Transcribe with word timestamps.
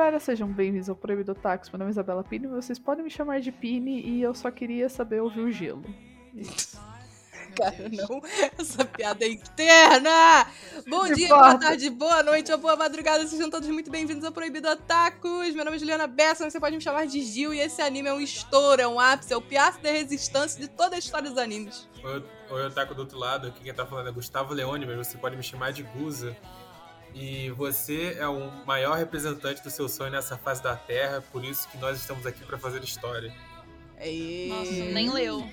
galera, 0.00 0.18
sejam 0.18 0.48
bem-vindos 0.48 0.88
ao 0.88 0.96
Proibido 0.96 1.34
Tax. 1.34 1.68
Meu 1.68 1.78
nome 1.78 1.90
é 1.90 1.92
Isabela 1.92 2.24
Pini, 2.24 2.46
vocês 2.46 2.78
podem 2.78 3.04
me 3.04 3.10
chamar 3.10 3.38
de 3.38 3.52
Pini 3.52 4.00
e 4.00 4.22
eu 4.22 4.34
só 4.34 4.50
queria 4.50 4.88
saber 4.88 5.20
ouvir 5.20 5.40
o 5.40 5.52
gelo. 5.52 5.84
Cara, 7.54 7.86
não. 7.90 8.22
Essa 8.58 8.82
piada 8.82 9.26
é 9.26 9.28
interna! 9.28 10.46
Bom 10.88 11.06
Não 11.06 11.12
dia, 11.12 11.26
importa. 11.26 11.48
boa 11.48 11.58
tarde, 11.58 11.90
boa 11.90 12.22
noite 12.22 12.50
ou 12.50 12.56
boa 12.56 12.76
madrugada. 12.76 13.26
Sejam 13.26 13.50
todos 13.50 13.68
muito 13.68 13.90
bem-vindos 13.90 14.24
ao 14.24 14.32
Proibido 14.32 14.68
Otakus. 14.70 15.54
Meu 15.54 15.66
nome 15.66 15.76
é 15.76 15.80
Juliana 15.80 16.06
Bessa, 16.06 16.48
você 16.48 16.58
pode 16.58 16.76
me 16.76 16.82
chamar 16.82 17.06
de 17.06 17.20
Gil. 17.20 17.52
E 17.52 17.60
esse 17.60 17.82
anime 17.82 18.08
é 18.08 18.14
um 18.14 18.20
estouro, 18.20 18.80
é 18.80 18.88
um 18.88 18.98
ápice, 18.98 19.34
é 19.34 19.36
o 19.36 19.42
piastro 19.42 19.82
da 19.82 19.90
resistência 19.90 20.58
de 20.58 20.68
toda 20.68 20.96
a 20.96 20.98
história 20.98 21.28
dos 21.28 21.38
animes. 21.38 21.86
Oi, 22.02 22.24
oi, 22.50 22.66
Otaku 22.68 22.94
do 22.94 23.02
outro 23.02 23.18
lado, 23.18 23.48
aqui 23.48 23.64
quem 23.64 23.74
tá 23.74 23.84
falando 23.84 24.08
é 24.08 24.12
Gustavo 24.12 24.54
Leone, 24.54 24.86
mas 24.86 25.08
você 25.08 25.18
pode 25.18 25.36
me 25.36 25.42
chamar 25.42 25.72
de 25.72 25.82
Guza. 25.82 26.34
E 27.14 27.50
você 27.50 28.16
é 28.18 28.26
o 28.28 28.50
maior 28.64 28.96
representante 28.96 29.62
do 29.62 29.70
seu 29.70 29.88
sonho 29.88 30.12
nessa 30.12 30.36
fase 30.36 30.62
da 30.62 30.76
Terra, 30.76 31.22
por 31.32 31.44
isso 31.44 31.68
que 31.68 31.78
nós 31.78 31.98
estamos 31.98 32.24
aqui 32.26 32.44
pra 32.44 32.58
fazer 32.58 32.82
história. 32.82 33.32
E... 34.02 34.48
Nossa, 34.48 34.72
nem 34.72 35.10
leu. 35.10 35.46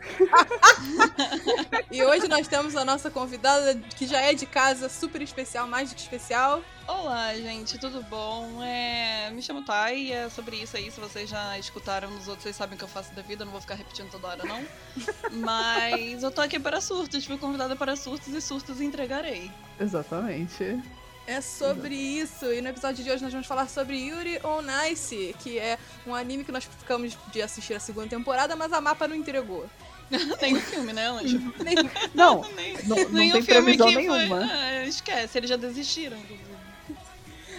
E 1.90 2.02
hoje 2.02 2.28
nós 2.28 2.46
temos 2.46 2.76
a 2.76 2.84
nossa 2.84 3.10
convidada, 3.10 3.74
que 3.96 4.06
já 4.06 4.20
é 4.20 4.34
de 4.34 4.44
casa, 4.44 4.88
super 4.88 5.22
especial, 5.22 5.66
mais 5.66 5.90
do 5.90 5.94
que 5.94 6.02
especial. 6.02 6.62
Olá, 6.86 7.34
gente, 7.34 7.78
tudo 7.78 8.02
bom? 8.02 8.62
É, 8.62 9.30
me 9.30 9.40
chamo 9.40 9.64
Thay 9.64 10.08
e 10.08 10.12
é 10.12 10.28
sobre 10.28 10.56
isso 10.56 10.76
aí. 10.76 10.90
Se 10.90 11.00
vocês 11.00 11.30
já 11.30 11.58
escutaram 11.58 12.10
nos 12.10 12.28
outros, 12.28 12.42
vocês 12.42 12.56
sabem 12.56 12.74
o 12.74 12.78
que 12.78 12.84
eu 12.84 12.88
faço 12.88 13.14
da 13.14 13.22
vida, 13.22 13.42
eu 13.42 13.46
não 13.46 13.52
vou 13.52 13.60
ficar 13.60 13.76
repetindo 13.76 14.10
toda 14.10 14.28
hora, 14.28 14.44
não. 14.44 14.62
Mas 15.32 16.22
eu 16.22 16.30
tô 16.30 16.40
aqui 16.40 16.60
para 16.60 16.80
surtos, 16.80 17.24
fui 17.24 17.38
convidada 17.38 17.74
para 17.74 17.96
surtos 17.96 18.28
e 18.28 18.40
surtos 18.40 18.80
entregarei. 18.80 19.50
Exatamente. 19.80 20.78
É 21.26 21.40
sobre 21.40 21.94
isso. 21.94 22.52
E 22.52 22.60
no 22.60 22.68
episódio 22.68 23.02
de 23.02 23.10
hoje 23.10 23.22
nós 23.22 23.32
vamos 23.32 23.46
falar 23.46 23.68
sobre 23.68 23.96
Yuri 23.96 24.38
on 24.44 24.62
Ice, 24.90 25.34
que 25.40 25.58
é 25.58 25.76
um 26.06 26.14
anime 26.14 26.44
que 26.44 26.52
nós 26.52 26.64
ficamos 26.64 27.16
de 27.32 27.42
assistir 27.42 27.74
a 27.74 27.80
segunda 27.80 28.08
temporada, 28.08 28.54
mas 28.54 28.72
a 28.72 28.80
mapa 28.80 29.08
não 29.08 29.16
entregou. 29.16 29.68
Nem 30.40 30.54
o 30.56 30.60
filme, 30.60 30.92
né, 30.92 31.08
Anjo? 31.08 31.38
Nem- 31.64 31.74
Não, 32.14 32.42
Nem, 32.54 32.74
não, 32.84 32.96
não 32.96 33.32
tem 33.32 33.42
previsão 33.44 33.88
que 33.88 33.96
nenhuma. 33.96 34.26
foi. 34.28 34.42
Ah, 34.50 34.84
esquece, 34.86 35.36
eles 35.38 35.50
já 35.50 35.56
desistiram, 35.56 36.16
inclusive. 36.16 36.46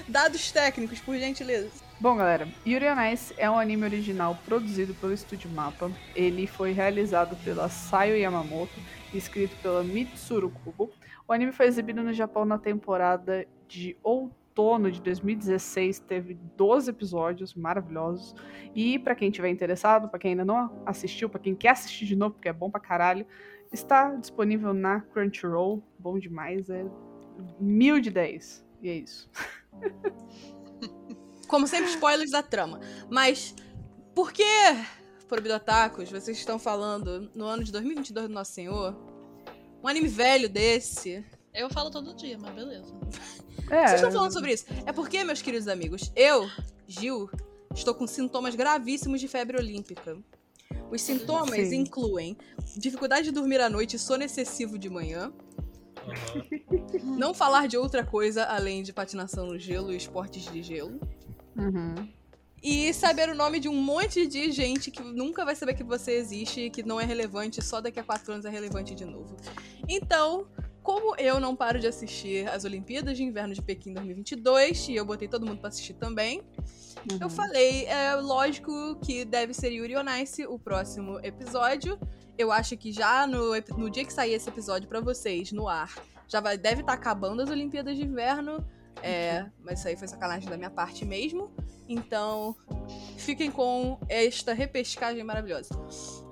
Dados 0.08 0.50
técnicos, 0.52 1.00
por 1.00 1.18
gentileza. 1.18 1.70
Bom, 2.00 2.16
galera, 2.16 2.48
Yuri 2.66 2.86
on 2.88 3.02
Ice 3.12 3.34
é 3.38 3.50
um 3.50 3.60
anime 3.60 3.84
original 3.84 4.40
produzido 4.46 4.94
pelo 4.94 5.12
Estúdio 5.14 5.50
Mapa. 5.50 5.92
Ele 6.16 6.48
foi 6.48 6.72
realizado 6.72 7.36
pela 7.44 7.68
Sayo 7.68 8.16
Yamamoto 8.16 8.72
e 9.14 9.18
escrito 9.18 9.54
pela 9.62 9.84
Mitsuru 9.84 10.50
Kubo. 10.64 10.90
O 11.28 11.34
anime 11.34 11.52
foi 11.52 11.66
exibido 11.66 12.02
no 12.02 12.14
Japão 12.14 12.46
na 12.46 12.58
temporada 12.58 13.46
de 13.68 13.98
outono 14.02 14.90
de 14.90 15.02
2016. 15.02 16.00
Teve 16.00 16.36
12 16.56 16.90
episódios 16.90 17.54
maravilhosos. 17.54 18.34
E 18.74 18.98
pra 18.98 19.14
quem 19.14 19.30
tiver 19.30 19.50
interessado, 19.50 20.08
pra 20.08 20.18
quem 20.18 20.32
ainda 20.32 20.46
não 20.46 20.82
assistiu, 20.86 21.30
pra 21.30 21.40
quem 21.40 21.54
quer 21.54 21.70
assistir 21.70 22.06
de 22.06 22.16
novo, 22.16 22.36
porque 22.36 22.48
é 22.48 22.54
bom 22.54 22.72
pra 22.72 22.80
caralho, 22.80 23.26
está 23.72 24.16
disponível 24.16 24.74
na 24.74 25.02
Crunchyroll. 25.02 25.84
Bom 26.00 26.18
demais, 26.18 26.70
é 26.70 26.86
mil 27.60 28.00
de 28.00 28.10
10. 28.10 28.66
E 28.82 28.90
é 28.90 28.96
isso. 28.96 29.30
Como 31.48 31.68
sempre, 31.68 31.90
spoilers 31.90 32.32
da 32.32 32.44
trama. 32.44 32.80
Mas 33.10 33.54
por 34.16 34.32
que, 34.32 34.44
Proibidotacos, 35.28 36.10
vocês 36.10 36.38
estão 36.38 36.58
falando 36.58 37.30
no 37.36 37.46
ano 37.46 37.64
de 37.64 37.72
2022 37.72 38.28
do 38.28 38.34
Nosso 38.34 38.54
Senhor? 38.54 38.96
Um 39.84 39.88
anime 39.88 40.08
velho 40.08 40.50
desse. 40.50 41.24
Eu 41.54 41.70
falo 41.70 41.90
todo 41.90 42.16
dia, 42.16 42.38
mas 42.38 42.54
beleza. 42.54 42.94
É, 43.70 43.88
Vocês 43.88 43.96
estão 43.96 44.12
falando 44.12 44.34
sobre 44.34 44.54
isso? 44.54 44.66
É 44.86 44.94
porque, 44.94 45.24
meus 45.24 45.42
queridos 45.42 45.68
amigos, 45.68 46.12
eu, 46.16 46.50
Gil, 46.88 47.30
estou 47.74 47.94
com 47.94 48.08
sintomas 48.08 48.56
gravíssimos 48.56 49.20
de 49.20 49.28
febre 49.28 49.58
olímpica. 49.58 50.18
Os 50.92 51.02
sintomas 51.02 51.68
Sim. 51.68 51.82
incluem 51.82 52.38
dificuldade 52.78 53.26
de 53.26 53.32
dormir 53.32 53.60
à 53.60 53.70
noite 53.70 53.96
e 53.96 54.00
sono 54.00 54.24
excessivo 54.24 54.78
de 54.78 54.90
manhã, 54.90 55.34
Aham. 55.98 57.18
não 57.18 57.34
falar 57.34 57.68
de 57.68 57.78
outra 57.78 58.06
coisa 58.06 58.44
além 58.46 58.84
de 58.84 58.94
patinação 58.94 59.48
no 59.48 59.60
gelo 59.60 59.92
e 59.92 59.98
esportes 59.98 60.50
de 60.52 60.62
gelo. 60.64 61.00
Uhum. 61.58 62.08
E 62.62 62.92
saber 62.94 63.30
o 63.30 63.36
nome 63.36 63.60
de 63.60 63.70
um 63.70 63.76
monte 63.76 64.26
de 64.26 64.52
gente 64.52 64.90
que 64.90 65.02
nunca 65.02 65.46
vai 65.46 65.56
saber 65.56 65.76
que 65.76 65.84
você 65.84 66.14
existe 66.14 66.62
e 66.62 66.70
que 66.70 66.82
não 66.84 67.00
é 67.00 67.06
relevante, 67.06 67.64
só 67.64 67.80
daqui 67.80 68.00
a 68.00 68.04
quatro 68.04 68.34
anos 68.34 68.46
é 68.46 68.50
relevante 68.50 68.96
de 68.96 69.06
novo. 69.06 69.38
Então, 69.88 70.48
como 70.82 71.16
eu 71.18 71.40
não 71.40 71.56
paro 71.56 71.80
de 71.80 71.86
assistir 71.88 72.48
as 72.50 72.66
Olimpíadas 72.66 73.16
de 73.16 73.24
Inverno 73.24 73.54
de 73.54 73.62
Pequim 73.62 73.94
2022, 73.94 74.90
e 74.90 74.96
eu 74.96 75.06
botei 75.06 75.28
todo 75.28 75.46
mundo 75.46 75.60
pra 75.60 75.70
assistir 75.70 75.94
também, 75.94 76.42
Uhum. 77.12 77.20
eu 77.22 77.30
falei, 77.30 77.86
é 77.86 78.16
lógico 78.16 78.96
que 79.02 79.24
deve 79.24 79.54
ser 79.54 79.72
Yuri 79.72 79.96
on 79.96 80.10
Ice 80.22 80.46
o 80.48 80.58
próximo 80.58 81.20
episódio. 81.24 81.98
Eu 82.38 82.52
acho 82.52 82.76
que 82.76 82.92
já 82.92 83.26
no, 83.28 83.52
no 83.78 83.90
dia 83.90 84.04
que 84.04 84.12
sair 84.12 84.34
esse 84.34 84.50
episódio 84.50 84.90
pra 84.90 85.00
vocês, 85.00 85.52
no 85.52 85.68
ar, 85.68 85.94
já 86.28 86.42
vai, 86.42 86.58
deve 86.58 86.82
estar 86.82 86.94
acabando 86.94 87.42
as 87.42 87.50
Olimpíadas 87.50 87.96
de 87.96 88.04
Inverno. 88.04 88.66
É, 89.02 89.46
mas 89.64 89.80
isso 89.80 89.88
aí 89.88 89.96
foi 89.96 90.08
sacanagem 90.08 90.50
da 90.50 90.58
minha 90.58 90.72
parte 90.72 91.06
mesmo. 91.06 91.52
Então, 91.88 92.56
fiquem 93.18 93.50
com 93.50 94.00
esta 94.10 94.54
repescagem 94.54 95.24
maravilhosa. 95.24 95.70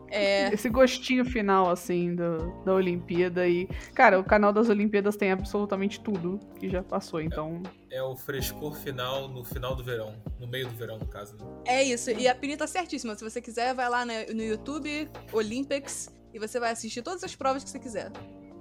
É, 0.09 0.53
Esse 0.53 0.69
gostinho 0.69 1.25
final, 1.25 1.69
assim, 1.69 2.15
do, 2.15 2.63
da 2.63 2.73
Olimpíada. 2.73 3.47
E, 3.47 3.67
cara, 3.93 4.19
o 4.19 4.23
canal 4.23 4.53
das 4.53 4.69
Olimpíadas 4.69 5.15
tem 5.15 5.31
absolutamente 5.31 5.99
tudo 5.99 6.39
que 6.59 6.69
já 6.69 6.83
passou, 6.83 7.19
então. 7.19 7.61
É 7.91 8.01
o 8.01 8.15
frescor 8.15 8.73
final 8.75 9.27
no 9.27 9.43
final 9.43 9.75
do 9.75 9.83
verão, 9.83 10.15
no 10.39 10.47
meio 10.47 10.67
do 10.67 10.75
verão, 10.75 10.97
no 10.99 11.07
caso. 11.07 11.35
Né? 11.35 11.45
é 11.65 11.83
isso. 11.83 12.11
E 12.11 12.27
a 12.27 12.35
Pini 12.35 12.55
tá 12.55 12.67
certíssima. 12.67 13.15
Se 13.15 13.23
você 13.23 13.41
quiser, 13.41 13.73
vai 13.73 13.89
lá 13.89 14.05
no 14.05 14.41
YouTube, 14.41 15.09
Olympics, 15.33 16.13
e 16.33 16.39
você 16.39 16.59
vai 16.59 16.71
assistir 16.71 17.01
todas 17.01 17.23
as 17.23 17.35
provas 17.35 17.63
que 17.63 17.69
você 17.69 17.79
quiser. 17.79 18.11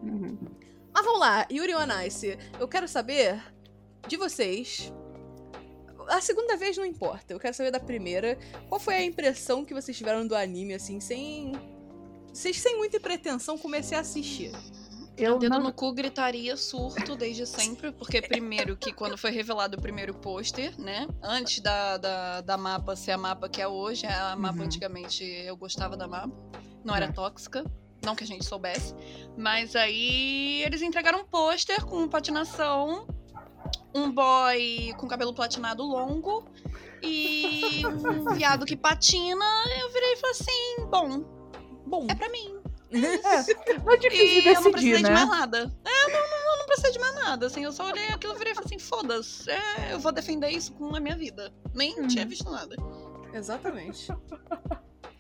uhum. 0.03 0.37
Mas 0.93 1.05
vamos 1.05 1.21
lá, 1.21 1.47
Yuri 1.51 1.75
on 1.75 2.07
Ice. 2.07 2.39
Eu 2.59 2.69
quero 2.69 2.87
saber 2.87 3.43
de 4.07 4.17
vocês. 4.17 4.93
A 6.09 6.21
segunda 6.21 6.57
vez 6.57 6.77
não 6.77 6.85
importa, 6.85 7.33
eu 7.33 7.41
quero 7.41 7.55
saber 7.55 7.71
da 7.71 7.81
primeira. 7.81 8.39
Qual 8.69 8.81
foi 8.81 8.95
a 8.95 9.03
impressão 9.03 9.65
que 9.65 9.75
vocês 9.75 9.97
tiveram 9.97 10.27
do 10.27 10.35
anime, 10.35 10.75
assim, 10.75 11.01
sem. 11.01 11.53
Vocês 12.33 12.61
sem 12.61 12.77
muita 12.77 12.99
pretensão 12.99 13.57
comecei 13.57 13.97
a 13.97 14.01
assistir. 14.01 14.51
Eu 15.17 15.39
Dedo 15.39 15.53
não... 15.53 15.63
no 15.63 15.73
cu 15.73 15.93
gritaria 15.93 16.57
surto 16.57 17.15
desde 17.15 17.47
sempre, 17.47 17.93
porque 17.93 18.21
primeiro 18.21 18.77
que 18.77 18.93
quando 18.93 19.17
foi 19.17 19.31
revelado 19.31 19.77
o 19.79 19.81
primeiro 19.81 20.13
pôster, 20.13 20.75
né? 20.81 21.07
Antes 21.23 21.61
da, 21.61 21.97
da, 21.97 22.41
da 22.41 22.57
mapa 22.57 22.97
ser 22.97 23.13
a 23.13 23.19
mapa 23.19 23.49
que 23.49 23.63
é 23.63 23.69
hoje, 23.69 24.05
a 24.07 24.35
mapa 24.35 24.59
Uhum. 24.59 24.65
antigamente 24.65 25.23
eu 25.23 25.57
gostava 25.57 25.97
da 25.97 26.09
mapa, 26.09 26.35
não 26.85 26.97
era 26.97 27.07
É. 27.07 27.13
tóxica, 27.13 27.65
não 28.05 28.17
que 28.17 28.25
a 28.25 28.27
gente 28.27 28.45
soubesse. 28.45 28.93
Mas 29.39 29.77
aí 29.77 30.65
eles 30.65 30.83
entregaram 30.83 31.21
um 31.21 31.25
pôster 31.25 31.85
com 31.85 32.09
patinação, 32.09 33.07
um 33.95 34.11
boy 34.11 34.93
com 34.97 35.07
cabelo 35.09 35.33
platinado 35.35 35.83
longo 35.83 36.45
e 37.03 37.83
um 37.87 38.25
viado 38.35 38.65
que 38.67 38.77
patina. 38.77 39.45
Eu 39.81 39.91
virei 39.93 40.13
e 40.13 40.17
falei 40.17 40.31
assim: 40.33 40.87
bom, 40.91 41.21
Bom, 41.87 42.07
é 42.11 42.15
pra 42.15 42.29
mim. 42.29 42.59
É, 42.93 43.79
não 43.85 43.93
é 43.93 43.97
difícil 43.97 44.39
E 44.39 44.43
de 44.43 44.49
eu 44.49 44.55
não 44.61 44.71
precisei 44.73 44.93
decidir, 44.93 44.97
de 44.97 45.03
né? 45.03 45.11
mais 45.11 45.29
nada. 45.29 45.59
É, 45.85 46.07
não, 46.13 46.21
não, 46.21 46.53
eu 46.53 46.59
não 46.59 46.67
precisei 46.67 46.93
de 46.93 46.99
mais 47.01 47.15
nada. 47.17 47.47
Assim, 47.47 47.65
eu 47.65 47.73
só 47.73 47.87
olhei 47.87 48.07
aquilo 48.09 48.35
e 48.35 48.39
virei 48.39 48.53
e 48.53 48.55
falei 48.55 48.67
assim, 48.67 48.79
foda-se, 48.79 49.51
é, 49.51 49.93
eu 49.93 49.99
vou 49.99 50.13
defender 50.13 50.49
isso 50.51 50.73
com 50.75 50.95
a 50.95 51.01
minha 51.01 51.17
vida. 51.17 51.53
Nem 51.75 51.99
Uhum. 51.99 52.07
tinha 52.07 52.25
visto 52.25 52.49
nada. 52.51 52.77
exatamente. 53.33 54.07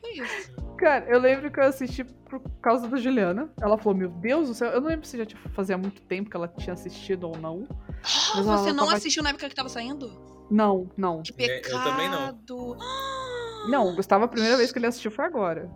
Foi 0.00 0.10
isso. 0.12 0.52
Cara, 0.78 1.04
eu 1.08 1.18
lembro 1.18 1.50
que 1.50 1.58
eu 1.58 1.64
assisti 1.64 2.04
por 2.04 2.40
causa 2.62 2.86
da 2.86 2.96
Juliana. 2.96 3.50
Ela 3.60 3.76
falou, 3.76 3.98
meu 3.98 4.08
Deus 4.08 4.48
do 4.48 4.54
céu. 4.54 4.70
Eu 4.70 4.80
não 4.80 4.88
lembro 4.88 5.06
se 5.06 5.18
já 5.18 5.26
tinha- 5.26 5.40
fazia 5.52 5.76
muito 5.76 6.00
tempo 6.02 6.30
que 6.30 6.36
ela 6.36 6.46
tinha 6.46 6.74
assistido 6.74 7.24
ou 7.28 7.36
não. 7.38 7.66
Ah, 8.04 8.38
ela 8.38 8.56
você 8.58 8.72
não 8.72 8.84
tava- 8.84 8.96
assistiu 8.98 9.22
na 9.22 9.30
época 9.30 9.48
que 9.48 9.54
tava 9.54 9.68
saindo? 9.68 10.12
Não, 10.50 10.90
não. 10.96 11.22
Que 11.22 11.32
É, 11.42 11.58
eu 11.58 11.62
pecado. 11.62 11.84
também 11.84 12.08
não. 12.08 12.76
Ah, 12.80 13.64
Não, 13.68 13.88
o 13.88 13.96
Gustavo, 13.96 14.24
a 14.26 14.28
primeira 14.28 14.58
vez 14.58 14.70
que 14.70 14.78
ele 14.78 14.86
assistiu 14.86 15.10
foi 15.10 15.24
agora. 15.24 15.70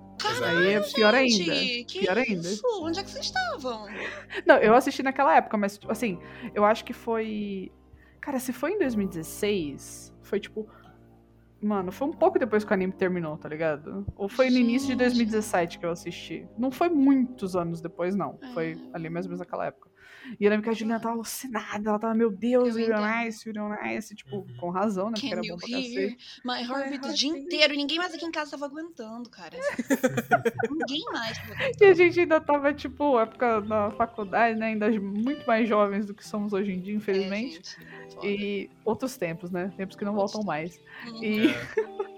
Aí 0.45 0.75
é 0.75 0.81
pior 0.81 1.15
ainda. 1.15 1.31
gente, 1.55 1.85
que 1.85 2.01
Pior 2.01 2.19
ainda. 2.19 2.47
isso? 2.47 2.63
Onde 2.83 3.01
é 3.01 3.03
que 3.03 3.11
vocês 3.11 3.25
estavam? 3.25 3.87
Não, 4.45 4.57
eu 4.57 4.75
assisti 4.75 5.03
naquela 5.03 5.35
época, 5.37 5.57
mas, 5.57 5.79
tipo, 5.79 5.91
assim, 5.91 6.19
eu 6.55 6.67
acho 6.67 6.85
que 6.85 6.93
foi. 6.93 7.73
Cara, 8.21 8.39
se 8.39 8.53
foi 8.53 8.73
em 8.73 8.79
2016, 8.79 10.13
foi 10.23 10.39
tipo. 10.39 10.69
Mano, 11.61 11.91
foi 11.91 12.07
um 12.07 12.13
pouco 12.13 12.39
depois 12.39 12.63
que 12.63 12.71
o 12.71 12.75
anime 12.75 12.93
terminou, 12.93 13.37
tá 13.37 13.49
ligado? 13.49 14.07
Ou 14.17 14.29
foi 14.29 14.49
no 14.51 14.59
início 14.59 14.89
de 14.89 14.93
Gente. 14.93 14.99
2017 14.99 15.79
que 15.79 15.87
eu 15.87 15.91
assisti. 15.91 16.47
Não 16.57 16.71
foi 16.71 16.89
muitos 16.89 17.57
anos 17.57 17.81
depois, 17.81 18.15
não. 18.15 18.39
É. 18.43 18.49
Foi 18.53 18.79
ali 18.93 19.09
mais 19.11 19.25
ou 19.27 19.31
menos 19.31 19.41
naquela 19.41 19.67
época. 19.67 19.88
E 20.39 20.45
eu 20.45 20.51
lembro 20.51 20.65
que 20.65 20.71
a 20.71 20.73
Juliana 20.73 21.01
tava 21.01 21.15
alucinada, 21.15 21.89
ela 21.89 21.99
tava, 21.99 22.15
meu 22.15 22.31
Deus, 22.31 22.77
Eu 22.77 22.83
Yuri 22.83 22.93
on 22.93 22.99
entendo. 22.99 23.29
Ice, 23.29 23.49
Yuri 23.49 23.59
on 23.59 23.75
Ice, 23.97 24.15
tipo, 24.15 24.47
com 24.59 24.71
razão, 24.71 25.07
né? 25.07 25.13
Porque 25.15 25.29
Can 25.29 25.37
era 25.37 25.47
you 25.47 25.55
bom 25.57 25.61
pra 25.61 25.69
hear 25.79 26.11
cacete. 26.11 26.41
my 26.45 26.61
heartbeat 26.63 27.07
o 27.09 27.15
dia 27.15 27.31
inteiro? 27.31 27.75
E 27.75 27.77
ninguém 27.77 27.99
mais 27.99 28.15
aqui 28.15 28.25
em 28.25 28.31
casa 28.31 28.51
tava 28.53 28.67
aguentando, 28.67 29.29
cara. 29.31 29.57
ninguém 30.71 31.05
mais 31.13 31.39
tava 31.39 31.55
E 31.81 31.85
a 31.85 31.95
gente 31.95 32.21
ainda 32.21 32.41
tava, 32.41 32.73
tipo, 32.75 33.19
época 33.19 33.61
da 33.63 33.91
faculdade, 33.93 34.59
né? 34.59 34.67
Ainda 34.67 34.91
muito 35.01 35.47
mais 35.47 35.69
jovens 35.69 36.07
do 36.07 36.15
que 36.15 36.27
somos 36.27 36.53
hoje 36.53 36.73
em 36.73 36.81
dia, 36.81 36.95
infelizmente. 36.95 37.61
É, 37.81 38.11
gente, 38.11 38.27
e 38.27 38.71
outros 38.85 39.17
tempos, 39.17 39.51
né? 39.51 39.73
Tempos 39.77 39.97
que 39.97 40.05
não 40.05 40.15
Outros 40.15 40.33
voltam 40.33 40.47
mais. 40.47 40.81
Uhum. 41.07 41.25
E, 41.25 41.49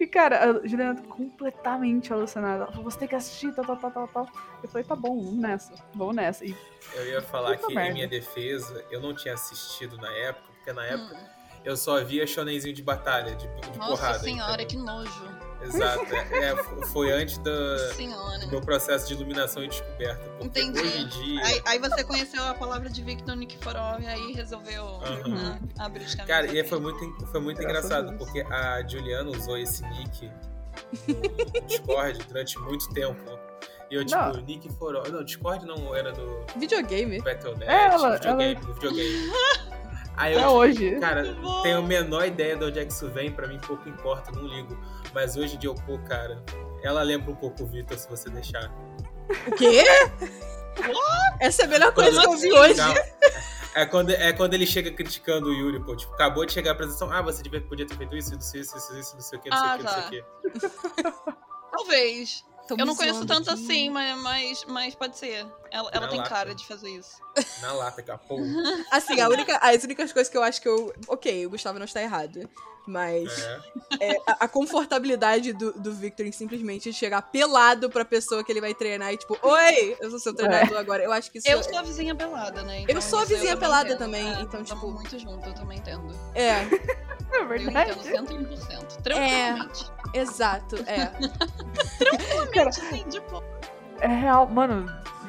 e 0.00 0.06
cara, 0.06 0.44
a 0.62 0.66
Juliana 0.66 1.00
completamente 1.02 2.12
alucinada. 2.12 2.64
Ela 2.64 2.72
falou, 2.72 2.84
você 2.90 2.98
tem 2.98 3.08
que 3.08 3.14
assistir, 3.14 3.54
tal, 3.54 3.64
tal, 3.64 3.76
tal, 3.76 3.90
tal, 3.90 4.08
tal. 4.08 4.28
Eu 4.62 4.68
falei, 4.68 4.86
tá 4.86 4.96
bom, 4.96 5.16
vamos 5.22 5.38
nessa, 5.40 5.74
vamos 5.94 6.14
nessa. 6.16 6.44
E 6.44 6.54
Eu 6.94 7.06
ia 7.06 7.22
falar 7.22 7.56
Puta 7.56 7.68
que, 7.68 7.74
merda. 7.74 7.90
em 7.90 7.94
minha 7.94 8.08
defesa, 8.08 8.84
eu 8.90 9.00
não 9.00 9.14
tinha 9.14 9.34
assistido 9.34 9.96
na 9.96 10.10
época, 10.12 10.46
porque 10.56 10.72
na 10.72 10.84
época 10.84 11.14
Hum. 11.16 11.26
eu 11.64 11.76
só 11.76 12.02
via 12.04 12.26
shonenzinho 12.26 12.74
de 12.74 12.82
batalha, 12.82 13.34
de, 13.36 13.46
de 13.48 13.78
Nossa 13.78 13.90
porrada. 13.90 14.18
senhora, 14.20 14.62
entendeu? 14.62 14.66
que 14.66 14.76
nojo. 14.90 15.45
Exato. 15.66 16.14
É, 16.14 16.44
é, 16.50 16.56
foi 16.86 17.10
antes 17.12 17.38
da- 17.38 17.92
Senhora. 17.94 18.38
do 18.38 18.48
meu 18.48 18.60
processo 18.60 19.06
de 19.08 19.14
iluminação 19.14 19.62
e 19.64 19.68
descoberta. 19.68 20.22
Porque 20.38 20.60
Entendi. 20.60 20.80
hoje 20.80 20.98
em 20.98 21.08
dia. 21.08 21.44
Aí, 21.44 21.62
aí 21.66 21.78
você 21.78 22.04
conheceu 22.04 22.42
a 22.44 22.54
palavra 22.54 22.88
de 22.88 23.02
Victor 23.02 23.34
Nikiforov 23.36 24.02
e 24.02 24.06
aí 24.06 24.32
resolveu 24.32 24.84
Aham. 24.84 25.28
né, 25.28 25.60
abrir 25.78 26.04
os 26.04 26.14
caminhos. 26.14 26.28
Cara, 26.28 26.46
e 26.58 26.64
foi 26.64 26.80
muito, 26.80 27.26
foi 27.26 27.40
muito 27.40 27.60
Graças 27.60 27.90
engraçado, 27.90 28.16
porque 28.18 28.40
a 28.42 28.86
Juliana 28.86 29.30
usou 29.30 29.56
esse 29.58 29.82
nick 29.86 30.30
no 31.08 31.60
Discord 31.66 32.18
durante 32.28 32.58
muito 32.58 32.88
tempo. 32.90 33.38
E 33.88 33.94
eu, 33.94 34.04
tipo, 34.04 34.20
Não. 34.20 34.32
nick 34.42 34.68
for 34.74 34.96
all. 34.96 35.08
Não, 35.10 35.22
Discord 35.24 35.64
não 35.64 35.94
era 35.94 36.10
do 36.12 36.44
Videogame. 36.56 37.20
Battle.net, 37.22 37.70
É, 37.70 37.84
ela- 37.86 38.14
videogame, 38.14 38.54
do 38.56 38.74
videogame. 38.74 39.30
Aí 40.16 40.32
eu, 40.34 40.38
até 40.38 40.46
tipo, 40.48 40.58
hoje. 40.58 41.00
Cara, 41.00 41.36
tenho 41.62 41.78
a 41.78 41.82
menor 41.82 42.26
ideia 42.26 42.56
de 42.56 42.64
onde 42.64 42.78
é 42.78 42.84
que 42.84 42.92
isso 42.92 43.08
vem, 43.10 43.30
pra 43.30 43.46
mim 43.46 43.58
pouco 43.58 43.88
importa, 43.88 44.30
não 44.32 44.46
ligo. 44.46 44.76
Mas 45.14 45.36
hoje 45.36 45.56
em 45.56 45.58
dia 45.58 45.68
eu, 45.70 45.74
pô, 45.74 45.98
cara, 45.98 46.42
ela 46.82 47.02
lembra 47.02 47.30
um 47.30 47.36
pouco 47.36 47.62
o 47.62 47.66
Vitor, 47.66 47.98
se 47.98 48.08
você 48.08 48.30
deixar. 48.30 48.70
O 49.46 49.52
quê? 49.56 49.84
Essa 51.40 51.62
é 51.62 51.64
a 51.64 51.68
melhor 51.68 51.92
coisa 51.92 52.20
que 52.20 52.26
eu 52.26 52.36
vi 52.38 52.52
hoje. 52.52 52.76
Não, 52.76 52.94
É 53.74 53.84
quando, 53.84 54.10
é 54.10 54.32
quando 54.32 54.54
ele 54.54 54.66
chega 54.66 54.90
criticando 54.90 55.48
o 55.48 55.52
Yuri, 55.52 55.80
pô, 55.84 55.94
tipo, 55.94 56.12
acabou 56.14 56.46
de 56.46 56.52
chegar 56.52 56.70
a 56.70 56.72
apresentação, 56.72 57.12
ah, 57.12 57.20
você 57.20 57.42
devia, 57.42 57.60
podia 57.60 57.86
ter 57.86 57.94
feito 57.96 58.16
isso, 58.16 58.34
isso, 58.34 58.56
isso, 58.56 58.76
isso, 58.78 58.98
isso, 58.98 59.14
não 59.14 59.20
sei 59.20 59.38
o 59.38 59.42
que, 59.42 59.50
não 59.50 59.58
sei 59.58 59.66
Ah, 59.68 59.74
o 59.74 59.78
que, 59.78 59.84
não 59.84 59.92
sei 59.92 60.02
tá. 60.02 60.06
o 60.06 61.12
que. 61.32 61.36
Talvez. 61.72 62.44
Tão 62.66 62.76
eu 62.76 62.84
não 62.86 62.96
conheço 62.96 63.24
tanto 63.26 63.50
aqui. 63.50 63.62
assim, 63.62 63.90
mas, 63.90 64.18
mas, 64.18 64.64
mas 64.66 64.94
pode 64.94 65.16
ser. 65.16 65.46
Ela, 65.70 65.90
ela 65.92 66.08
tem 66.08 66.18
lata. 66.18 66.30
cara 66.30 66.54
de 66.54 66.66
fazer 66.66 66.90
isso. 66.90 67.16
Na 67.62 67.72
lata, 67.72 68.02
cara, 68.02 68.18
pô. 68.18 68.36
Assim, 68.90 69.20
a 69.20 69.28
única, 69.28 69.56
as 69.58 69.84
únicas 69.84 70.12
coisas 70.12 70.30
que 70.30 70.36
eu 70.36 70.42
acho 70.42 70.60
que 70.60 70.68
eu. 70.68 70.92
Ok, 71.08 71.46
o 71.46 71.50
Gustavo 71.50 71.78
não 71.78 71.84
está 71.86 72.02
errado. 72.02 72.48
Mas 72.88 73.36
É. 74.00 74.12
é, 74.12 74.16
a, 74.28 74.44
a 74.44 74.48
confortabilidade 74.48 75.52
do, 75.52 75.72
do 75.72 75.92
Victor 75.92 76.24
em 76.24 76.30
simplesmente 76.30 76.92
chegar 76.92 77.20
pelado 77.20 77.90
pra 77.90 78.04
pessoa 78.04 78.44
que 78.44 78.52
ele 78.52 78.60
vai 78.60 78.74
treinar 78.74 79.12
e 79.12 79.16
tipo, 79.16 79.36
oi, 79.42 79.96
eu 80.00 80.08
sou 80.08 80.20
seu 80.20 80.32
treinador 80.32 80.78
agora. 80.78 81.02
Eu 81.02 81.10
acho 81.12 81.28
que 81.32 81.38
isso 81.38 81.48
Eu 81.48 81.64
sou 81.64 81.76
a 81.76 81.82
vizinha 81.82 82.14
pelada, 82.14 82.62
né? 82.62 82.84
Eu 82.86 83.02
sou 83.02 83.18
a 83.18 83.24
vizinha 83.24 83.56
pelada 83.56 83.88
entendo. 83.88 83.98
também, 83.98 84.32
É, 84.34 84.40
então, 84.40 84.62
tipo- 84.62 84.88
muito 84.92 85.18
junto, 85.18 85.48
eu 85.48 85.54
também 85.54 85.78
entendo. 85.78 86.14
é, 86.32 86.60
É 87.32 87.38
Eu 87.40 87.48
verdade. 87.48 87.90
entendo 87.90 88.48
101%. 88.48 89.02
Tranquilamente. 89.02 89.92
exato, 90.14 90.76
é. 90.86 91.06
Tranquilamente, 91.98 92.80
assim, 92.80 93.08
de 93.08 93.20
boa. 93.20 93.44
É 94.00 94.06
real, 94.08 94.46
mano. 94.48 94.86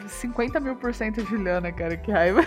50 0.08 0.60
mil 0.62 0.76
por 0.78 0.94
cento 0.94 1.24
Juliana, 1.26 1.72
cara, 1.72 1.98
que 1.98 2.12
raiva. 2.12 2.42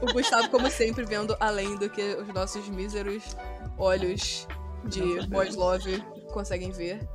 O 0.00 0.12
Gustavo, 0.12 0.48
como 0.48 0.70
sempre, 0.70 1.04
vendo 1.04 1.36
além 1.38 1.76
do 1.76 1.88
que 1.90 2.14
os 2.14 2.28
nossos 2.28 2.68
míseros 2.68 3.36
olhos 3.76 4.46
de 4.84 5.26
Boys 5.28 5.54
Love 5.54 6.02
conseguem 6.32 6.70
ver. 6.70 7.06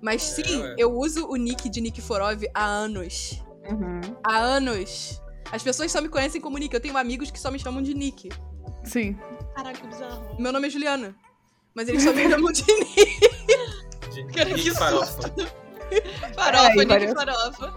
Mas 0.00 0.22
sim, 0.22 0.62
ué. 0.62 0.74
eu 0.78 0.92
uso 0.92 1.26
o 1.28 1.36
nick 1.36 1.68
de 1.68 1.80
Nick 1.80 2.00
Forov 2.00 2.42
há 2.54 2.64
anos. 2.64 3.42
Uhum. 3.68 4.00
Há 4.24 4.38
anos. 4.38 5.20
As 5.50 5.62
pessoas 5.62 5.90
só 5.92 6.00
me 6.00 6.08
conhecem 6.08 6.40
como 6.40 6.56
Nick. 6.58 6.72
Eu 6.74 6.80
tenho 6.80 6.96
amigos 6.96 7.30
que 7.30 7.38
só 7.38 7.50
me 7.50 7.58
chamam 7.58 7.82
de 7.82 7.94
Nick. 7.94 8.30
Sim. 8.84 9.18
Caraca, 9.54 9.78
que 9.80 9.86
bizarro. 9.86 10.36
Meu 10.38 10.52
nome 10.52 10.66
é 10.66 10.70
Juliana. 10.70 11.14
Mas 11.74 11.88
eles 11.88 12.02
só 12.02 12.12
me 12.12 12.28
chamam 12.28 12.52
de 12.52 12.62
Nick. 12.62 13.20
Cara, 14.34 14.48
Nick 14.50 14.62
que 14.62 14.70
Farofa. 14.72 15.32
Farofa, 16.34 16.68
É, 16.68 16.74
e 16.74 16.84
Nick 16.86 17.14
Farofa. 17.14 17.74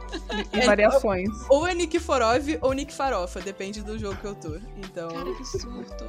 E 0.53 0.59
É, 0.59 0.65
variações. 0.65 1.29
Ou 1.49 1.67
é 1.67 1.73
Nick 1.73 1.99
Forov 1.99 2.47
ou 2.61 2.73
Nick 2.73 2.93
Farofa. 2.93 3.39
Depende 3.41 3.81
do 3.81 3.97
jogo 3.99 4.15
que 4.17 4.25
eu 4.25 4.35
tô. 4.35 4.55
Então. 4.77 5.09
Cara, 5.09 5.35
que 5.35 5.45
surto. 5.45 6.05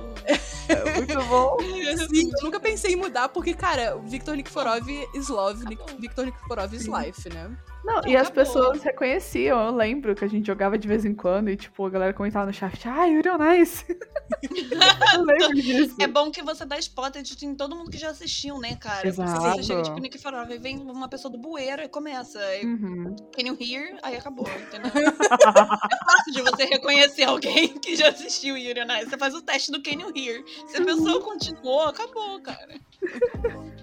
É 0.69 0.95
muito 0.97 1.25
bom. 1.25 1.57
Sim, 2.09 2.31
eu 2.39 2.45
nunca 2.45 2.59
pensei 2.61 2.93
em 2.93 2.97
mudar, 2.97 3.29
porque, 3.29 3.55
cara, 3.55 3.97
o 3.97 4.03
Victor 4.03 4.37
Nikiforov 4.37 4.89
is 5.15 5.29
love, 5.29 5.65
Nick- 5.65 5.97
Victor 6.01 6.27
Nikiforov 6.27 6.73
is 6.75 6.87
life, 6.87 7.29
né? 7.29 7.51
Não, 7.87 8.01
Não, 8.03 8.09
e 8.11 8.17
as 8.17 8.29
pessoas 8.29 8.83
reconheciam. 8.83 9.67
Eu 9.67 9.73
lembro 9.75 10.15
que 10.15 10.25
a 10.25 10.29
gente 10.29 10.45
jogava 10.47 10.77
de 10.77 10.89
vez 10.89 11.05
em 11.05 11.15
quando 11.15 11.49
e, 11.49 11.57
tipo, 11.57 11.87
a 11.87 11.91
galera 11.91 12.13
comentava 12.13 12.47
no 12.47 12.53
chat: 12.53 12.89
Ah, 12.89 13.05
Yuri 13.07 13.29
on 13.29 13.53
Ice. 13.55 13.85
eu 15.15 15.23
lembro 15.25 15.55
disso. 15.55 15.95
É 16.01 16.07
bom 16.09 16.31
que 16.31 16.43
você 16.43 16.65
dá 16.65 16.77
spotted 16.79 17.33
em 17.45 17.55
todo 17.55 17.77
mundo 17.77 17.91
que 17.91 17.97
já 17.97 18.11
assistiu, 18.11 18.59
né, 18.59 18.75
cara? 18.77 19.07
Exato. 19.07 19.41
você 19.57 19.63
chega 19.63 19.83
tipo 19.83 19.99
Nick 20.01 20.19
Farofa 20.19 20.53
e 20.53 20.59
vem 20.59 20.79
uma 20.79 21.09
pessoa 21.09 21.31
do 21.31 21.39
bueiro 21.39 21.83
e 21.83 21.89
começa. 21.89 22.39
Aí, 22.41 22.67
Uhum. 22.67 23.15
Can 23.33 23.47
you 23.47 23.57
hear? 23.61 23.97
Aí 24.03 24.17
acabou, 24.17 24.49
entendeu? 24.49 24.91
é 24.91 26.05
fácil 26.05 26.33
de 26.33 26.43
você 26.43 26.65
reconhecer 26.65 27.25
alguém 27.25 27.69
que 27.79 27.95
já 27.95 28.09
assistiu 28.09 28.57
Yuri 28.57 28.81
on 28.81 28.97
Ice. 28.97 29.11
Você 29.11 29.17
faz 29.17 29.35
o 29.35 29.43
teste 29.43 29.71
do 29.71 29.81
Can 29.83 30.01
you 30.03 30.13
hear? 30.17 30.43
Se 30.67 30.79
a 30.79 30.85
pessoa 30.85 31.21
continuou, 31.23 31.83
acabou, 31.83 32.41
cara. 32.41 32.75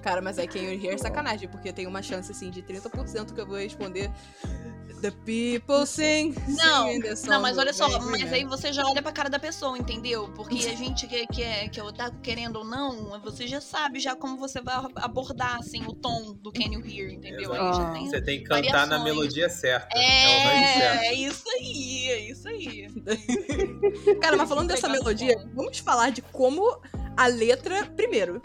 Cara, 0.04 0.22
mas 0.22 0.38
é 0.38 0.46
quem 0.46 0.66
eu 0.66 0.74
hear 0.74 0.94
é 0.94 0.98
sacanagem, 0.98 1.48
porque 1.48 1.72
tem 1.72 1.88
uma 1.88 2.02
chance, 2.02 2.30
assim, 2.30 2.50
de 2.50 2.62
30% 2.62 3.34
que 3.34 3.40
eu 3.40 3.48
vou 3.48 3.58
responder 3.58 4.12
The 5.02 5.12
people 5.26 5.86
sing, 5.86 6.34
Não, 6.48 6.88
sing 6.88 7.02
the 7.02 7.14
song 7.14 7.30
Não, 7.30 7.42
mas 7.42 7.58
olha 7.58 7.74
só, 7.74 8.00
mas 8.00 8.32
aí 8.32 8.46
você 8.46 8.72
já 8.72 8.86
olha 8.86 9.02
pra 9.02 9.12
cara 9.12 9.30
da 9.30 9.38
pessoa, 9.38 9.78
entendeu? 9.78 10.30
Porque 10.34 10.66
a 10.66 10.76
gente 10.76 11.08
que, 11.08 11.28
que, 11.28 11.44
é, 11.44 11.68
que 11.68 11.78
é 11.78 11.84
otaku 11.84 12.22
querendo 12.22 12.58
ou 12.58 12.64
não, 12.64 13.20
você 13.22 13.46
já 13.46 13.60
sabe 13.60 14.00
já 14.00 14.16
como 14.16 14.38
você 14.38 14.62
vai 14.62 14.76
abordar, 14.96 15.58
assim, 15.60 15.84
o 15.86 15.94
tom 15.94 16.34
do 16.34 16.54
Can 16.54 16.72
You 16.74 16.86
Hear, 16.86 17.12
entendeu? 17.12 17.52
Aí 17.52 17.74
já 17.74 17.92
tem 17.92 18.10
Você 18.10 18.22
tem 18.22 18.40
que 18.40 18.46
cantar 18.46 18.88
na 18.88 18.98
Variações. 18.98 19.04
melodia 19.04 19.50
certa. 19.50 19.98
É, 19.98 21.04
É, 21.04 21.08
é 21.08 21.14
isso 21.14 21.50
aí, 21.50 22.08
é 22.10 22.32
isso 22.32 22.48
aí. 22.48 22.88
Cara, 24.22 24.38
mas 24.38 24.48
falando 24.48 24.70
dessa 24.70 24.88
melodia, 24.88 25.36
vamos 25.54 25.80
falar 25.80 26.12
de 26.12 26.22
como 26.22 26.80
a 27.18 27.28
letra, 27.28 27.86
primeiro, 27.88 28.42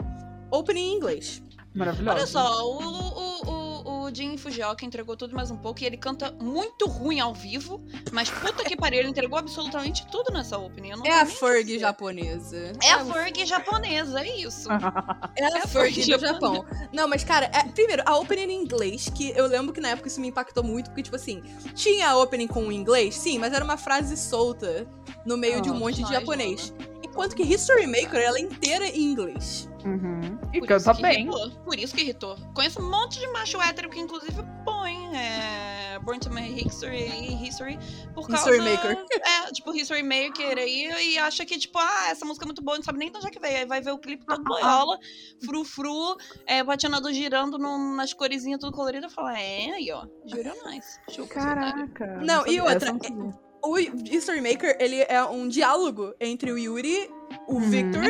opening 0.51 0.91
em 0.91 0.95
inglês. 0.97 1.41
Maravilhoso. 1.73 2.17
Olha 2.17 2.27
só, 2.27 2.65
o, 2.67 2.79
o, 2.81 3.49
o, 3.49 4.03
o 4.05 4.15
Jin 4.15 4.37
Fujioka 4.37 4.83
entregou 4.83 5.15
tudo 5.15 5.35
mais 5.35 5.51
um 5.51 5.57
pouco 5.57 5.81
e 5.81 5.85
ele 5.85 5.97
canta 5.97 6.31
muito 6.41 6.87
ruim 6.87 7.19
ao 7.19 7.33
vivo, 7.33 7.79
mas 8.11 8.29
puta 8.29 8.63
que 8.63 8.75
pariu, 8.75 8.99
ele 8.99 9.09
entregou 9.09 9.37
absolutamente 9.37 10.05
tudo 10.07 10.33
nessa 10.33 10.57
opening. 10.57 10.89
eu 10.91 10.97
não 10.97 11.05
É 11.05 11.21
a 11.21 11.25
Ferg 11.25 11.65
dizer. 11.65 11.79
japonesa. 11.79 12.73
É 12.81 12.91
a 12.91 13.05
Ferg 13.05 13.45
japonesa, 13.45 14.19
é 14.21 14.37
isso. 14.37 14.67
É 15.37 15.45
a 15.45 15.49
É 15.49 15.61
a 15.63 15.67
Ferg 15.67 15.95
do 16.05 16.19
Japão. 16.19 16.65
Não, 16.91 17.07
mas, 17.07 17.23
cara, 17.23 17.45
é- 17.53 17.63
primeiro, 17.69 18.01
a 18.05 18.17
opening 18.17 18.51
em 18.51 18.61
inglês, 18.63 19.09
que 19.13 19.29
eu 19.31 19.45
lembro 19.47 19.71
que 19.71 19.79
na 19.79 19.89
época 19.89 20.07
isso 20.07 20.19
me 20.19 20.27
impactou 20.27 20.63
muito, 20.63 20.87
porque, 20.89 21.03
tipo 21.03 21.15
assim, 21.15 21.41
tinha 21.75 22.09
a 22.09 22.17
opening 22.17 22.47
com 22.47 22.67
o 22.67 22.71
inglês, 22.71 23.15
sim, 23.15 23.37
mas 23.37 23.53
era 23.53 23.63
uma 23.63 23.77
frase 23.77 24.17
solta 24.17 24.87
no 25.25 25.37
meio 25.37 25.61
de 25.61 25.69
um 25.69 25.75
monte 25.75 26.03
de 26.03 26.09
japonês. 26.11 26.73
Enquanto 27.09 27.35
que 27.35 27.43
History 27.43 27.87
Maker, 27.87 28.19
ela 28.21 28.37
é 28.37 28.41
inteira 28.41 28.85
em 28.87 29.01
inglês. 29.01 29.67
Uhum. 29.85 30.37
E 30.53 30.59
Por 30.59 30.67
canta 30.67 30.91
isso 30.91 30.95
que 30.95 31.01
bem. 31.01 31.21
irritou. 31.21 31.49
Por 31.63 31.79
isso 31.79 31.95
que 31.95 32.01
irritou. 32.01 32.35
Conheço 32.53 32.81
um 32.81 32.89
monte 32.89 33.19
de 33.19 33.27
macho 33.27 33.61
hétero 33.61 33.89
que 33.89 33.99
inclusive 33.99 34.41
põe 34.65 35.15
é, 35.17 35.97
Born 35.99 36.19
to 36.19 36.29
My 36.29 36.61
History, 36.65 37.05
History 37.45 37.79
por 38.13 38.27
causa... 38.27 38.51
History 38.51 38.59
Maker. 38.69 39.05
É, 39.21 39.51
tipo 39.51 39.73
History 39.73 40.03
Maker 40.03 40.57
aí 40.57 41.13
e 41.13 41.17
acha 41.17 41.45
que, 41.45 41.57
tipo, 41.57 41.77
ah, 41.79 42.09
essa 42.09 42.25
música 42.25 42.45
é 42.45 42.47
muito 42.47 42.61
boa, 42.61 42.77
não 42.77 42.83
sabe 42.83 42.99
nem 42.99 43.09
de 43.11 43.17
onde 43.17 43.27
é 43.27 43.31
que 43.31 43.39
veio. 43.39 43.57
Aí 43.57 43.65
vai 43.65 43.81
ver 43.81 43.91
o 43.91 43.97
clipe 43.97 44.25
todo 44.25 44.43
boiola, 44.43 44.97
frufru, 45.43 46.17
é, 46.45 46.63
patinador 46.63 47.11
girando 47.13 47.57
num- 47.57 47.95
nas 47.95 48.13
coresinhas 48.13 48.59
tudo 48.59 48.71
colorido 48.75 49.07
e 49.07 49.09
fala, 49.09 49.37
é, 49.39 49.71
aí 49.71 49.91
ó, 49.91 50.05
juro 50.25 50.51
otário. 50.51 51.27
Caraca. 51.29 52.05
Não, 52.21 52.43
e 52.45 52.57
sabia- 52.57 52.63
outra, 52.65 52.89
eu 52.89 53.11
não. 53.15 53.48
O 53.61 53.77
History 53.77 54.41
Maker, 54.41 54.77
ele 54.79 55.01
é 55.07 55.23
um 55.23 55.47
diálogo 55.47 56.13
entre 56.19 56.51
o 56.51 56.57
Yuri, 56.57 57.09
o 57.47 57.55
Uhum. 57.55 57.69
Victor, 57.69 58.01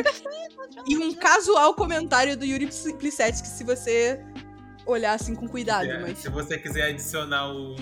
e 0.86 0.96
um 0.96 1.12
casual 1.14 1.74
comentário 1.74 2.36
do 2.36 2.44
Yuri 2.44 2.68
Plisetsky, 2.98 3.48
se 3.48 3.64
você 3.64 4.24
olhar 4.86 5.14
assim 5.14 5.34
com 5.34 5.48
cuidado, 5.48 5.90
É, 5.90 5.98
mas... 5.98 6.18
Se 6.18 6.28
você 6.28 6.58
quiser 6.58 6.90
adicionar 6.90 7.52
o, 7.52 7.74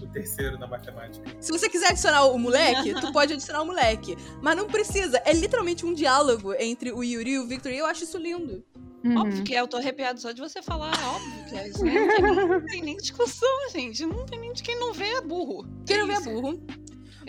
o 0.00 0.06
terceiro 0.12 0.58
na 0.58 0.66
matemática. 0.66 1.24
Se 1.40 1.50
você 1.50 1.68
quiser 1.68 1.88
adicionar 1.88 2.26
o 2.26 2.38
moleque, 2.38 2.94
tu 3.00 3.12
pode 3.12 3.32
adicionar 3.32 3.62
o 3.62 3.66
moleque. 3.66 4.16
Mas 4.40 4.56
não 4.56 4.66
precisa. 4.66 5.20
É 5.24 5.32
literalmente 5.32 5.84
um 5.84 5.92
diálogo 5.92 6.54
entre 6.54 6.92
o 6.92 7.02
Yuri 7.02 7.32
e 7.32 7.38
o 7.38 7.46
Victor. 7.46 7.72
E 7.72 7.78
eu 7.78 7.86
acho 7.86 8.04
isso 8.04 8.18
lindo. 8.18 8.64
Uhum. 9.04 9.18
Óbvio 9.18 9.44
que 9.44 9.54
é, 9.54 9.60
eu 9.60 9.68
tô 9.68 9.76
arrepiado 9.76 10.20
só 10.20 10.32
de 10.32 10.40
você 10.40 10.60
falar, 10.60 10.92
é 10.92 11.06
óbvio 11.06 11.44
que 11.48 11.56
é 11.56 11.68
isso. 11.68 11.84
Não 11.84 11.92
tem, 11.92 12.22
nem, 12.22 12.48
não 12.48 12.66
tem 12.66 12.82
nem 12.82 12.96
discussão, 12.96 13.70
gente. 13.72 14.04
Não 14.04 14.26
tem 14.26 14.40
nem 14.40 14.52
de 14.52 14.62
quem 14.62 14.78
não 14.78 14.92
vê 14.92 15.06
é 15.06 15.20
burro. 15.20 15.64
Quem 15.86 15.98
não 15.98 16.06
vê 16.06 16.14
é 16.14 16.20
burro. 16.20 16.60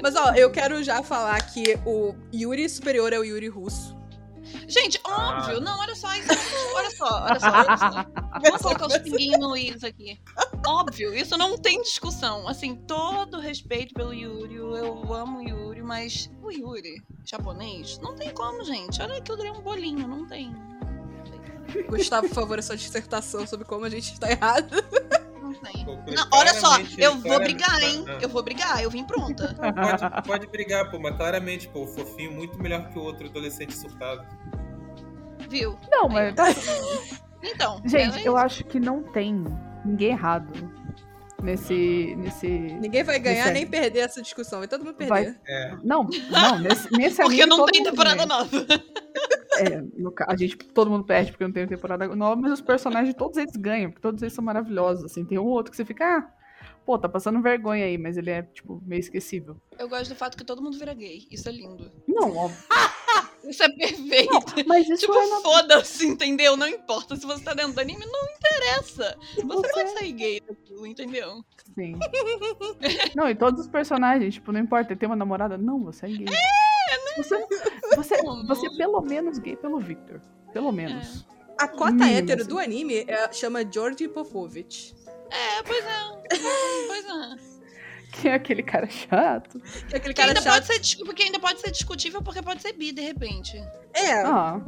Mas 0.01 0.15
ó, 0.15 0.31
eu 0.33 0.49
quero 0.51 0.83
já 0.83 1.01
falar 1.03 1.39
que 1.41 1.77
o 1.85 2.13
Yuri 2.33 2.67
superior 2.69 3.11
é 3.13 3.19
o 3.19 3.23
Yuri 3.23 3.47
russo. 3.47 3.95
Gente, 4.67 4.99
Ah. 5.03 5.39
óbvio. 5.39 5.59
Não, 5.59 5.77
olha 5.79 5.93
só. 5.95 6.13
isso- 6.15 6.29
olha 6.75 6.91
só, 6.91 7.23
olha 7.25 7.39
só, 7.39 7.47
olha 7.51 7.77
só. 7.77 8.05
Vamos 8.41 8.61
colocar 8.61 8.87
os 8.87 8.97
pinguinhos 8.99 9.39
no 9.39 9.57
is 9.57 9.83
aqui. 9.83 10.19
Óbvio, 10.65 11.13
isso 11.13 11.37
não 11.37 11.57
tem 11.57 11.81
discussão. 11.81 12.47
Assim, 12.47 12.75
todo 12.75 13.39
respeito 13.39 13.93
pelo 13.93 14.13
Yuri. 14.13 14.55
Eu 14.55 15.13
amo 15.13 15.39
o 15.39 15.41
Yuri, 15.49 15.81
mas 15.81 16.29
o 16.41 16.49
Yuri 16.51 17.01
japonês, 17.25 17.99
não 18.01 18.15
tem 18.15 18.29
como, 18.33 18.63
gente. 18.63 19.01
Olha 19.01 19.17
aquilo 19.17 19.39
ali 19.39 19.49
é 19.49 19.51
um 19.51 19.61
bolinho, 19.61 20.07
não 20.07 20.25
tem. 20.25 20.55
Gustavo, 21.89 22.29
por 22.29 22.35
favor, 22.35 22.59
a 22.59 22.61
sua 22.61 22.77
dissertação 22.77 23.45
sobre 23.45 23.65
como 23.65 23.83
a 23.83 23.89
gente 23.89 24.13
está 24.13 24.31
errado. 24.31 24.69
Não 25.53 26.27
olha 26.33 26.53
só, 26.53 26.67
claramente- 26.75 27.01
eu 27.01 27.15
vou 27.17 27.39
brigar, 27.39 27.81
hein? 27.83 28.05
Ah. 28.07 28.17
Eu 28.21 28.29
vou 28.29 28.43
brigar, 28.43 28.83
eu 28.83 28.89
vim 28.89 29.03
pronta. 29.03 29.55
Pode, 29.55 30.27
pode 30.27 30.47
brigar, 30.47 30.89
pô, 30.91 30.99
mas 30.99 31.15
claramente, 31.15 31.67
pô, 31.69 31.83
o 31.83 31.87
fofinho 31.87 32.31
muito 32.31 32.57
melhor 32.61 32.89
que 32.89 32.97
o 32.97 33.01
outro 33.03 33.27
adolescente 33.27 33.75
surtado. 33.75 34.25
Viu? 35.49 35.77
Não, 35.91 36.09
mas. 36.09 36.33
Então, 37.43 37.81
Gente, 37.85 38.19
é 38.19 38.27
eu 38.27 38.35
acho 38.35 38.63
que 38.65 38.79
não 38.79 39.03
tem 39.03 39.43
ninguém 39.85 40.09
errado 40.09 40.51
nesse. 41.41 42.15
nesse... 42.17 42.47
Ninguém 42.47 43.03
vai 43.03 43.19
ganhar 43.19 43.51
nem 43.51 43.65
perder 43.65 43.99
essa 43.99 44.21
discussão, 44.21 44.59
vai 44.59 44.67
todo 44.67 44.83
mundo 44.83 44.95
perder. 44.95 45.09
Vai- 45.09 45.35
É. 45.47 45.75
Não, 45.83 46.07
não, 46.29 46.59
nesse, 46.59 46.91
nesse 46.91 47.17
Porque 47.21 47.35
anime 47.41 47.45
não 47.45 47.57
todo 47.57 47.71
tem 47.71 47.81
mundo 47.81 47.91
temporada 47.91 48.15
ganha. 48.25 48.27
nova. 48.27 48.65
É, 49.59 49.81
no 49.97 50.13
a 50.27 50.35
gente, 50.35 50.57
todo 50.57 50.89
mundo 50.89 51.03
perde 51.03 51.31
porque 51.31 51.43
não 51.43 51.51
tem 51.51 51.67
temporada 51.67 52.07
nova, 52.15 52.39
mas 52.41 52.51
os 52.53 52.61
personagens, 52.61 53.15
todos 53.15 53.37
eles 53.37 53.55
ganham, 53.55 53.89
porque 53.91 54.01
todos 54.01 54.21
eles 54.21 54.33
são 54.33 54.43
maravilhosos, 54.43 55.05
assim. 55.05 55.25
Tem 55.25 55.37
um 55.37 55.43
ou 55.45 55.49
outro 55.49 55.71
que 55.71 55.77
você 55.77 55.85
fica, 55.85 56.05
ah, 56.17 56.29
pô, 56.85 56.97
tá 56.97 57.09
passando 57.09 57.41
vergonha 57.41 57.85
aí, 57.85 57.97
mas 57.97 58.17
ele 58.17 58.29
é, 58.29 58.43
tipo, 58.43 58.81
meio 58.85 58.99
esquecível. 58.99 59.57
Eu 59.77 59.89
gosto 59.89 60.09
do 60.09 60.15
fato 60.15 60.37
que 60.37 60.43
todo 60.43 60.61
mundo 60.61 60.77
vira 60.77 60.93
gay. 60.93 61.27
Isso 61.31 61.47
é 61.49 61.51
lindo. 61.51 61.91
Não, 62.07 62.35
óbvio. 62.35 62.57
Isso 63.47 63.63
é 63.63 63.69
perfeito. 63.69 64.33
Mas 64.67 64.89
isso 64.89 65.05
Tipo, 65.05 65.13
é 65.13 65.27
na... 65.29 65.39
foda-se, 65.39 66.05
entendeu? 66.05 66.57
Não 66.57 66.67
importa 66.67 67.15
se 67.15 67.25
você 67.25 67.41
tá 67.41 67.53
dentro 67.53 67.71
do 67.73 67.79
anime, 67.79 68.05
não 68.05 68.25
interessa. 68.35 69.15
Você 69.35 69.41
Você- 69.45 69.71
pode 69.71 69.89
sair 69.91 70.11
gay 70.11 70.41
daquilo, 70.41 70.85
entendeu? 70.85 71.45
Sim. 71.73 71.97
Não, 73.15 73.29
e 73.29 73.35
todos 73.35 73.61
os 73.61 73.67
personagens, 73.69 74.33
tipo, 74.33 74.51
não 74.51 74.59
importa, 74.59 74.95
tem 74.97 75.07
uma 75.07 75.15
namorada, 75.15 75.57
não, 75.57 75.81
você 75.83 76.07
é 76.07 76.09
gay. 76.09 76.25
Você, 77.17 77.47
você, 77.95 78.17
você 78.45 78.67
é 78.67 78.77
pelo 78.77 79.01
menos 79.01 79.39
gay 79.39 79.55
pelo 79.55 79.79
Victor. 79.79 80.21
Pelo 80.53 80.71
menos. 80.71 81.25
A 81.59 81.67
cota 81.67 81.91
Mínimo, 81.93 82.11
hétero 82.17 82.41
assim. 82.41 82.49
do 82.49 82.59
anime 82.59 83.05
é- 83.07 83.31
chama 83.33 83.63
George 83.69 84.07
Popovich. 84.07 84.95
É, 85.31 85.63
pois 85.63 85.83
é. 85.83 86.87
Pois 86.87 87.05
é. 87.05 87.57
Que 88.13 88.29
é 88.29 88.33
aquele 88.35 88.63
cara 88.63 88.87
chato. 88.89 89.59
Que 89.59 89.95
é 89.95 89.97
aquele 89.97 90.13
Que 90.13 90.21
cara 90.21 90.29
ainda 90.31 90.41
chato. 90.41 90.67
pode 90.67 90.87
ser, 90.87 91.03
porque 91.03 91.23
ainda 91.23 91.39
pode 91.39 91.59
ser 91.59 91.71
discutível 91.71 92.21
porque 92.21 92.41
pode 92.41 92.61
ser 92.61 92.73
bi, 92.73 92.91
de 92.91 93.01
repente. 93.01 93.57
É, 93.93 94.13
Ah. 94.21 94.61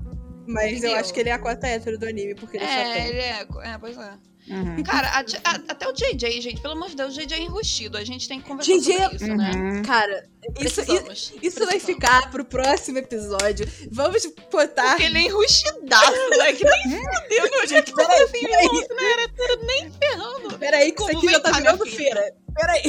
mas 0.48 0.72
eu 0.72 0.78
entendeu? 0.80 0.98
acho 0.98 1.14
que 1.14 1.20
ele 1.22 1.30
é 1.30 1.34
a 1.34 1.40
cota 1.40 1.68
hétero 1.68 1.98
do 1.98 2.06
anime, 2.08 2.36
porque 2.36 2.58
ele 2.58 2.66
é, 2.66 2.68
É, 2.68 2.86
chatão. 2.96 3.06
ele 3.08 3.20
é. 3.20 3.74
É, 3.74 3.78
pois 3.78 3.98
é. 3.98 4.14
Uhum. 4.50 4.82
Cara, 4.84 5.08
a- 5.10 5.20
a- 5.52 5.62
até 5.70 5.88
o 5.88 5.94
JJ, 5.94 6.42
gente, 6.42 6.60
pelo 6.62 6.74
amor 6.74 6.90
de 6.90 6.96
Deus, 6.96 7.16
o 7.16 7.20
JJ 7.20 7.34
é 7.36 7.42
enrustido. 7.44 7.98
A 7.98 8.04
gente 8.04 8.28
tem 8.28 8.42
que 8.42 8.48
conversar 8.48 8.72
JJ 8.72 8.94
sobre 9.02 9.16
isso, 9.18 9.28
né? 9.36 9.52
Uhum. 9.56 9.84
Cara, 9.84 10.28
isso, 10.60 10.82
Precisamos. 10.82 11.34
isso 11.42 11.66
vai 11.66 11.80
ficar 11.80 12.32
pro 12.32 12.44
próximo 12.44 12.98
episódio. 12.98 13.68
Vamos 13.92 14.26
botar. 14.52 14.90
Porque 14.92 15.04
ele 15.04 15.18
é 15.20 15.22
enrustidaço, 15.22 16.30
né? 16.38 16.54
Que 16.54 16.64
nem 16.66 16.84
fudeu, 16.84 17.52
meu 17.52 17.68
jeito 17.68 17.94
que 17.94 18.04
Peraí, 18.04 18.24
assim, 18.24 18.88
não 18.90 19.06
era 19.14 19.30
tudo 19.30 19.66
nem 19.66 19.92
ferrando. 19.92 20.58
Peraí, 20.60 20.92
que 20.92 21.02
isso 21.02 21.08
Como 21.12 21.18
aqui 21.20 21.30
já 21.32 21.40
tá 21.40 21.52
virando 21.52 21.86
feira. 21.86 22.34
Peraí. 22.56 22.84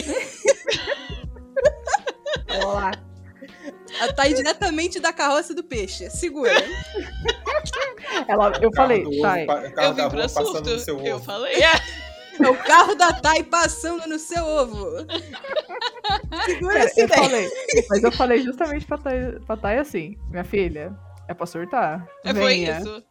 Olá. 2.65 2.93
Ela 3.99 4.13
tá 4.13 4.23
aí 4.25 4.35
diretamente 4.35 5.01
da 5.01 5.13
carroça 5.13 5.55
do 5.55 5.65
peixe. 5.65 6.09
Segura. 6.11 6.53
Ela, 8.29 8.53
eu 8.63 8.71
falei, 8.75 9.03
tá. 9.21 9.35
pa- 9.47 9.63
Eu 9.65 9.73
carro 9.73 9.95
da 9.95 10.05
vim 10.09 10.11
pra 10.11 10.23
passando 10.23 10.47
surto. 10.47 10.71
no 10.71 10.79
seu 10.79 11.01
Eu 11.05 11.17
ovo. 11.17 11.25
falei, 11.25 11.55
é. 11.63 11.71
É 12.43 12.49
o 12.49 12.57
carro 12.57 12.95
da 12.95 13.13
Thay 13.13 13.43
passando 13.43 14.07
no 14.09 14.19
seu 14.19 14.43
ovo. 14.43 14.87
Segura 16.47 16.73
Cara, 16.73 16.85
essa 16.87 17.01
eu 17.01 17.05
ideia. 17.05 17.23
falei, 17.23 17.51
mas 17.91 18.03
eu 18.03 18.13
falei 18.13 18.43
justamente 18.43 18.87
pra 18.87 18.97
Thay, 18.97 19.33
pra 19.47 19.57
Thay 19.59 19.77
assim, 19.79 20.17
minha 20.31 20.45
filha, 20.45 20.97
é 21.29 21.35
pra 21.35 21.45
surtar. 21.45 22.07
É, 22.25 22.33
Foi 22.33 22.55
isso. 22.55 23.05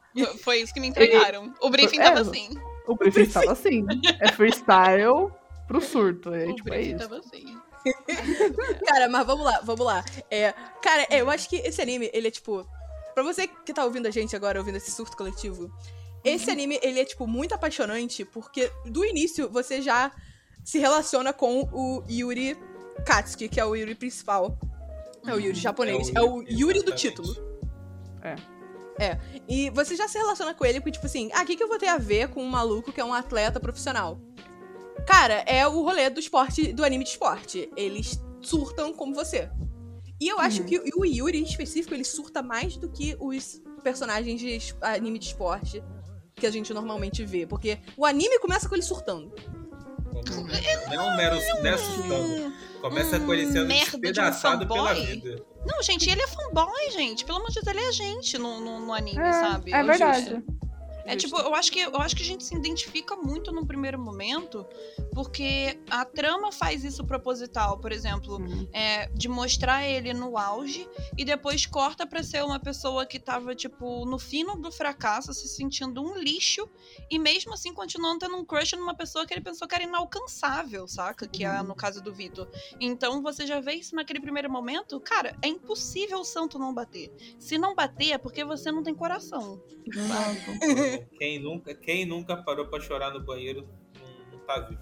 Foi- 0.44 0.62
isso 0.62 0.74
que 0.74 0.80
me 0.80 0.88
entregaram. 0.88 1.54
O 1.62 1.70
briefing 1.70 2.00
É, 2.00 2.04
tava 2.06 2.22
assim. 2.22 2.50
O 2.88 2.96
briefing 2.96 3.22
estava 3.22 3.52
assim. 3.52 3.86
É 4.20 4.32
freestyle 4.32 5.30
pro 5.68 5.80
surto. 5.80 6.34
É, 6.34 6.46
O 6.46 6.56
tipo, 6.56 6.70
é 6.70 6.78
briefing 6.78 6.96
isso. 6.96 7.08
tava 7.08 7.20
assim. 7.20 7.49
Cara, 8.86 9.08
mas 9.10 9.26
vamos 9.26 9.46
lá, 9.46 9.60
vamos 9.64 9.86
lá. 9.86 10.04
É, 10.30 10.54
cara, 10.82 11.08
é, 11.10 11.22
eu 11.22 11.30
acho 11.30 11.50
que 11.50 11.58
esse 11.58 11.82
anime, 11.82 12.10
ele 12.14 12.28
é 12.28 12.32
tipo. 12.32 12.68
Pra 13.14 13.24
você 13.24 13.48
que 13.48 13.74
tá 13.74 13.84
ouvindo 13.84 14.08
a 14.08 14.12
gente 14.12 14.36
agora, 14.36 14.60
ouvindo 14.60 14.78
esse 14.78 14.92
surto 14.92 15.18
coletivo, 15.18 15.70
esse 16.24 16.50
anime, 16.50 16.80
ele 16.82 17.00
é, 17.00 17.06
tipo, 17.06 17.26
muito 17.28 17.54
apaixonante, 17.54 18.24
porque 18.24 18.72
do 18.86 19.04
início 19.04 19.50
você 19.50 19.82
já 19.82 20.12
se 20.64 20.78
relaciona 20.78 21.34
com 21.34 21.68
o 21.74 22.04
Yuri 22.10 22.58
Katsuki, 23.06 23.50
que 23.50 23.60
é 23.60 23.66
o 23.66 23.76
Yuri 23.76 23.96
principal. 23.96 24.58
É 25.26 25.34
o 25.34 25.40
Yuri 25.40 25.60
japonês. 25.60 26.12
É 26.16 26.22
o 26.22 26.42
Yuri 26.44 26.82
do 26.82 26.94
exatamente. 26.94 26.96
título. 26.96 27.36
É. 28.22 28.36
É. 29.00 29.18
E 29.48 29.70
você 29.70 29.96
já 29.96 30.08
se 30.08 30.18
relaciona 30.18 30.54
com 30.54 30.66
ele, 30.66 30.80
porque, 30.82 30.92
tipo 30.92 31.06
assim, 31.06 31.30
ah, 31.34 31.42
o 31.42 31.46
que, 31.46 31.56
que 31.56 31.64
eu 31.64 31.70
vou 31.70 31.78
ter 31.78 31.88
a 31.88 31.98
ver 31.98 32.28
com 32.30 32.44
um 32.44 32.50
maluco 32.50 32.92
que 32.92 33.00
é 33.00 33.06
um 33.06 33.14
atleta 33.14 33.60
profissional? 33.60 34.20
Cara, 35.10 35.44
é 35.48 35.66
o 35.68 35.82
rolê 35.84 36.08
do 36.10 36.20
esporte, 36.20 36.72
do 36.72 36.84
anime 36.86 37.04
de 37.04 37.10
esporte. 37.10 37.68
Eles 37.76 38.22
surtam 38.42 38.94
como 38.94 39.14
você. 39.16 39.50
E 40.22 40.28
eu 40.28 40.40
acho 40.40 40.62
Uhum. 40.62 40.68
que 40.68 40.78
o 40.96 41.04
Yuri, 41.06 41.40
em 41.40 41.44
específico, 41.44 41.94
ele 41.96 42.04
surta 42.04 42.44
mais 42.44 42.78
do 42.78 42.88
que 42.90 43.18
os 43.20 43.60
personagens 43.84 44.40
de 44.40 44.60
anime 44.82 45.18
de 45.18 45.26
esporte 45.28 45.82
que 46.36 46.46
a 46.46 46.52
gente 46.52 46.72
normalmente 46.74 47.26
vê. 47.26 47.48
Porque 47.48 47.80
o 47.98 48.06
anime 48.06 48.38
começa 48.40 48.70
com 48.70 48.76
ele 48.76 48.84
surtando. 48.84 49.34
Não 50.90 50.94
é 50.94 51.02
um 51.02 51.16
mero 51.18 51.36
não 51.36 51.66
é 51.66 51.70
assustando. 51.74 52.54
Começa 52.82 53.20
com 53.20 53.34
ele 53.34 53.48
sendo 53.52 53.68
merda 53.68 53.92
de 53.92 53.98
um 53.98 54.00
despedaçado 54.02 54.68
pela 54.68 54.94
vida. 54.94 55.44
Não, 55.66 55.82
gente, 55.82 56.10
ele 56.10 56.22
é 56.22 56.28
fanboy, 56.28 56.92
gente. 56.92 57.26
Pelo 57.26 57.40
amor 57.40 57.50
de 57.50 57.62
Deus, 57.62 57.68
ele 57.76 57.86
é 57.86 57.92
gente 57.92 58.38
no, 58.38 58.60
no, 58.60 58.80
no 58.80 58.94
anime, 58.94 59.20
É, 59.20 59.34
sabe? 59.34 59.72
é 59.74 59.82
o 59.84 59.86
verdade. 59.86 60.30
justo. 60.30 60.44
É 61.10 61.14
Justo. 61.20 61.36
tipo, 61.36 61.48
eu 61.50 61.56
acho, 61.56 61.72
que, 61.72 61.80
eu 61.80 61.98
acho 61.98 62.16
que 62.16 62.22
a 62.22 62.26
gente 62.26 62.44
se 62.44 62.56
identifica 62.56 63.16
muito 63.16 63.52
no 63.52 63.66
primeiro 63.66 63.98
momento, 64.00 64.66
porque 65.14 65.80
a 65.90 66.06
trama 66.06 66.52
faz 66.52 66.84
isso 66.84 67.04
proposital, 67.04 67.80
por 67.80 67.92
exemplo, 67.92 68.36
Uhum. 68.36 68.68
é, 68.72 69.08
de 69.08 69.28
mostrar 69.28 69.84
ele 69.88 70.14
no 70.14 70.38
auge 70.38 70.88
e 71.18 71.26
depois 71.26 71.66
corta 71.66 72.06
pra 72.06 72.22
ser 72.22 72.44
uma 72.44 72.60
pessoa 72.60 73.06
que 73.06 73.20
tava, 73.20 73.56
tipo, 73.56 74.06
no 74.06 74.20
fino 74.20 74.56
do 74.56 74.72
fracasso, 74.72 75.34
se 75.34 75.48
sentindo 75.48 76.02
um 76.02 76.18
lixo, 76.18 76.70
e 77.10 77.18
mesmo 77.18 77.54
assim 77.54 77.74
continuando 77.74 78.20
tendo 78.20 78.36
um 78.36 78.46
crush 78.46 78.74
numa 78.74 78.94
pessoa 78.96 79.26
que 79.26 79.34
ele 79.34 79.42
pensou 79.42 79.68
que 79.68 79.76
era 79.76 79.84
inalcançável, 79.84 80.88
saca? 80.88 81.28
Que 81.28 81.44
é 81.44 81.62
no 81.64 81.76
caso 81.76 82.02
do 82.04 82.14
Vitor. 82.14 82.48
Então 82.80 83.22
você 83.22 83.48
já 83.48 83.60
vê 83.60 83.74
isso 83.74 83.96
naquele 83.96 84.20
primeiro 84.20 84.50
momento, 84.52 85.00
cara, 85.00 85.36
é 85.42 85.48
impossível 85.48 86.20
o 86.20 86.24
santo 86.26 86.60
não 86.60 86.74
bater. 86.74 87.12
Se 87.40 87.58
não 87.58 87.74
bater 87.74 88.12
é 88.12 88.18
porque 88.18 88.44
você 88.44 88.72
não 88.72 88.84
tem 88.84 88.94
coração. 88.94 89.62
Quem 91.18 91.40
nunca, 91.40 91.74
quem 91.74 92.06
nunca 92.06 92.38
parou 92.38 92.68
pra 92.68 92.80
chorar 92.80 93.12
no 93.12 93.20
banheiro 93.20 93.68
não, 93.96 94.38
não 94.38 94.46
tá 94.46 94.60
vivo. 94.62 94.82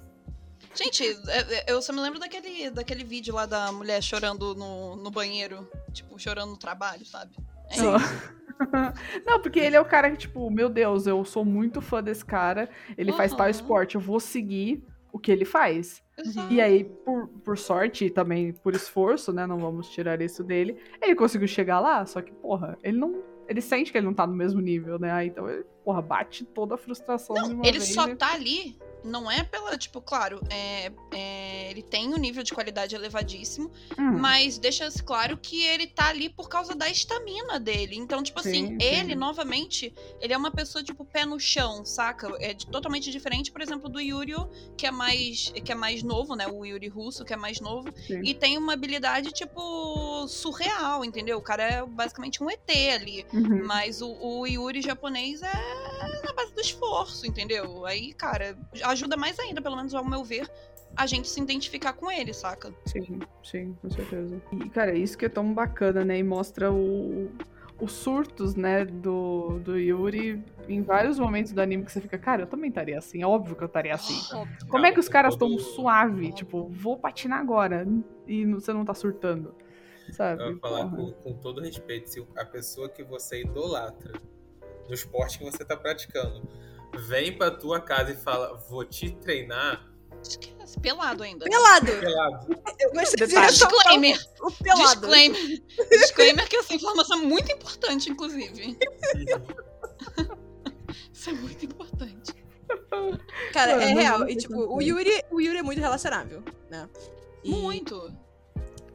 Gente, 0.74 1.04
é- 1.04 1.56
é- 1.56 1.66
eu 1.68 1.82
só 1.82 1.92
me 1.94 2.00
lembro 2.00 2.20
daquele, 2.20 2.70
daquele 2.70 3.04
vídeo 3.04 3.34
lá 3.34 3.46
da 3.46 3.72
mulher 3.72 4.02
chorando 4.02 4.54
no, 4.56 4.96
no 4.96 5.10
banheiro, 5.10 5.68
tipo, 5.92 6.18
chorando 6.20 6.52
no 6.52 6.58
trabalho, 6.58 7.06
sabe? 7.06 7.36
É 7.70 7.76
Sim. 7.76 7.96
isso. 7.96 8.38
Não, 9.26 9.40
porque 9.42 9.60
ele 9.60 9.76
é 9.76 9.82
o 9.82 9.86
cara 9.86 10.10
que, 10.10 10.18
tipo, 10.18 10.50
meu 10.50 10.68
Deus, 10.70 11.06
eu 11.06 11.24
sou 11.24 11.46
muito 11.46 11.82
fã 11.82 12.02
desse 12.02 12.26
cara. 12.26 12.70
Ele 12.98 13.12
faz 13.14 13.34
tal 13.34 13.50
esporte, 13.50 13.96
eu 13.96 14.02
vou 14.02 14.20
seguir 14.20 14.84
o 15.12 15.20
que 15.20 15.32
ele 15.32 15.46
faz. 15.46 16.04
Exato. 16.18 16.52
E 16.52 16.60
aí, 16.60 16.84
por, 16.84 17.28
por 17.28 17.58
sorte 17.58 18.06
e 18.06 18.10
também 18.10 18.52
por 18.52 18.74
esforço, 18.74 19.32
né? 19.32 19.46
Não 19.46 19.60
vamos 19.60 19.90
tirar 19.90 20.22
isso 20.22 20.44
dele. 20.44 20.78
Ele 21.02 21.16
conseguiu 21.16 21.48
chegar 21.48 21.80
lá, 21.80 22.06
só 22.06 22.22
que, 22.22 22.32
porra, 22.32 22.78
ele 22.84 22.98
não. 22.98 23.22
Ele 23.48 23.62
sente 23.62 23.92
que 23.92 23.98
ele 23.98 24.06
não 24.06 24.14
tá 24.14 24.28
no 24.28 24.34
mesmo 24.34 24.60
nível, 24.60 25.00
né? 25.00 25.12
Aí, 25.12 25.28
então 25.28 25.50
ele, 25.50 25.64
porra, 25.88 26.02
bate 26.02 26.44
toda 26.44 26.76
a 26.76 26.78
frustração 26.78 27.34
de 27.34 27.54
uma 27.54 27.66
Ele 27.66 27.80
vez. 27.80 27.94
só 27.94 28.10
e- 28.10 28.16
tá 28.18 28.34
ali, 28.34 28.78
não 29.06 29.32
é 29.32 29.42
pela, 29.42 29.78
tipo, 29.78 30.02
claro, 30.02 30.42
é, 30.50 30.92
é, 31.14 31.72
ele 31.72 31.82
tem 31.82 32.14
um 32.14 32.18
nível 32.18 32.44
de 32.44 32.54
qualidade 32.54 32.94
elevadíssimo, 32.94 33.72
Hum, 33.98 34.18
mas 34.20 34.58
deixa 34.58 34.90
claro 35.06 35.38
que 35.38 35.64
ele 35.64 35.88
tá 35.88 36.10
ali 36.10 36.28
por 36.28 36.50
causa 36.50 36.76
da 36.76 36.90
estamina 36.90 37.58
dele. 37.58 37.96
Então, 37.96 38.22
tipo 38.22 38.42
Sim, 38.42 38.50
assim, 38.50 38.68
sim. 38.68 38.78
ele, 38.82 39.16
novamente, 39.16 39.94
ele 40.20 40.34
é 40.34 40.38
uma 40.38 40.52
pessoa, 40.52 40.84
tipo, 40.84 41.06
pé 41.06 41.24
no 41.26 41.40
chão, 41.40 41.86
saca? 41.86 42.28
É 42.42 42.54
totalmente 42.54 43.10
diferente, 43.10 43.50
por 43.50 43.62
exemplo, 43.62 43.88
do 43.88 44.02
Yuri, 44.02 44.34
que 44.76 44.86
é 44.86 44.92
mais 44.92 45.54
que 45.64 45.72
é 45.72 45.76
mais 45.76 46.04
novo, 46.04 46.36
né? 46.36 46.48
O 46.48 46.66
Yuri 46.66 46.90
russo, 46.90 47.24
que 47.24 47.34
é 47.34 47.38
mais 47.38 47.62
novo. 47.62 47.88
Sim. 48.06 48.20
E 48.26 48.34
tem 48.34 48.58
uma 48.58 48.74
habilidade, 48.74 49.32
tipo, 49.32 50.28
surreal, 50.28 51.06
entendeu? 51.06 51.38
O 51.38 51.42
cara 51.42 51.64
é 51.64 51.86
basicamente 51.86 52.44
um 52.44 52.50
ET 52.50 52.70
ali. 52.94 53.26
uhum. 53.32 53.66
Mas 53.66 54.02
o, 54.02 54.10
o 54.22 54.46
Yuri 54.46 54.82
japonês 54.82 55.42
é 55.42 55.77
na 56.26 56.34
base 56.34 56.54
do 56.54 56.62
esforço, 56.62 57.26
entendeu? 57.26 57.86
Aí, 57.86 58.14
cara, 58.14 58.58
ajuda 58.84 59.16
mais 59.18 59.40
ainda, 59.40 59.62
pelo 59.62 59.76
menos 59.76 59.94
ao 59.94 60.04
meu 60.06 60.24
ver, 60.24 60.50
a 60.96 61.06
gente 61.06 61.28
se 61.28 61.40
identificar 61.40 61.94
com 61.94 62.12
ele, 62.12 62.34
saca? 62.34 62.74
Sim, 62.86 63.20
sim, 63.44 63.74
com 63.82 63.90
certeza. 63.90 64.42
E, 64.52 64.70
cara, 64.70 64.96
isso 64.96 65.18
que 65.18 65.26
é 65.26 65.30
tão 65.30 65.54
bacana, 65.54 66.04
né? 66.04 66.18
E 66.18 66.24
mostra 66.24 66.72
o, 66.72 67.30
os 67.80 67.92
surtos, 67.92 68.56
né, 68.56 68.84
do, 68.86 69.60
do 69.60 69.78
Yuri 69.78 70.44
em 70.68 70.82
vários 70.82 71.20
momentos 71.20 71.52
do 71.52 71.62
anime 71.62 71.86
que 71.86 71.92
você 71.92 72.02
fica, 72.02 72.18
cara, 72.18 72.44
eu 72.44 72.48
também 72.48 72.70
estaria 72.70 72.98
assim, 72.98 73.22
é 73.22 73.28
óbvio 73.28 73.56
que 73.56 73.64
eu 73.64 73.68
estaria 73.68 73.94
assim. 73.94 74.16
Óbvio. 74.36 74.58
Como 74.68 74.86
é 74.86 74.92
que 74.92 75.00
os 75.00 75.08
caras 75.08 75.34
estão 75.34 75.50
todo- 75.50 75.62
suave? 75.62 76.32
Tipo, 76.34 76.68
vou 76.70 76.98
patinar 76.98 77.40
agora 77.40 77.88
e 78.26 78.46
você 78.46 78.74
não 78.74 78.84
tá 78.84 78.94
surtando, 78.94 79.54
sabe? 80.12 80.42
Eu 80.42 80.52
vou 80.54 80.60
falar 80.60 80.90
com, 80.90 81.12
com 81.12 81.34
todo 81.34 81.62
respeito, 81.62 82.10
se 82.10 82.26
a 82.36 82.46
pessoa 82.46 82.90
que 82.90 83.04
você 83.04 83.42
idolatra 83.42 84.14
no 84.88 84.94
esporte 84.94 85.38
que 85.38 85.44
você 85.44 85.64
tá 85.64 85.76
praticando 85.76 86.48
vem 87.08 87.38
pra 87.38 87.52
tua 87.52 87.80
casa 87.80 88.12
e 88.12 88.16
fala, 88.16 88.56
vou 88.70 88.84
te 88.86 89.12
treinar, 89.12 89.88
Esquece, 90.24 90.80
pelado 90.80 91.24
ainda. 91.24 91.46
Pelado! 91.46 91.92
pelado. 92.00 92.62
Eu 92.80 92.92
gostei 92.92 93.28
de 93.28 93.36
Disclaimer. 93.36 94.20
o 94.42 94.52
pelado. 94.52 95.02
Disclaimer. 95.02 95.64
Disclaimer 95.90 96.50
que 96.50 96.58
essa 96.58 96.74
informação 96.74 97.20
é 97.20 97.22
muito 97.22 97.52
importante, 97.52 98.10
inclusive. 98.10 98.78
Isso 101.14 101.30
é 101.30 101.34
muito 101.34 101.66
importante. 101.66 102.34
Cara, 103.54 103.72
é 103.74 103.94
não 103.94 104.02
real. 104.02 104.30
E, 104.30 104.36
tipo, 104.36 104.56
o 104.56 104.82
é. 104.82 104.86
Yuri, 104.86 105.24
o 105.32 105.40
Yuri 105.40 105.60
é 105.60 105.64
muito 105.64 105.80
relacionável, 105.80 106.44
né? 106.70 106.90
E, 107.44 107.52
Muito. 107.52 108.12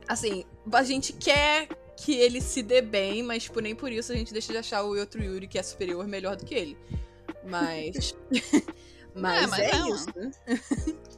Assim, 0.08 0.44
a 0.72 0.82
gente 0.82 1.12
quer 1.12 1.68
que 2.04 2.14
ele 2.14 2.40
se 2.40 2.62
dê 2.62 2.82
bem, 2.82 3.22
mas, 3.22 3.44
tipo, 3.44 3.60
nem 3.60 3.76
por 3.76 3.92
isso 3.92 4.10
a 4.12 4.16
gente 4.16 4.32
deixa 4.32 4.52
de 4.52 4.58
achar 4.58 4.82
o 4.82 4.98
outro 4.98 5.22
Yuri 5.22 5.46
que 5.46 5.56
é 5.56 5.62
superior 5.62 6.06
melhor 6.08 6.34
do 6.34 6.44
que 6.44 6.52
ele. 6.54 6.76
Mas. 7.44 8.16
mas, 9.14 9.42
É, 9.42 9.46
mas 9.46 9.60
é, 9.60 9.70
é, 9.70 9.88
isso. 9.88 10.06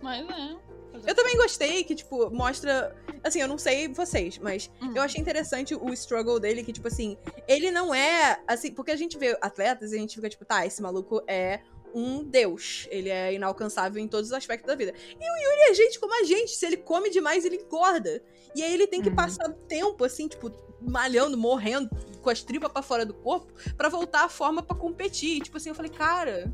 Mas 0.02 0.28
é. 0.28 0.74
Eu 1.06 1.14
também 1.14 1.36
gostei 1.36 1.82
que, 1.84 1.94
tipo, 1.94 2.30
mostra. 2.30 2.94
Assim, 3.22 3.40
eu 3.40 3.48
não 3.48 3.56
sei 3.56 3.88
vocês, 3.88 4.38
mas 4.38 4.70
Hum. 4.80 4.92
eu 4.94 5.02
achei 5.02 5.20
interessante 5.20 5.74
o 5.74 5.92
struggle 5.94 6.38
dele, 6.38 6.62
que, 6.62 6.72
tipo 6.72 6.86
assim, 6.86 7.16
ele 7.48 7.70
não 7.70 7.94
é. 7.94 8.38
Assim, 8.46 8.70
porque 8.70 8.90
a 8.90 8.96
gente 8.96 9.16
vê 9.18 9.36
atletas 9.40 9.92
e 9.92 9.96
a 9.96 9.98
gente 9.98 10.14
fica, 10.14 10.28
tipo, 10.28 10.44
tá, 10.44 10.66
esse 10.66 10.82
maluco 10.82 11.22
é 11.26 11.60
um 11.94 12.24
deus. 12.24 12.86
Ele 12.90 13.08
é 13.08 13.32
inalcançável 13.34 14.02
em 14.02 14.08
todos 14.08 14.30
os 14.30 14.32
aspectos 14.32 14.66
da 14.66 14.74
vida. 14.74 14.92
E 15.08 15.14
o 15.14 15.36
Yuri 15.42 15.70
é 15.70 15.74
gente 15.74 15.98
como 16.00 16.12
a 16.20 16.24
gente. 16.24 16.50
Se 16.56 16.66
ele 16.66 16.76
come 16.76 17.08
demais, 17.10 17.44
ele 17.44 17.56
engorda. 17.56 18.22
E 18.54 18.62
aí 18.62 18.72
ele 18.74 18.86
tem 18.86 19.00
que 19.00 19.08
Uhum. 19.10 19.16
passar 19.16 19.48
tempo, 19.68 20.04
assim, 20.04 20.28
tipo, 20.28 20.50
malhando, 20.80 21.36
morrendo, 21.38 21.88
com 22.20 22.30
as 22.30 22.42
tripas 22.42 22.70
pra 22.72 22.82
fora 22.82 23.04
do 23.06 23.14
corpo, 23.14 23.52
pra 23.76 23.88
voltar 23.88 24.24
à 24.24 24.28
forma 24.28 24.62
pra 24.62 24.76
competir. 24.76 25.36
E, 25.36 25.40
tipo 25.40 25.56
assim, 25.56 25.68
eu 25.70 25.74
falei, 25.74 25.90
cara, 25.90 26.52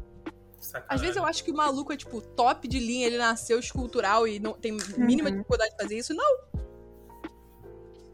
Sacanagem. 0.61 0.95
às 0.95 1.01
vezes 1.01 1.17
eu 1.17 1.25
acho 1.25 1.43
que 1.45 1.51
o 1.51 1.55
maluco 1.55 1.93
é, 1.93 1.97
tipo, 1.97 2.21
top 2.21 2.67
de 2.69 2.79
linha, 2.79 3.07
ele 3.07 3.17
nasceu 3.19 3.59
escultural 3.59 4.27
e 4.29 4.39
não 4.39 4.53
tem 4.53 4.73
mínima 4.97 5.29
Uhum. 5.31 5.37
dificuldade 5.37 5.71
de 5.73 5.83
fazer 5.83 5.97
isso. 5.99 6.15
Não. 6.15 6.39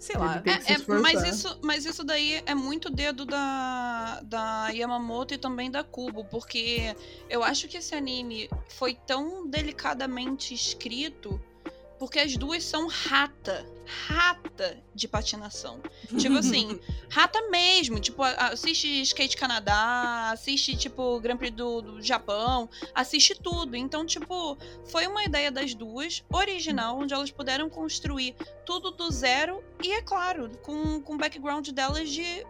Sei 0.07 0.17
lá. 0.17 0.41
É, 0.45 0.73
é, 0.75 1.01
mas, 1.01 1.25
isso, 1.25 1.59
mas 1.63 1.85
isso 1.85 2.05
daí 2.05 2.41
é 2.47 2.55
muito 2.55 2.89
dedo 2.89 3.27
da, 3.27 4.21
da 4.23 4.69
Yamamoto 4.69 5.35
e 5.35 5.39
também 5.39 5.69
da 5.69 5.83
Kubo, 5.83 6.25
porque 6.27 6.95
eu 7.29 7.43
acho 7.43 7.67
que 7.67 7.77
esse 7.77 7.93
anime 7.93 8.49
foi 8.69 8.95
tão 8.95 9.49
delicadamente 9.49 10.55
escrito 10.55 11.41
porque 11.99 12.19
as 12.19 12.37
duas 12.37 12.65
são 12.65 12.87
rata, 12.87 13.67
rata 13.85 14.79
de 14.95 15.09
patinação. 15.09 15.81
Tipo 16.17 16.39
assim, 16.39 16.79
rata 17.09 17.41
mesmo. 17.49 17.99
Tipo, 18.01 18.23
assiste 18.23 19.03
Skate 19.03 19.37
Canadá, 19.37 20.31
assiste, 20.33 20.77
tipo, 20.77 21.19
Grand 21.21 21.37
Prix 21.37 21.55
do, 21.55 21.81
do 21.81 22.03
Japão, 22.03 22.69
assiste 22.95 23.35
tudo. 23.35 23.77
Então, 23.77 24.05
tipo, 24.05 24.57
foi 24.87 25.07
uma 25.07 25.25
ideia 25.25 25.51
das 25.51 25.75
duas, 25.75 26.25
original, 26.33 26.99
onde 26.99 27.15
elas 27.15 27.31
puderam 27.31 27.69
construir 27.69 28.35
tudo 28.65 28.91
do 28.91 29.11
zero 29.11 29.63
e, 29.83 29.93
é 29.93 30.03
claro, 30.03 30.51
com, 30.63 31.01
com 31.01 31.15
o 31.15 31.19
background 31.19 31.69
delas 31.69 32.11
de 32.11 32.45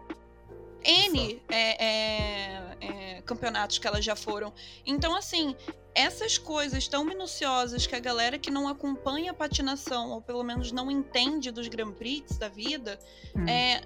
N 0.83 1.41
é, 1.49 1.85
é, 1.85 2.66
é, 2.81 3.21
campeonatos 3.21 3.77
que 3.77 3.87
elas 3.87 4.03
já 4.03 4.15
foram. 4.15 4.53
Então, 4.85 5.15
assim, 5.15 5.55
essas 5.93 6.37
coisas 6.37 6.87
tão 6.87 7.03
minuciosas 7.03 7.87
que 7.87 7.95
a 7.95 7.99
galera 7.99 8.37
que 8.37 8.51
não 8.51 8.67
acompanha 8.67 9.31
a 9.31 9.33
patinação, 9.33 10.11
ou 10.11 10.21
pelo 10.21 10.43
menos 10.43 10.71
não 10.71 10.91
entende 10.91 11.51
dos 11.51 11.67
Grand 11.67 11.91
Prix 11.93 12.37
da 12.37 12.49
vida, 12.49 12.99
Hum. 13.35 13.47
é, 13.47 13.81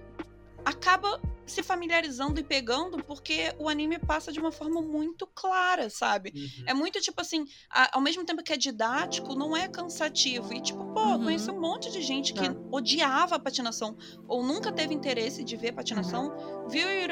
acaba 0.66 1.20
se 1.46 1.62
familiarizando 1.62 2.40
e 2.40 2.44
pegando 2.44 3.04
porque 3.04 3.54
o 3.60 3.68
anime 3.68 4.00
passa 4.00 4.32
de 4.32 4.40
uma 4.40 4.52
forma 4.52 4.82
muito 4.82 5.28
clara, 5.28 5.90
sabe? 5.90 6.32
Uhum. 6.34 6.64
É 6.68 6.74
muito 6.74 7.02
tipo 7.02 7.20
assim, 7.20 7.46
a- 7.70 7.98
ao 7.98 8.02
mesmo 8.02 8.24
tempo 8.24 8.42
que 8.42 8.54
é 8.54 8.58
didático, 8.58 9.36
não 9.36 9.56
é 9.58 9.68
cansativo. 9.68 10.54
E 10.54 10.62
tipo, 10.62 10.86
pô, 10.94 11.02
Uhum. 11.02 11.24
conheci 11.26 11.52
um 11.52 11.60
monte 11.60 11.92
de 11.92 12.02
gente 12.02 12.34
que 12.34 12.46
É. 12.46 12.56
odiava 12.72 13.36
a 13.36 13.40
patinação 13.40 13.98
ou 14.30 14.44
nunca 14.44 14.72
teve 14.72 14.94
interesse 14.94 15.44
de 15.44 15.58
ver 15.58 15.74
patinação, 15.74 16.32
viu 16.70 16.88
o 16.88 16.92
Yuri 16.92 17.12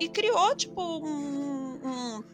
e 0.00 0.08
criou, 0.08 0.54
tipo, 0.54 0.82
um- 0.82 1.80
um- 1.82 2.24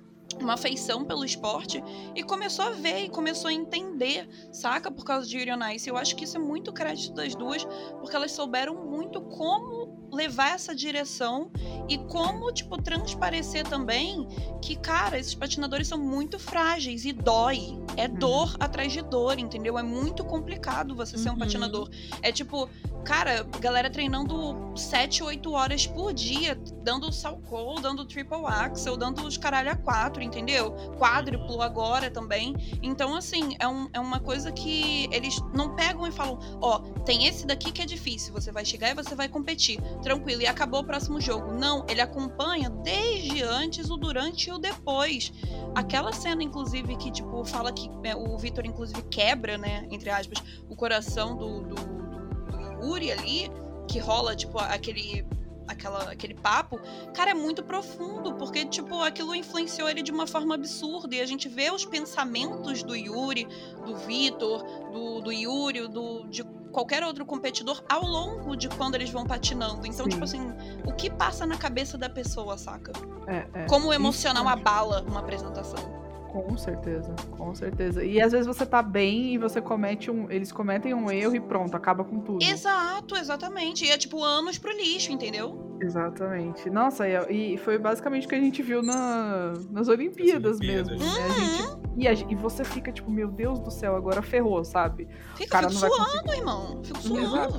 uma 0.40 0.54
afeição 0.54 1.04
pelo 1.04 1.24
esporte 1.24 1.80
e 2.16 2.22
começou 2.24 2.64
a 2.64 2.70
ver 2.70 3.04
e 3.04 3.08
começou 3.08 3.48
a 3.48 3.52
entender, 3.52 4.28
saca? 4.50 4.90
Por 4.90 5.04
causa 5.04 5.28
de 5.28 5.38
Yuri 5.38 5.52
on 5.52 5.68
Ice. 5.70 5.88
Eu 5.88 5.96
acho 5.96 6.16
que 6.16 6.24
isso 6.24 6.36
é 6.36 6.40
muito 6.40 6.72
crédito 6.72 7.14
das 7.14 7.36
duas, 7.36 7.64
porque 8.00 8.16
elas 8.16 8.32
souberam 8.32 8.74
muito 8.84 9.20
como 9.20 10.03
levar 10.14 10.54
essa 10.54 10.74
direção 10.74 11.50
e 11.88 11.98
como, 11.98 12.52
tipo, 12.52 12.80
transparecer 12.80 13.64
também 13.66 14.26
que, 14.62 14.76
cara, 14.76 15.18
esses 15.18 15.34
patinadores 15.34 15.86
são 15.88 15.98
muito 15.98 16.38
frágeis 16.38 17.04
e 17.04 17.12
dói. 17.12 17.78
É 17.96 18.08
dor 18.08 18.54
atrás 18.58 18.92
de 18.92 19.02
dor, 19.02 19.38
entendeu? 19.38 19.78
É 19.78 19.82
muito 19.82 20.24
complicado 20.24 20.94
você 20.94 21.18
ser 21.18 21.28
um 21.28 21.32
Uhum. 21.32 21.38
patinador. 21.38 21.88
É 22.22 22.32
tipo, 22.32 22.68
cara, 23.04 23.42
galera 23.60 23.90
treinando 23.90 24.72
7, 24.76 25.22
8 25.22 25.52
horas 25.52 25.86
por 25.86 26.12
dia, 26.14 26.58
dando 26.82 27.12
salcou, 27.12 27.80
dando 27.80 28.04
triple 28.04 28.44
axel, 28.46 28.96
dando 28.96 29.22
os 29.26 29.36
caralho 29.36 29.70
a 29.70 29.76
quatro, 29.76 30.22
entendeu? 30.22 30.72
Quádruplo 30.98 31.60
agora 31.60 32.10
também. 32.10 32.54
Então, 32.82 33.14
assim, 33.14 33.54
é, 33.58 33.68
um- 33.68 33.88
é 33.92 34.00
uma 34.00 34.18
coisa 34.20 34.50
que 34.50 35.08
eles 35.12 35.36
não 35.52 35.74
pegam 35.76 36.06
e 36.06 36.12
falam, 36.12 36.38
ó, 36.60 36.78
tem 37.04 37.26
esse 37.26 37.46
daqui 37.46 37.70
que 37.70 37.82
é 37.82 37.86
difícil, 37.86 38.32
você 38.32 38.50
vai 38.50 38.64
chegar 38.64 38.90
e 38.90 38.94
você 38.94 39.14
vai 39.14 39.28
competir, 39.28 39.78
tranquilo, 40.04 40.42
e 40.42 40.46
acabou 40.46 40.80
o 40.80 40.84
próximo 40.84 41.20
jogo. 41.20 41.52
Não, 41.52 41.84
ele 41.88 42.00
acompanha 42.00 42.68
desde 42.68 43.42
antes, 43.42 43.90
o 43.90 43.96
durante 43.96 44.50
e 44.50 44.52
o 44.52 44.58
depois. 44.58 45.32
Aquela 45.74 46.12
cena, 46.12 46.42
inclusive, 46.42 46.94
que, 46.96 47.10
tipo, 47.10 47.44
fala 47.44 47.72
que 47.72 47.90
é, 48.04 48.14
o 48.14 48.36
Victor, 48.38 48.66
inclusive, 48.66 49.02
quebra, 49.04 49.56
né, 49.58 49.88
entre 49.90 50.10
aspas, 50.10 50.38
o 50.68 50.76
coração 50.76 51.36
do, 51.36 51.62
do, 51.62 51.74
do, 51.74 52.78
do 52.78 52.86
Yuri 52.86 53.10
ali, 53.10 53.50
que 53.88 53.98
rola, 53.98 54.36
tipo, 54.36 54.58
aquele. 54.58 55.26
Aquela, 55.66 56.12
aquele 56.12 56.34
papo, 56.34 56.78
cara, 57.14 57.30
é 57.30 57.34
muito 57.34 57.62
profundo, 57.62 58.34
porque, 58.34 58.66
tipo, 58.66 59.00
aquilo 59.00 59.34
influenciou 59.34 59.88
ele 59.88 60.02
de 60.02 60.12
uma 60.12 60.26
forma 60.26 60.54
absurda. 60.54 61.14
E 61.14 61.22
a 61.22 61.26
gente 61.26 61.48
vê 61.48 61.70
os 61.70 61.86
pensamentos 61.86 62.82
do 62.82 62.94
Yuri, 62.94 63.48
do 63.82 63.96
Vitor, 63.96 64.62
do, 64.92 65.22
do 65.22 65.32
Yuri, 65.32 65.88
do, 65.88 66.28
de 66.28 66.44
qualquer 66.74 67.04
outro 67.04 67.24
competidor 67.24 67.82
ao 67.88 68.02
longo 68.02 68.56
de 68.56 68.68
quando 68.68 68.96
eles 68.96 69.08
vão 69.08 69.24
patinando. 69.24 69.86
Então, 69.86 70.04
Sim. 70.04 70.10
tipo 70.10 70.24
assim, 70.24 70.52
o 70.84 70.92
que 70.92 71.08
passa 71.08 71.46
na 71.46 71.56
cabeça 71.56 71.96
da 71.96 72.10
pessoa, 72.10 72.58
saca? 72.58 72.92
É, 73.26 73.46
é. 73.54 73.66
Como 73.66 73.88
o 73.88 73.94
emocional 73.94 74.46
abala 74.48 75.02
uma 75.08 75.20
apresentação. 75.20 76.04
Com 76.32 76.56
certeza, 76.56 77.14
com 77.30 77.54
certeza. 77.54 78.04
E 78.04 78.20
às 78.20 78.32
vezes 78.32 78.44
você 78.44 78.66
tá 78.66 78.82
bem 78.82 79.34
e 79.34 79.38
você 79.38 79.60
comete 79.60 80.10
um. 80.10 80.28
Eles 80.28 80.50
cometem 80.50 80.92
um 80.92 81.08
erro 81.08 81.36
e 81.36 81.40
pronto, 81.40 81.76
acaba 81.76 82.02
com 82.02 82.18
tudo. 82.18 82.44
Exato, 82.44 83.14
exatamente. 83.16 83.84
E 83.84 83.90
é 83.90 83.96
tipo 83.96 84.20
anos 84.20 84.58
pro 84.58 84.72
lixo, 84.72 85.12
entendeu? 85.12 85.73
Exatamente. 85.84 86.68
Nossa, 86.70 87.06
e, 87.08 87.54
e 87.54 87.58
foi 87.58 87.78
basicamente 87.78 88.26
o 88.26 88.28
que 88.28 88.34
a 88.34 88.40
gente 88.40 88.62
viu 88.62 88.82
na, 88.82 89.52
nas 89.70 89.88
Olimpíadas, 89.88 90.58
Olimpíadas. 90.58 90.98
mesmo. 90.98 91.04
né? 91.04 91.24
A 91.26 91.38
gente- 91.38 91.84
e, 91.96 92.08
a 92.08 92.12
e 92.32 92.34
você 92.34 92.64
fica 92.64 92.90
tipo, 92.90 93.10
meu 93.10 93.28
Deus 93.30 93.60
do 93.60 93.70
céu, 93.70 93.94
agora 93.96 94.20
ferrou, 94.22 94.64
sabe? 94.64 95.08
Fica, 95.36 95.50
cara 95.50 95.68
fico 95.70 95.82
não 95.86 95.88
vai 95.96 96.06
suando, 96.08 96.32
irmão. 96.34 96.80
Fico 96.82 96.98
suando. 97.00 97.22
Exato. 97.24 97.58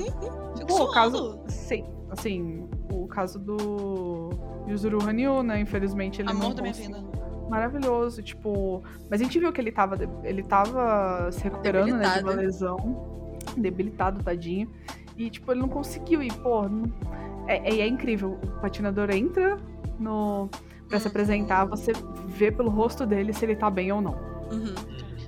Fico 0.58 0.66
Pô, 0.68 0.74
o 0.74 0.78
suando. 0.78 0.92
caso. 0.94 1.40
Sim, 1.48 1.86
assim, 2.10 2.68
o 2.92 3.08
caso 3.08 3.40
do 3.40 4.30
Yuzuru 4.68 5.02
Hanyu, 5.08 5.44
né? 5.44 5.60
Infelizmente 5.60 6.22
ele 6.22 6.30
Amor 6.32 6.50
não 6.50 6.56
da 6.56 6.62
minha 6.62 6.74
vida. 6.74 7.04
Maravilhoso, 7.50 8.24
tipo. 8.24 8.84
Mas 9.10 9.22
a 9.22 9.24
gente 9.24 9.38
viu 9.40 9.54
que 9.54 9.62
ele 9.62 9.72
tava. 9.72 9.96
Ele 10.24 10.42
tava 10.44 11.30
se 11.32 11.44
recuperando, 11.44 11.96
né? 11.96 12.18
De 12.18 12.24
uma 12.24 12.34
lesão. 12.34 13.25
Debilitado, 13.58 14.24
tadinho. 14.24 14.70
E, 15.18 15.30
tipo, 15.30 15.52
ele 15.52 15.62
não 15.62 15.70
conseguiu 15.70 16.22
ir, 16.22 16.34
pô. 16.34 16.68
não- 16.68 16.91
É, 17.48 17.58
é, 17.70 17.80
é 17.82 17.88
incrível. 17.88 18.39
O 18.44 18.62
patinador 18.62 19.10
entra 19.12 19.58
no. 20.00 20.50
Pra 20.89 21.00
se 21.00 21.06
Uhum. 21.06 21.12
apresentar, 21.12 21.65
você 21.65 21.94
vê 22.28 22.52
pelo 22.52 22.70
rosto 22.70 23.06
dele 23.06 23.34
se 23.34 23.44
ele 23.46 23.56
tá 23.56 23.70
bem 23.70 23.91
ou 23.91 24.02
não. 24.02 24.13
Uhum. 24.52 24.74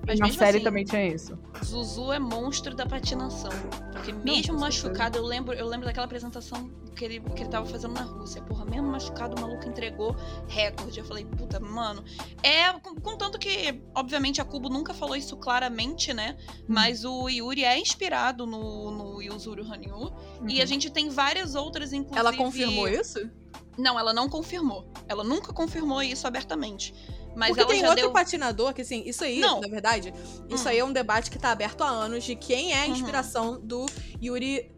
Mas 0.07 0.19
na 0.19 0.29
série 0.31 0.57
assim- 0.57 0.63
também 0.63 0.85
tinha 0.85 1.05
isso. 1.05 1.37
Zuzu 1.63 2.11
é 2.13 2.19
monstro 2.19 2.73
da 2.73 2.85
patinação. 2.85 3.51
Porque 3.91 4.13
mesmo 4.13 4.53
com 4.55 4.59
machucado, 4.61 5.17
eu 5.17 5.23
lembro, 5.25 5.53
eu 5.53 5.67
lembro 5.67 5.85
daquela 5.85 6.05
apresentação 6.05 6.69
que 6.95 7.03
ele, 7.03 7.19
que 7.19 7.41
ele 7.43 7.49
tava 7.49 7.65
fazendo 7.65 7.93
na 7.93 8.01
Rússia. 8.03 8.41
Porra, 8.41 8.63
mesmo 8.65 8.87
machucado, 8.87 9.35
o 9.35 9.41
maluco 9.41 9.67
entregou 9.67 10.15
recorde. 10.47 10.99
Eu 10.99 11.05
falei, 11.05 11.25
puta, 11.25 11.59
mano. 11.59 12.03
É, 12.41 12.71
contanto 13.03 13.37
que, 13.37 13.81
obviamente, 13.93 14.39
a 14.39 14.45
Kubo 14.45 14.69
nunca 14.69 14.93
falou 14.93 15.15
isso 15.15 15.35
claramente, 15.35 16.13
né? 16.13 16.37
Hum. 16.61 16.63
Mas 16.69 17.03
o 17.03 17.27
Yuri 17.29 17.63
é 17.65 17.77
inspirado 17.77 18.45
no, 18.45 18.91
no 18.91 19.21
Yuzuru 19.21 19.63
Hanyu. 19.63 20.11
E 20.47 20.59
a 20.59 20.61
Uhum. 20.61 20.67
gente 20.67 20.89
tem 20.89 21.09
várias 21.09 21.53
outras, 21.53 21.91
inclusive. 21.91 22.17
Ela 22.19 22.33
confirmou 22.33 22.87
isso? 22.87 23.29
Não, 23.77 23.99
ela 23.99 24.11
não 24.13 24.27
confirmou. 24.27 24.91
Ela 25.07 25.23
nunca 25.23 25.53
confirmou 25.53 26.01
isso 26.01 26.25
abertamente. 26.25 26.93
Mas 27.37 27.49
Porque 27.55 27.65
tem 27.71 27.83
outro 27.85 27.95
deu. 28.01 28.11
patinador 28.11 28.73
que, 28.73 28.81
assim, 28.81 29.03
isso 29.05 29.23
aí, 29.23 29.39
Não. 29.39 29.61
na 29.61 29.67
verdade, 29.67 30.11
isso 30.49 30.65
Hum. 30.65 30.69
aí 30.71 30.79
é 30.79 30.83
um 30.83 30.91
debate 30.91 31.29
que 31.29 31.37
tá 31.37 31.51
aberto 31.51 31.81
há 31.83 31.87
anos 31.87 32.23
de 32.23 32.35
quem 32.35 32.73
é 32.73 32.81
a 32.81 32.85
Uhum. 32.87 32.91
inspiração 32.93 33.61
do 33.61 33.85
Yuri 34.19 34.71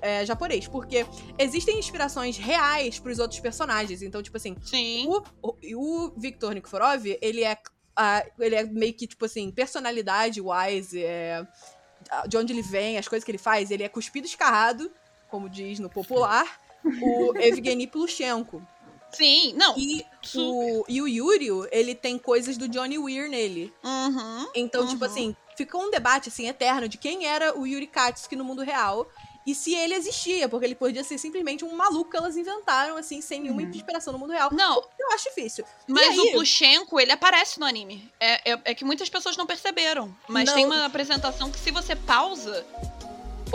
é, 0.00 0.24
japonês. 0.24 0.68
Porque 0.68 1.04
existem 1.36 1.76
inspirações 1.76 2.36
reais 2.38 3.00
pros 3.00 3.18
outros 3.18 3.40
personagens. 3.40 4.00
Então, 4.00 4.22
tipo 4.22 4.36
assim, 4.36 4.54
Sim. 4.62 5.08
o, 5.08 5.22
o, 5.42 5.56
o 6.06 6.12
Viktor 6.16 6.52
Nikiforov, 6.54 7.04
ele 7.20 7.42
é, 7.42 7.58
ah, 7.96 8.24
ele 8.38 8.54
é 8.54 8.62
meio 8.62 8.94
que, 8.94 9.08
tipo 9.08 9.24
assim, 9.24 9.50
personalidade 9.50 10.40
wise, 10.40 11.02
é, 11.02 11.44
de 12.28 12.36
onde 12.36 12.52
ele 12.52 12.62
vem, 12.62 12.96
as 12.96 13.08
coisas 13.08 13.24
que 13.24 13.30
ele 13.32 13.38
faz, 13.38 13.72
ele 13.72 13.82
é 13.82 13.88
cuspido 13.88 14.26
escarrado, 14.26 14.88
como 15.28 15.48
diz 15.48 15.80
no 15.80 15.90
popular, 15.90 16.60
o 16.84 17.36
Evgeny 17.38 17.88
Plushenko. 17.88 18.62
Sim, 19.16 19.52
não. 19.56 19.74
E 19.76 20.04
o, 20.36 20.84
e 20.88 21.02
o 21.02 21.08
Yuri, 21.08 21.48
ele 21.70 21.94
tem 21.94 22.18
coisas 22.18 22.56
do 22.56 22.68
Johnny 22.68 22.98
Weir 22.98 23.28
nele. 23.28 23.72
Uhum. 23.82 24.48
Então, 24.54 24.86
tipo 24.86 25.04
Uhum. 25.04 25.10
assim, 25.10 25.36
ficou 25.56 25.82
um 25.82 25.90
debate, 25.90 26.28
assim, 26.28 26.48
eterno 26.48 26.88
de 26.88 26.98
quem 26.98 27.26
era 27.26 27.58
o 27.58 27.66
Yuri 27.66 27.86
Katsuki 27.86 28.36
no 28.36 28.44
mundo 28.44 28.62
real 28.62 29.06
e 29.46 29.54
se 29.54 29.74
ele 29.74 29.92
existia, 29.94 30.48
porque 30.48 30.64
ele 30.64 30.74
podia 30.74 31.04
ser 31.04 31.18
simplesmente 31.18 31.66
um 31.66 31.76
maluco 31.76 32.10
que 32.10 32.16
elas 32.16 32.34
inventaram, 32.34 32.96
assim, 32.96 33.20
sem 33.20 33.40
nenhuma 33.42 33.60
Uhum. 33.60 33.68
inspiração 33.68 34.10
no 34.12 34.18
mundo 34.18 34.32
real. 34.32 34.48
Não, 34.52 34.82
Eu 34.98 35.12
acho 35.12 35.24
difícil. 35.28 35.66
mas 35.86 36.08
aí? 36.18 36.18
o 36.18 36.32
Plushenko, 36.32 36.98
ele 36.98 37.12
aparece 37.12 37.60
no 37.60 37.66
anime. 37.66 38.10
É, 38.18 38.52
é, 38.52 38.60
é 38.64 38.74
que 38.74 38.86
muitas 38.86 39.08
pessoas 39.10 39.36
não 39.36 39.44
perceberam. 39.46 40.16
Mas 40.26 40.46
Não. 40.46 40.54
tem 40.54 40.64
uma 40.64 40.86
apresentação 40.86 41.50
que 41.50 41.58
se 41.58 41.70
você 41.70 41.94
pausa, 41.94 42.64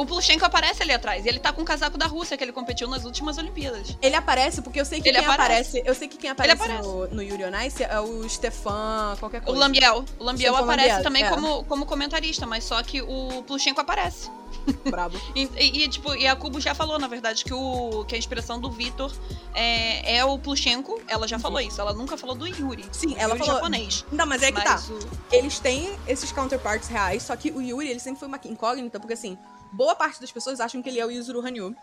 o 0.02 0.06
Plushenko 0.06 0.46
aparece 0.46 0.82
ali 0.84 0.92
atrás. 0.94 1.26
E 1.26 1.30
ele 1.30 1.40
tá 1.40 1.52
com 1.52 1.62
o 1.62 1.66
casaco 1.66 1.98
da 1.98 2.06
Rússia, 2.08 2.38
que 2.38 2.44
ele 2.44 2.52
competiu 2.52 2.88
nas 2.88 3.06
últimas 3.06 3.38
Olimpíadas. 3.38 3.96
Ele 4.02 4.16
aparece, 4.16 4.62
porque 4.62 4.80
eu 4.80 4.86
sei 4.86 5.02
que 5.02 5.10
Ele 5.10 5.18
quem 5.20 5.28
aparece. 5.28 5.78
aparece. 5.78 5.84
Eu 5.90 5.96
sei 5.96 6.08
que 6.08 6.18
quem 6.18 6.30
aparece, 6.30 6.62
aparece. 6.64 6.88
no, 6.88 7.08
no 7.08 7.22
Yuri 7.24 7.44
on 7.46 7.60
Ice 7.66 7.84
é 7.84 8.00
o 8.00 8.28
Stefan, 8.30 9.16
qualquer 9.20 9.42
O 9.42 9.46
coisa. 9.46 9.60
Lambiel. 9.60 10.06
O 10.20 10.24
Lambiel 10.24 10.54
Stefan 10.54 10.64
aparece 10.72 10.88
Lambiel, 10.90 11.04
também 11.04 11.24
é. 11.24 11.30
como, 11.30 11.64
como 11.66 11.86
comentarista, 11.86 12.46
mas 12.46 12.64
só 12.64 12.82
que 12.84 13.02
o 13.02 13.44
Plushenko 13.48 13.82
aparece. 13.82 14.30
Brabo. 14.90 15.20
E, 15.36 15.44
e- 15.58 15.84
e, 15.84 15.88
tipo, 15.90 16.14
e 16.16 16.28
a 16.28 16.36
Kubo 16.36 16.60
já 16.60 16.74
falou, 16.74 16.98
na 17.00 17.08
verdade, 17.08 17.44
que, 17.46 17.54
o, 17.54 18.04
que 18.08 18.16
a 18.16 18.18
inspiração 18.18 18.60
do 18.60 18.70
Vitor 18.72 19.12
é, 19.54 20.18
é 20.18 20.26
o 20.26 20.38
Plushenko. 20.40 21.00
Ela 21.08 21.28
já 21.28 21.38
falou 21.40 21.60
isso. 21.62 21.80
Ela 21.80 21.94
nunca 21.94 22.18
falou 22.18 22.36
do 22.36 22.48
Yuri. 22.48 22.86
Sim, 22.92 23.10
Uhum. 23.10 23.16
ela 23.18 23.34
Yuri 23.34 23.40
falou. 23.40 23.56
japonês. 23.56 24.06
Não, 24.12 24.26
mas 24.26 24.42
é 24.44 24.52
que 24.52 24.62
tá. 24.64 24.72
Mas 24.74 24.90
o- 24.90 25.00
Eles 25.32 25.60
têm 25.60 25.96
esses 26.08 26.32
counterparts 26.32 26.88
reais, 26.90 27.24
só 27.24 27.36
que 27.36 27.52
o 27.52 27.62
Yuri, 27.62 27.90
ele 27.90 28.00
sempre 28.00 28.20
foi 28.20 28.28
uma 28.28 28.40
incógnita, 28.46 29.00
porque 29.00 29.14
assim, 29.14 29.38
boa 29.72 29.96
parte 29.96 30.20
das 30.22 30.32
pessoas 30.32 30.60
acham 30.60 30.82
que 30.82 30.90
ele 30.90 31.00
é 31.00 31.06
o 31.06 31.12
Yuzuru 31.12 31.46
Hanyu. 31.46 31.76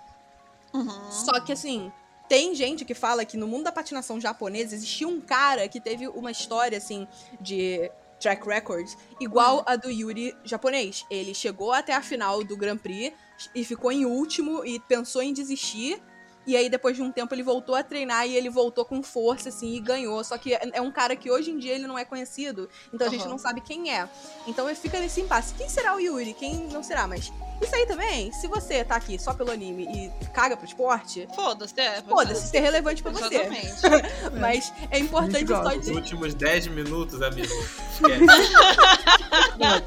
Uhum. 0.73 1.11
Só 1.11 1.41
que 1.41 1.53
assim, 1.53 1.93
tem 2.29 2.55
gente 2.55 2.85
que 2.85 2.95
fala 2.95 3.25
que 3.25 3.37
no 3.37 3.47
mundo 3.47 3.65
da 3.65 3.73
patinação 3.73 4.21
japonesa 4.21 4.75
existia 4.75 5.07
um 5.07 5.21
cara 5.21 5.69
que 5.69 5.81
teve 5.81 6.09
uma 6.09 6.31
história 6.31 6.79
assim 6.79 7.07
de 7.41 7.91
track 8.21 8.47
record 8.47 8.89
igual 9.21 9.63
a 9.67 9.77
do 9.77 9.91
Yuri 9.91 10.35
japonês. 10.45 11.05
Ele 11.11 11.35
chegou 11.35 11.73
até 11.73 11.95
a 11.95 12.03
final 12.03 12.43
do 12.43 12.57
Grand 12.57 12.79
Prix 12.79 13.15
e 13.55 13.65
ficou 13.65 13.93
em 13.93 14.05
último 14.05 14.65
e 14.65 14.81
pensou 14.81 15.23
em 15.23 15.33
desistir. 15.33 16.03
E 16.47 16.57
aí, 16.57 16.69
depois 16.69 16.95
de 16.97 17.03
um 17.03 17.11
tempo, 17.11 17.35
ele 17.35 17.43
voltou 17.43 17.75
a 17.75 17.83
treinar 17.83 18.27
e 18.27 18.37
ele 18.37 18.49
voltou 18.49 18.85
com 18.85 19.03
força, 19.03 19.49
assim, 19.49 19.75
e 19.75 19.81
ganhou. 19.81 20.23
Só 20.23 20.39
que 20.39 20.55
é 20.55 20.67
é 20.73 20.81
um 20.81 20.91
cara 20.91 21.17
que 21.17 21.31
hoje 21.31 21.51
em 21.51 21.59
dia 21.59 21.75
ele 21.75 21.87
não 21.87 21.99
é 21.99 22.05
conhecido. 22.05 22.69
Então 22.93 23.07
a 23.07 23.11
gente 23.11 23.23
Aham. 23.23 23.31
não 23.31 23.39
sabe 23.39 23.61
quem 23.61 23.93
é. 23.95 24.09
Então 24.47 24.67
fica 24.75 25.01
nesse 25.01 25.21
impasse. 25.21 25.55
Quem 25.55 25.69
será 25.69 25.95
o 25.95 26.01
Yuri? 26.01 26.35
Quem 26.35 26.55
não 26.69 26.83
será? 26.83 27.07
Mas 27.07 27.33
isso 27.63 27.75
aí 27.75 27.87
também, 27.87 28.31
se 28.33 28.47
você 28.47 28.85
tá 28.85 28.97
aqui 28.97 29.19
só 29.19 29.33
pelo 29.33 29.51
anime 29.51 29.85
e 29.85 30.27
caga 30.31 30.57
pro 30.57 30.67
esporte, 30.67 31.27
Foda-se, 31.35 31.81
é. 31.81 32.03
foda-se, 32.03 32.45
isso 32.45 32.57
é 32.57 32.61
relevante 32.61 33.03
pra 33.03 33.13
você. 33.13 33.37
Exatamente. 33.37 34.31
Mas 34.39 34.73
é 34.91 34.99
importante 34.99 35.39
Gente 35.39 35.49
só 35.49 35.63
gosta. 35.63 35.79
Os 35.79 35.87
de. 35.87 35.93
últimos 35.93 36.35
10 36.35 36.67
minutos, 36.69 37.23
amigo. 37.23 37.53
Esquece. 37.97 38.53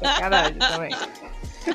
Sacanagem 0.02 0.58
também. 0.58 0.90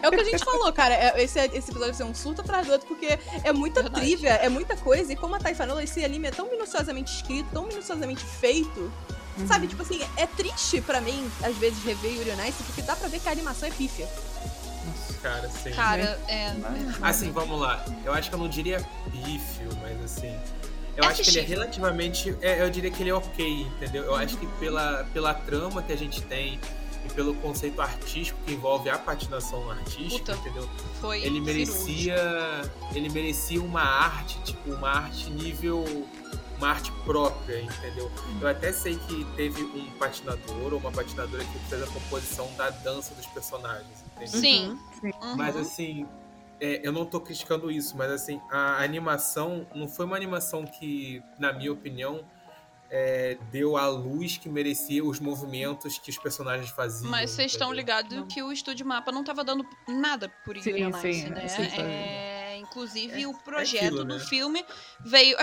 É 0.02 0.08
o 0.08 0.12
que 0.12 0.20
a 0.22 0.24
gente 0.24 0.44
falou, 0.44 0.72
cara. 0.74 0.94
é- 0.94 1.24
Esse, 1.24 1.40
esse 1.40 1.58
episódio 1.72 1.80
vai 1.88 1.94
ser 1.94 2.04
um 2.04 2.14
surto 2.16 2.42
atrás 2.42 2.66
do 2.66 2.74
outro, 2.74 2.88
porque 2.88 3.18
é 3.44 3.54
muita 3.54 3.82
Verdade. 3.84 4.06
trivia, 4.06 4.32
é 4.34 4.50
muita 4.50 4.76
coisa. 4.76 5.12
E 5.14 5.16
como 5.16 5.36
a 5.36 5.40
Thay 5.40 5.54
falou, 5.56 5.80
esse 5.82 6.04
anime 6.04 6.28
é 6.28 6.32
tão 6.32 6.50
minuciosamente 6.50 7.12
escrito, 7.14 7.48
tão 7.52 7.66
minuciosamente 7.68 8.24
feito. 8.24 8.92
Uhum. 9.38 9.48
Sabe, 9.48 9.68
tipo 9.68 9.82
assim, 9.82 10.02
é 10.16 10.26
triste 10.28 10.80
pra 10.82 11.02
mim, 11.02 11.30
às 11.44 11.56
vezes, 11.58 11.84
rever 11.84 12.12
Yuri 12.14 12.32
on 12.32 12.46
Ice, 12.46 12.64
porque 12.64 12.82
dá 12.82 12.96
pra 12.96 13.08
ver 13.10 13.20
que 13.20 13.28
a 13.28 13.32
animação 13.32 13.68
é 13.68 13.72
pífia. 13.72 14.08
Cara, 15.22 15.50
sim. 15.50 15.72
Cara, 15.72 16.20
é. 16.28 16.54
Assim, 17.02 17.32
vamos 17.32 17.60
lá. 17.60 17.84
Eu 18.04 18.14
acho 18.14 18.30
que 18.30 18.36
eu 18.36 18.40
não 18.40 18.48
diria 18.48 18.78
pífio, 19.12 19.70
mas 19.82 20.04
assim. 20.04 20.38
Eu 20.96 21.04
É 21.04 21.08
acho 21.08 21.24
que 21.24 21.30
ele 21.32 21.40
é 21.40 21.44
relativamente. 21.44 22.38
é, 22.42 22.62
eu 22.62 22.70
diria 22.70 22.90
que 22.92 23.02
ele 23.04 23.10
é 23.10 23.14
ok, 23.14 23.62
entendeu? 23.64 24.04
Eu 24.04 24.16
acho 24.16 24.38
que 24.38 24.46
pela, 24.60 25.06
pela 25.14 25.34
trama 25.34 25.82
que 25.84 25.92
a 25.92 25.98
gente 25.98 26.22
tem 26.22 26.60
e 27.06 27.14
pelo 27.14 27.36
conceito 27.36 27.82
artístico 27.82 28.40
que 28.46 28.54
envolve 28.54 28.90
a 28.90 28.98
patinação 28.98 29.70
artística, 29.70 30.34
Puta. 30.34 30.50
entendeu? 30.50 30.70
Foi. 31.00 31.22
Ele 31.22 31.40
merecia. 31.40 32.16
Ele 32.94 33.10
merecia 33.10 33.62
uma 33.62 33.82
arte, 33.82 34.40
tipo, 34.44 34.72
uma 34.72 34.90
arte 34.90 35.30
nível. 35.30 35.84
Uma 36.58 36.70
arte 36.70 36.90
própria, 37.04 37.62
entendeu? 37.62 38.10
Eu 38.40 38.48
até 38.48 38.72
sei 38.72 38.96
que 38.96 39.26
teve 39.36 39.62
um 39.62 39.92
patinador 40.00 40.74
ou 40.74 40.80
uma 40.80 40.90
patinadora 40.90 41.44
que 41.44 41.60
fez 41.68 41.84
a 41.84 41.88
composição 41.88 42.50
da 42.56 42.70
dança 42.70 43.14
dos 43.14 43.26
personagens, 43.26 44.06
entendeu? 44.16 44.40
Sim. 44.40 44.80
Sim. 45.02 45.12
Uhum. 45.22 45.36
Mas 45.36 45.58
assim, 45.58 46.08
é, 46.60 46.80
eu 46.82 46.94
não 46.94 47.06
tô 47.06 47.20
criticando 47.20 47.70
isso, 47.70 47.98
mas 47.98 48.10
assim, 48.10 48.40
a 48.50 48.82
animação 48.82 49.68
não 49.76 49.88
foi 49.88 50.06
uma 50.06 50.16
animação 50.16 50.66
que, 50.66 51.22
na 51.38 51.52
minha 51.52 51.74
opinião, 51.74 52.24
é, 52.90 53.38
deu 53.52 53.78
a 53.78 53.88
luz 53.88 54.38
que 54.38 54.48
merecia 54.50 55.04
os 55.04 55.20
movimentos 55.20 55.98
que 55.98 56.10
os 56.10 56.18
personagens 56.18 56.70
faziam. 56.70 57.10
Mas 57.10 57.32
vocês 57.32 57.52
estão 57.52 57.72
ligados 57.74 58.24
que 58.34 58.42
o 58.44 58.52
Estúdio 58.52 58.86
Mapa 58.86 59.12
não 59.12 59.24
tava 59.24 59.44
dando 59.44 59.66
nada 59.88 60.30
por 60.44 60.56
Sim, 60.58 60.74
sim, 60.74 61.30
né? 61.30 61.48
sim, 61.48 61.70
sim. 61.70 61.82
É, 61.82 62.58
inclusive, 62.58 63.24
É, 63.24 63.28
o 63.28 63.34
projeto 63.34 63.84
aquilo, 63.86 64.06
do 64.06 64.18
né? 64.18 64.20
filme 64.20 64.66
veio. 65.04 65.36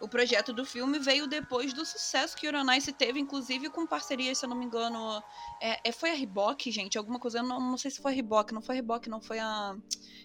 o 0.00 0.08
projeto 0.08 0.52
do 0.52 0.64
filme 0.64 0.98
veio 0.98 1.26
depois 1.26 1.72
do 1.72 1.84
sucesso 1.84 2.36
que 2.36 2.46
Yuri 2.46 2.58
on 2.58 2.72
Ice 2.72 2.92
teve, 2.92 3.18
inclusive 3.20 3.68
com 3.70 3.86
parcerias, 3.86 4.38
se 4.38 4.44
eu 4.44 4.48
não 4.50 4.56
me 4.56 4.64
engano. 4.64 5.22
É, 5.60 5.88
é- 5.88 5.92
foi 5.92 6.10
a 6.10 6.14
Reebok, 6.14 6.70
gente? 6.70 6.98
Alguma 6.98 7.18
coisa. 7.18 7.38
Eu 7.38 7.44
não, 7.44 7.60
não 7.60 7.78
sei 7.78 7.90
se 7.90 8.00
foi 8.02 8.12
a 8.12 8.14
Reebok, 8.14 8.52
não 8.52 8.60
foi 8.62 8.74
a 8.74 8.76
Reebok, 8.76 9.08
não 9.08 9.20
foi 9.20 9.38
a. 9.38 9.76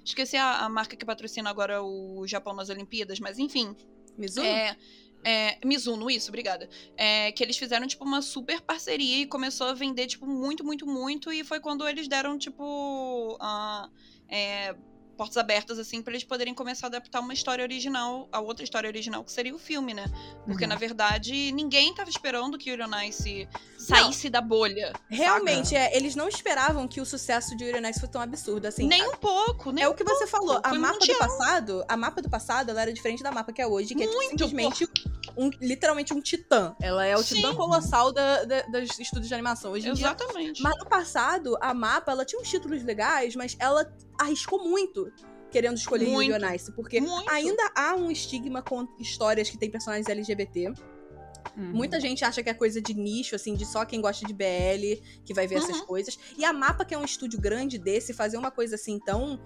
Esqueci 0.04 0.36
a, 0.38 0.60
a 0.65 0.70
marca 0.70 0.96
que 0.96 1.06
patrocina 1.06 1.50
agora 1.50 1.82
o 1.84 2.26
Japão 2.28 2.54
nas 2.54 2.70
Olimpíadas, 2.70 3.20
mas 3.20 3.38
enfim. 3.38 3.76
Mizuno? 4.17 4.48
É, 4.48 4.76
é, 5.24 5.58
Mizuno, 5.66 6.10
isso, 6.10 6.30
obrigada. 6.30 6.70
É, 6.96 7.32
que 7.32 7.44
eles 7.44 7.58
fizeram, 7.58 7.88
tipo, 7.88 8.04
uma 8.06 8.22
super 8.22 8.62
parceria 8.62 9.20
e 9.20 9.26
começou 9.26 9.68
a 9.68 9.74
vender, 9.74 10.08
tipo, 10.08 10.26
muito, 10.26 10.64
muito, 10.64 10.86
muito. 10.86 11.32
E 11.32 11.44
foi 11.44 11.60
quando 11.60 11.88
eles 11.88 12.08
deram, 12.08 12.38
tipo, 12.38 13.38
a, 13.40 13.90
é, 14.30 14.76
portas 15.18 15.38
abertas, 15.38 15.80
assim, 15.80 16.02
pra 16.02 16.14
eles 16.14 16.24
poderem 16.24 16.54
começar 16.54 16.86
a 16.88 16.90
adaptar 16.90 17.20
uma 17.20 17.34
história 17.34 17.64
original, 17.64 18.30
a 18.32 18.40
outra 18.40 18.64
história 18.64 18.88
original, 18.88 19.24
que 19.24 19.32
seria 19.32 19.54
o 19.56 19.58
filme, 19.60 19.94
né? 19.94 20.06
Porque, 20.46 20.64
Uhum. 20.66 20.70
na 20.70 20.76
verdade, 20.76 21.52
ninguém 21.52 21.94
tava 21.94 22.10
esperando 22.10 22.58
que 22.58 22.70
Yuri 22.70 22.84
on 22.84 23.02
Ice 23.02 23.50
saísse 23.78 24.30
da 24.30 24.40
bolha. 24.42 24.94
Realmente, 25.10 25.76
é, 25.76 25.96
eles 25.98 26.16
não 26.16 26.28
esperavam 26.30 26.88
que 26.88 27.02
o 27.02 27.06
sucesso 27.06 27.58
de 27.58 27.66
Yuri 27.66 27.80
on 27.84 27.90
Ice 27.90 28.00
fosse 28.00 28.12
tão 28.12 28.22
absurdo, 28.22 28.66
assim. 28.68 28.88
nem 28.88 29.06
um 29.08 29.16
pouco, 29.18 29.72
nem 29.72 29.84
É 29.84 29.90
um 29.90 29.92
o 29.92 29.96
que 29.96 30.04
você 30.04 30.28
falou, 30.28 30.60
a 30.64 30.70
Foi 30.70 30.78
mapa 30.78 30.94
mundial. 31.00 31.18
do 31.18 31.20
passado, 31.28 31.86
a 31.88 31.98
mapa 31.98 32.22
do 32.22 32.30
passado, 32.30 32.70
ela 32.70 32.82
era 32.82 32.94
diferente 32.94 33.24
da 33.24 33.32
mapa 33.32 33.52
que 33.52 33.62
é 33.62 33.68
hoje, 33.68 33.96
que 33.96 34.04
é 34.04 34.06
Muito, 34.08 34.30
simplesmente 34.48 34.88
um, 35.36 35.50
literalmente 35.62 36.14
um 36.14 36.22
titã. 36.22 36.76
Ela 36.82 37.06
é 37.06 37.16
o 37.16 37.24
Sim. 37.24 37.36
titã 37.36 37.56
colossal 37.56 38.12
da, 38.12 38.44
da- 38.44 38.62
dos 38.62 38.98
estúdios 39.00 39.28
de 39.28 39.34
animação. 39.34 39.72
Hoje 39.72 39.90
em 39.90 39.94
dia, 39.94 40.08
Exatamente. 40.08 40.62
Mas 40.62 40.78
no 40.78 40.86
passado, 40.88 41.58
a 41.62 41.74
mapa, 41.74 42.12
ela 42.12 42.26
tinha 42.26 42.40
uns 42.42 42.48
títulos 42.50 42.84
legais, 42.84 43.36
mas 43.36 43.56
ela 43.60 43.86
arriscou 44.18 44.64
muito 44.68 45.12
querendo 45.50 45.78
escolher 45.78 46.08
Muito. 46.08 46.32
Yuri 46.32 46.44
on 46.46 46.54
Ice, 46.54 46.72
porque 46.74 47.00
Muito. 47.00 47.30
ainda 47.32 47.72
há 47.76 47.96
um 47.96 48.12
estigma 48.12 48.62
com 48.62 48.86
histórias 49.00 49.50
que 49.50 49.58
tem 49.58 49.72
personagens 49.72 50.08
LGBT. 50.08 50.68
Uhum. 51.56 51.72
Muita 51.72 52.00
gente 52.02 52.26
acha 52.26 52.44
que 52.44 52.50
é 52.50 52.54
coisa 52.54 52.82
de 52.82 52.94
nicho, 52.94 53.34
assim, 53.36 53.56
de 53.56 53.66
só 53.66 53.86
quem 53.86 54.02
gosta 54.02 54.26
de 54.28 54.34
BL 54.34 55.02
que 55.26 55.34
vai 55.34 55.48
ver 55.48 55.56
essas 55.56 55.78
Uhum. 55.80 55.86
coisas. 55.86 56.20
E 56.38 56.44
a 56.44 56.52
mapa, 56.52 56.84
que 56.84 56.94
é 56.94 56.98
um 56.98 57.06
estúdio 57.06 57.40
grande 57.40 57.78
desse, 57.78 58.14
fazer 58.14 58.38
uma 58.38 58.52
coisa 58.52 58.76
assim 58.76 59.00
tão. 59.00 59.40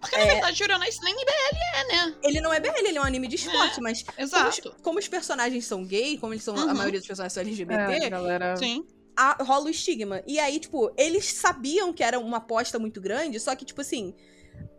Porque, 0.00 0.16
na 0.16 0.24
verdade, 0.24 0.60
Yuri 0.62 0.74
on 0.74 0.82
Ice 0.84 0.98
nem 1.04 1.14
IBL 1.14 1.56
é, 1.76 1.86
né? 2.08 2.14
Ele 2.24 2.40
não 2.40 2.52
é 2.52 2.58
BL, 2.58 2.70
ele 2.78 2.98
é 2.98 3.00
um 3.00 3.04
anime 3.04 3.28
de 3.28 3.36
esporte, 3.36 3.80
mas 3.80 4.02
como 4.02 4.14
os, 4.18 4.24
Exato. 4.32 4.76
como 4.82 4.98
os 4.98 5.06
personagens 5.08 5.64
são 5.66 5.84
gay, 5.84 6.18
como 6.18 6.32
eles 6.34 6.42
são. 6.42 6.56
A 6.56 6.64
Uhum. 6.64 6.74
maioria 6.74 6.98
dos 6.98 7.06
personagens 7.06 7.32
são 7.32 7.42
É, 7.42 7.46
LGBT, 7.46 8.06
a 8.06 8.08
galera. 8.10 8.56
Sim. 8.56 8.84
A- 9.16 9.42
rola 9.42 9.66
o 9.66 9.70
estigma. 9.70 10.22
E 10.26 10.38
aí, 10.38 10.58
tipo, 10.58 10.92
eles 10.96 11.26
sabiam 11.26 11.92
que 11.92 12.02
era 12.02 12.18
uma 12.18 12.38
aposta 12.38 12.78
muito 12.78 13.00
grande, 13.00 13.38
só 13.40 13.54
que, 13.54 13.64
tipo 13.64 13.80
assim, 13.80 14.14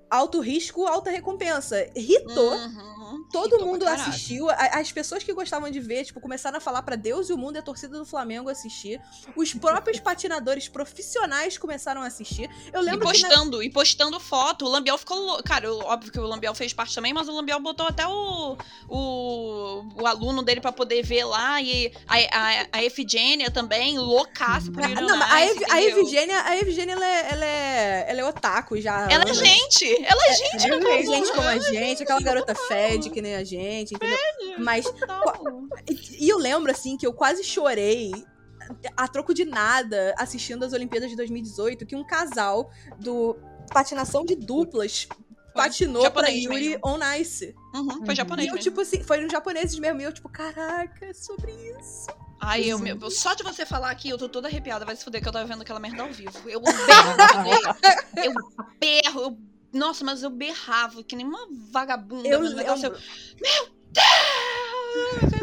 alto 0.10 0.39
risco, 0.39 0.86
alta 0.86 1.10
recompensa. 1.10 1.88
Hitou. 1.96 2.54
Uhum. 2.54 3.26
Todo 3.32 3.65
mundo 3.65 3.86
assistiu. 3.88 4.48
As 4.50 4.91
pessoas 4.91 5.24
que 5.24 5.34
gostavam 5.34 5.70
de 5.70 5.80
ver, 5.80 6.06
tipo, 6.06 6.20
começaram 6.22 6.58
a 6.58 6.62
falar 6.62 6.82
pra 6.84 6.96
Deus 6.96 7.30
e 7.30 7.34
o 7.34 7.38
mundo 7.38 7.56
e 7.56 7.60
a 7.60 7.62
torcida 7.62 7.98
do 7.98 8.06
Flamengo 8.06 8.50
assistir. 8.50 9.00
Os 9.36 9.54
próprios 9.54 10.00
patinadores 10.02 10.68
profissionais 10.68 11.58
começaram 11.58 12.02
a 12.02 12.08
assistir. 12.08 12.50
Eu 12.74 12.82
E 12.82 12.86
lembro 12.86 13.12
que 13.12 13.22
na- 13.22 13.28
postando, 13.30 13.63
e 13.63 13.70
postando 13.70 14.20
foto. 14.20 14.65
O 14.65 14.70
Lambiel 14.70 14.98
ficou 14.98 15.18
louco. 15.18 15.44
Cara, 15.44 15.72
óbvio 15.74 16.12
que 16.12 16.20
o 16.20 16.24
Lambiel 16.26 16.56
fez 16.56 16.74
parte 16.74 16.96
também, 16.96 17.13
mas 17.13 17.28
o 17.28 17.34
Lambiel 17.34 17.60
botou 17.60 17.86
até 17.88 18.08
o, 18.08 18.58
o, 18.88 19.86
o 20.02 20.08
aluno 20.08 20.41
dele 20.44 20.62
pra 20.62 20.72
poder 20.72 21.04
ver 21.04 21.26
lá. 21.26 21.62
E 21.62 21.91
a, 22.08 22.15
a, 22.15 22.68
a 22.80 22.84
Efigênia 22.84 23.52
também, 23.52 23.98
Ah, 24.86 24.89
ir 24.91 24.96
não, 25.02 25.18
mas 25.18 25.32
a, 25.32 25.46
Ev 25.46 25.63
a 25.70 25.82
Evigênia, 25.82 26.41
a 26.41 26.58
ela, 26.94 27.06
é, 27.06 27.28
ela, 27.32 27.46
é, 27.46 28.06
ela 28.10 28.22
é 28.22 28.26
otaku 28.26 28.80
já. 28.80 29.08
Ela 29.12 29.26
é 29.30 29.34
gente! 29.34 29.95
Ela 30.04 30.26
é 30.28 30.34
gente, 30.34 30.68
é 30.68 30.74
amor. 30.74 31.04
gente 31.04 31.32
como 31.32 31.48
a 31.48 31.60
gente, 31.60 32.04
aquela 32.04 32.22
garota 32.22 32.56
fed 32.56 33.10
que 33.10 33.22
nem 33.22 33.36
a 33.36 33.44
gente, 33.44 33.96
entendeu? 33.96 34.18
Mas 34.60 34.86
Total. 34.86 35.34
E 36.20 36.30
eu 36.30 36.38
lembro, 36.38 36.72
assim, 36.72 36.98
que 36.98 37.06
eu 37.06 37.14
quase 37.14 37.44
chorei 37.44 38.12
a 38.98 39.08
troco 39.08 39.34
de 39.34 39.46
nada 39.46 40.14
assistindo 40.18 40.64
as 40.66 40.74
Olimpíadas 40.74 41.10
de 41.10 41.16
2018, 41.16 41.86
que 41.86 41.96
um 41.96 42.04
casal 42.06 42.70
do 43.00 43.38
patinação 43.72 44.26
de 44.26 44.36
duplas 44.36 45.08
patinou 45.54 46.02
pra 46.12 46.24
Japonês 46.30 46.44
Yuri 46.44 46.70
mesmo. 46.70 46.82
on 46.86 47.00
Ice. 47.20 47.56
Uhum, 47.74 47.90
foi 47.90 48.10
Uhum. 48.10 48.16
japonês 48.16 48.46
E 48.48 48.50
eu, 48.50 48.56
mesmo. 48.56 48.70
tipo 48.70 48.82
assim, 48.82 49.04
foi 49.04 49.22
nos 49.22 49.32
japoneses 49.32 49.78
mesmo. 49.80 50.02
E 50.02 50.04
eu, 50.04 50.12
tipo, 50.12 50.28
caraca, 50.30 51.06
é 51.06 51.14
sobre 51.14 51.52
isso. 51.80 52.08
Ai, 52.42 52.66
eu, 52.66 52.78
meu, 52.78 53.10
só 53.10 53.34
de 53.34 53.42
você 53.44 53.66
falar 53.66 53.90
aqui, 53.90 54.10
eu 54.10 54.18
tô 54.18 54.28
toda 54.28 54.48
arrepiada. 54.48 54.84
Vai 54.86 54.96
se 54.96 55.04
fuder 55.04 55.22
que 55.22 55.28
eu 55.28 55.32
tava 55.32 55.46
vendo 55.46 55.62
aquela 55.62 55.80
merda 55.80 56.04
ao 56.04 56.12
vivo. 56.12 56.32
Eu 56.50 56.60
berro, 56.60 56.74
eu 58.24 58.34
berro, 58.80 59.22
eu... 59.22 59.38
Nossa, 59.76 60.04
mas 60.06 60.24
eu 60.24 60.30
berrava 60.30 61.04
que 61.04 61.16
nem 61.16 61.26
uma 61.26 61.48
vagabunda. 61.72 62.28
Eu 62.28 62.40
negócio, 62.42 62.90
lembro. 62.90 63.00
eu- 63.44 63.76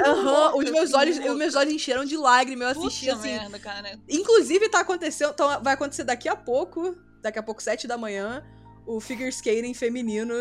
Aham, 0.05 0.57
os 0.57 0.65
eu 0.67 0.73
meus 0.73 0.87
fico 0.89 0.99
olhos, 0.99 1.19
os 1.19 1.37
meus 1.37 1.55
olhos 1.55 1.73
encheram 1.75 2.05
de 2.05 2.17
lágrimas. 2.17 2.77
Eu 2.77 2.87
assisti 2.87 3.07
Puta 3.07 3.19
assim. 3.19 3.29
merda, 3.33 3.59
cara. 3.59 3.99
Inclusive, 4.09 4.69
tá 4.69 4.81
acontecendo. 4.81 5.31
Então, 5.33 5.63
vai 5.63 5.75
acontecer 5.75 6.05
daqui 6.05 6.29
a 6.29 6.35
pouco. 6.37 6.97
Daqui 7.21 7.39
a 7.39 7.43
pouco, 7.43 7.63
sete 7.63 7.87
da 7.87 7.97
manhã. 7.99 8.43
O 8.87 9.01
figure 9.01 9.29
skating 9.29 9.75
feminino. 9.75 10.35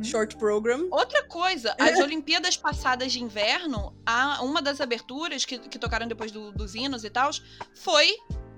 Short 0.00 0.36
program. 0.36 0.86
Outra 0.92 1.24
coisa, 1.24 1.74
É. 1.76 1.82
as 1.90 1.98
Olimpíadas 1.98 2.56
passadas 2.56 3.10
de 3.12 3.20
inverno, 3.20 3.92
a, 4.06 4.40
uma 4.44 4.62
das 4.62 4.80
aberturas 4.80 5.44
que, 5.44 5.58
que 5.58 5.76
tocaram 5.76 6.06
depois 6.06 6.30
do- 6.30 6.52
dos 6.52 6.76
hinos 6.76 7.02
e 7.02 7.10
tal, 7.10 7.30
foi 7.74 8.06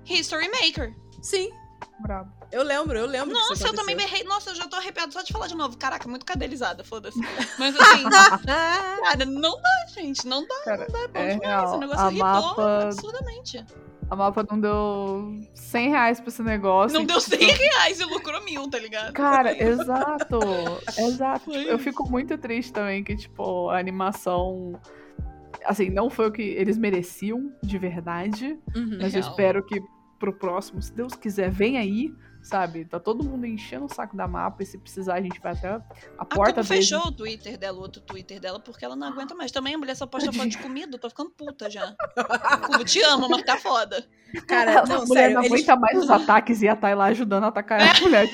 History 0.04 0.50
Maker. 0.50 0.94
Sim, 1.22 1.50
Brabo. 2.00 2.30
eu 2.50 2.62
lembro, 2.62 2.98
eu 2.98 3.06
lembro. 3.06 3.34
que 3.34 3.40
isso 3.40 3.50
Nossa, 3.50 3.66
eu 3.68 3.74
também 3.74 3.94
aconteceu. 3.94 4.10
berrei. 4.18 4.24
Nossa, 4.28 4.50
eu 4.50 4.54
já 4.54 4.66
tô 4.66 4.76
arrepiada 4.76 5.12
só 5.12 5.22
de 5.22 5.32
falar 5.32 5.46
de 5.46 5.54
novo. 5.56 5.76
Caraca, 5.76 6.08
muito 6.08 6.24
cadelizada, 6.26 6.82
foda-se. 6.84 7.18
Mas 7.58 7.74
assim, 7.78 8.04
cara, 8.10 9.24
não 9.26 9.60
dá, 9.60 9.86
gente. 9.94 10.26
Não 10.26 10.46
dá, 10.46 10.54
Cara, 10.64 10.86
não 10.86 10.92
dá. 10.92 11.00
É 11.00 11.08
bom 11.08 11.20
é 11.20 11.28
demais. 11.34 11.42
real. 11.42 11.76
O 11.76 11.80
negócio 11.80 12.04
A 12.04 12.08
irritou 12.10 12.26
mapa- 12.30 12.82
absurdamente. 12.84 13.66
A 14.10 14.16
mapa 14.16 14.44
não 14.50 14.58
deu 14.60 15.34
100 15.54 15.90
reais 15.90 16.20
pra 16.20 16.28
esse 16.30 16.42
negócio. 16.42 16.94
Não 16.96 17.04
e, 17.04 17.06
deu 17.06 17.18
tipo, 17.20 17.36
100 17.36 17.46
reais 17.52 18.00
e 18.00 18.04
lucrou 18.04 18.42
mil, 18.42 18.68
tá 18.68 18.78
ligado? 18.78 19.12
Cara, 19.12 19.56
exato. 19.56 20.38
Exato. 20.98 21.50
Tipo, 21.52 21.68
eu 21.68 21.78
fico 21.78 22.10
muito 22.10 22.36
triste 22.36 22.72
também 22.72 23.04
que, 23.04 23.14
tipo, 23.14 23.70
a 23.70 23.78
animação. 23.78 24.72
Assim, 25.64 25.90
não 25.90 26.10
foi 26.10 26.26
o 26.26 26.32
que 26.32 26.42
eles 26.42 26.76
mereciam, 26.76 27.52
de 27.62 27.78
verdade. 27.78 28.58
Uhum. 28.74 28.98
Mas 29.00 29.14
eu 29.14 29.20
Real. 29.20 29.30
espero 29.30 29.64
que 29.64 29.80
pro 30.20 30.32
próximo, 30.34 30.80
se 30.82 30.92
Deus 30.92 31.14
quiser, 31.14 31.50
vem 31.50 31.78
aí, 31.78 32.14
sabe? 32.42 32.84
Tá 32.84 33.00
todo 33.00 33.24
mundo 33.24 33.46
enchendo 33.46 33.86
o 33.86 33.88
saco 33.88 34.14
da 34.16 34.28
mapa 34.28 34.62
e 34.62 34.66
se 34.66 34.78
precisar 34.78 35.14
a 35.14 35.20
gente 35.22 35.40
vai 35.40 35.52
até 35.52 35.68
a 35.68 35.82
A 36.18 36.24
porta 36.24 36.62
Cubo 36.62 36.68
deles. 36.68 36.88
fechou 36.88 37.06
o 37.08 37.10
Twitter 37.12 37.58
dela, 37.58 37.78
o 37.78 37.80
outro 37.80 38.02
Twitter 38.02 38.38
dela, 38.38 38.60
porque 38.60 38.84
ela 38.84 38.94
não 38.94 39.08
aguenta 39.08 39.34
mais. 39.34 39.50
Também 39.50 39.74
a 39.74 39.78
mulher 39.78 39.96
só 39.96 40.06
posta 40.06 40.30
foto 40.32 40.48
de 40.48 40.58
comida, 40.62 40.94
eu 40.96 41.00
tô 41.00 41.08
ficando 41.08 41.30
puta 41.30 41.70
já. 41.70 41.96
Cubo, 42.66 42.84
te 42.84 43.02
amo, 43.02 43.28
mas 43.30 43.42
tá 43.42 43.56
foda. 43.56 44.06
Cara, 44.46 44.80
a 44.84 44.86
não, 44.86 45.06
mulher 45.06 45.20
sério, 45.22 45.34
não 45.36 45.42
eles, 45.42 45.52
aguenta 45.52 45.76
mais 45.76 45.98
os 45.98 46.10
ataques 46.10 46.60
e 46.62 46.66
ia 46.66 46.74
estar 46.74 46.94
lá 46.96 47.06
ajudando 47.06 47.44
a 47.44 47.48
atacar 47.48 47.80
a 47.80 48.00
mulher. 48.00 48.28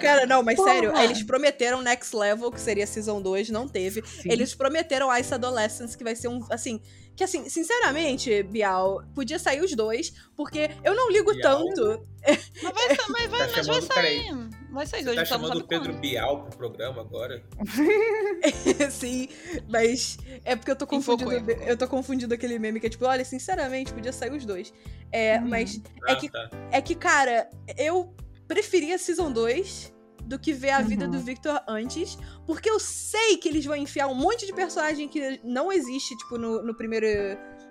Cara, 0.00 0.26
não, 0.26 0.42
mas 0.42 0.56
Porra. 0.56 0.72
sério, 0.72 0.96
eles 0.98 1.22
prometeram 1.22 1.82
Next 1.82 2.14
Level, 2.16 2.50
que 2.50 2.60
seria 2.60 2.86
Season 2.86 3.20
2, 3.20 3.50
não 3.50 3.68
teve. 3.68 4.02
Sim. 4.06 4.30
Eles 4.30 4.54
prometeram 4.54 5.14
Ice 5.16 5.32
Adolescence, 5.34 5.96
que 5.96 6.04
vai 6.04 6.14
ser 6.16 6.28
um, 6.28 6.44
assim, 6.50 6.80
que 7.14 7.24
assim, 7.24 7.48
sinceramente, 7.48 8.42
Bial, 8.42 9.02
podia 9.14 9.38
sair 9.38 9.62
os 9.62 9.74
dois, 9.74 10.12
porque 10.36 10.70
eu 10.84 10.94
não 10.94 11.10
ligo 11.10 11.32
Bial? 11.34 11.64
tanto. 11.64 12.06
Mas 12.62 12.72
vai, 12.74 12.96
mas 13.08 13.30
vai, 13.30 13.38
Tá 13.40 13.46
mas 13.46 13.54
vai 13.54 13.64
chamando- 13.64 13.92
sair. 13.94 14.46
Vai 14.70 14.86
sair 14.86 15.02
Você 15.04 15.08
hoje, 15.10 15.18
tá 15.20 15.24
chamando 15.24 15.48
sabe 15.52 15.60
o 15.62 15.66
Pedro 15.66 15.92
quando. 15.92 16.00
Bial 16.00 16.42
pro 16.44 16.58
programa 16.58 17.00
agora? 17.00 17.42
Sim, 18.90 19.28
mas 19.68 20.18
é 20.44 20.54
porque 20.56 20.70
eu 20.70 20.76
tô 20.76 20.86
confundindo, 20.86 21.30
eu 21.50 21.76
tô 21.76 21.88
confundindo 21.88 22.34
aquele 22.34 22.58
meme 22.58 22.80
que 22.80 22.86
é 22.86 22.90
tipo, 22.90 23.06
olha, 23.06 23.24
sinceramente, 23.24 23.92
podia 23.92 24.12
sair 24.12 24.32
os 24.32 24.44
dois. 24.44 24.72
É, 25.12 25.38
Uhum. 25.38 25.48
mas 25.48 25.80
Ah, 26.06 26.12
É 26.12 26.16
que- 26.16 26.28
tá. 26.30 26.50
é 26.72 26.80
que, 26.82 26.94
cara, 26.94 27.48
eu 27.78 28.12
preferia 28.48 28.98
Season 28.98 29.30
2 29.32 29.94
do 30.24 30.38
que 30.38 30.52
ver 30.52 30.70
a 30.70 30.80
vida 30.80 31.04
Uhum. 31.04 31.10
do 31.12 31.20
Victor 31.20 31.62
antes, 31.68 32.18
porque 32.46 32.68
eu 32.68 32.80
sei 32.80 33.36
que 33.36 33.48
eles 33.48 33.64
vão 33.64 33.76
enfiar 33.76 34.08
um 34.08 34.14
monte 34.14 34.44
de 34.44 34.52
personagem 34.52 35.06
que 35.08 35.40
não 35.44 35.70
existe, 35.72 36.16
tipo, 36.16 36.36
no, 36.38 36.62
no 36.62 36.74
primeiro. 36.74 37.06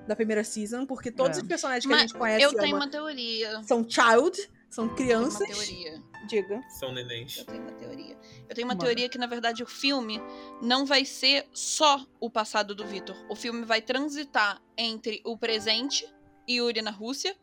Da 0.08 0.16
primeira 0.16 0.44
season, 0.44 0.86
porque 0.86 1.10
todos 1.12 1.36
É. 1.40 1.42
os 1.42 1.48
personagens 1.48 1.84
que 1.84 1.90
Mas 1.90 1.98
a 1.98 2.02
gente 2.04 2.14
conhece 2.16 2.44
Eu 2.44 2.52
e 2.52 2.56
tenho 2.58 2.76
ama 2.76 2.86
uma 2.86 2.92
teoria. 2.92 3.64
são 3.64 3.84
child, 3.90 4.38
são 4.70 4.86
Eu 4.86 4.94
tenho 4.96 5.18
uma 5.20 5.30
crianças. 5.32 5.48
teoria. 5.50 6.04
Diga. 6.30 6.62
São 6.80 6.94
nenéns. 6.94 7.40
Eu 7.40 7.46
tenho 7.46 7.62
uma 7.64 7.72
teoria. 7.72 8.16
Eu 8.48 8.54
tenho 8.56 8.68
uma 8.68 8.76
Manda. 8.76 8.86
teoria 8.86 9.10
que, 9.10 9.18
na 9.18 9.26
verdade, 9.26 9.64
o 9.64 9.66
filme 9.66 10.22
não 10.62 10.86
vai 10.86 11.04
ser 11.06 11.48
só 11.52 12.06
o 12.20 12.30
passado 12.30 12.76
do 12.76 12.86
Vitor. 12.86 13.16
O 13.28 13.36
filme 13.36 13.66
vai 13.66 13.82
transitar 13.82 14.62
entre 14.78 15.22
o 15.26 15.36
presente, 15.36 16.08
Yuri 16.48 16.84
na 16.84 16.92
Rússia, 16.92 17.36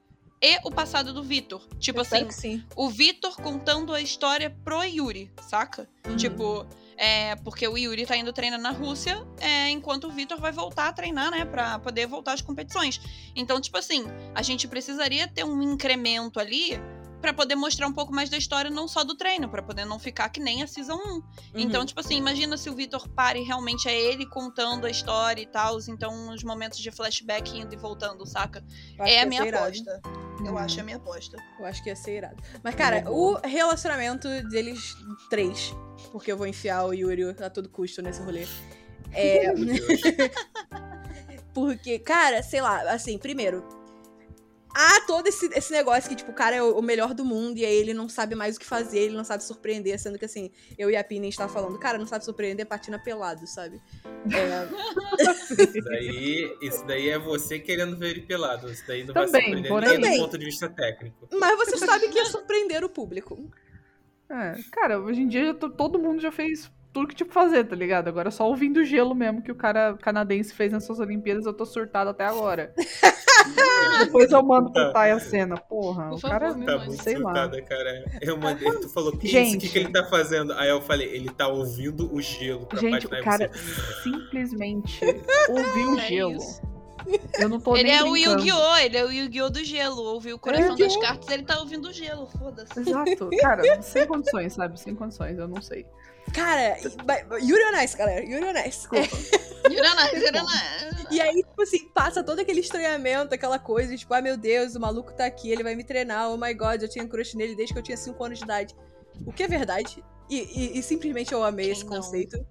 e 0.42 0.58
o 0.64 0.70
passado 0.70 1.12
do 1.12 1.22
Vitor. 1.22 1.64
Tipo 1.78 2.00
Eu 2.00 2.02
assim, 2.02 2.64
o 2.74 2.90
Vitor 2.90 3.36
contando 3.36 3.94
a 3.94 4.00
história 4.00 4.50
pro 4.64 4.82
Yuri, 4.82 5.30
saca? 5.48 5.88
Uhum. 6.06 6.16
Tipo, 6.16 6.66
é, 6.96 7.36
porque 7.36 7.66
o 7.66 7.78
Yuri 7.78 8.04
tá 8.04 8.16
indo 8.16 8.32
treinar 8.32 8.60
na 8.60 8.70
Rússia, 8.70 9.24
é, 9.40 9.70
enquanto 9.70 10.08
o 10.08 10.10
Vitor 10.10 10.38
vai 10.40 10.50
voltar 10.50 10.88
a 10.88 10.92
treinar, 10.92 11.30
né? 11.30 11.44
Pra 11.44 11.78
poder 11.78 12.06
voltar 12.06 12.32
às 12.32 12.40
competições. 12.40 13.00
Então, 13.36 13.60
tipo 13.60 13.78
assim, 13.78 14.04
a 14.34 14.42
gente 14.42 14.66
precisaria 14.66 15.28
ter 15.28 15.44
um 15.44 15.62
incremento 15.62 16.40
ali 16.40 16.72
pra 17.22 17.32
poder 17.32 17.54
mostrar 17.54 17.86
um 17.86 17.92
pouco 17.92 18.12
mais 18.12 18.28
da 18.28 18.36
história, 18.36 18.70
não 18.70 18.86
só 18.86 19.02
do 19.04 19.14
treino, 19.14 19.48
pra 19.48 19.62
poder 19.62 19.86
não 19.86 19.98
ficar 19.98 20.28
que 20.28 20.40
nem 20.40 20.62
a 20.62 20.66
Season 20.66 20.96
1. 20.96 20.98
Uhum. 20.98 21.22
Então, 21.54 21.86
tipo 21.86 22.00
assim, 22.00 22.16
imagina 22.16 22.56
se 22.58 22.68
o 22.68 22.74
Vitor 22.74 23.08
para 23.08 23.38
e 23.38 23.42
realmente 23.42 23.88
é 23.88 23.98
ele 23.98 24.26
contando 24.26 24.84
a 24.84 24.90
história 24.90 25.40
e 25.40 25.46
tal, 25.46 25.78
então 25.88 26.30
os 26.34 26.42
momentos 26.42 26.78
de 26.78 26.90
flashback 26.90 27.56
indo 27.58 27.72
e 27.72 27.78
voltando, 27.78 28.26
saca? 28.26 28.62
Acho 28.98 29.10
É 29.10 29.22
a 29.22 29.26
minha 29.26 29.40
ser 29.42 29.48
irado. 29.48 29.64
aposta. 29.66 30.00
Eu 30.44 30.54
Hum. 30.54 30.58
acho 30.58 30.80
a 30.80 30.82
minha 30.82 30.96
aposta. 30.96 31.36
Eu 31.60 31.66
acho 31.66 31.82
que 31.82 31.88
ia 31.88 31.96
ser 31.96 32.16
irado. 32.18 32.42
Mas, 32.62 32.74
cara, 32.74 33.02
Boa. 33.02 33.40
o 33.44 33.48
relacionamento 33.48 34.28
deles 34.48 34.96
três, 35.30 35.72
porque 36.10 36.32
eu 36.32 36.36
vou 36.36 36.46
enfiar 36.46 36.84
o 36.84 36.92
Yuri 36.92 37.36
a 37.40 37.48
todo 37.48 37.68
custo 37.68 38.02
nesse 38.02 38.20
rolê. 38.20 38.46
É. 39.12 39.52
Porque, 41.54 41.98
cara, 41.98 42.42
sei 42.42 42.60
lá, 42.62 42.80
assim, 42.92 43.18
primeiro. 43.18 43.62
Há 44.74 45.02
todo 45.06 45.26
esse, 45.26 45.46
esse 45.54 45.72
negócio 45.72 46.08
que, 46.08 46.16
tipo, 46.16 46.30
o 46.30 46.34
cara 46.34 46.56
é 46.56 46.62
o 46.62 46.78
o 46.78 46.82
melhor 46.82 47.12
do 47.14 47.24
mundo 47.24 47.58
e 47.58 47.64
aí 47.64 47.74
ele 47.74 47.92
não 47.94 48.08
sabe 48.08 48.34
mais 48.34 48.56
o 48.56 48.60
que 48.60 48.64
fazer, 48.66 48.98
ele 49.00 49.14
não 49.16 49.24
sabe 49.24 49.44
surpreender, 49.44 49.98
sendo 50.00 50.18
que, 50.18 50.24
assim, 50.24 50.50
eu 50.78 50.90
e 50.90 50.96
a 50.96 51.04
Pina 51.04 51.22
a 51.22 51.24
gente 51.26 51.36
tava 51.38 51.52
falando, 51.52 51.78
cara, 51.78 51.98
não 51.98 52.06
sabe 52.06 52.24
surpreender, 52.24 52.66
patina 52.66 52.98
pelado, 52.98 53.46
sabe? 53.46 53.80
É, 54.32 54.68
Isso 55.62 55.84
daí, 55.84 56.56
isso 56.62 56.86
daí 56.86 57.08
é 57.10 57.18
você 57.18 57.58
querendo 57.58 57.96
ver 57.96 58.10
ele 58.10 58.22
pelado. 58.22 58.70
Isso 58.70 58.84
daí 58.86 59.04
não 59.04 59.12
vai 59.14 59.26
Também, 59.26 59.42
surpreender 59.42 59.70
porém- 59.70 59.94
ninguém 59.98 60.16
do 60.18 60.22
ponto 60.24 60.38
de 60.38 60.44
vista 60.46 60.68
técnico. 60.68 61.28
mas 61.32 61.56
você 61.58 61.76
sabe 61.78 62.08
que 62.08 62.16
ia 62.18 62.24
surpreender 62.26 62.82
o 62.84 62.88
público. 62.88 63.50
É, 64.30 64.54
cara, 64.70 64.98
hoje 64.98 65.20
em 65.20 65.28
dia 65.28 65.52
tô- 65.52 65.68
todo 65.70 65.98
mundo 65.98 66.20
já 66.20 66.32
fez 66.32 66.70
tudo 66.92 67.08
que 67.08 67.14
tinha 67.14 67.26
pra 67.28 67.42
fazer, 67.42 67.64
tá 67.64 67.76
ligado? 67.76 68.08
Agora 68.08 68.28
é 68.28 68.30
só 68.30 68.46
ouvindo 68.48 68.80
o 68.80 68.84
gelo 68.84 69.14
mesmo 69.14 69.42
que 69.42 69.52
o 69.52 69.54
cara 69.54 69.96
canadense 70.00 70.54
fez 70.54 70.72
nessas 70.72 70.98
Olimpíadas, 70.98 71.44
eu 71.46 71.52
tô 71.54 71.64
surtado 71.66 72.08
até 72.10 72.24
agora. 72.24 72.74
Depois 73.98 74.30
eu 74.32 74.42
mando 74.42 74.72
pro 74.72 74.92
Thay 74.92 75.10
a 75.12 75.20
cena. 75.20 75.56
Porra, 75.56 76.08
Por 76.08 76.14
o 76.14 76.18
favor, 76.18 76.38
cara, 76.38 76.54
Tá 76.54 76.78
muito 76.78 77.02
sei 77.02 77.14
lá. 77.18 77.22
surtada, 77.34 77.62
cara. 77.62 78.04
Eu 78.20 78.36
mandei, 78.36 78.70
tu 78.80 78.88
falou, 78.88 79.16
que 79.16 79.28
Gente. 79.28 79.48
isso? 79.48 79.56
O 79.56 79.60
que, 79.60 79.68
que 79.68 79.78
ele 79.78 79.92
tá 79.92 80.04
fazendo? 80.04 80.52
Aí 80.54 80.68
eu 80.68 80.80
falei, 80.80 81.08
ele 81.08 81.28
tá 81.30 81.48
ouvindo 81.48 82.12
o 82.12 82.20
gelo 82.20 82.66
pra 82.66 82.80
Gente, 82.80 83.06
o 83.06 83.10
cara 83.22 83.48
você. 83.52 84.02
simplesmente 84.02 85.00
ouviu 85.48 85.92
o 85.94 85.98
É 85.98 86.02
gelo. 86.08 86.36
isso. 86.36 86.62
Eu 87.40 87.48
não 87.48 87.58
tô 87.60 87.74
Ele 87.74 87.84
nem 87.88 87.98
é 87.98 88.04
o 88.04 88.12
brincando. 88.12 88.38
Yu-Gi-Oh! 88.46 88.76
Ele 88.76 88.96
é 88.96 89.04
o 89.04 89.10
Yu-Gi-Oh! 89.10 89.50
do 89.50 89.64
gelo. 89.64 90.02
Ouviu 90.02 90.36
o 90.36 90.38
coração 90.38 90.68
Yu-Gi-Oh! 90.70 90.86
das 90.86 90.96
cartas, 91.08 91.30
ele 91.30 91.42
tá 91.42 91.58
ouvindo 91.58 91.88
o 91.88 91.92
gelo. 91.92 92.26
Foda-se. 92.38 92.78
Exato. 92.78 93.28
Cara, 93.40 93.82
sem 93.82 94.06
condições, 94.06 94.52
sabe? 94.52 94.78
Sem 94.78 94.94
condições, 94.94 95.36
eu 95.36 95.48
não 95.48 95.60
sei. 95.60 95.84
Cara, 96.32 96.76
Yuri 97.40 97.62
on 97.64 97.82
Ice, 97.82 97.96
galera, 97.96 98.24
Yuri 98.24 98.44
on 98.44 98.58
Ice. 98.66 98.88
Desculpa. 98.88 99.08
Yurana, 99.70 100.08
Yurana. 100.12 101.06
E 101.10 101.20
aí, 101.20 101.42
tipo 101.42 101.62
assim, 101.62 101.88
passa 101.90 102.22
todo 102.24 102.40
aquele 102.40 102.60
estranhamento, 102.60 103.34
aquela 103.34 103.58
coisa, 103.58 103.96
tipo, 103.96 104.12
ah, 104.12 104.20
meu 104.20 104.36
Deus, 104.36 104.74
o 104.74 104.80
maluco 104.80 105.12
tá 105.12 105.24
aqui, 105.26 105.50
ele 105.50 105.62
vai 105.62 105.74
me 105.74 105.84
treinar, 105.84 106.30
oh 106.30 106.36
my 106.36 106.52
god, 106.52 106.82
eu 106.82 106.88
tinha 106.88 107.06
crush 107.06 107.34
nele 107.36 107.54
desde 107.54 107.72
que 107.72 107.78
eu 107.78 107.82
tinha 107.82 107.96
5 107.96 108.22
anos 108.24 108.38
de 108.38 108.44
idade. 108.44 108.74
o 109.26 109.32
que 109.32 109.42
é 109.42 109.48
verdade. 109.48 110.02
E, 110.28 110.38
e- 110.38 110.78
e 110.78 110.82
simplesmente 110.82 111.32
eu 111.32 111.44
amei 111.44 111.66
Quem 111.66 111.72
esse 111.74 111.84
não? 111.84 111.96
conceito. 111.96 112.44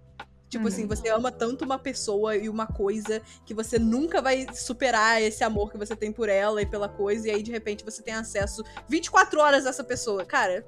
Tipo 0.48 0.64
Uhum. 0.64 0.68
assim, 0.68 0.86
você 0.86 1.10
ama 1.10 1.32
tanto 1.32 1.66
uma 1.66 1.80
pessoa 1.80 2.36
e 2.36 2.48
uma 2.48 2.68
coisa 2.68 3.22
que 3.46 3.54
você 3.54 3.80
nunca 3.80 4.22
vai 4.22 4.46
superar 4.54 5.22
esse 5.22 5.44
amor 5.44 5.72
que 5.72 5.78
você 5.78 5.96
tem 5.96 6.12
por 6.12 6.30
ela 6.30 6.62
e 6.62 6.66
pela 6.66 6.88
coisa, 6.88 7.28
e 7.28 7.32
aí 7.32 7.42
de 7.42 7.52
repente 7.52 7.84
você 7.84 8.04
tem 8.04 8.14
acesso 8.14 8.64
24 8.88 9.40
horas 9.40 9.66
a 9.66 9.70
essa 9.70 9.84
pessoa. 9.84 10.24
Cara, 10.24 10.64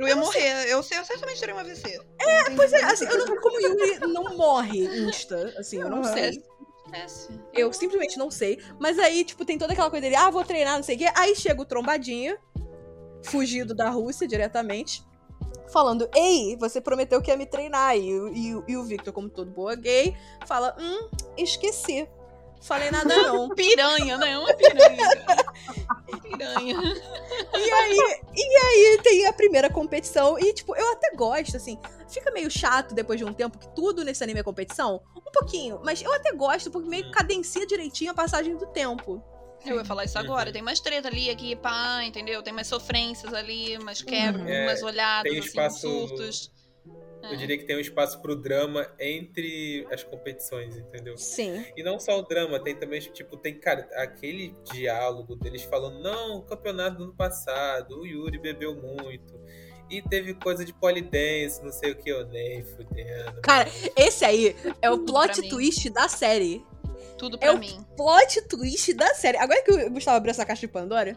Eu 0.00 0.08
ia 0.08 0.16
morrer. 0.16 0.66
Eu, 0.68 0.82
sei, 0.82 0.98
eu 0.98 1.04
certamente 1.04 1.38
teria 1.40 1.54
um 1.54 1.58
AVC. 1.58 2.00
é, 2.18 2.50
pois 2.56 2.72
é, 2.72 2.82
assim, 2.84 3.04
eu 3.06 3.18
não 3.18 3.26
sei 3.26 3.36
como 3.36 3.56
o 3.56 3.60
Yuri 3.60 3.98
não 4.08 4.36
morre 4.36 4.84
insta, 5.06 5.54
assim, 5.58 5.78
eu 5.80 5.88
não 5.90 6.02
sei. 6.04 6.42
Acontece. 6.80 7.28
Eu 7.52 7.72
simplesmente 7.72 8.18
não 8.18 8.30
sei. 8.30 8.58
Mas 8.78 8.98
aí, 8.98 9.24
tipo, 9.24 9.44
tem 9.44 9.56
toda 9.58 9.72
aquela 9.72 9.90
coisa 9.90 10.02
dele, 10.02 10.16
ah, 10.16 10.30
vou 10.30 10.44
treinar, 10.44 10.76
não 10.76 10.82
sei 10.82 10.96
o 10.96 10.98
quê. 10.98 11.06
Aí 11.14 11.36
chega 11.36 11.60
o 11.62 11.64
trombadinha, 11.64 12.36
fugido 13.24 13.74
da 13.74 13.90
Rússia 13.90 14.26
diretamente, 14.26 15.04
falando, 15.72 16.08
ei, 16.16 16.56
você 16.56 16.80
prometeu 16.80 17.20
que 17.22 17.30
ia 17.30 17.36
me 17.36 17.46
treinar. 17.46 17.96
E, 17.96 18.18
o- 18.18 18.28
e, 18.34 18.72
e 18.72 18.76
o 18.76 18.82
Victor, 18.84 19.12
como 19.12 19.28
todo 19.28 19.50
boa 19.50 19.74
gay, 19.76 20.16
fala, 20.46 20.74
hum, 20.80 21.08
esqueci. 21.36 22.08
Falei 22.60 22.90
nada 22.90 23.16
não. 23.16 23.48
Piranha, 23.50 24.16
né? 24.18 24.38
Uma 24.38 24.52
piranha. 24.54 25.08
piranha. 26.22 26.94
E 27.54 27.70
aí, 27.70 27.96
e 28.34 28.56
aí 28.56 29.00
tem 29.02 29.26
a 29.26 29.32
primeira 29.32 29.70
competição. 29.70 30.38
E, 30.38 30.52
tipo, 30.52 30.76
eu 30.76 30.92
até 30.92 31.10
gosto, 31.14 31.56
assim. 31.56 31.78
Fica 32.08 32.30
meio 32.30 32.50
chato 32.50 32.94
depois 32.94 33.18
de 33.18 33.24
um 33.24 33.32
tempo 33.32 33.58
que 33.58 33.68
tudo 33.74 34.04
nesse 34.04 34.22
anime 34.22 34.40
é 34.40 34.42
competição. 34.42 35.00
Um 35.16 35.30
pouquinho. 35.32 35.80
Mas 35.84 36.02
eu 36.02 36.12
até 36.12 36.32
gosto 36.32 36.70
porque 36.70 36.88
meio 36.88 37.04
que 37.04 37.10
cadencia 37.12 37.66
direitinho 37.66 38.10
a 38.10 38.14
passagem 38.14 38.56
do 38.56 38.66
tempo. 38.66 39.22
Eu 39.64 39.76
ia 39.76 39.84
falar 39.84 40.04
isso 40.04 40.18
agora. 40.18 40.50
Tem 40.52 40.62
mais 40.62 40.80
treta 40.80 41.08
ali, 41.08 41.28
aqui, 41.30 41.54
pá, 41.54 42.02
entendeu? 42.04 42.42
Tem 42.42 42.52
mais 42.52 42.66
sofrências 42.66 43.32
ali, 43.34 43.78
mais 43.78 44.00
quebras, 44.02 44.48
É, 44.48 44.64
umas 44.66 44.82
olhadas, 44.82 45.30
tem 45.30 45.38
assim, 45.38 45.48
espaço- 45.48 45.88
surtos. 46.84 47.30
Eu 47.30 47.36
diria 47.36 47.58
que 47.58 47.64
tem 47.64 47.76
um 47.76 47.80
espaço 47.80 48.20
pro 48.22 48.34
drama 48.34 48.90
entre 48.98 49.86
as 49.92 50.02
competições, 50.02 50.76
entendeu? 50.76 51.16
Sim. 51.18 51.64
E 51.76 51.82
não 51.82 51.98
só 52.00 52.18
o 52.18 52.22
drama, 52.22 52.58
tem 52.58 52.74
também, 52.74 52.98
tipo, 53.00 53.36
tem, 53.36 53.54
cara, 53.58 53.88
aquele 53.94 54.54
diálogo 54.72 55.36
deles 55.36 55.62
falando, 55.62 56.00
não, 56.02 56.38
o 56.38 56.42
campeonato 56.42 56.96
do 56.98 57.04
ano 57.04 57.14
passado, 57.14 58.00
o 58.00 58.06
Yuri 58.06 58.38
bebeu 58.38 58.74
muito. 58.74 59.38
E 59.90 60.00
teve 60.00 60.34
coisa 60.34 60.64
de 60.64 60.72
polidense, 60.72 61.62
não 61.64 61.72
sei 61.72 61.90
o 61.92 61.96
que, 61.96 62.08
eu 62.10 62.24
nem 62.28 62.64
fudendo. 62.64 63.40
Cara, 63.42 63.68
esse 63.96 64.24
aí 64.24 64.54
é 64.80 64.88
o 64.90 64.98
Tudo 64.98 65.12
plot 65.12 65.40
mim. 65.40 65.48
twist 65.48 65.90
da 65.90 66.08
série. 66.08 66.64
Tudo 67.18 67.36
É 67.36 67.40
pra 67.40 67.54
o- 67.54 67.58
mim. 67.58 67.84
Plot 67.96 68.40
twist 68.48 68.94
da 68.94 69.12
série. 69.14 69.36
Agora 69.36 69.62
que 69.62 69.72
o 69.72 69.90
Gustavo 69.90 70.16
abriu 70.16 70.30
essa 70.30 70.46
caixa 70.46 70.60
de 70.60 70.68
Pandora, 70.68 71.16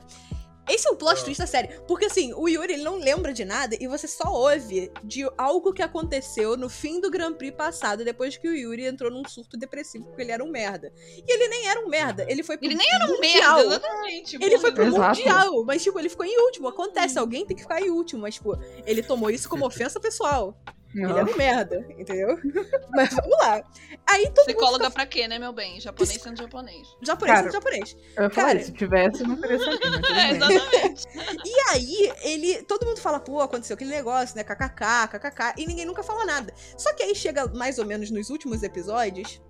esse 0.70 0.88
é 0.88 0.92
o 0.92 0.96
plot 0.96 1.20
Ah. 1.22 1.24
twist 1.24 1.40
da 1.40 1.48
série. 1.48 1.68
Porque 1.88 2.06
assim, 2.06 2.34
o 2.34 2.48
Yuri 2.48 2.74
ele 2.74 2.84
não 2.84 2.98
lembra 2.98 3.34
de 3.34 3.44
nada 3.46 3.76
e 3.80 3.88
você 3.88 4.08
só 4.08 4.32
ouve 4.32 4.92
de 5.04 5.28
algo 5.38 5.74
que 5.74 5.82
aconteceu 5.82 6.56
no 6.58 6.70
fim 6.70 7.00
do 7.02 7.10
Grand 7.12 7.34
Prix 7.34 7.56
passado, 7.56 8.04
depois 8.06 8.38
que 8.38 8.48
o 8.48 8.56
Yuri 8.56 8.86
entrou 8.86 9.12
num 9.12 9.24
surto 9.28 9.58
depressivo 9.58 10.06
porque 10.06 10.22
ele 10.22 10.32
era 10.32 10.44
um 10.44 10.50
merda. 10.50 10.92
E 11.18 11.32
ele 11.34 11.48
nem 11.48 11.68
era 11.68 11.80
um 11.80 11.90
merda, 11.90 12.26
ele 12.30 12.44
foi 12.44 12.58
pro 12.58 12.66
Ele 12.68 12.76
nem 12.76 12.88
era 12.94 13.06
um 13.06 13.10
mundial. 13.16 13.56
merda, 13.58 13.76
exatamente. 13.76 14.38
Ele 14.42 14.58
foi 14.60 14.72
pro 14.72 14.86
Exato. 14.86 15.20
mundial, 15.20 15.64
mas 15.66 15.84
tipo, 15.84 16.00
ele 16.00 16.10
ficou 16.10 16.26
em 16.26 16.38
último. 16.46 16.68
Acontece, 16.68 17.18
alguém 17.20 17.46
tem 17.46 17.56
que 17.56 17.64
ficar 17.64 17.82
em 17.82 17.90
último, 17.90 18.22
mas 18.22 18.36
tipo, 18.36 18.58
ele 18.86 19.04
tomou 19.04 19.30
isso 19.30 19.50
como 19.50 19.66
ofensa 19.68 20.00
pessoal. 20.00 20.58
Ele 20.94 21.12
era 21.12 21.26
um 21.26 21.36
merda, 21.36 21.86
entendeu? 21.98 22.38
Mas 22.92 23.10
vamos 23.10 23.38
lá. 23.40 23.64
Aí 24.08 24.26
todo 24.26 24.38
mundo 24.38 24.46
Psicóloga 24.46 24.92
pra 24.92 25.06
quê, 25.06 25.28
né, 25.28 25.40
meu 25.40 25.52
bem? 25.52 25.80
Japonês 25.80 26.22
sendo 26.22 26.38
japonês. 26.38 26.88
Japonês, 27.02 27.38
Cara, 27.40 27.52
japonês. 27.52 27.98
Eu 28.16 28.24
ia 28.24 28.30
falar, 28.30 28.48
Cara. 28.48 28.64
se 28.64 28.72
tivesse, 28.74 29.24
não 29.24 29.40
teria 29.40 29.60
sabido, 29.60 30.08
É, 30.08 30.32
exatamente. 30.32 31.04
E 31.46 31.70
aí, 31.72 32.14
ele. 32.22 32.64
Todo 32.64 32.86
mundo 32.86 33.00
fala, 33.00 33.20
pô, 33.20 33.42
aconteceu 33.42 33.74
aquele 33.74 33.90
negócio, 33.90 34.36
né? 34.36 34.44
KKK, 34.44 35.08
KKK. 35.12 35.54
E 35.58 35.66
ninguém 35.66 35.86
nunca 35.86 36.04
fala 36.04 36.26
nada. 36.26 36.54
Só 36.78 36.94
que 36.94 37.04
aí 37.04 37.16
chega 37.16 37.48
mais 37.48 37.80
ou 37.80 37.86
menos 37.86 38.12
nos 38.12 38.30
últimos 38.30 38.62
episódios. 38.64 39.42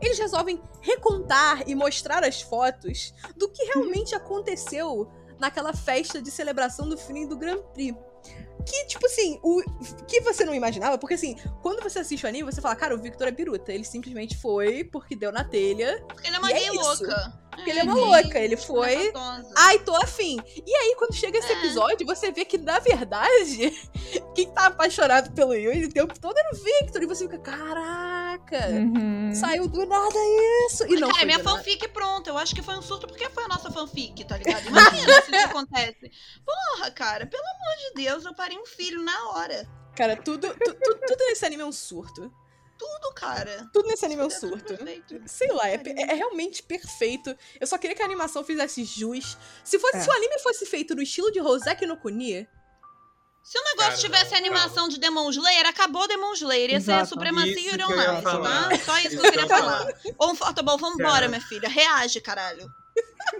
Eles 0.00 0.18
resolvem 0.18 0.62
recontar 0.80 1.62
e 1.66 1.74
mostrar 1.74 2.24
as 2.24 2.42
fotos 2.42 3.14
do 3.36 3.48
que 3.48 3.64
realmente 3.64 4.14
aconteceu 4.14 5.10
naquela 5.38 5.72
festa 5.72 6.20
de 6.20 6.30
celebração 6.30 6.88
do 6.88 6.96
fim 6.96 7.26
do 7.26 7.36
Grand 7.36 7.62
Prix. 7.72 7.96
Que, 8.66 8.86
tipo 8.86 9.04
assim, 9.06 9.38
o 9.42 9.62
que 10.06 10.20
você 10.20 10.44
não 10.44 10.54
imaginava, 10.54 10.96
porque 10.98 11.14
assim, 11.14 11.36
quando 11.62 11.82
você 11.82 11.98
assiste 11.98 12.24
o 12.24 12.28
anime, 12.28 12.50
você 12.50 12.60
fala, 12.60 12.74
cara, 12.76 12.94
o 12.94 12.98
Victor 12.98 13.28
é 13.28 13.30
biruta. 13.30 13.72
Ele 13.72 13.84
simplesmente 13.84 14.36
foi 14.38 14.84
porque 14.84 15.14
deu 15.14 15.30
na 15.32 15.44
telha. 15.44 16.02
Porque 16.08 16.26
ele 16.28 16.36
é 16.36 16.38
uma 16.38 16.50
é 16.50 16.54
gay 16.54 16.68
isso. 16.68 16.74
louca. 16.80 17.44
Porque 17.50 17.70
ele 17.70 17.78
é 17.80 17.82
uma 17.84 17.94
gay, 17.94 18.04
louca, 18.22 18.38
ele 18.40 18.56
foi-. 18.56 19.12
Ai, 19.56 19.78
tô 19.80 19.94
afim. 19.96 20.40
E 20.66 20.74
aí, 20.74 20.94
quando 20.98 21.14
chega 21.14 21.38
esse 21.38 21.52
É. 21.52 21.58
episódio, 21.58 22.06
você 22.06 22.32
vê 22.32 22.44
que, 22.44 22.58
na 22.58 22.78
verdade, 22.80 23.70
quem 24.34 24.50
tá 24.50 24.66
apaixonado 24.66 25.32
pelo 25.32 25.54
Yuri 25.54 25.84
o 25.84 25.92
tempo 25.92 26.18
todo 26.18 26.36
era 26.36 26.50
o 26.52 26.56
Victor. 26.56 27.02
E 27.02 27.06
você 27.06 27.24
fica, 27.28 27.38
caraca, 28.38 28.68
Uhum. 28.70 29.34
saiu 29.34 29.68
do 29.68 29.84
nada 29.86 30.18
isso. 30.66 30.84
E 30.86 30.94
não 30.96 31.08
Cara, 31.08 31.14
foi 31.20 31.24
minha 31.26 31.38
do 31.38 31.44
nada. 31.44 31.56
fanfic 31.58 31.88
pronta. 31.88 32.30
Eu 32.30 32.38
acho 32.38 32.54
que 32.54 32.62
foi 32.62 32.76
um 32.76 32.82
surto 32.82 33.06
porque 33.06 33.28
foi 33.30 33.44
a 33.44 33.48
nossa 33.48 33.70
fanfic, 33.70 34.24
tá 34.24 34.36
ligado? 34.36 34.66
Imagina 34.66 35.22
se 35.22 35.30
isso 35.36 35.46
acontece. 35.46 36.10
Porra, 36.44 36.90
cara, 36.90 37.26
pelo 37.26 37.42
amor 37.42 37.76
de 37.88 38.02
Deus, 38.04 38.24
eu 38.24 38.34
parei 38.34 38.58
um 38.58 38.66
filho 38.66 39.02
na 39.02 39.30
hora. 39.30 39.68
Cara, 39.96 40.16
tudo, 40.16 40.48
tu- 40.54 40.74
tu- 40.74 40.98
tudo 41.06 41.24
nesse 41.28 41.44
anime 41.46 41.62
é 41.62 41.66
um 41.66 41.72
surto. 41.72 42.32
Tudo, 42.76 43.14
cara. 43.14 43.70
Tudo 43.72 43.86
nesse 43.88 44.04
anime 44.04 44.22
é 44.22 44.24
um 44.24 44.28
Tudo 44.28 44.40
surto. 44.40 44.74
perfeito. 44.76 45.22
Sei 45.26 45.46
lá, 45.52 45.68
é, 45.68 45.78
pe- 45.78 45.94
é 45.96 46.12
realmente 46.14 46.60
perfeito. 46.62 47.34
Eu 47.60 47.66
só 47.68 47.78
queria 47.78 47.94
que 47.94 48.02
a 48.02 48.04
animação 48.04 48.42
fizesse 48.42 48.82
jus. 48.84 49.38
Se, 49.62 49.78
fosse, 49.78 49.98
É. 49.98 50.00
se 50.00 50.08
o 50.08 50.12
anime 50.12 50.38
fosse 50.40 50.66
feito 50.66 50.94
no 50.94 51.00
estilo 51.00 51.30
de 51.30 51.40
Hoseki 51.40 51.86
no 51.86 51.96
Kuni, 51.96 52.48
Se 53.44 53.58
o 53.58 53.62
negócio 53.62 53.90
Cara, 53.90 53.96
tivesse 53.98 54.30
não, 54.30 54.38
animação 54.38 54.88
de 54.88 54.98
Demon 54.98 55.28
Slayer, 55.28 55.66
acabou 55.66 56.08
Demon 56.08 56.32
Slayer. 56.32 56.70
Ia 56.70 56.80
ser 56.80 56.92
a 56.92 57.04
supremacia 57.04 57.74
Iron 57.74 58.22
falar. 58.22 58.68
tá? 58.70 58.78
Só 58.78 58.98
isso 58.98 59.10
que 59.10 59.16
eu 59.16 59.20
que 59.20 59.26
eu 59.26 59.30
queria 59.32 59.42
ia 59.42 59.48
falar. 59.48 59.86
Ou, 60.16 60.34
tá 60.34 60.62
bom, 60.62 60.78
vambora, 60.78 61.28
minha 61.28 61.42
filha. 61.42 61.68
Reage, 61.68 62.22
caralho. 62.22 62.66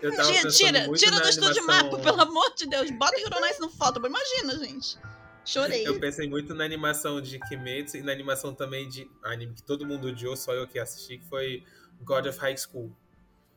Tira, 0.01 0.51
tira, 0.51 0.93
tira 0.93 1.21
do 1.21 1.29
estúdio 1.29 1.63
animação- 1.63 1.91
mapa, 1.91 1.99
pelo 2.03 2.21
amor 2.21 2.55
de 2.55 2.67
Deus. 2.67 2.91
Bota 2.91 3.19
Iron 3.19 3.41
Nice 3.41 3.61
no 3.61 3.71
Photoboy. 3.71 4.11
Imagina, 4.11 4.59
gente. 4.59 4.99
Chorei. 5.43 5.87
Eu 5.87 5.99
pensei 5.99 6.29
muito 6.29 6.55
na 6.55 6.65
animação 6.65 7.21
de 7.21 7.39
Kimetsu 7.49 7.97
e 7.99 8.03
na 8.03 8.13
animação 8.13 8.55
também 8.55 8.89
de 8.89 9.11
anime 9.23 9.55
que 9.55 9.63
todo 9.63 9.87
mundo 9.87 10.09
odiou, 10.09 10.37
só 10.37 10.53
eu 10.53 10.67
que 10.67 10.79
assisti, 10.79 11.19
que 11.19 11.29
foi 11.29 11.63
God 12.03 12.27
of 12.27 12.39
High 12.39 12.57
School. 12.57 12.95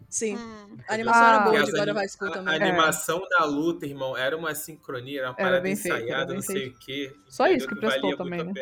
Sim. 0.10 0.36
Hum. 0.36 0.78
A 0.88 0.94
animação 0.94 1.24
Ah. 1.24 1.30
era 1.30 1.40
boa 1.40 1.56
de 1.56 1.64
as 1.64 1.70
God 1.72 1.80
anim- 1.82 1.92
of 1.92 2.00
High 2.00 2.10
School 2.10 2.28
a- 2.28 2.32
também. 2.32 2.54
A 2.54 2.58
animação 2.58 3.22
da 3.30 3.46
luta, 3.46 3.86
irmão, 3.86 4.16
era 4.18 4.36
uma 4.38 4.54
sincronia, 4.56 5.20
era 5.22 5.30
uma 5.30 5.36
Era 5.38 5.44
parada 5.46 5.62
bem 5.62 5.76
feito, 5.76 5.94
era 5.96 6.04
ensaiada, 6.06 6.26
bem 6.28 6.36
não 6.36 6.42
sei 6.42 6.56
feito. 6.56 6.76
o 6.76 6.80
quê. 6.80 7.16
Só 7.28 7.48
isso 7.48 7.68
que 7.68 7.76
prestou 7.76 8.16
também, 8.18 8.44
né? 8.44 8.54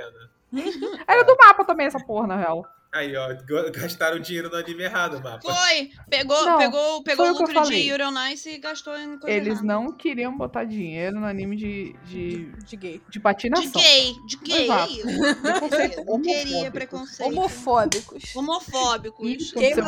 Era 1.07 1.23
do 1.23 1.35
mapa 1.35 1.65
também 1.65 1.85
essa 1.87 1.99
porra, 1.99 2.27
na 2.27 2.37
real. 2.37 2.65
Aí, 2.93 3.13
ó, 3.17 3.27
gastaram 3.73 4.19
dinheiro 4.19 4.49
no 4.49 4.55
anime 4.55 4.83
errado, 4.83 5.21
mapa. 5.21 5.41
Foi! 5.41 5.89
Pegou, 6.09 6.45
Não, 6.45 6.57
pegou, 6.57 7.03
pegou 7.03 7.25
foi 7.25 7.33
o 7.33 7.33
o 7.33 7.35
que 7.35 7.43
eu 7.43 7.47
lucro 7.47 7.61
de 7.63 7.67
falei. 7.67 7.89
Iron 7.91 8.11
Nice 8.11 8.49
e 8.49 8.57
gastou 8.57 8.97
em 8.97 9.19
coisa 9.19 9.35
Eles 9.35 9.59
errada. 9.59 9.67
não 9.67 9.91
queriam 9.91 10.37
botar 10.37 10.63
dinheiro 10.63 11.19
no 11.19 11.25
anime 11.25 11.57
de, 11.57 11.93
de, 12.05 12.45
De 12.63 12.77
gay. 12.77 13.01
de 13.09 13.19
patinação. 13.19 13.69
De 13.69 13.77
gay, 13.79 14.13
de 14.27 14.37
gay, 14.37 14.63
Exato. 14.63 14.93
é. 14.93 15.33
Preconceito 15.35 16.05
Não 16.05 16.21
queria 16.21 16.43
homofóbico. 16.45 16.71
preconceito. 16.71 17.31
Homofóbicos. 17.33 18.35
Homofóbicos. 18.35 19.29
Isso, 19.29 19.53
Queima 19.55 19.81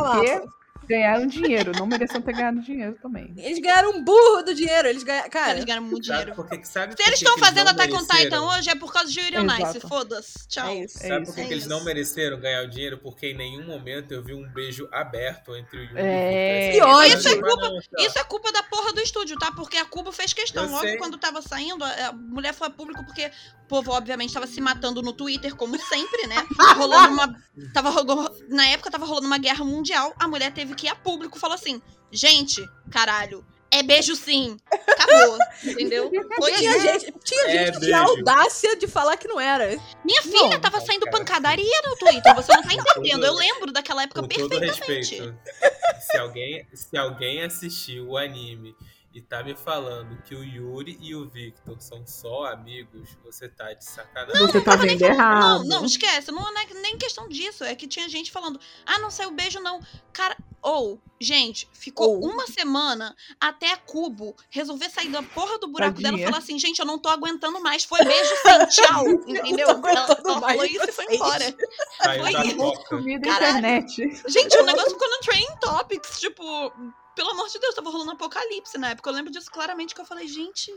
Ganharam 0.89 1.27
dinheiro. 1.27 1.71
Não 1.77 1.85
mereciam 1.85 2.21
ter 2.21 2.33
ganhado 2.33 2.61
dinheiro 2.61 2.97
também. 3.01 3.33
Eles 3.37 3.59
ganharam 3.59 3.91
um 3.91 4.03
burro 4.03 4.41
do 4.43 4.53
dinheiro. 4.53 4.87
Eles 4.87 5.03
ganharam. 5.03 5.29
Cara, 5.29 5.51
Eles 5.53 5.65
ganharam 5.65 5.83
muito 5.85 6.03
dinheiro. 6.03 6.33
por 6.33 6.47
que, 6.47 6.63
sabe 6.65 6.95
Se 6.95 7.03
eles 7.07 7.21
estão 7.21 7.37
fazendo 7.37 7.67
Attack 7.69 7.93
on 7.93 8.05
Titan 8.05 8.41
hoje, 8.43 8.69
é 8.69 8.75
por 8.75 8.91
causa 8.93 9.11
de 9.11 9.19
Iron 9.19 9.43
Nice. 9.43 9.79
Foda-se. 9.81 10.47
Tchau. 10.47 10.67
é 10.69 10.75
isso. 10.83 11.03
É 11.03 11.07
Sabe 11.07 11.23
isso. 11.23 11.31
por 11.31 11.35
que, 11.35 11.41
É 11.41 11.45
que 11.47 11.53
eles 11.53 11.67
não 11.67 11.83
mereceram 11.83 12.39
ganhar 12.39 12.63
o 12.63 12.69
dinheiro? 12.69 12.97
Porque 12.99 13.27
em 13.27 13.35
nenhum 13.37 13.65
momento 13.65 14.13
eu 14.13 14.23
vi 14.23 14.33
um 14.33 14.47
beijo 14.51 14.87
aberto 14.91 15.55
entre 15.55 15.77
o 15.77 15.83
Yuri 15.83 15.99
É. 15.99 16.67
e 16.67 16.69
o 16.69 16.71
Que 16.71 16.71
Victor. 16.79 16.89
ódio! 16.89 17.17
Isso 17.17 17.27
é 17.27 17.35
culpa- 17.41 17.69
Não. 17.69 18.05
Isso 18.05 18.19
é 18.19 18.23
culpa 18.23 18.51
da 18.51 18.63
porra 18.63 18.93
do 18.93 19.01
estúdio, 19.01 19.37
tá? 19.37 19.51
Porque 19.51 19.77
a 19.77 19.85
Cubo 19.85 20.11
fez 20.11 20.33
questão. 20.33 20.63
Eu 20.63 20.71
Logo 20.71 20.81
sei. 20.83 20.97
quando 20.97 21.17
tava 21.17 21.41
saindo, 21.41 21.83
a 21.83 22.13
mulher 22.13 22.53
foi 22.53 22.67
a 22.67 22.69
público 22.69 23.03
porque 23.05 23.29
o 23.67 23.69
povo, 23.69 23.91
obviamente, 23.91 24.33
tava 24.33 24.47
se 24.47 24.61
matando 24.61 25.01
no 25.01 25.11
Twitter, 25.11 25.53
como 25.55 25.77
sempre, 25.77 26.25
né? 26.27 26.35
Rolando 26.77 27.13
uma. 27.13 27.35
Tava 27.73 27.89
rolando, 27.89 28.33
na 28.47 28.65
época 28.69 28.89
tava 28.89 29.05
rolando 29.05 29.27
uma 29.27 29.37
guerra 29.37 29.65
mundial. 29.65 30.13
A 30.17 30.25
mulher 30.27 30.53
teve 30.53 30.73
que 30.73 30.87
ir 30.87 30.89
a 30.89 30.95
público 30.95 31.37
e 31.37 31.41
falou 31.41 31.55
assim: 31.55 31.81
gente, 32.11 32.65
caralho. 32.89 33.45
É 33.69 33.83
beijo 33.83 34.15
sim. 34.15 34.57
Acabou. 34.71 35.37
Entendeu? 35.61 36.09
Foi 36.37 36.53
Tinha 36.53 36.77
isso. 36.77 36.81
gente, 37.05 37.13
tinha 37.25 37.43
É, 37.49 37.65
gente 37.65 37.79
que 37.79 37.85
tinha 37.87 37.99
audácia 37.99 38.77
de 38.77 38.87
falar 38.87 39.17
que 39.17 39.27
não 39.27 39.37
era. 39.41 39.77
Minha 40.05 40.21
filha 40.21 40.51
Não, 40.51 40.61
tava 40.61 40.79
saindo 40.79 41.03
cara. 41.03 41.17
pancadaria 41.17 41.81
no 41.85 41.97
Twitter. 41.97 42.33
Você 42.35 42.53
não 42.55 42.63
tá 42.63 42.73
entendendo. 42.73 43.15
todo- 43.19 43.25
Eu 43.25 43.33
lembro 43.33 43.73
daquela 43.73 44.03
época 44.03 44.21
Com 44.21 44.27
todo 44.29 44.49
perfeitamente. 44.49 45.15
respeito, 45.15 45.37
se 45.99 46.17
alguém, 46.17 46.65
se 46.73 46.95
alguém 46.97 47.43
assistiu 47.43 48.07
o 48.07 48.17
anime 48.17 48.73
e 49.13 49.21
tá 49.21 49.43
me 49.43 49.55
falando 49.55 50.21
que 50.23 50.35
o 50.35 50.43
Yuri 50.43 50.97
e 51.01 51.15
o 51.15 51.27
Victor 51.27 51.81
são 51.81 52.05
só 52.05 52.45
amigos, 52.45 53.17
você 53.23 53.49
tá 53.49 53.73
de 53.73 53.83
sacanagem. 53.83 54.45
Você 54.45 54.61
tá 54.61 54.75
vendo 54.75 55.01
errado. 55.01 55.63
Não, 55.63 55.79
não, 55.79 55.85
esquece. 55.85 56.31
Não 56.31 56.47
é 56.47 56.73
nem 56.81 56.97
questão 56.97 57.27
disso. 57.27 57.63
É 57.63 57.75
que 57.75 57.87
tinha 57.87 58.07
gente 58.07 58.31
falando, 58.31 58.59
ah, 58.85 58.99
não 58.99 59.09
saiu 59.09 59.31
beijo, 59.31 59.59
não. 59.59 59.81
Cara, 60.13 60.37
ou, 60.61 61.01
gente, 61.19 61.67
ficou 61.73 62.19
Ou. 62.19 62.29
uma 62.29 62.45
semana 62.47 63.15
até 63.39 63.71
a 63.71 63.77
Cubo 63.77 64.35
resolver 64.49 64.89
sair 64.89 65.09
da 65.09 65.23
porra 65.23 65.57
do 65.57 65.67
buraco 65.67 66.01
dela 66.01 66.09
e 66.09 66.11
Tadinha. 66.11 66.27
falar 66.27 66.39
assim, 66.39 66.59
gente, 66.59 66.79
eu 66.79 66.85
não 66.85 66.99
tô 66.99 67.09
aguentando 67.09 67.61
mais. 67.61 67.85
Foi 67.85 68.03
beijo 68.03 68.35
sim, 68.35 68.65
tchau. 68.83 69.07
Entendeu? 69.27 69.69
ela, 69.69 69.81
ela 69.87 70.41
falou 70.41 70.65
isso 70.65 70.89
e 70.89 70.91
foi 70.91 71.05
embora. 71.15 71.55
Foi 72.03 72.47
isso. 72.47 73.19
Caralho. 73.21 73.57
internet. 73.57 74.21
Gente, 74.27 74.57
o 74.57 74.65
negócio 74.65 74.91
ficou 74.91 75.09
no 75.09 75.19
Train 75.19 75.47
Topics, 75.59 76.19
tipo, 76.19 76.43
pelo 77.17 77.31
amor 77.31 77.49
de 77.49 77.57
Deus, 77.57 77.73
tava 77.73 77.89
rolando 77.89 78.11
apocalipse 78.11 78.77
na 78.77 78.91
época. 78.91 79.09
Eu 79.09 79.13
lembro 79.15 79.31
disso 79.31 79.49
claramente 79.49 79.95
que 79.95 79.99
eu 79.99 80.05
falei, 80.05 80.27
gente, 80.27 80.71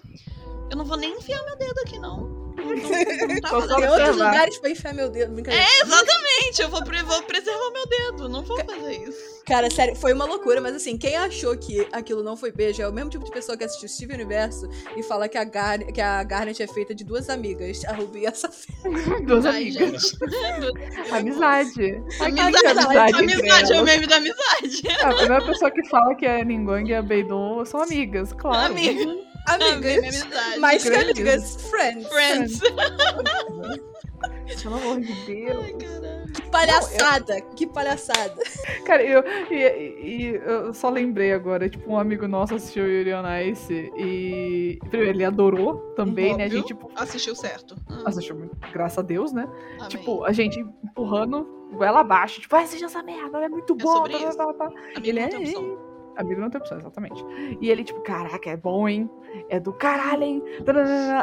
eu 0.70 0.76
não 0.76 0.86
vou 0.86 0.96
nem 0.96 1.12
enfiar 1.18 1.44
meu 1.44 1.54
dedo 1.54 1.78
aqui, 1.80 1.98
não. 1.98 2.39
Não, 2.60 2.76
não, 3.28 3.34
não 3.34 3.40
tá 3.40 3.76
Tem 3.76 3.88
outros 3.88 4.16
lugares 4.16 4.58
pra 4.58 4.70
enfiar 4.70 4.94
meu 4.94 5.08
dedo. 5.08 5.32
Brincadeira. 5.32 5.64
É, 5.64 5.82
exatamente. 5.82 6.62
Eu 6.62 6.68
vou, 6.68 6.80
vou 6.80 7.22
preservar 7.22 7.70
meu 7.72 7.86
dedo. 7.86 8.28
Não 8.28 8.42
vou 8.42 8.56
fazer 8.64 9.08
isso. 9.08 9.40
Cara, 9.46 9.68
sério, 9.70 9.96
foi 9.96 10.12
uma 10.12 10.24
loucura, 10.24 10.60
mas 10.60 10.76
assim, 10.76 10.96
quem 10.96 11.16
achou 11.16 11.56
que 11.56 11.86
aquilo 11.92 12.22
não 12.22 12.36
foi 12.36 12.52
beijo 12.52 12.80
é 12.82 12.88
o 12.88 12.92
mesmo 12.92 13.10
tipo 13.10 13.24
de 13.24 13.32
pessoa 13.32 13.56
que 13.58 13.64
assistiu 13.64 13.88
Steven 13.88 14.16
Universo 14.16 14.68
e 14.96 15.02
fala 15.02 15.28
que 15.28 15.36
a, 15.36 15.44
Gar 15.44 15.78
que 15.78 16.00
a 16.00 16.22
Garnet 16.22 16.62
é 16.62 16.68
feita 16.68 16.94
de 16.94 17.02
duas 17.04 17.28
amigas, 17.28 17.84
a 17.84 17.92
Ruby 17.92 18.20
e 18.20 18.26
a 18.26 18.32
Safira. 18.32 19.20
Duas 19.26 19.46
Ai, 19.46 19.62
amigas. 19.62 20.02
gente. 20.02 20.18
Amizade. 21.10 22.02
Amizade, 22.20 22.66
amizade 22.66 23.22
entre 23.24 23.34
amizade, 23.34 23.72
é 23.72 23.80
o 23.80 23.84
meme 23.84 24.06
da 24.06 24.16
amizade. 24.16 24.82
A 25.02 25.14
primeira 25.14 25.44
pessoa 25.44 25.70
que 25.70 25.88
fala 25.88 26.14
que 26.14 26.26
a 26.26 26.44
Ninguang 26.44 26.88
e 26.88 26.94
a 26.94 27.02
Beidon 27.02 27.64
são 27.64 27.82
amigas, 27.82 28.32
claro. 28.32 28.72
Amiga. 28.72 29.29
Amigas. 29.46 30.26
Mais 30.58 30.82
que 30.82 30.94
amigas. 30.94 31.56
Friends. 31.70 32.08
Friends. 32.08 32.60
Pelo 34.62 34.74
amor 34.76 35.00
de 35.00 35.14
Deus. 35.26 35.64
Ai. 35.64 35.74
Que 36.34 36.42
palhaçada. 36.50 37.40
Que 37.56 37.66
palhaçada. 37.66 38.34
Cara, 38.84 39.02
eu, 39.02 39.22
e, 39.50 39.54
e- 39.56 40.34
eu 40.44 40.74
só 40.74 40.90
lembrei 40.90 41.32
agora, 41.32 41.68
tipo, 41.68 41.90
um 41.90 41.98
amigo 41.98 42.28
nosso 42.28 42.54
assistiu 42.54 42.86
Yuri 42.86 43.12
on 43.14 43.22
Ice 43.50 43.90
e. 43.96 44.78
Primeiro, 44.90 45.10
ele 45.16 45.24
adorou 45.24 45.76
também, 45.96 46.36
né? 46.36 46.44
A 46.44 46.48
gente, 46.48 46.66
tipo, 46.66 46.90
Assistiu 46.94 47.34
certo. 47.34 47.76
Ah, 47.88 48.02
assistiu 48.06 48.36
muito, 48.36 48.56
graças 48.72 48.98
a 48.98 49.02
Deus, 49.02 49.32
né? 49.32 49.48
amém. 49.78 49.88
Tipo, 49.88 50.24
a 50.24 50.32
gente 50.32 50.58
empurrando 50.84 51.44
goela 51.72 52.00
abaixo, 52.00 52.40
tipo, 52.40 52.54
ah, 52.56 52.60
assiste 52.60 52.84
essa 52.84 53.02
merda, 53.02 53.38
é 53.38 53.48
muito 53.48 53.72
É 53.72 53.76
bom. 53.76 53.92
sobre 53.96 54.12
tá, 54.12 54.18
tá, 54.18 54.28
isso. 54.28 54.36
tá, 54.38 54.52
tá. 54.52 54.70
Ele 55.02 55.12
não 55.12 55.22
é. 55.22 55.28
tem 55.28 55.78
opção. 56.20 56.26
Amigo 56.26 56.40
não 56.40 56.50
tem 56.50 56.60
opção, 56.60 56.78
exatamente. 56.78 57.24
E 57.60 57.70
ele, 57.70 57.84
tipo, 57.84 58.00
caraca, 58.02 58.50
é 58.50 58.56
bom, 58.56 58.88
hein? 58.88 59.10
É 59.48 59.58
do 59.58 59.72
caralho, 59.72 60.22
hein? 60.22 60.42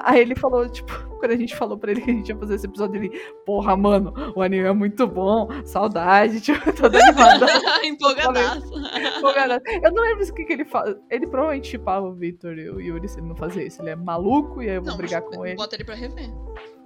Aí 0.04 0.22
ele 0.22 0.36
falou, 0.36 0.68
tipo, 0.70 0.92
quando 1.20 1.32
a 1.32 1.36
gente 1.36 1.56
falou 1.56 1.78
pra 1.78 1.92
ele 1.92 2.02
que 2.02 2.12
a 2.12 2.14
gente 2.14 2.30
ia 2.30 2.38
fazer 2.38 2.56
esse 2.56 2.66
episódio, 2.66 2.96
ele, 3.04 3.10
porra, 3.46 3.76
mano, 3.76 4.14
o 4.36 4.42
anime 4.42 4.66
é 4.66 4.74
muito 4.74 5.08
bom, 5.08 5.48
saudade, 5.66 6.40
tipo, 6.42 6.74
toda 6.74 6.98
animada. 6.98 7.46
Empolgadaço. 7.84 8.72
empolgada. 9.18 9.62
Eu 9.84 9.92
não 9.92 10.04
lembro 10.04 10.24
o 10.24 10.34
que, 10.34 10.46
que 10.46 10.54
ele 10.54 10.66
fala. 10.66 10.98
Ele 11.10 11.28
provavelmente 11.28 11.68
chipava 11.68 12.06
o 12.08 12.14
Victor 12.14 12.58
e 12.58 12.70
o 12.70 12.80
Yuri 12.80 13.08
se 13.08 13.20
ele 13.20 13.28
não 13.28 13.36
fazer 13.36 13.68
isso. 13.68 13.82
Ele 13.82 13.92
é 13.92 13.96
maluco 13.96 14.62
e 14.62 14.70
aí 14.70 14.76
eu 14.76 14.82
vou 14.82 14.92
Não, 14.92 14.98
brigar 14.98 15.22
com 15.22 15.46
ele. 15.46 15.56
Bota 15.56 15.76
ele 15.76 15.84
pra 15.84 15.96
rever. 15.96 16.30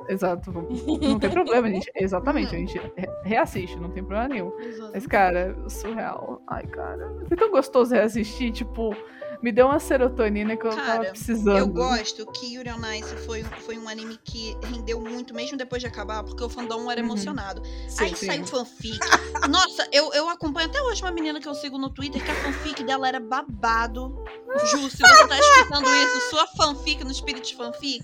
Exato. 0.09 0.51
Não 1.01 1.19
tem 1.19 1.29
problema, 1.29 1.67
gente. 1.69 1.91
Exatamente, 1.95 2.55
a 2.55 2.59
gente 2.59 2.77
re- 2.77 3.09
reassiste, 3.23 3.79
não 3.79 3.89
tem 3.89 4.03
problema 4.03 4.27
nenhum. 4.29 4.51
Mas, 4.93 5.05
cara, 5.07 5.55
surreal. 5.69 6.41
Ai, 6.47 6.65
cara. 6.67 7.11
Foi 7.27 7.37
tão 7.37 7.51
gostoso 7.51 7.93
reassistir, 7.93 8.51
tipo, 8.51 8.95
me 9.41 9.51
deu 9.51 9.65
uma 9.67 9.79
serotonina 9.79 10.55
que 10.55 10.65
eu 10.65 10.69
tava 10.71 10.81
Cara, 10.85 11.09
precisando. 11.09 11.57
Eu 11.57 11.67
gosto 11.67 12.25
que 12.31 12.53
Yuri 12.55 12.69
on 12.69 12.91
Ice 12.93 13.15
foi, 13.25 13.43
foi 13.43 13.77
um 13.77 13.87
anime 13.89 14.17
que 14.23 14.55
rendeu 14.63 14.99
muito, 15.01 15.33
mesmo 15.33 15.57
depois 15.57 15.81
de 15.81 15.87
acabar, 15.87 16.23
porque 16.23 16.43
o 16.43 16.49
fandom 16.49 16.89
era 16.91 17.01
Uhum. 17.01 17.07
emocionado. 17.07 17.61
Sim, 17.87 18.03
Aí 18.05 18.15
sim. 18.15 18.25
saiu 18.27 18.45
fanfic. 18.45 18.99
Nossa, 19.49 19.87
eu, 19.91 20.13
eu 20.13 20.29
acompanho 20.29 20.67
até 20.69 20.81
hoje 20.81 21.01
uma 21.01 21.11
menina 21.11 21.39
que 21.39 21.47
eu 21.47 21.55
sigo 21.55 21.77
no 21.77 21.89
Twitter 21.89 22.23
que 22.23 22.29
a 22.31 22.35
fanfic 22.35 22.83
dela 22.83 23.07
era 23.07 23.19
babado. 23.19 24.23
Ju, 24.65 24.89
se 24.89 24.97
você 24.97 25.27
tá 25.27 25.39
escutando 25.39 25.87
isso, 25.95 26.29
sua 26.29 26.45
fanfic 26.47 27.03
no 27.03 27.13
Spirit 27.13 27.55
Fanfic, 27.55 28.03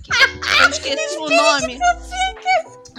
eu 0.63 0.69
esqueci 0.69 1.17
o 1.17 1.29
nome. 1.29 1.77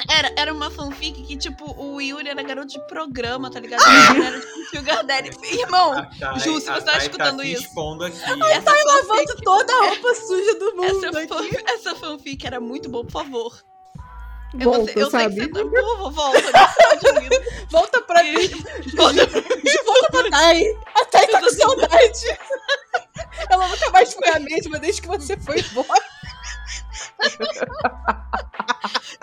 Era, 0.08 0.32
era 0.36 0.52
uma 0.54 0.70
fanfic 0.70 1.22
que, 1.22 1.36
tipo, 1.36 1.74
o 1.76 2.00
Yuri 2.00 2.28
era 2.28 2.42
garoto 2.42 2.68
de 2.68 2.80
programa, 2.86 3.50
tá 3.50 3.58
ligado? 3.58 3.82
Ele 4.14 4.24
era 4.26 4.38
tipo 4.40 4.76
Sugar 4.76 5.04
Daddy. 5.04 5.30
Irmão, 5.50 5.94
Ju, 6.36 6.60
se 6.60 6.66
você 6.70 6.82
tá 6.82 6.92
Thay 6.92 6.98
escutando 6.98 7.42
isso. 7.42 7.62
expondo 7.64 8.04
aqui. 8.04 8.18
Essa 8.46 8.70
Lavando 8.72 9.06
fanfic, 9.06 9.42
toda 9.44 9.72
a 9.72 9.88
roupa 9.88 10.14
suja 10.14 10.54
do 10.58 10.76
mundo 10.76 11.06
essa, 11.06 11.18
aqui. 11.18 11.28
fan- 11.28 11.72
essa 11.72 11.94
fanfic 11.96 12.46
era 12.46 12.60
muito 12.60 12.88
boa, 12.88 13.04
por 13.04 13.12
favor. 13.12 13.62
Eu, 14.58 14.60
Volta, 14.72 14.92
sei, 14.92 15.02
eu 15.02 15.10
sei 15.10 15.20
sabe? 15.20 15.34
que 15.34 15.40
você 15.42 15.48
tá. 15.48 15.60
Por 15.60 15.82
favor, 15.82 16.10
volta. 16.10 16.38
episódio 16.38 17.20
lindo. 17.20 17.36
Volta 17.70 18.00
pra 18.02 18.22
mim. 18.22 18.48
Volta 18.96 19.26
Volta 19.84 20.10
pra 20.10 20.30
Thay. 20.30 20.78
A 20.96 21.04
Thay 21.04 21.26
tá 21.28 21.40
com 21.40 21.50
saudade. 21.50 22.38
Ela 23.50 23.68
nunca 23.68 23.90
mais 23.90 24.14
foi 24.14 24.28
a 24.30 24.40
mesma 24.40 24.78
desde 24.78 25.02
que 25.02 25.08
você 25.08 25.36
foi 25.38 25.60
embora. 25.60 26.02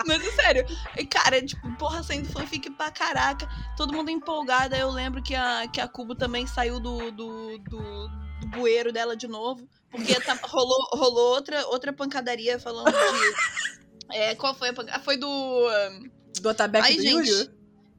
Mas 0.06 0.24
é 0.24 0.30
sério, 0.30 0.66
e, 0.96 1.04
cara, 1.06 1.44
tipo, 1.44 1.68
porra, 1.76 2.02
saindo 2.02 2.28
fanfic 2.30 2.70
pra 2.70 2.90
caraca, 2.92 3.48
todo 3.76 3.92
mundo 3.92 4.10
empolgado. 4.10 4.74
Aí 4.74 4.80
eu 4.80 4.90
lembro 4.90 5.20
que 5.22 5.34
a, 5.34 5.66
que 5.66 5.80
a 5.80 5.88
Cubo 5.88 6.14
também 6.14 6.46
saiu 6.46 6.78
do, 6.78 7.10
do, 7.10 7.58
do, 7.58 8.08
do 8.46 8.58
bueiro 8.58 8.92
dela 8.92 9.16
de 9.16 9.26
novo, 9.26 9.68
porque 9.90 10.14
tá- 10.20 10.38
rolou, 10.42 10.78
rolou 10.92 11.34
outra, 11.34 11.66
outra 11.68 11.92
pancadaria 11.92 12.58
falando 12.58 12.92
de. 12.92 13.34
É, 14.16 14.34
qual 14.34 14.54
foi 14.54 14.68
a 14.68 14.72
pancadaria? 14.72 15.04
Foi 15.04 15.16
do. 15.16 15.68
Do 16.40 16.48
Otabeck 16.50 16.84
Ai, 16.86 16.96
do 16.96 17.02
gente. 17.02 17.28
Yuri? 17.28 17.50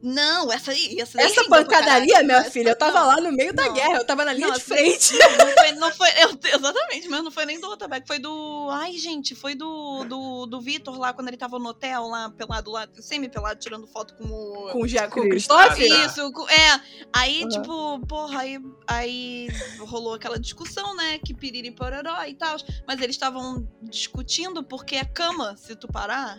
Não, 0.01 0.51
essa 0.51 0.71
aí. 0.71 0.99
Essa, 0.99 1.17
daí 1.17 1.25
Essa 1.25 1.43
pancadaria, 1.45 2.21
minha 2.23 2.37
Essa- 2.37 2.51
filha, 2.51 2.69
eu 2.69 2.77
tava 2.77 2.99
não, 2.99 3.07
lá 3.07 3.15
no 3.21 3.31
meio 3.31 3.51
da 3.51 3.65
não. 3.65 3.73
guerra, 3.73 3.95
eu 3.97 4.05
tava 4.05 4.23
na 4.25 4.31
linha 4.33 4.47
Não, 4.47 4.53
de 4.55 4.61
frente. 4.61 5.13
Não 5.17 5.47
foi, 5.57 5.71
não 5.73 5.91
foi 5.91 6.09
eu- 6.23 6.39
exatamente, 6.55 7.07
mas 7.09 7.23
não 7.23 7.31
foi 7.31 7.45
nem 7.45 7.59
do 7.59 7.67
Otabeck, 7.67 8.05
foi 8.07 8.19
do. 8.19 8.69
Ai, 8.71 8.93
gente, 8.93 9.33
foi 9.33 9.55
do, 9.55 10.03
do, 10.05 10.45
do 10.45 10.61
Vitor 10.61 10.97
lá, 10.99 11.13
quando 11.13 11.29
ele 11.29 11.37
tava 11.37 11.57
no 11.57 11.69
hotel 11.69 12.07
lá, 12.07 12.29
pelado 12.29 12.69
lá, 12.71 12.87
semi-pelado, 12.99 13.59
tirando 13.59 13.87
foto 13.87 14.13
com 14.15 14.25
o. 14.25 14.69
Com 14.71 14.81
o, 14.83 15.09
com 15.09 15.19
o 15.21 15.29
Christophe. 15.29 15.87
Isso, 15.87 16.31
co- 16.31 16.47
é. 16.47 16.81
Aí, 17.11 17.43
Uhum. 17.43 17.49
tipo, 17.49 17.99
porra, 18.07 18.41
aí, 18.41 18.59
aí 18.87 19.47
rolou 19.79 20.13
aquela 20.13 20.39
discussão, 20.39 20.95
né? 20.95 21.17
Que 21.19 21.33
piriri 21.33 21.71
pororó 21.71 22.23
e 22.25 22.35
tal. 22.35 22.55
Mas 22.87 23.01
eles 23.01 23.15
estavam 23.15 23.67
discutindo 23.81 24.63
porque 24.63 24.95
a 24.97 25.05
cama, 25.05 25.55
se 25.57 25.75
tu 25.75 25.87
parar, 25.87 26.37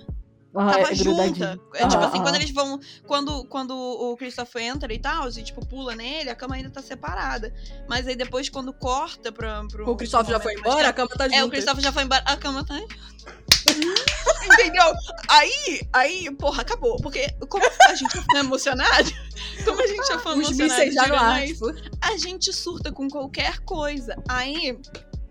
Ah, 0.54 0.72
tava 0.72 0.90
é 0.90 0.94
junta. 0.94 1.60
É 1.74 1.86
tipo 1.86 1.96
Aham, 1.96 2.06
assim, 2.06 2.18
quando 2.18 2.28
aham. 2.28 2.36
eles 2.36 2.50
vão. 2.50 2.80
Quando, 3.06 3.44
quando 3.44 3.76
o 3.76 4.16
Christopher 4.16 4.62
entra 4.62 4.92
e 4.92 4.98
tal, 4.98 5.28
e 5.28 5.42
tipo, 5.42 5.64
pula 5.66 5.94
nele, 5.94 6.30
a 6.30 6.34
cama 6.34 6.54
ainda 6.54 6.70
tá 6.70 6.80
separada. 6.80 7.52
Mas 7.88 8.06
aí 8.06 8.16
depois, 8.16 8.48
quando 8.48 8.72
corta 8.72 9.30
pra, 9.30 9.62
pro. 9.66 9.90
O 9.90 9.96
Christophe 9.96 10.30
já 10.30 10.40
foi 10.40 10.54
mais 10.54 10.66
embora, 10.66 10.88
a 10.88 10.92
cama 10.92 11.10
tá 11.10 11.24
junto. 11.24 11.36
É, 11.36 11.44
o 11.44 11.50
Christopher 11.50 11.82
já 11.82 11.92
foi 11.92 12.02
embora, 12.04 12.22
a 12.24 12.36
cama 12.36 12.64
tá. 12.64 12.74
Entendeu? 14.44 14.92
Aí, 15.28 15.80
aí, 15.92 16.34
porra, 16.36 16.62
acabou. 16.62 16.96
Porque 17.02 17.28
como 17.48 17.64
a 17.88 17.94
gente 17.94 18.16
é 18.16 18.22
fã 18.22 18.38
emocionado, 18.38 19.10
como 19.64 19.82
a 19.82 19.86
gente 19.86 20.18
fã 20.18 20.34
Os 20.34 20.58
emocionado, 20.58 20.92
já 20.92 21.02
ar, 21.02 21.10
Uranus, 21.10 21.48
tipo. 21.50 21.66
a 22.00 22.16
gente 22.16 22.52
surta 22.52 22.90
com 22.90 23.08
qualquer 23.08 23.58
coisa. 23.60 24.16
Aí 24.28 24.78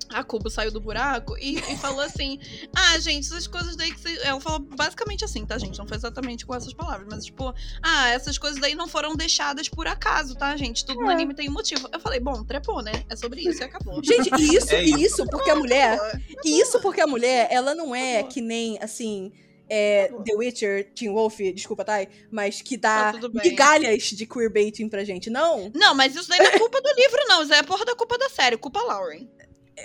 a 0.09 0.23
Cubo 0.23 0.49
saiu 0.49 0.71
do 0.71 0.79
buraco 0.79 1.37
e, 1.37 1.55
e 1.57 1.77
falou 1.77 2.01
assim: 2.01 2.39
Ah, 2.75 2.97
gente, 2.99 3.25
essas 3.27 3.47
coisas 3.47 3.75
daí 3.75 3.91
que 3.93 3.99
vocês. 3.99 4.19
Ela 4.23 4.39
falou 4.39 4.59
basicamente 4.59 5.23
assim, 5.25 5.45
tá, 5.45 5.57
gente? 5.57 5.77
Não 5.77 5.87
foi 5.87 5.97
exatamente 5.97 6.45
com 6.45 6.55
essas 6.55 6.73
palavras, 6.73 7.07
mas 7.09 7.25
tipo, 7.25 7.53
ah, 7.81 8.09
essas 8.09 8.37
coisas 8.37 8.59
daí 8.59 8.75
não 8.75 8.87
foram 8.87 9.15
deixadas 9.15 9.67
por 9.69 9.87
acaso, 9.87 10.35
tá, 10.35 10.55
gente? 10.55 10.85
Tudo 10.85 11.01
no 11.01 11.09
É. 11.11 11.13
anime 11.13 11.33
tem 11.33 11.49
um 11.49 11.53
motivo. 11.53 11.89
Eu 11.91 11.99
falei, 11.99 12.19
bom, 12.19 12.43
trepou, 12.43 12.81
né? 12.81 13.03
É 13.09 13.15
sobre 13.15 13.41
isso 13.41 13.61
e 13.61 13.63
acabou. 13.63 14.03
Gente, 14.03 14.29
e 14.39 14.55
isso, 14.55 14.73
É 14.73 14.83
isso. 14.83 14.97
isso 14.99 15.25
porque 15.29 15.49
a 15.49 15.55
mulher. 15.55 15.99
E 16.43 16.59
isso 16.59 16.79
porque 16.81 17.01
a 17.01 17.07
mulher, 17.07 17.47
ela 17.51 17.73
não 17.75 17.95
é 17.95 18.23
que 18.23 18.41
nem, 18.41 18.77
assim. 18.81 19.31
É, 19.69 20.09
The 20.23 20.33
Witcher, 20.33 20.93
Teen 20.95 21.11
Wolf, 21.11 21.39
desculpa, 21.53 21.83
Thay, 21.83 22.07
mas 22.31 22.61
que 22.61 22.77
dá 22.77 23.11
Tá 23.11 23.27
migalhas 23.27 24.03
de 24.03 24.25
queerbaiting 24.25 24.87
pra 24.87 25.03
gente. 25.03 25.29
Não, 25.29 25.69
Não, 25.75 25.93
mas 25.93 26.15
isso 26.15 26.29
daí 26.29 26.39
não 26.39 26.45
é 26.51 26.57
culpa 26.57 26.79
do 26.81 26.89
livro, 26.95 27.19
não. 27.27 27.43
Isso 27.43 27.53
é 27.53 27.61
porra 27.63 27.83
da 27.83 27.93
culpa 27.93 28.17
da 28.17 28.29
série, 28.29 28.55
culpa 28.55 28.81
Lauren. 28.81 29.27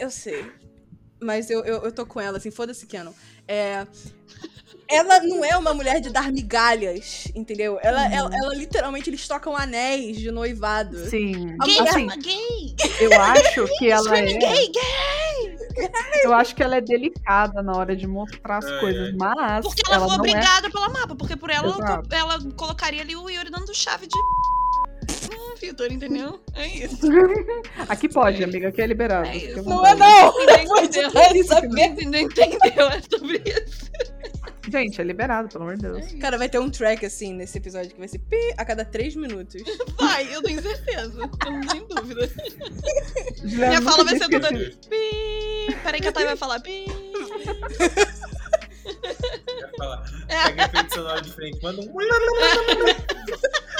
Eu 0.01 0.11
sei. 0.11 0.51
Mas 1.21 1.51
eu, 1.51 1.65
eu, 1.65 1.83
eu 1.85 1.93
tô 1.93 2.05
com 2.05 2.21
ela, 2.21 2.39
assim, 2.39 2.51
foda-se, 2.51 2.85
Canon. 2.87 3.13
É, 3.47 3.87
ela 4.89 5.21
não 5.21 5.45
é 5.45 5.57
uma 5.57 5.73
mulher 5.73 6.01
de 6.01 6.11
dar 6.11 6.33
migalhas, 6.33 7.29
entendeu? 7.35 7.79
Ela, 7.81 8.03
Uhum. 8.07 8.13
ela, 8.13 8.31
ela, 8.37 8.55
literalmente, 8.55 9.09
eles 9.09 9.27
trocam 9.29 9.57
anéis 9.57 10.17
de 10.19 10.31
noivado. 10.33 10.99
Sim. 11.09 11.57
A 11.61 11.65
Gay, 11.65 11.79
Assim, 11.81 12.07
gay, 12.21 12.77
eu 13.01 13.13
acho 13.21 13.67
que 13.79 13.91
ela 13.91 14.19
é. 14.19 14.25
gay, 14.25 14.73
gay. 14.73 15.57
Eu 16.25 16.35
acho 16.35 16.55
que 16.55 16.63
ela 16.63 16.77
é 16.77 16.81
delicada 16.81 17.63
na 17.63 17.73
hora 17.77 17.97
de 17.97 18.07
mostrar 18.07 18.59
as 18.59 18.65
Ai, 18.67 18.81
coisas, 18.81 19.09
ai. 19.09 19.13
mas. 19.17 19.65
Porque 19.65 19.83
ela, 19.91 20.07
foi 20.07 20.17
não 20.19 20.25
é. 20.25 20.29
obrigada 20.29 20.71
pela 20.71 20.89
mapa, 20.89 21.15
porque 21.15 21.37
por 21.37 21.49
ela, 21.51 21.69
Exato. 21.69 22.15
ela 22.15 22.39
colocaria 22.57 23.01
ali 23.01 23.17
o 23.17 23.31
Yuri 23.31 23.51
dando 23.51 23.73
chave 23.75 24.07
de. 24.07 24.19
Vitor, 25.63 25.93
entendeu? 25.93 26.41
É 26.55 26.67
isso. 26.67 27.07
Aqui 27.89 28.09
pode, 28.09 28.43
amiga, 28.43 28.69
aqui 28.69 28.83
é 28.83 28.87
liberado. 28.87 29.29
É 29.29 29.37
isso. 29.37 29.63
Não 29.63 29.87
é 29.87 29.95
não! 29.95 30.35
Ninguém 30.39 30.65
entendeu. 30.85 31.11
Ninguém 31.97 32.25
entendeu 32.25 32.89
é 32.89 33.01
sobre 33.01 33.43
isso. 33.47 33.91
Gente, 34.69 35.01
é 35.01 35.05
liberado, 35.05 35.49
pelo 35.49 35.65
amor 35.65 35.77
de 35.77 35.83
Deus. 35.83 36.13
Cara, 36.21 36.37
vai 36.37 36.49
ter 36.49 36.59
um 36.59 36.69
track 36.69 37.07
assim 37.07 37.33
nesse 37.33 37.59
episódio 37.59 37.93
que 37.93 37.99
vai 37.99 38.09
ser 38.09 38.19
pi 38.19 38.55
a 38.57 38.65
cada 38.65 38.85
três 38.85 39.15
minutos. 39.15 39.63
Vai, 39.99 40.35
eu 40.35 40.43
tenho 40.43 40.61
certeza. 40.61 41.31
Eu 41.47 41.53
não 41.53 41.61
tenho 41.61 41.87
dúvida. 41.87 42.29
Juliana 43.45 43.69
Minha 43.69 43.83
fala 43.83 44.05
vai 44.05 44.19
ser 44.19 44.29
toda. 44.29 44.49
Pi. 44.49 45.77
Peraí 45.85 46.01
que 46.01 46.09
a 46.09 46.13
Thay 46.13 46.25
vai 46.25 46.37
falar. 46.37 46.61
Pi. 46.61 46.87
É. 50.29 50.45
Pega 50.45 50.65
efeito 50.65 50.95
sonoro 50.95 51.21
de 51.21 51.33
frente, 51.33 51.63
manda 51.63 51.81
um. 51.83 51.93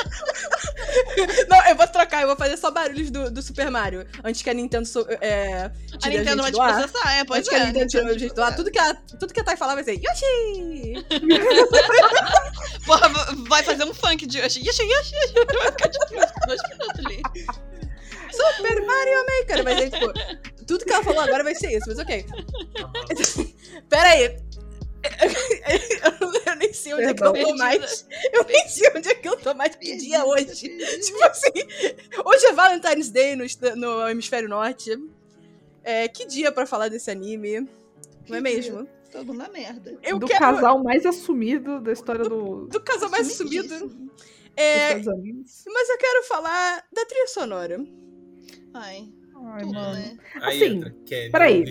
Não, 1.49 1.69
eu 1.69 1.77
vou 1.77 1.87
trocar, 1.89 2.23
eu 2.23 2.29
vou 2.29 2.37
fazer 2.37 2.57
só 2.57 2.71
barulhos 2.71 3.11
do, 3.11 3.31
do 3.31 3.43
Super 3.43 3.71
Mario. 3.71 4.07
Antes 4.25 4.43
que 4.43 4.51
a 4.51 4.55
Nintendo 4.55 4.87
so, 4.87 5.07
é, 5.21 5.71
A 5.93 5.99
tire 5.99 6.19
Nintendo 6.19 6.43
vai 6.43 6.53
gente 6.53 6.61
te 6.61 6.73
processar, 6.73 7.15
é, 7.15 7.25
pois 7.25 7.39
Antes 7.39 7.51
que 7.51 7.55
a 7.55 7.59
é. 7.59 7.67
Nintendo 7.67 7.87
tire 7.87 8.11
a 8.11 8.19
gente 8.19 8.35
do 8.35 8.43
ar, 8.43 8.57
tudo 8.57 8.71
que 8.71 8.79
a, 8.79 8.95
tudo 8.95 9.33
que 9.33 9.41
a 9.41 9.45
Thay 9.45 9.57
falar 9.57 9.75
vai 9.75 9.85
ser 9.85 9.95
Yoshi! 9.95 11.05
Porra, 12.87 13.09
vai 13.49 13.63
fazer 13.63 13.85
um 13.85 13.95
funk 13.95 14.27
de 14.27 14.39
Yoshi. 14.39 14.61
Yoshi, 14.61 14.83
Yoshi, 14.83 15.15
Yoshi. 15.15 15.35
Vai 15.35 15.73
ficar 15.73 15.91
uns 15.91 16.47
dois 16.47 16.61
minutos 16.69 17.07
ali. 17.07 17.23
Super 18.33 18.87
Mario 18.87 19.27
Maker! 19.27 19.65
Vai 19.65 19.77
ser 19.77 19.91
tipo. 19.91 20.13
Tudo 20.67 20.85
que 20.85 20.93
ela 20.93 21.05
falou 21.05 21.21
agora 21.21 21.45
vai 21.45 21.55
ser 21.55 21.77
isso, 21.77 21.87
mas 21.89 21.99
ok. 21.99 22.25
Pera 23.89 24.09
aí. 24.09 24.37
Eu 26.47 26.57
nem 26.57 26.73
sei 26.73 26.95
onde 26.95 27.05
é 27.05 27.15
que 27.15 27.25
eu 27.25 27.33
tô 27.33 27.57
mais. 27.57 28.07
Eu 28.33 28.45
nem 28.45 28.69
sei 28.69 28.91
onde 28.95 29.09
é 29.09 29.15
que 29.15 29.29
eu 29.29 29.37
tô 29.37 29.55
mais. 29.55 29.75
Que 29.75 29.97
dia 29.97 30.19
é 30.19 30.25
hoje? 30.25 30.69
Tipo 31.01 31.25
assim, 31.25 31.51
hoje 32.25 32.47
é 32.47 32.53
Valentine's 32.53 33.11
Day 33.11 33.37
no, 33.37 33.45
no 33.77 34.09
hemisfério 34.09 34.49
norte. 34.49 34.91
É, 35.83 36.09
que 36.09 36.27
dia 36.27 36.53
pra 36.53 36.67
falar 36.67 36.89
desse 36.89 37.11
anime? 37.11 37.69
Não 38.29 38.37
é 38.37 38.41
mesmo? 38.41 38.87
Todo 39.11 39.35
na 39.35 39.49
merda. 39.49 39.99
Eu 40.03 40.19
do 40.19 40.27
quero. 40.27 40.41
casal 40.41 40.83
mais 40.83 41.05
assumido 41.05 41.81
da 41.81 41.93
história 41.93 42.25
do, 42.25 42.67
Do 42.67 42.81
casal 42.81 43.11
mais 43.11 43.33
sumido. 43.33 43.69
Sumidíssimo. 43.69 44.11
É, 44.57 44.95
mas 44.95 45.89
eu 45.89 45.99
quero 45.99 46.25
falar 46.25 46.85
da 46.93 47.05
trilha 47.07 47.27
sonora. 47.27 47.85
Ai, 48.75 49.09
Ai, 49.45 49.61
tudo, 49.63 49.75
mano. 49.75 49.95
né? 49.95 50.17
Aí 50.43 50.63
Assim, 50.63 50.77
entra. 50.77 50.91
Can 50.91 51.31
peraí. 51.33 51.65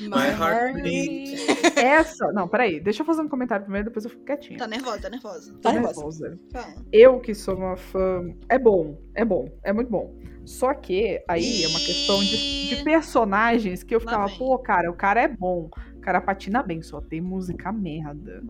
My 0.00 0.28
heart 0.38 0.82
beat. 0.82 1.76
Essa. 1.76 2.32
Não, 2.32 2.48
peraí. 2.48 2.80
Deixa 2.80 3.02
eu 3.02 3.06
fazer 3.06 3.22
um 3.22 3.28
comentário 3.28 3.64
primeiro, 3.64 3.88
depois 3.88 4.04
eu 4.04 4.10
fico 4.10 4.24
quietinha. 4.24 4.58
Tá 4.58 4.66
nervosa, 4.66 5.00
tá 5.00 5.10
nervosa. 5.10 5.54
Tá 5.60 5.72
nervosa. 5.72 6.38
Fala. 6.52 6.74
Eu 6.92 7.20
que 7.20 7.34
sou 7.34 7.56
uma 7.56 7.76
fã. 7.76 8.22
É 8.48 8.58
bom, 8.58 8.98
é 9.14 9.24
bom, 9.24 9.48
é 9.64 9.72
muito 9.72 9.90
bom. 9.90 10.16
Só 10.44 10.72
que 10.72 11.22
aí 11.28 11.62
é 11.64 11.68
uma 11.68 11.80
questão 11.80 12.20
de, 12.20 12.68
de 12.76 12.82
personagens 12.82 13.82
que 13.82 13.94
eu 13.94 14.00
ficava, 14.00 14.26
pô, 14.30 14.58
cara, 14.58 14.90
o 14.90 14.94
cara 14.94 15.20
é 15.22 15.28
bom. 15.28 15.68
O 15.96 16.00
cara 16.00 16.20
patina 16.22 16.62
bem, 16.62 16.80
só 16.80 17.02
tem 17.02 17.20
música 17.20 17.70
merda. 17.70 18.42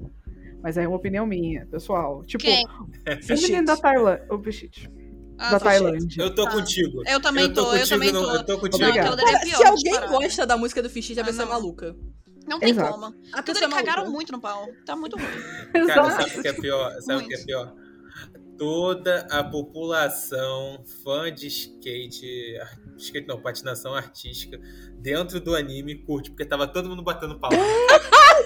Mas 0.62 0.78
aí 0.78 0.84
é 0.84 0.88
uma 0.88 0.96
opinião 0.96 1.26
minha, 1.26 1.66
pessoal. 1.66 2.22
Tipo, 2.24 2.44
Quem? 2.44 2.64
o 2.66 3.40
menino 3.42 3.64
da 3.64 3.76
Tailândia. 3.76 4.26
O 4.30 4.38
Bichite. 4.38 4.90
Ah, 5.38 5.50
da. 5.52 5.60
Tailândia. 5.60 6.22
Eu 6.22 6.34
tô 6.34 6.44
Tá. 6.44 6.50
contigo. 6.50 7.02
Eu 7.06 7.20
também 7.20 7.44
eu 7.44 7.54
tô, 7.54 7.62
tô, 7.64 7.66
eu 7.74 7.78
contigo, 7.78 7.88
também 7.88 8.12
no- 8.12 8.22
tô. 8.22 8.34
eu 8.34 8.44
tô 8.44 8.58
contigo. 8.58 8.78
Dele 8.84 8.98
é 8.98 9.38
pior, 9.40 9.56
se 9.56 9.64
alguém 9.64 9.82
disparado. 9.84 10.12
gosta 10.12 10.46
da 10.46 10.56
música 10.56 10.82
do 10.82 10.90
Fichite, 10.90 11.20
a 11.20 11.22
Ah, 11.22 11.26
pessoa 11.26 11.42
é 11.42 11.46
não. 11.46 11.52
maluca. 11.52 11.96
Não 12.46 12.58
tem 12.58 12.70
Exato. 12.70 12.92
como. 12.92 13.06
A 13.06 13.10
Tudo 13.10 13.44
pessoa 13.44 13.62
é 13.62 13.64
eles 13.64 13.74
cagaram 13.76 13.98
maluca. 14.02 14.10
muito 14.16 14.32
no 14.32 14.40
pau. 14.40 14.66
Tá 14.86 14.96
muito 14.96 15.16
ruim. 15.16 15.26
Cara, 15.86 16.10
sabe 16.10 16.38
o 16.38 16.42
que 16.42 16.48
é 16.48 16.52
pior? 16.54 16.92
Sabe 17.02 17.24
o 17.24 17.28
que 17.28 17.34
é 17.34 17.44
pior? 17.44 17.74
Toda 18.56 19.26
a 19.30 19.44
população 19.44 20.82
fã 21.04 21.32
de 21.32 21.46
skate, 21.46 22.56
skate 23.02 23.26
não, 23.26 23.40
patinação 23.40 23.94
artística, 23.94 24.60
dentro 24.98 25.40
do 25.40 25.54
anime 25.54 25.94
curte, 25.96 26.30
porque 26.30 26.44
tava 26.44 26.66
todo 26.66 26.88
mundo 26.88 27.02
batendo 27.02 27.38
pau. 27.38 27.50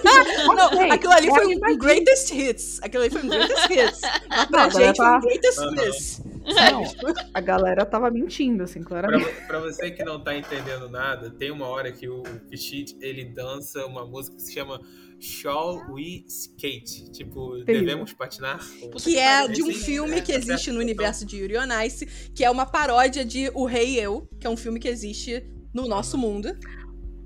Não, 0.03 0.91
aquilo 0.91 1.13
ali 1.13 1.27
é 1.27 1.31
foi 1.31 1.55
um 1.55 1.77
greatest 1.77 2.31
hits. 2.31 2.79
Aquilo 2.83 3.03
ali 3.03 3.11
foi 3.11 3.21
um 3.23 3.29
greatest 3.29 3.69
hits. 3.69 4.01
Mas 4.29 4.45
pra 4.47 4.63
Não, 4.63 4.71
gente 4.71 4.97
foi 4.97 5.05
um 5.05 5.09
tá- 5.09 5.19
greatest 5.19 5.59
hits. 5.61 6.21
Não, 6.45 6.83
a 7.33 7.39
galera 7.41 7.85
tava 7.85 8.09
mentindo, 8.11 8.63
assim, 8.63 8.81
Pra, 8.81 9.01
claramente. 9.01 9.31
pra 9.47 9.59
você 9.59 9.91
que 9.91 10.03
não 10.03 10.19
tá 10.21 10.35
entendendo 10.35 10.89
nada, 10.89 11.29
tem 11.29 11.51
uma 11.51 11.67
hora 11.67 11.91
que 11.91 12.09
o 12.09 12.21
Pichit, 12.49 12.97
ele 13.01 13.23
dança 13.23 13.85
uma 13.85 14.05
música 14.05 14.35
que 14.35 14.41
se 14.41 14.53
chama 14.53 14.81
Shall 15.23 15.81
We 15.89 16.23
Skate? 16.27 17.09
Tipo, 17.11 17.63
devemos 17.63 18.11
patinar? 18.13 18.59
Que 19.01 19.17
é 19.17 19.47
de 19.47 19.63
um 19.63 19.73
filme 19.73 20.21
que 20.21 20.31
é, 20.31 20.35
existe 20.35 20.71
no 20.71 20.79
universo 20.79 21.25
de 21.25 21.37
Yuri 21.37 21.57
on 21.57 21.81
Ice, 21.85 22.05
que 22.35 22.43
é 22.43 22.49
uma 22.51 22.65
paródia 22.65 23.23
de 23.23 23.49
O 23.53 23.65
Rei 23.65 23.91
e 23.95 23.99
Eu, 23.99 24.27
que 24.39 24.45
é 24.45 24.49
um 24.49 24.57
filme 24.57 24.79
que 24.79 24.87
existe 24.87 25.45
no 25.73 25.87
nosso 25.87 26.17
mundo. 26.17 26.49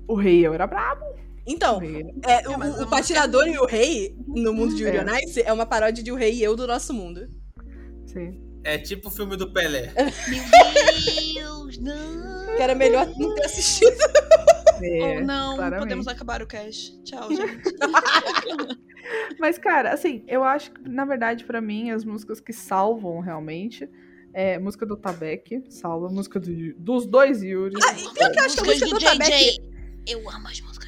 O 0.06 0.14
rei 0.14 0.46
eu 0.46 0.54
era 0.54 0.66
brabo. 0.66 1.04
O 1.04 1.18
Então, 1.46 1.82
era- 1.82 2.08
é, 2.26 2.42
É, 2.44 2.48
o, 2.48 2.82
o 2.84 2.86
Patinador 2.88 3.46
e 3.48 3.58
o 3.58 3.66
Rei, 3.66 4.14
no 4.26 4.52
mundo 4.54 4.74
de 4.74 4.84
Yuri 4.84 4.96
É. 4.98 5.02
on 5.04 5.16
Ice, 5.24 5.42
é 5.42 5.52
uma 5.52 5.66
paródia 5.66 6.02
de 6.04 6.12
O 6.12 6.14
Rei 6.14 6.32
e 6.34 6.42
Eu 6.42 6.54
do 6.56 6.66
nosso 6.66 6.94
mundo. 6.94 7.28
Sim. 8.06 8.40
É 8.64 8.76
tipo 8.78 9.08
o 9.08 9.10
filme 9.10 9.36
do 9.36 9.52
Pelé. 9.52 9.92
Meu 10.28 11.34
Deus, 11.34 11.78
não. 11.78 12.56
Que 12.56 12.62
era 12.62 12.74
melhor 12.74 13.06
não 13.18 13.34
ter 13.34 13.44
assistido. 13.44 13.96
É, 14.82 15.18
Ou 15.18 15.24
não, 15.24 15.56
claramente. 15.56 15.80
podemos 15.82 16.08
acabar 16.08 16.42
o 16.42 16.46
cast. 16.46 17.00
Tchau, 17.02 17.28
gente. 17.34 17.62
Mas, 19.38 19.58
cara, 19.58 19.92
assim, 19.92 20.22
eu 20.26 20.42
acho 20.44 20.72
que, 20.72 20.88
na 20.88 21.04
verdade, 21.04 21.44
pra 21.44 21.60
mim, 21.60 21.90
as 21.90 22.04
músicas 22.04 22.40
que 22.40 22.52
salvam 22.52 23.20
realmente 23.20 23.88
é 24.34 24.58
música 24.58 24.84
do 24.84 24.96
Tabek, 24.96 25.64
salva 25.70 26.08
música 26.08 26.38
do- 26.38 26.74
dos 26.74 27.06
dois 27.06 27.42
Yuri. 27.42 27.74
Ah, 27.82 27.92
e 27.98 28.14
pior 28.14 28.30
que 28.32 28.38
eu 28.38 28.44
acho 28.44 28.54
que 28.56 28.60
a 28.60 28.64
música 28.64 28.86
do 28.88 28.96
Otabek. 28.96 29.58
Eu 30.06 30.28
amo 30.30 30.48
as 30.48 30.60
músicas 30.60 30.87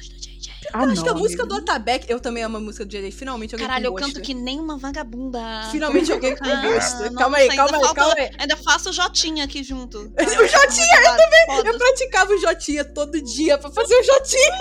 Ah, 0.73 0.83
Eu 0.83 0.89
acho 0.91 1.03
que 1.03 1.09
a 1.09 1.13
não, 1.13 1.19
música 1.19 1.41
amiga. 1.43 1.55
do 1.57 1.61
Otabek, 1.63 2.05
eu 2.09 2.19
também 2.19 2.43
amo 2.43 2.57
a 2.57 2.59
música 2.59 2.85
do 2.85 2.89
JJ. 2.89 3.11
Finalmente 3.11 3.55
alguém 3.55 3.67
Caralho, 3.67 3.87
eu 3.87 3.91
com 3.93 3.97
gosto. 3.99 4.13
canto 4.13 4.23
que 4.25 4.33
nem 4.33 4.59
uma 4.59 4.77
vagabunda. 4.77 5.67
Finalmente 5.71 6.11
alguém 6.13 6.35
com 6.37 6.45
Ah, 6.45 6.61
gosto. 6.61 6.99
nossa, 7.01 7.13
calma 7.15 7.37
aí, 7.37 7.47
calma 7.55 7.77
aí, 7.77 7.83
falta- 7.83 7.95
calma 7.95 8.15
aí. 8.17 8.31
Ainda 8.37 8.55
faço 8.57 8.89
o 8.89 8.93
Jotinha 8.93 9.43
aqui 9.45 9.63
junto. 9.63 9.97
O 10.21 10.47
Jotinha, 10.47 11.01
eu 11.01 11.17
também! 11.17 11.71
Eu 11.71 11.77
praticava 11.77 12.31
o 12.33 12.37
Jotinha 12.37 12.85
todo 12.85 13.21
dia 13.21 13.57
pra 13.57 13.71
fazer 13.71 13.95
o 13.95 14.03
Jotinha. 14.03 14.57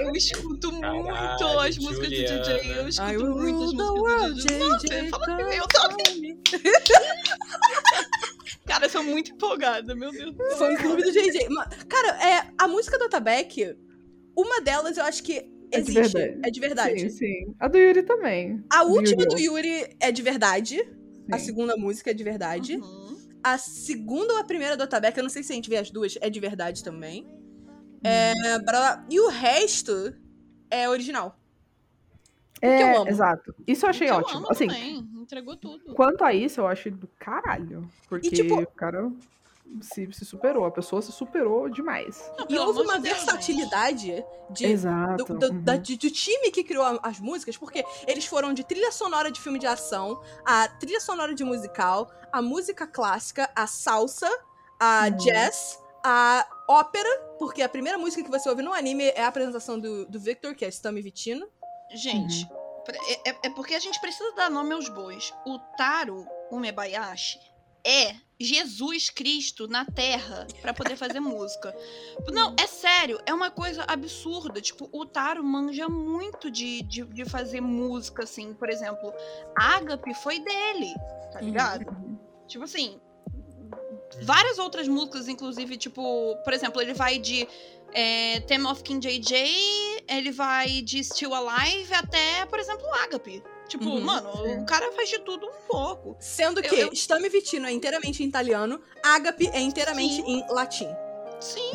Eu 0.00 0.12
escuto 0.14 0.72
muito 0.72 0.80
Caralho, 1.38 1.60
as 1.60 1.78
músicas 1.78 2.08
Juliana. 2.08 2.38
do 2.38 2.42
DJ. 2.42 2.78
Eu 2.78 2.88
escuto 2.88 3.10
I 3.10 3.16
muito 3.18 3.64
as 3.64 3.72
músicas 3.72 3.88
world, 4.00 4.34
do 4.34 4.42
DJ. 4.42 4.58
Nossa, 4.58 4.86
JJ, 4.86 5.08
fala 5.10 5.40
eu 5.54 5.68
também. 5.68 6.42
Cara, 8.66 8.84
eu 8.86 8.90
sou 8.90 9.02
muito 9.02 9.30
empolgada, 9.32 9.94
meu 9.94 10.10
Deus. 10.12 10.34
do 10.34 10.44
céu. 10.48 10.56
Fã 10.58 10.76
clube 10.76 11.02
do 11.02 11.10
JJ. 11.12 11.48
Cara, 11.88 12.08
é, 12.26 12.44
a 12.58 12.68
música 12.68 12.98
do 12.98 13.04
Otabek, 13.06 13.76
uma 14.40 14.60
delas 14.60 14.96
eu 14.96 15.04
acho 15.04 15.22
que 15.22 15.38
É 15.70 15.80
de 15.80 15.90
existe. 15.90 16.12
verdade. 16.16 16.40
É 16.44 16.50
de 16.50 16.60
verdade. 16.60 17.00
Sim, 17.00 17.10
sim. 17.10 17.54
A 17.58 17.68
do 17.68 17.78
Yuri 17.78 18.02
também. 18.02 18.62
A 18.70 18.84
Do 18.84 18.90
última 18.90 19.22
Yuri, 19.22 19.34
do 19.34 19.40
Yuri 19.40 19.96
é 20.00 20.10
de 20.12 20.22
verdade. 20.22 20.80
A 21.30 21.38
sim. 21.38 21.46
segunda 21.46 21.76
música 21.76 22.10
é 22.10 22.14
de 22.14 22.24
verdade. 22.24 22.76
Uhum. 22.76 23.18
A 23.42 23.56
segunda 23.58 24.32
ou 24.34 24.38
a 24.40 24.44
primeira 24.44 24.76
do 24.76 24.82
Otabek, 24.84 25.16
eu 25.16 25.22
não 25.22 25.30
sei 25.30 25.42
se 25.42 25.52
a 25.52 25.54
gente 25.54 25.68
vê 25.70 25.76
as 25.76 25.90
duas, 25.90 26.16
é 26.20 26.28
de 26.30 26.40
verdade 26.40 26.82
também. 26.82 27.26
É, 28.02 28.32
Hum. 28.56 28.64
blá- 28.64 29.04
e 29.10 29.20
o 29.20 29.28
resto 29.28 30.14
é 30.70 30.88
original. 30.88 31.36
É, 32.60 32.82
eu 32.82 33.00
amo. 33.02 33.08
exato. 33.10 33.54
Isso 33.66 33.86
eu 33.86 33.90
achei 33.90 34.08
Que 34.08 34.12
eu 34.12 34.16
ótimo. 34.18 34.38
amo 34.38 34.48
Assim, 34.50 34.66
também. 34.66 34.98
Entregou 35.16 35.56
tudo. 35.56 35.94
quanto 35.94 36.24
a 36.24 36.34
isso, 36.34 36.60
eu 36.60 36.66
achei 36.66 36.90
do 36.90 37.06
caralho. 37.18 37.88
Porque 38.08 38.30
tipo- 38.30 38.60
o 38.60 38.66
cara 38.66 39.10
se, 39.82 40.10
se 40.12 40.24
superou. 40.24 40.64
A 40.64 40.70
pessoa 40.70 41.00
se 41.02 41.12
superou 41.12 41.68
demais. 41.68 42.30
Não, 42.38 42.46
E 42.48 42.58
houve 42.58 42.80
uma 42.80 42.98
versatilidade 42.98 44.24
de, 44.50 44.66
Exato. 44.66 45.24
do, 45.24 45.38
do- 45.38 45.46
uhum. 45.52 45.62
da- 45.62 45.76
de- 45.76 45.96
do 45.96 46.10
time 46.10 46.50
que 46.50 46.64
criou 46.64 46.84
as 47.02 47.18
músicas, 47.20 47.56
porque 47.56 47.84
eles 48.06 48.26
foram 48.26 48.52
de 48.52 48.64
trilha 48.64 48.90
sonora 48.92 49.30
de 49.30 49.40
filme 49.40 49.58
de 49.58 49.66
ação, 49.66 50.20
a 50.44 50.68
trilha 50.68 51.00
sonora 51.00 51.34
de 51.34 51.44
musical, 51.44 52.10
a 52.32 52.40
música 52.42 52.86
clássica, 52.86 53.50
a 53.54 53.66
salsa, 53.66 54.28
a 54.80 55.06
Uhum. 55.10 55.16
jazz, 55.16 55.78
a 56.04 56.46
ópera, 56.68 57.08
porque 57.38 57.62
a 57.62 57.68
primeira 57.68 57.98
música 57.98 58.22
que 58.22 58.30
você 58.30 58.48
ouve 58.48 58.62
no 58.62 58.72
anime 58.72 59.04
é 59.10 59.22
a 59.22 59.28
apresentação 59.28 59.78
do, 59.78 60.06
do 60.06 60.18
Victor, 60.20 60.54
que 60.54 60.64
é 60.64 60.68
Stami 60.68 61.02
Vitino. 61.02 61.46
Gente, 61.94 62.44
Uhum. 62.44 62.94
é, 63.24 63.30
é- 63.30 63.38
é 63.44 63.50
porque 63.50 63.74
a 63.74 63.78
gente 63.80 64.00
precisa 64.00 64.32
dar 64.34 64.50
nome 64.50 64.72
aos 64.74 64.88
bois. 64.88 65.32
O 65.46 65.58
Taro 65.76 66.26
Umebayashi 66.50 67.38
é 67.84 68.16
Jesus 68.40 69.10
Cristo 69.10 69.66
na 69.66 69.84
Terra 69.84 70.46
pra 70.62 70.72
poder 70.72 70.96
fazer 70.96 71.18
música. 71.18 71.74
Não, 72.28 72.54
é 72.58 72.66
sério, 72.66 73.20
é 73.26 73.34
uma 73.34 73.50
coisa 73.50 73.84
absurda. 73.88 74.60
Tipo, 74.60 74.88
o 74.92 75.04
Taro 75.04 75.42
manja 75.42 75.88
muito 75.88 76.50
de, 76.50 76.82
de, 76.82 77.04
de 77.04 77.24
fazer 77.24 77.60
música, 77.60 78.22
assim. 78.22 78.54
Por 78.54 78.70
exemplo, 78.70 79.12
Ágape 79.56 80.14
foi 80.14 80.38
dele, 80.38 80.94
tá 81.32 81.40
ligado? 81.40 81.84
Tipo 82.46 82.64
assim, 82.64 83.00
várias 84.22 84.58
outras 84.58 84.86
músicas, 84.86 85.26
inclusive, 85.28 85.76
tipo, 85.76 86.36
por 86.44 86.52
exemplo, 86.52 86.80
ele 86.80 86.94
vai 86.94 87.18
de 87.18 87.46
é, 87.92 88.40
Theme 88.40 88.66
of 88.66 88.82
King 88.84 89.00
JJ, 89.00 89.36
ele 90.08 90.30
vai 90.30 90.80
de 90.82 91.02
Still 91.02 91.34
Alive 91.34 91.92
até, 91.94 92.46
por 92.46 92.58
exemplo, 92.60 92.86
Agape. 93.04 93.42
Tipo, 93.68 93.84
Uhum. 93.84 94.00
mano, 94.00 94.28
É. 94.46 94.58
o 94.58 94.64
cara 94.64 94.90
faz 94.92 95.08
de 95.10 95.18
tudo 95.20 95.46
um 95.46 95.52
pouco. 95.68 96.16
Sendo 96.18 96.60
Eu- 96.60 96.68
que 96.68 96.80
eu- 96.80 96.92
Stame 96.92 97.28
Vitino 97.28 97.66
é 97.66 97.70
inteiramente 97.72 98.22
em 98.22 98.26
italiano, 98.26 98.80
Agape 99.02 99.48
é 99.52 99.60
inteiramente 99.60 100.16
Sim. 100.16 100.24
em 100.26 100.46
latim. 100.52 100.88
Sim. 101.40 101.72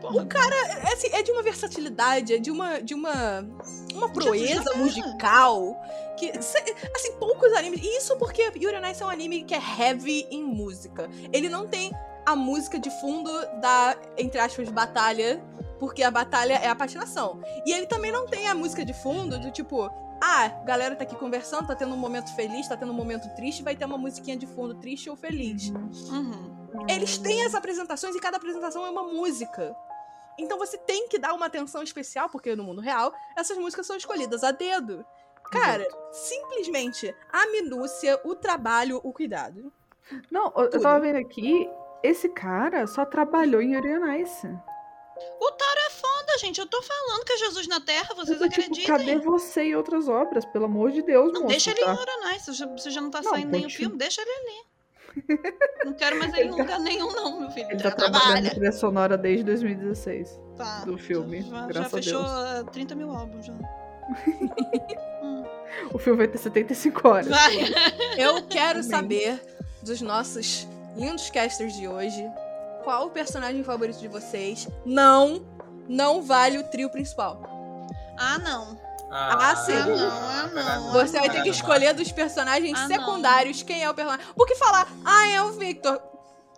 Porra. 0.00 0.22
O 0.22 0.26
cara 0.26 0.54
é, 0.56 0.92
assim, 0.94 1.08
é 1.12 1.22
de 1.22 1.30
uma 1.30 1.42
versatilidade, 1.42 2.32
é 2.34 2.38
de 2.38 2.50
uma 2.50 2.80
de 2.80 2.94
uma 2.94 3.46
uma 3.94 4.10
proeza 4.10 4.72
musical 4.76 5.76
que 6.18 6.42
se- 6.42 6.74
assim 6.94 7.12
poucos 7.18 7.52
animes. 7.52 7.80
E 7.82 7.98
isso 7.98 8.16
porque 8.16 8.50
Yuri 8.56 8.76
on 8.76 8.90
Ice 8.90 9.02
é 9.02 9.06
um 9.06 9.10
anime 9.10 9.42
que 9.44 9.54
é 9.54 9.58
heavy 9.58 10.26
em 10.30 10.42
música. 10.42 11.08
Ele 11.32 11.48
não 11.50 11.66
tem 11.66 11.90
a 12.24 12.34
música 12.34 12.78
de 12.78 12.90
fundo 13.00 13.30
da 13.60 13.94
entre 14.16 14.40
aspas 14.40 14.70
batalha, 14.70 15.42
porque 15.78 16.02
a 16.02 16.10
batalha 16.10 16.54
é 16.54 16.68
a 16.68 16.74
patinação. 16.74 17.40
E 17.66 17.72
ele 17.72 17.84
também 17.86 18.10
não 18.10 18.26
tem 18.26 18.46
a 18.48 18.54
música 18.54 18.84
de 18.84 18.94
fundo 18.94 19.38
do 19.38 19.50
tipo 19.50 19.90
ah, 20.20 20.48
galera 20.64 20.94
tá 20.96 21.04
aqui 21.04 21.16
conversando, 21.16 21.66
tá 21.66 21.74
tendo 21.74 21.94
um 21.94 21.98
momento 21.98 22.34
feliz, 22.34 22.68
tá 22.68 22.76
tendo 22.76 22.92
um 22.92 22.94
momento 22.96 23.28
triste, 23.34 23.62
vai 23.62 23.74
ter 23.74 23.84
uma 23.84 23.98
musiquinha 23.98 24.36
de 24.36 24.46
fundo 24.46 24.74
triste 24.74 25.08
ou 25.08 25.16
feliz. 25.16 25.68
Uhum. 25.70 26.84
Eles 26.88 27.18
têm 27.18 27.44
as 27.44 27.54
apresentações 27.54 28.14
e 28.14 28.20
cada 28.20 28.36
apresentação 28.36 28.84
é 28.86 28.90
uma 28.90 29.02
música. 29.02 29.74
Então 30.38 30.58
você 30.58 30.78
tem 30.78 31.08
que 31.08 31.18
dar 31.18 31.34
uma 31.34 31.46
atenção 31.46 31.82
especial, 31.82 32.28
porque 32.30 32.54
no 32.56 32.64
mundo 32.64 32.80
real, 32.80 33.12
essas 33.36 33.56
músicas 33.58 33.86
são 33.86 33.96
escolhidas 33.96 34.42
a 34.44 34.50
dedo. 34.52 35.04
Cara, 35.50 35.86
simplesmente 36.12 37.14
a 37.32 37.46
minúcia, 37.48 38.20
o 38.24 38.34
trabalho, 38.34 39.00
o 39.02 39.12
cuidado. 39.12 39.72
Não, 40.30 40.46
eu- 40.56 40.64
eu 40.64 40.70
Tudo. 40.70 40.82
tava 40.82 41.00
vendo 41.00 41.16
aqui, 41.16 41.68
esse 42.02 42.28
cara 42.28 42.86
só 42.86 43.04
trabalhou 43.04 43.60
em 43.60 43.74
Yuri 43.74 43.98
on 43.98 44.06
Ice. 44.14 44.46
O 45.40 45.50
Taro 45.52 45.69
é 46.30 46.32
foda, 46.32 46.38
gente. 46.38 46.60
Eu 46.60 46.66
tô 46.66 46.82
falando 46.82 47.24
que 47.24 47.32
é 47.32 47.36
Jesus 47.38 47.66
na 47.66 47.80
Terra, 47.80 48.14
vocês 48.14 48.38
tô 48.38 48.48
tipo, 48.48 48.60
acreditam? 48.62 48.96
cadê 48.96 49.18
você 49.18 49.64
e 49.66 49.76
outras 49.76 50.08
obras? 50.08 50.44
Pelo 50.44 50.64
amor 50.66 50.90
de 50.90 51.02
Deus, 51.02 51.32
Não, 51.32 51.42
moço, 51.42 51.48
deixa 51.48 51.70
ele 51.70 51.80
tá? 51.80 51.92
em 51.92 51.96
Uranai. 51.96 52.38
Você 52.38 52.52
já, 52.52 52.66
você 52.66 52.90
já 52.90 53.00
não 53.00 53.10
tá 53.10 53.20
Não, 53.22 53.30
saindo 53.30 53.50
nem 53.50 53.66
o 53.66 53.70
filme, 53.70 53.96
deixa 53.96 54.20
ele 54.22 54.30
ali. 54.30 54.70
Não 55.84 55.92
quero 55.94 56.20
mais 56.20 56.32
ele 56.34 56.50
em 56.50 56.52
lugar 56.52 56.78
nenhum, 56.78 57.12
não, 57.12 57.40
meu 57.40 57.50
filho. 57.50 57.66
Ele 57.68 57.80
já 57.80 57.90
tá 57.90 57.96
trabalhando 57.96 58.44
na 58.44 58.50
trilha 58.50 58.70
sonora 58.70 59.18
desde 59.18 59.42
2016. 59.44 60.38
Tá. 60.56 60.84
do 60.84 60.96
filme, 60.96 61.42
Já, 61.42 61.72
já 61.72 61.80
a 61.80 61.88
fechou 61.88 62.20
Deus. 62.22 62.30
ah, 62.32 62.64
30 62.70 62.94
mil 62.94 63.10
álbuns 63.10 63.44
já. 63.46 63.52
Hum. 63.52 65.44
O 65.92 65.98
filme 65.98 66.18
vai 66.18 66.28
ter 66.28 66.38
75 66.38 67.08
horas. 67.08 67.26
Vai. 67.28 67.56
Eu 68.18 68.42
quero 68.46 68.82
saber 68.82 69.40
dos 69.82 70.00
nossos 70.00 70.66
lindos 70.96 71.30
casters 71.30 71.74
de 71.74 71.88
hoje 71.88 72.24
qual 72.84 73.06
o 73.06 73.10
personagem 73.10 73.62
favorito 73.62 73.98
de 73.98 74.08
vocês. 74.08 74.68
Não, 74.84 75.44
não 75.90 76.22
vale 76.22 76.58
o 76.58 76.64
trio 76.70 76.88
principal. 76.90 77.40
Ah, 78.18 78.38
não. 78.38 78.78
Ah, 79.12 79.56
sim. 79.56 79.72
Ah, 79.72 79.86
não, 79.86 80.60
ah, 80.62 80.76
não. 80.78 80.92
Você 80.92 81.18
vai 81.18 81.28
ter 81.28 81.42
que 81.42 81.48
escolher 81.48 81.92
dos 81.92 82.12
personagens 82.12 82.78
Ah, 82.78 82.82
não. 82.82 82.96
secundários 82.96 83.62
quem 83.62 83.82
é 83.82 83.90
o 83.90 83.94
personagem. 83.94 84.24
Porque 84.36 84.54
falar, 84.54 84.86
ah, 85.04 85.26
é 85.28 85.42
o 85.42 85.50
Victor. 85.52 86.00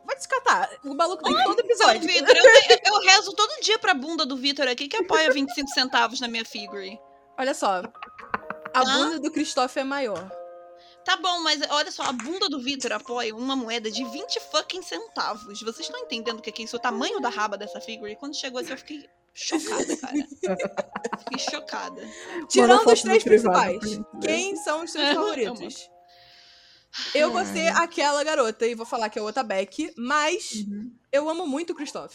Vai 0.05 0.17
descatar. 0.17 0.69
O 0.85 0.93
maluco 0.95 1.23
tem 1.23 1.33
todo 1.45 1.53
Então, 1.61 1.65
episódio. 1.65 2.01
Vitor, 2.03 2.37
eu, 2.37 2.45
eu- 2.45 2.95
eu 2.95 3.01
rezo 3.07 3.33
todo 3.33 3.61
dia 3.63 3.79
pra 3.79 3.95
bunda 3.95 4.27
do 4.27 4.37
Vitor 4.37 4.69
aqui 4.69 4.87
que 4.89 4.97
apoia 4.97 5.31
25 5.33 5.69
centavos 5.71 6.21
na 6.21 6.29
minha 6.29 6.45
figure. 6.45 6.99
Olha 7.39 7.55
só. 7.55 7.83
A 8.75 8.85
bunda 8.85 9.19
do 9.21 9.31
Christoph 9.31 9.77
é 9.79 9.85
maior. 9.85 10.31
Tá 11.05 11.17
bom, 11.17 11.41
mas 11.41 11.61
olha 11.71 11.91
só, 11.91 12.03
a 12.05 12.13
bunda 12.13 12.49
do 12.49 12.61
Vitor 12.61 12.93
apoia 12.93 13.35
uma 13.35 13.57
moeda 13.57 13.91
de 13.91 14.05
20 14.05 14.39
fucking 14.53 14.83
centavos. 14.83 15.61
Vocês 15.61 15.81
estão 15.87 15.99
entendendo 16.01 16.39
o 16.39 16.43
que 16.43 16.51
é 16.51 16.65
isso? 16.65 16.77
O 16.77 16.81
tamanho 16.81 17.19
da 17.21 17.29
raba 17.29 17.57
dessa 17.57 17.81
figure? 17.81 18.15
Quando 18.17 18.37
chegou 18.37 18.61
aqui, 18.61 18.71
eu 18.73 18.77
fiquei 18.79 19.09
chocada, 19.35 19.97
cara. 19.97 20.15
Fiquei 21.21 21.39
chocada. 21.39 22.03
Tirando 22.49 22.91
os 22.91 23.03
três 23.03 23.23
principais, 23.25 23.81
quem 24.23 24.57
são 24.57 24.85
os 24.85 24.93
seus 24.93 25.05
É, 25.09 25.15
favoritos? 25.15 25.91
Eu 27.15 27.31
vou 27.33 27.45
ser 27.47 27.69
aquela 27.77 28.23
garota 28.23 28.67
e 28.67 28.75
vou 28.75 28.85
falar 28.85 29.09
que 29.09 29.19
é 29.19 29.23
outra 29.23 29.43
Beck, 29.43 29.93
mas 29.97 30.53
Uhum. 30.69 30.93
eu 31.11 31.29
amo 31.29 31.47
muito 31.47 31.73
o 31.73 31.75
Christoph. 31.77 32.15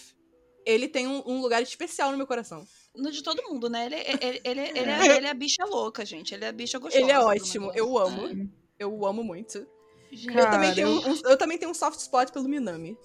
Ele 0.66 0.88
tem 0.88 1.08
um, 1.08 1.24
um 1.26 1.42
lugar 1.42 1.62
especial 1.64 2.12
no 2.12 2.18
meu 2.18 2.28
coração. 2.28 2.68
No 2.96 3.10
de 3.12 3.24
todo 3.24 3.42
mundo, 3.44 3.70
né? 3.70 3.86
Ele, 3.86 3.96
ele, 3.96 4.42
ele, 4.44 4.62
ele, 4.78 4.92
é, 4.92 5.18
ele 5.18 5.26
é 5.28 5.30
a 5.30 5.34
bicha 5.34 5.66
louca, 5.66 6.06
gente. 6.06 6.34
Ele 6.34 6.46
é 6.46 6.50
a 6.50 6.52
bicha 6.52 6.78
gostosa. 6.78 7.02
Ele 7.04 7.12
é 7.12 7.20
ótimo, 7.20 7.72
eu 7.74 7.98
amo. 7.98 8.50
Eu 8.78 8.94
o 8.94 9.06
amo 9.08 9.24
muito. 9.24 9.66
Gente, 10.12 10.38
Eu, 10.38 10.50
também 10.52 10.74
tenho 10.76 10.88
eu- 10.88 10.94
um, 10.94 11.12
um- 11.14 11.22
eu 11.26 11.38
também 11.38 11.58
tenho 11.58 11.72
um 11.72 11.74
soft 11.74 12.00
spot 12.00 12.30
pelo 12.32 12.48
Minami. 12.48 12.96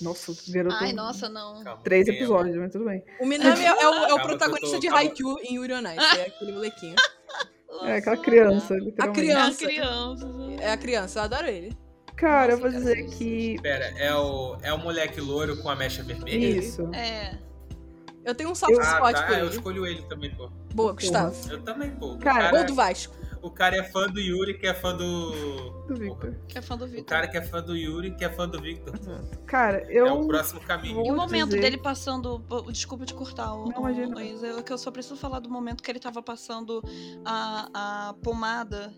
Nossa, 0.00 0.32
o 0.32 0.36
garoto. 0.48 0.76
Ai, 0.78 0.92
nossa, 0.92 1.28
não. 1.28 1.62
Três 1.82 2.06
episódios, 2.08 2.56
mas 2.56 2.70
tudo 2.72 2.84
bem. 2.84 3.02
O 3.20 3.26
Minami 3.26 3.62
é, 3.64 3.66
é 3.66 3.72
o, 3.72 3.76
é 3.76 3.88
o 3.88 3.92
Calma 3.92 4.08
eu 4.22 4.26
protagonista 4.26 4.76
tô- 4.76 4.80
de. 4.80 4.88
Haikyuu 4.88 5.38
em 5.42 5.54
Yuri 5.54 5.72
on 5.72 5.78
Ice. 5.80 6.18
É 6.18 6.26
aquele 6.26 6.52
molequinho. 6.52 6.96
É 7.82 7.96
aquela 7.96 8.16
criança, 8.16 8.74
A 8.98 9.08
criança. 9.08 9.64
É 9.64 9.68
a 9.70 9.72
criança. 9.72 10.26
É 10.60 10.72
a 10.72 10.76
criança, 10.76 11.18
eu 11.18 11.22
adoro 11.24 11.46
ele. 11.46 11.76
Cara, 12.16 12.52
eu 12.52 12.58
Nossa, 12.58 12.70
vou 12.70 12.80
cara, 12.80 12.94
dizer 12.94 13.06
isso- 13.06 13.18
que. 13.18 13.60
Pera, 13.62 13.84
é 13.98 14.14
o, 14.14 14.56
é 14.62 14.72
o 14.72 14.78
moleque 14.78 15.20
loiro 15.20 15.56
com 15.62 15.68
a 15.68 15.76
mecha 15.76 16.02
vermelha? 16.02 16.58
Isso. 16.58 16.90
É. 16.94 17.38
Eu 18.24 18.34
tenho 18.34 18.50
um 18.50 18.54
soft 18.54 18.72
Ah, 18.78 18.82
spot 18.94 19.14
tá. 19.14 19.22
por 19.24 19.32
Eu 19.38 19.46
ele. 19.46 19.48
escolho 19.54 19.86
ele 19.86 20.02
também, 20.08 20.34
pô. 20.34 20.48
Boa, 20.74 20.92
Gustavo. 20.94 21.34
Eu 21.50 21.62
também, 21.62 21.90
pô. 21.92 22.14
O 22.14 22.18
Cara, 22.18 22.44
Gol 22.44 22.50
cara, 22.52 22.62
do 22.64 22.74
Vasco. 22.74 23.14
O 23.46 23.50
cara 23.50 23.76
é 23.76 23.82
fã 23.82 24.06
do 24.08 24.20
Yuri, 24.20 24.58
que 24.58 24.66
é 24.66 24.74
fã 24.74 24.94
do. 24.96 25.70
Do 25.86 25.94
Victor. 25.96 26.34
Que 26.48 26.58
é 26.58 26.62
fã 26.62 26.76
do 26.76 26.84
O 26.84 26.88
Vitor. 26.88 27.04
cara 27.04 27.28
que 27.28 27.36
é 27.36 27.42
fã 27.42 27.62
do 27.62 27.76
Yuri, 27.76 28.10
que 28.16 28.24
é 28.24 28.30
fã 28.30 28.48
do 28.48 28.60
Victor. 28.60 28.94
Cara, 29.46 29.78
É 29.90 30.00
eu. 30.00 30.20
o 30.20 30.26
próximo 30.26 30.60
caminho. 30.60 31.04
E 31.06 31.10
o 31.10 31.16
momento 31.16 31.46
dizer- 31.50 31.60
dele 31.60 31.78
passando. 31.78 32.42
Desculpa 32.70 33.04
te 33.06 33.14
cortar, 33.14 33.52
o, 33.54 33.68
Não, 33.70 33.78
imagina. 33.80 34.14
Luiz. 34.14 34.42
Eu, 34.42 34.62
que 34.62 34.72
eu 34.72 34.78
só 34.78 34.90
preciso 34.90 35.16
falar 35.16 35.38
do 35.40 35.48
momento 35.50 35.82
que 35.82 35.90
ele 35.90 36.00
tava 36.00 36.22
passando 36.22 36.82
a, 37.24 38.08
a 38.08 38.14
pomada, 38.22 38.92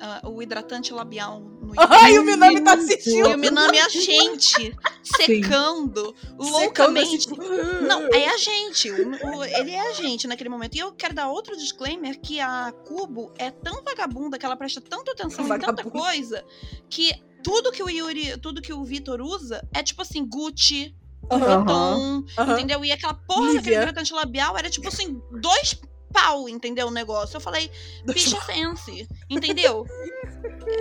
a- 0.00 0.28
o 0.28 0.42
hidratante 0.42 0.92
labial 0.92 1.40
no 1.40 1.72
Ai, 1.78 2.18
o 2.18 2.24
Minami 2.24 2.60
tá 2.62 2.74
E 2.76 2.78
assistindo. 2.78 3.28
o 3.28 3.36
Minami 3.38 3.78
é 3.78 3.82
a 3.82 3.88
gente 3.88 4.76
secando 5.02 6.14
loucamente. 6.38 7.24
Secando, 7.24 7.42
assim, 7.42 7.82
Não, 7.86 8.02
é 8.12 8.28
a 8.28 8.36
gente. 8.38 8.90
o- 8.90 9.36
o- 9.38 9.44
ele 9.44 9.70
é 9.72 9.88
a 9.88 9.92
gente 9.92 10.26
naquele 10.26 10.48
momento. 10.50 10.74
E 10.76 10.78
eu 10.80 10.92
quero 10.92 11.14
dar 11.14 11.28
outro 11.28 11.56
disclaimer 11.56 12.20
que 12.20 12.40
a 12.40 12.72
Cubo 12.86 13.32
é 13.38 13.50
tão 13.50 13.82
vagabunda 13.82 14.38
que 14.38 14.46
ela 14.46 14.56
presta 14.56 14.80
tanta 14.80 15.12
atenção 15.12 15.44
em 15.44 15.48
tanta 15.48 15.66
Vagabunda. 15.72 15.90
coisa 15.98 16.44
que 16.88 17.10
tudo 17.42 17.70
que 17.72 17.82
o 17.82 17.88
Yuri, 17.88 18.38
tudo 18.40 18.60
que 18.62 18.72
o 18.72 18.84
Vitor 18.84 19.20
usa 19.20 19.66
é 19.74 19.82
tipo 19.82 20.02
assim, 20.02 20.26
Gucci, 20.26 20.94
Tom, 21.28 22.24
aham. 22.38 22.52
entendeu? 22.54 22.84
E 22.84 22.92
aquela 22.92 23.14
porra 23.14 23.40
daquele 23.54 23.58
Nivea. 23.58 23.78
hidratante 23.82 24.12
labial 24.12 24.56
era 24.56 24.68
tipo 24.70 24.86
assim, 24.88 25.20
dois 25.40 25.80
pau, 26.16 26.48
entendeu? 26.48 26.86
O 26.86 26.90
negócio. 26.90 27.36
Eu 27.36 27.40
falei, 27.40 27.70
bicha 28.04 28.40
fancy, 28.40 29.06
entendeu? 29.28 29.86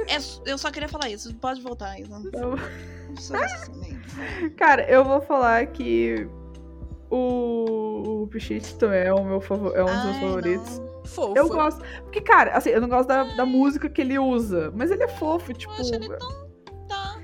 É- 0.08 0.50
eu 0.50 0.58
só 0.58 0.72
queria 0.72 0.88
falar 0.88 1.10
isso. 1.10 1.34
Pode 1.36 1.62
voltar, 1.62 2.00
Isa. 2.00 2.22
isso 3.14 3.76
mesmo. 3.76 4.00
Cara, 4.56 4.90
eu 4.90 5.04
vou 5.04 5.22
falar 5.22 5.66
que. 5.68 6.28
O, 7.10 8.24
o 8.24 8.28
Pichit 8.28 8.76
também 8.78 9.02
é, 9.02 9.14
o 9.14 9.24
meu 9.24 9.40
favor... 9.40 9.78
é 9.78 9.84
um 9.84 9.86
dos 9.86 10.04
meus 10.06 10.18
favoritos. 10.18 10.80
não. 10.80 10.96
Fofo. 11.06 11.38
Eu 11.38 11.48
gosto. 11.48 11.84
Porque, 12.04 12.20
cara, 12.20 12.52
assim, 12.58 12.72
eu 12.72 12.82
não 12.82 12.90
gosto 12.90 13.08
da, 13.08 13.24
da 13.36 13.46
música 13.46 13.88
que 13.88 14.02
ele 14.02 14.18
usa. 14.18 14.72
Mas 14.76 14.90
ele 14.90 15.04
é 15.04 15.08
fofo, 15.08 15.54
tipo. 15.54 15.72
Eu 15.74 15.82
acho 15.82 15.94
ele 15.94 16.10
tão. 16.10 16.48
Tá. 16.88 17.22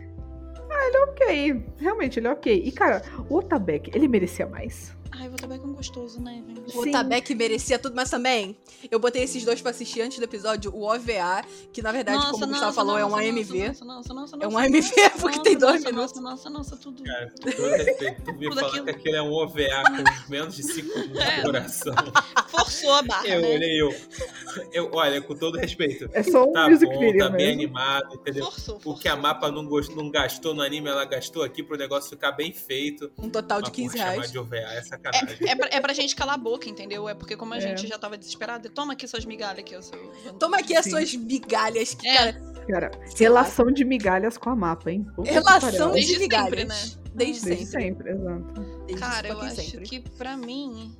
Ok. 1.09 1.65
Realmente, 1.77 2.19
ele 2.19 2.27
é 2.27 2.31
ok. 2.31 2.61
E, 2.63 2.71
cara, 2.71 3.01
o 3.27 3.37
Otabek, 3.37 3.91
ele 3.93 4.07
merecia 4.07 4.45
mais. 4.45 4.95
Ai, 5.21 5.29
vou 5.29 5.37
também 5.37 5.59
com 5.59 5.71
gostoso, 5.71 6.19
né? 6.19 6.43
O 6.73 6.83
Sim. 6.83 6.91
Tabeck 6.91 7.35
merecia 7.35 7.77
tudo, 7.77 7.95
mas 7.95 8.09
também 8.09 8.57
eu 8.89 8.99
botei 8.99 9.21
esses 9.21 9.45
dois 9.45 9.61
pra 9.61 9.69
assistir 9.69 10.01
antes 10.01 10.17
do 10.17 10.23
episódio, 10.23 10.73
o 10.73 10.81
OVA, 10.83 11.43
que 11.71 11.79
na 11.79 11.91
verdade, 11.91 12.25
como 12.31 12.43
o 12.43 12.47
Gustavo 12.47 12.73
falou, 12.73 12.97
é 12.97 13.05
um 13.05 13.15
AMV. 13.15 13.67
Nossa, 13.67 13.85
nossa, 13.85 14.13
nossa, 14.15 14.35
É 14.41 14.47
um 14.47 14.51
nossa, 14.51 14.65
AMV, 14.65 14.79
nossa, 14.79 15.09
porque 15.19 15.37
nossa, 15.37 15.43
tem 15.43 15.57
dois 15.57 15.83
nossa, 15.83 15.91
minutos. 15.91 16.19
Nossa, 16.21 16.49
nossa, 16.49 16.49
nossa, 16.49 16.77
tudo. 16.77 17.03
Cara, 17.03 17.29
com 17.29 17.51
todo 17.51 17.69
respeito, 17.69 18.21
tu 18.23 18.33
me 18.39 18.49
Tudo 18.49 18.55
falando 18.55 18.67
aquilo. 18.71 18.85
que 18.85 18.89
aquele 18.91 19.15
é 19.17 19.21
um 19.21 19.31
OVA 19.31 19.83
com 20.25 20.31
menos 20.31 20.55
de 20.55 20.63
5 20.63 20.87
minutos 20.99 21.21
É. 21.21 21.35
de 21.35 21.43
duração. 21.43 21.93
Forçou 22.47 22.93
a 22.93 23.01
barra, 23.03 23.27
Eu 23.27 23.41
né? 23.41 23.47
olhei 23.53 23.79
eu. 23.81 23.95
eu. 24.73 24.89
Olha, 24.93 25.21
com 25.21 25.35
todo 25.35 25.57
respeito. 25.59 26.09
É 26.13 26.23
só 26.23 26.45
um 26.45 26.51
Tá 26.51 26.67
music 26.67 26.91
bom, 26.91 26.99
tá 27.17 27.29
bem 27.29 27.47
mesmo. 27.57 27.61
animado, 27.61 28.15
entendeu? 28.15 28.45
Forçou, 28.45 28.77
O 28.77 28.79
forçou. 28.79 29.01
que 29.01 29.07
a 29.07 29.15
mapa 29.15 29.51
não, 29.51 29.65
gost- 29.67 29.95
não 29.95 30.09
gastou 30.09 30.55
no 30.55 30.61
anime, 30.63 30.89
ela 30.89 31.05
gastou 31.05 31.43
aqui 31.43 31.61
pro 31.61 31.77
negócio 31.77 32.09
ficar 32.09 32.31
bem 32.31 32.51
feito. 32.51 33.11
Um 33.19 33.29
total 33.29 33.61
de 33.61 33.69
Mas, 33.69 33.75
15 33.75 33.87
porra, 33.91 33.97
chamar 34.05 34.11
reais. 34.15 34.31
de 34.31 34.39
OVA 34.39 34.55
é 34.57 34.81
sacanagem. 34.81 35.10
É 35.47 35.55
pra, 35.55 35.69
é 35.71 35.79
pra 35.79 35.93
gente 35.93 36.15
calar 36.15 36.35
a 36.35 36.37
boca, 36.37 36.69
entendeu? 36.69 37.07
É 37.09 37.13
porque 37.13 37.35
como 37.35 37.53
a 37.53 37.57
É. 37.57 37.61
gente 37.61 37.87
já 37.87 37.97
tava 37.97 38.17
desesperada, 38.17 38.69
toma 38.69 38.93
aqui 38.93 39.07
suas 39.07 39.25
migalhas 39.25 39.59
aqui, 39.59 39.75
o 39.75 39.81
seu... 39.81 39.99
Toma 40.39 40.57
aqui 40.57 40.75
as 40.75 40.85
Sim. 40.85 40.91
suas 40.91 41.13
migalhas, 41.15 41.93
que, 41.93 42.07
É. 42.07 42.15
cara, 42.33 42.51
Cara, 42.69 42.91
relação 43.17 43.71
de 43.71 43.83
migalhas 43.83 44.37
com 44.37 44.49
a 44.49 44.55
mapa, 44.55 44.91
hein? 44.91 45.05
Relação 45.25 45.71
pariu. 45.71 45.91
Desde 45.91 46.13
de 46.13 46.19
sempre, 46.19 46.19
migalhas. 46.63 46.67
né? 46.95 47.01
Desde, 47.13 47.45
Desde 47.45 47.65
sempre. 47.65 47.83
sempre, 47.83 48.11
exato. 48.11 48.61
Desde 48.85 48.95
Cara, 49.05 49.27
eu 49.27 49.41
acho 49.41 49.55
sempre. 49.55 49.81
que 49.89 49.99
pra 49.99 50.37
mim. 50.37 50.95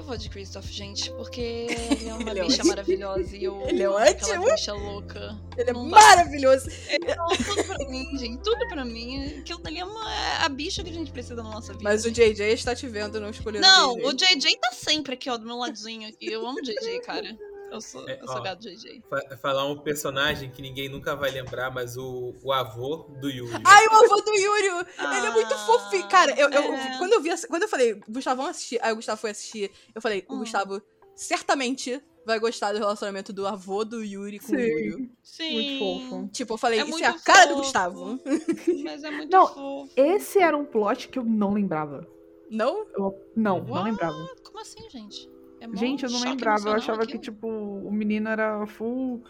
Eu 0.00 0.04
vou 0.06 0.16
de 0.16 0.30
Christoph, 0.30 0.64
gente, 0.64 1.10
porque 1.12 1.66
ele 1.90 2.08
é 2.08 2.14
uma 2.16 2.30
Ele 2.30 2.40
é 2.40 2.44
bicha 2.44 2.54
ótimo. 2.56 2.68
maravilhosa 2.68 3.36
e 3.36 3.44
eu 3.44 3.60
Ele 3.68 3.82
é 3.82 3.88
ótimo. 3.90 4.44
bicha 4.50 4.72
louca. 4.72 5.38
Ele 5.58 5.68
é 5.70 5.72
Não 5.74 5.84
dá. 5.90 6.00
maravilhoso. 6.00 6.70
Não, 7.06 7.28
tudo 7.36 7.64
pra 7.66 7.86
mim, 7.86 8.18
gente. 8.18 8.42
Tudo 8.42 8.66
pra 8.68 8.82
mim. 8.82 9.40
Aquilo 9.40 9.58
dali 9.58 9.78
é, 9.78 9.84
uma, 9.84 10.10
é 10.14 10.36
a 10.38 10.48
bicha 10.48 10.82
que 10.82 10.88
a 10.88 10.92
gente 10.94 11.12
precisa 11.12 11.36
na 11.36 11.42
nossa 11.50 11.72
vida. 11.74 11.84
Mas 11.84 12.06
o 12.06 12.10
JJ 12.10 12.40
está 12.50 12.74
te 12.74 12.88
vendo, 12.88 13.20
não 13.20 13.28
escolheu 13.28 13.60
Não, 13.60 13.92
o 13.92 14.06
o 14.08 14.12
JJ. 14.14 14.36
JJ 14.36 14.56
tá 14.58 14.72
sempre 14.72 15.12
aqui, 15.12 15.28
ó, 15.28 15.36
do 15.36 15.44
meu 15.44 15.58
ladinho 15.58 16.08
aqui. 16.08 16.32
Eu 16.32 16.46
amo 16.46 16.58
o 16.58 16.62
JJ, 16.62 17.00
cara. 17.02 17.36
Eu 17.70 17.80
sou, 17.80 18.08
É, 18.08 18.20
eu 18.20 18.26
sou 18.26 18.36
ó. 18.36 18.40
gato 18.40 18.60
JJ. 18.62 19.02
Fa- 19.08 19.36
Falar 19.38 19.66
um 19.66 19.78
personagem 19.78 20.50
que 20.50 20.60
ninguém 20.60 20.88
nunca 20.88 21.14
vai 21.14 21.30
lembrar, 21.30 21.70
mas 21.70 21.96
o, 21.96 22.34
o 22.42 22.52
avô 22.52 23.06
do 23.20 23.28
Yuri. 23.30 23.52
Ai, 23.64 23.86
o 23.86 23.92
avô 23.92 24.20
do 24.20 24.34
Yuri! 24.34 24.66
Ele 24.66 25.26
é 25.26 25.30
muito 25.30 25.54
Ah, 25.54 25.58
fofinho. 25.58 26.08
Cara, 26.08 26.32
eu, 26.38 26.50
eu- 26.50 26.74
é. 26.74 26.98
quando 26.98 27.12
eu 27.12 27.20
vi 27.20 27.30
Quando 27.48 27.62
eu 27.62 27.68
falei, 27.68 27.94
Gustavo, 28.08 28.42
vamos 28.42 28.56
assistir. 28.56 28.78
Aí 28.82 28.92
o 28.92 28.96
Gustavo 28.96 29.20
foi 29.20 29.30
assistir. 29.30 29.70
Eu 29.94 30.00
falei, 30.02 30.24
o 30.28 30.34
Hum. 30.34 30.38
Gustavo 30.40 30.82
certamente 31.14 32.02
vai 32.26 32.38
gostar 32.38 32.72
do 32.72 32.78
relacionamento 32.78 33.32
do 33.32 33.46
avô 33.46 33.84
do 33.84 34.02
Yuri 34.04 34.38
com 34.38 34.46
o 34.46 34.48
Sim. 34.48 34.56
Yuri. 34.56 35.10
Sim. 35.22 35.52
Muito 35.52 35.78
fofo. 36.10 36.28
Tipo, 36.32 36.54
eu 36.54 36.58
falei, 36.58 36.80
É 36.80 36.84
isso 36.84 37.02
é 37.02 37.06
a 37.06 37.18
cara 37.18 37.42
do 37.46 37.48
fofo. 37.54 37.60
Gustavo. 37.62 38.20
Mas 38.84 39.04
é 39.04 39.10
muito 39.10 39.30
Não. 39.32 39.46
fofo. 39.46 39.92
Esse 39.96 40.38
era 40.40 40.56
um 40.56 40.64
plot 40.64 41.08
que 41.08 41.18
eu 41.18 41.24
não 41.24 41.52
lembrava. 41.54 42.06
Não? 42.50 42.86
Eu- 42.94 43.14
não, 43.36 43.60
não 43.60 43.70
What? 43.74 43.84
lembrava. 43.90 44.28
Como 44.42 44.58
assim, 44.60 44.88
gente? 44.90 45.28
É 45.60 45.76
Gente, 45.76 46.04
eu 46.04 46.10
não 46.10 46.20
lembrava. 46.22 46.68
Eu 46.70 46.72
achava 46.74 47.00
que, 47.00 47.16
aquilo. 47.16 47.22
tipo, 47.22 47.46
o 47.48 47.92
menino 47.92 48.28
era 48.28 48.66
full. 48.66 49.22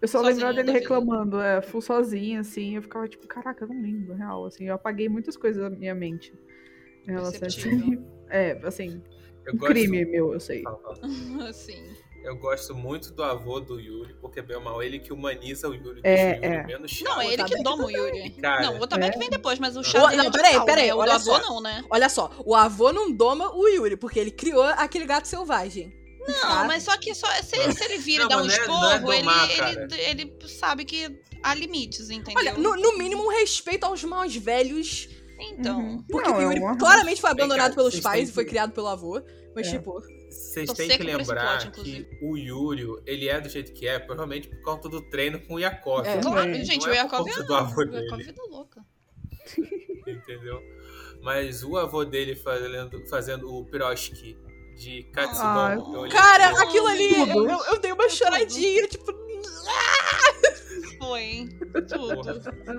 Eu 0.00 0.08
só 0.08 0.18
Sozinho 0.18 0.34
lembrava 0.34 0.54
dele 0.54 0.66
vida. 0.72 0.78
reclamando, 0.80 1.40
é, 1.40 1.62
full 1.62 1.80
sozinho, 1.80 2.40
assim. 2.40 2.74
Eu 2.76 2.82
ficava 2.82 3.08
tipo, 3.08 3.26
caraca, 3.26 3.64
eu 3.64 3.68
não 3.68 3.80
lembro, 3.80 4.14
real. 4.14 4.44
Assim, 4.44 4.64
eu 4.64 4.74
apaguei 4.74 5.08
muitas 5.08 5.36
coisas 5.36 5.62
da 5.62 5.70
minha 5.70 5.94
mente. 5.94 6.34
Em 7.06 7.12
relação 7.12 7.40
a. 7.48 7.50
É, 8.28 8.58
assim, 8.64 9.00
Eu 9.46 9.54
um 9.54 9.56
gosto- 9.56 9.70
crime 9.72 10.04
meu, 10.04 10.32
eu 10.34 10.40
sei. 10.40 10.64
Sim. 11.54 11.84
Eu 12.26 12.36
gosto 12.36 12.74
muito 12.74 13.12
do 13.12 13.22
avô 13.22 13.60
do 13.60 13.78
Yuri, 13.80 14.14
porque 14.20 14.42
bem 14.42 14.56
ou 14.56 14.62
mal 14.62 14.82
ele 14.82 14.98
que 14.98 15.12
humaniza 15.12 15.68
o 15.68 15.74
Yuri, 15.74 16.00
É, 16.02 16.34
Yuri 16.34 16.46
é. 16.46 16.66
menos 16.66 16.90
chato. 16.90 17.08
Não, 17.08 17.20
é 17.20 17.26
ele 17.26 17.36
que 17.36 17.42
Otabeck 17.42 17.62
doma 17.62 17.84
o 17.84 17.90
Yuri. 17.90 18.30
Cara, 18.30 18.62
não, 18.62 18.78
o 18.78 18.82
Otabeck 18.82 19.14
é. 19.14 19.18
vem 19.18 19.30
depois, 19.30 19.58
mas 19.60 19.76
o 19.76 19.80
dele 19.82 20.16
não, 20.16 20.24
é 20.24 20.30
peraí, 20.32 20.64
peraí, 20.64 20.86
né? 20.88 20.92
O 20.94 20.96
do 20.96 21.02
olha 21.02 21.14
avô 21.14 21.24
só. 21.24 21.38
não, 21.40 21.60
né? 21.60 21.84
Olha 21.88 22.08
só, 22.08 22.30
o 22.44 22.54
avô 22.56 22.92
não 22.92 23.12
doma 23.12 23.54
o 23.54 23.68
Yuri, 23.68 23.96
porque 23.96 24.18
ele 24.18 24.32
criou 24.32 24.64
aquele 24.64 25.06
gato 25.06 25.28
selvagem. 25.28 25.92
Não, 26.26 26.34
Tá? 26.40 26.64
mas 26.64 26.82
só 26.82 26.96
que 26.98 27.14
só, 27.14 27.28
se, 27.40 27.72
se 27.72 27.84
ele 27.84 27.98
vira 27.98 28.24
Não, 28.24 28.26
e 28.26 28.28
dá 28.28 28.36
um 28.38 28.40
é- 28.40 28.42
não 28.42 28.50
é 28.50 28.56
esporro, 28.96 29.12
ele, 29.12 29.22
domar, 29.22 29.48
ele, 29.50 29.58
cara. 29.60 29.88
ele 29.96 30.36
sabe 30.48 30.84
que 30.84 31.16
há 31.40 31.54
limites, 31.54 32.10
entendeu? 32.10 32.34
Olha, 32.36 32.54
no, 32.54 32.74
no 32.76 32.98
mínimo, 32.98 33.24
um 33.24 33.28
respeito 33.30 33.84
aos 33.84 34.02
mais 34.02 34.34
velhos. 34.34 35.08
Então. 35.38 35.78
Uhum. 35.78 36.02
Porque 36.10 36.28
Não, 36.28 36.38
o 36.38 36.40
é 36.40 36.44
Yuri 36.56 36.78
claramente 36.78 37.20
foi 37.20 37.30
abandonado 37.30 37.76
pelos 37.76 38.00
pais 38.00 38.28
e 38.30 38.32
foi 38.32 38.42
que- 38.44 38.50
criado 38.50 38.72
pelo 38.72 38.88
avô. 38.88 39.22
Mas, 39.54 39.68
É. 39.68 39.70
tipo, 39.78 40.02
Vocês 40.64 40.88
têm 40.88 40.96
que 40.96 41.02
lembrar 41.04 41.58
plot, 41.70 41.82
que 41.82 42.06
o 42.22 42.36
Yuri, 42.36 42.86
ele 43.04 43.28
é 43.28 43.40
do 43.40 43.48
jeito 43.48 43.72
que 43.72 43.86
é, 43.86 43.98
provavelmente 43.98 44.48
por 44.48 44.62
conta 44.62 44.88
do 44.88 45.02
treino 45.10 45.38
com 45.40 45.54
o 45.54 45.58
Yakov. 45.58 46.06
É. 46.06 46.18
Claro, 46.20 46.40
Também. 46.40 46.64
gente, 46.64 46.86
Não 46.86 46.92
o 46.92 46.94
é 46.94 46.96
por 46.96 47.04
Yakov 47.04 47.28
conta 47.28 47.40
é, 47.40 47.46
do 47.46 47.54
avô 47.54 47.80
o 47.80 47.84
Yakov 47.84 47.96
é 47.96 48.16
dele. 48.16 48.22
vida 48.24 48.42
louca. 48.48 48.84
Entendeu? 50.06 50.62
Mas 51.22 51.62
o 51.64 51.76
avô 51.76 52.04
dele 52.04 52.36
fazendo, 52.36 53.06
fazendo 53.08 53.52
o 53.52 53.64
piroshki 53.64 54.38
de 54.76 55.02
Katsudon. 55.12 56.04
Ah, 56.04 56.08
cara, 56.10 56.46
aquilo, 56.48 56.62
aquilo 56.62 56.86
ali, 56.86 57.14
eu, 57.18 57.48
eu, 57.48 57.64
eu 57.72 57.80
dei 57.80 57.92
uma 57.92 58.08
choradinha, 58.08 58.86
tipo, 58.86 59.12
Foi. 60.98 61.48
porra. 61.94 62.34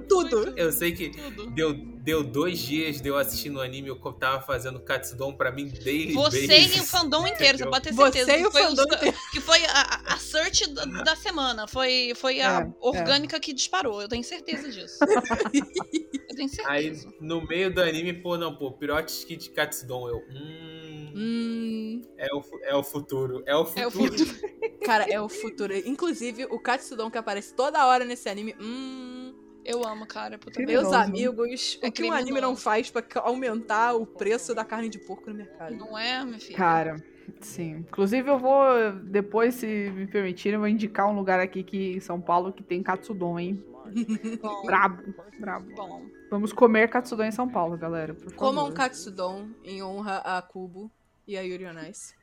Tudo. 0.07 0.29
tudo. 0.29 0.53
Eu 0.57 0.71
sei 0.71 0.91
que 0.91 1.09
Tudo. 1.09 1.51
deu, 1.51 1.73
deu 1.73 2.23
dois 2.23 2.59
dias 2.59 3.01
de 3.01 3.07
eu 3.09 3.17
assistindo 3.17 3.57
o 3.57 3.61
anime, 3.61 3.89
eu 3.89 3.95
tava 4.13 4.41
fazendo 4.41 4.79
Katsudon 4.79 5.33
pra 5.33 5.51
mim 5.51 5.67
daily 5.67 6.13
Você 6.13 6.45
e 6.45 6.79
o 6.79 6.83
fandom 6.83 7.25
inteiro, 7.27 7.57
você 7.57 7.65
pode 7.65 7.83
ter 7.85 7.93
Você 7.93 8.11
certeza. 8.25 8.37
e 8.37 8.41
que 8.41 8.47
o 8.47 8.51
foi 8.51 8.61
fandom 8.63 8.83
os- 8.83 8.87
inteiro. 8.95 9.17
Que 9.31 9.39
foi 9.41 9.65
a, 9.65 10.01
a- 10.07 10.17
search 10.17 10.69
da, 10.73 10.85
da 10.85 11.15
semana. 11.15 11.67
Foi, 11.67 12.13
foi 12.15 12.41
a 12.41 12.61
É, 12.61 12.67
orgânica 12.79 13.39
que 13.39 13.53
disparou. 13.53 14.01
Eu 14.01 14.07
tenho 14.07 14.23
certeza 14.23 14.69
disso. 14.69 14.97
eu 15.53 16.35
tenho 16.35 16.49
Aí, 16.65 16.95
certeza. 16.95 17.13
no 17.21 17.45
meio 17.47 17.73
do 17.73 17.81
anime, 17.81 18.13
pô, 18.13 18.37
não, 18.37 18.55
pô, 18.55 18.71
piroshki 18.71 19.35
de 19.35 19.49
Katsudon. 19.49 20.09
Eu, 20.09 20.17
hum, 20.29 21.13
Hum, 21.19 22.01
é, 22.15 22.27
o, 22.31 22.43
é 22.63 22.75
o 22.75 22.83
futuro, 22.83 23.41
é 23.47 23.55
o 23.55 23.65
futuro. 23.65 23.81
É 23.83 23.87
o 23.87 23.91
futuro. 23.91 24.56
Cara, 24.87 25.03
é 25.11 25.21
o 25.21 25.29
futuro. 25.29 25.73
Inclusive, 25.85 26.45
o 26.45 26.59
Katsudon 26.59 27.11
que 27.11 27.17
aparece 27.17 27.53
toda 27.53 27.85
hora 27.85 28.03
nesse 28.05 28.27
anime. 28.29 28.55
Hum, 28.59 29.33
Eu 29.63 29.85
amo, 29.85 30.05
cara. 30.07 30.37
Puta 30.37 30.51
Criminoso. 30.53 30.89
meus 30.89 31.01
amigos, 31.01 31.79
É 31.81 31.87
o 31.89 31.91
que 31.91 32.03
um 32.03 32.11
anime 32.13 32.39
não 32.39 32.55
faz 32.55 32.89
pra 32.89 33.03
aumentar 33.21 33.93
o 33.95 34.05
preço 34.05 34.55
da 34.55 34.63
carne 34.63 34.87
de 34.89 34.97
porco 34.97 35.29
no 35.29 35.35
mercado? 35.35 35.75
Não 35.75 35.97
é, 35.97 36.23
minha 36.23 36.39
filha? 36.39 36.55
Cara, 36.57 36.95
sim. 37.41 37.77
Inclusive, 37.87 38.29
eu 38.29 38.39
vou, 38.39 38.63
depois, 39.03 39.55
se 39.55 39.67
me 39.67 40.07
permitirem, 40.07 40.53
eu 40.55 40.59
vou 40.61 40.69
indicar 40.69 41.09
um 41.09 41.15
lugar 41.15 41.39
aqui 41.41 41.63
que, 41.63 41.95
em 41.97 41.99
São 41.99 42.21
Paulo 42.21 42.53
que 42.53 42.63
tem 42.63 42.81
Katsudon, 42.81 43.37
hein? 43.37 43.63
Bom, 44.41 44.63
Brabo, 44.65 45.13
brabo. 45.39 45.73
bom. 45.73 46.05
Vamos 46.29 46.51
comer 46.51 46.89
Katsudon 46.89 47.23
em 47.23 47.31
São 47.31 47.47
Paulo, 47.47 47.77
galera. 47.77 48.13
Por 48.13 48.23
favor. 48.25 48.35
Coma 48.35 48.63
um 48.63 48.71
Katsudon 48.73 49.47
em 49.63 49.81
honra 49.81 50.17
a 50.17 50.41
Kubo 50.41 50.91
e 51.25 51.37
a 51.37 51.41
Yuri 51.41 51.65
on 51.65 51.79
Ice. 51.89 52.13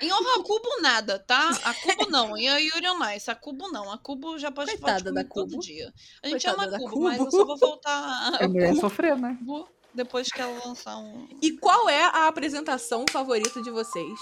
Em 0.00 0.12
honra 0.12 0.40
a 0.40 0.42
Cubo, 0.42 0.68
nada, 0.80 1.18
tá? 1.18 1.50
A 1.64 1.74
Cubo 1.74 2.10
não. 2.10 2.36
E 2.36 2.48
a 2.48 2.58
Yuri 2.58 2.88
on 2.88 3.10
Ice. 3.10 3.30
A 3.30 3.34
Cubo 3.34 3.68
não. 3.70 3.90
A 3.92 3.98
Cubo 3.98 4.38
já 4.38 4.50
pode, 4.50 4.70
Coitada 4.72 5.12
da 5.12 5.22
todo 5.24 5.50
Cubo. 5.50 5.62
dia. 5.62 5.92
A 6.22 6.28
gente 6.28 6.44
Coitada 6.44 6.62
ama 6.62 6.70
da 6.70 6.76
a 6.76 6.80
Cubo, 6.80 6.90
Cubo. 6.92 7.04
mas 7.04 7.18
eu 7.18 7.30
só 7.30 7.44
vou 7.44 7.56
voltar 7.56 7.92
a 8.42 8.48
mulher 8.48 8.74
sofrer, 8.76 9.16
né? 9.16 9.36
Cubo 9.38 9.68
depois 9.94 10.28
que 10.28 10.40
ela 10.40 10.58
lançar 10.66 10.96
um... 10.96 11.28
E 11.40 11.52
qual 11.52 11.88
é 11.88 12.04
a 12.04 12.26
apresentação 12.26 13.04
favorita 13.10 13.62
de 13.62 13.70
vocês? 13.70 14.18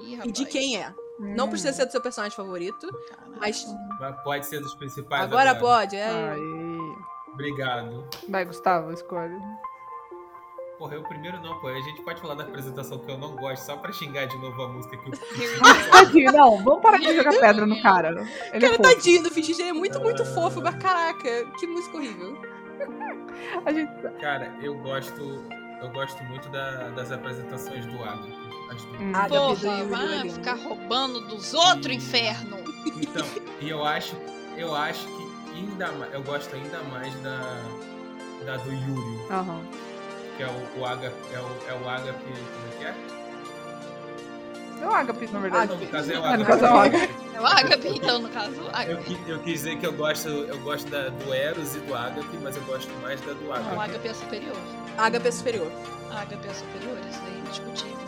Ih, 0.00 0.20
E 0.24 0.30
de 0.32 0.44
quem 0.46 0.78
é? 0.80 0.94
Não 1.18 1.48
precisa 1.48 1.72
ser 1.72 1.86
do 1.86 1.92
seu 1.92 2.00
personagem 2.00 2.34
favorito, 2.36 2.88
Mas 3.38 3.66
Pode 4.24 4.46
ser 4.46 4.60
dos 4.60 4.74
principais 4.74 5.22
agora 5.24 5.50
agora. 5.50 5.60
pode. 5.60 5.96
É. 5.96 6.08
Aí. 6.32 6.96
Obrigado. 7.32 8.08
Vai, 8.28 8.44
Gustavo, 8.44 8.92
escolhe. 8.92 9.34
Porra, 10.82 10.96
eu 10.96 11.02
primeiro 11.04 11.40
não, 11.40 11.60
pô. 11.60 11.68
A 11.68 11.80
gente 11.80 12.02
pode 12.02 12.20
falar 12.20 12.34
da 12.34 12.42
apresentação 12.42 12.98
que 12.98 13.08
eu 13.08 13.16
não 13.16 13.36
gosto, 13.36 13.62
só 13.64 13.76
pra 13.76 13.92
xingar 13.92 14.26
de 14.26 14.36
novo 14.38 14.60
a 14.64 14.66
música 14.66 14.96
que 14.96 15.10
eu 15.10 15.12
Tadinho, 15.92 16.32
não, 16.32 16.58
vamos 16.64 16.82
parar 16.82 16.98
de 16.98 17.14
jogar 17.14 17.30
pedra 17.38 17.64
no 17.64 17.80
cara. 17.80 18.08
Ele 18.52 18.66
é 18.66 18.68
Cara, 18.68 18.82
fofo. 18.82 18.82
tadinho 18.82 19.22
do 19.22 19.30
Fichis, 19.30 19.60
ele 19.60 19.68
é 19.68 19.72
muito, 19.72 20.00
muito 20.00 20.24
fofo, 20.24 20.60
mas 20.60 20.74
caraca, 20.74 21.44
que 21.56 21.68
música 21.68 21.96
horrível. 21.96 22.36
A 23.64 23.72
gente... 23.72 23.92
Cara, 24.20 24.52
eu 24.60 24.74
gosto. 24.78 25.44
Eu 25.80 25.88
gosto 25.90 26.20
muito 26.24 26.48
da- 26.48 26.88
das 26.90 27.12
apresentações 27.12 27.86
do 27.86 28.02
Adam. 28.02 28.26
Hum. 28.98 29.12
Ah, 29.14 29.28
Porra, 29.28 29.68
Yuri 29.78 29.88
vai 29.88 30.30
ficar 30.30 30.54
roubando 30.54 31.20
dos 31.28 31.54
outros, 31.54 31.94
inferno. 31.94 32.56
Então, 32.86 33.24
e 33.60 33.68
eu 33.70 33.84
acho, 33.84 34.16
eu 34.56 34.74
acho 34.74 35.06
que 35.06 35.56
ainda 35.58 35.92
mais, 35.92 36.12
eu 36.12 36.22
gosto 36.24 36.52
ainda 36.56 36.82
mais 36.90 37.14
da, 37.22 37.38
da 38.44 38.56
do 38.56 38.72
Yuri, 38.72 39.18
Aham. 39.30 39.62
Que 40.36 40.42
é 40.42 40.46
o, 40.46 40.80
o 40.80 40.86
Aga, 40.86 41.12
é 41.32 41.38
o, 41.38 41.68
é 41.68 41.74
o 41.82 41.88
Agape, 41.88 42.22
como 42.24 42.66
é 42.72 42.78
que 42.78 42.84
é? 42.84 42.94
É 44.82 44.86
o 44.86 44.90
Agape, 44.92 45.26
na 45.32 45.38
verdade. 45.38 45.72
Não, 45.72 45.78
no 45.78 45.86
caso 45.86 46.12
é 46.12 46.18
o 46.18 46.24
Ah, 46.24 46.36
no 46.36 46.42
Agape. 46.42 46.46
caso 46.50 46.64
é 46.64 46.70
o 46.72 46.76
Agape. 46.78 47.14
É 47.34 47.40
o 47.40 47.46
Agape, 47.46 47.88
então, 47.88 48.18
no 48.18 48.28
caso, 48.30 48.60
o 48.62 48.82
Eu, 48.82 48.98
eu 49.28 49.38
quis 49.40 49.52
dizer 49.54 49.78
que 49.78 49.86
eu 49.86 49.92
gosto, 49.92 50.28
eu 50.28 50.58
gosto 50.60 50.90
da, 50.90 51.08
do 51.08 51.32
Eros 51.32 51.76
e 51.76 51.80
do 51.80 51.94
Agape, 51.94 52.36
mas 52.42 52.56
eu 52.56 52.62
gosto 52.64 52.90
mais 53.00 53.20
da 53.20 53.32
do 53.32 53.42
Não, 53.44 53.50
o 53.50 53.54
Agape. 53.80 53.80
Agape 53.80 54.08
é 54.08 54.14
superior. 54.14 54.56
Agape 54.98 55.28
é 55.28 55.30
superior. 55.32 55.72
A 56.10 56.20
Agape 56.22 56.48
é 56.48 56.54
superior, 56.54 56.98
isso 57.08 57.20
aí 57.26 57.34
é 57.36 57.38
indiscutível. 57.38 57.98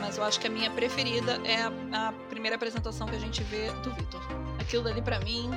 Mas 0.00 0.16
eu 0.18 0.24
acho 0.24 0.38
que 0.38 0.46
a 0.46 0.50
minha 0.50 0.70
preferida 0.70 1.40
é 1.44 1.62
a, 1.62 2.08
a 2.08 2.12
primeira 2.30 2.54
apresentação 2.56 3.06
que 3.08 3.16
a 3.16 3.18
gente 3.18 3.42
vê 3.42 3.70
do 3.82 3.90
Victor. 3.92 4.20
Aquilo 4.66 4.82
dali 4.82 5.00
pra 5.00 5.20
mim 5.20 5.48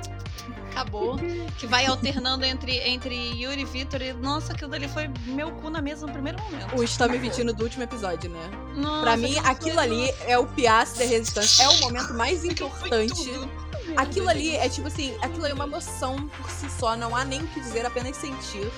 acabou. 0.69 1.17
Que 1.57 1.65
vai 1.65 1.87
alternando 1.87 2.45
entre, 2.45 2.77
entre 2.87 3.15
Yuri 3.41 3.61
e 3.61 3.65
Victor. 3.65 4.01
E, 4.03 4.13
nossa, 4.13 4.53
aquilo 4.53 4.69
dali 4.69 4.87
foi 4.87 5.09
meu 5.25 5.51
cu 5.51 5.69
na 5.71 5.81
mesa 5.81 6.05
no 6.05 6.13
primeiro 6.13 6.39
momento. 6.43 6.75
O 6.77 6.83
Está 6.83 7.07
Me 7.07 7.17
Vestindo 7.17 7.51
do 7.51 7.63
último 7.63 7.83
episódio, 7.83 8.29
né? 8.29 8.51
Nossa, 8.75 9.01
Pra 9.01 9.17
mim, 9.17 9.35
aquilo 9.39 9.79
ali 9.79 10.13
é 10.27 10.37
o 10.37 10.45
piace 10.45 10.99
da 10.99 11.05
resistência. 11.05 11.63
É 11.63 11.69
o 11.69 11.79
momento 11.79 12.13
mais 12.13 12.45
importante. 12.45 13.31
Aquilo 13.97 14.29
ali 14.29 14.55
é 14.55 14.69
tipo 14.69 14.87
assim, 14.87 15.15
aquilo 15.23 15.47
é 15.47 15.53
uma 15.53 15.65
emoção 15.65 16.27
por 16.37 16.49
si 16.51 16.69
só, 16.69 16.95
não 16.95 17.15
há 17.15 17.25
nem 17.25 17.41
o 17.41 17.47
que 17.47 17.59
dizer, 17.59 17.85
apenas 17.85 18.15
sentir. 18.15 18.71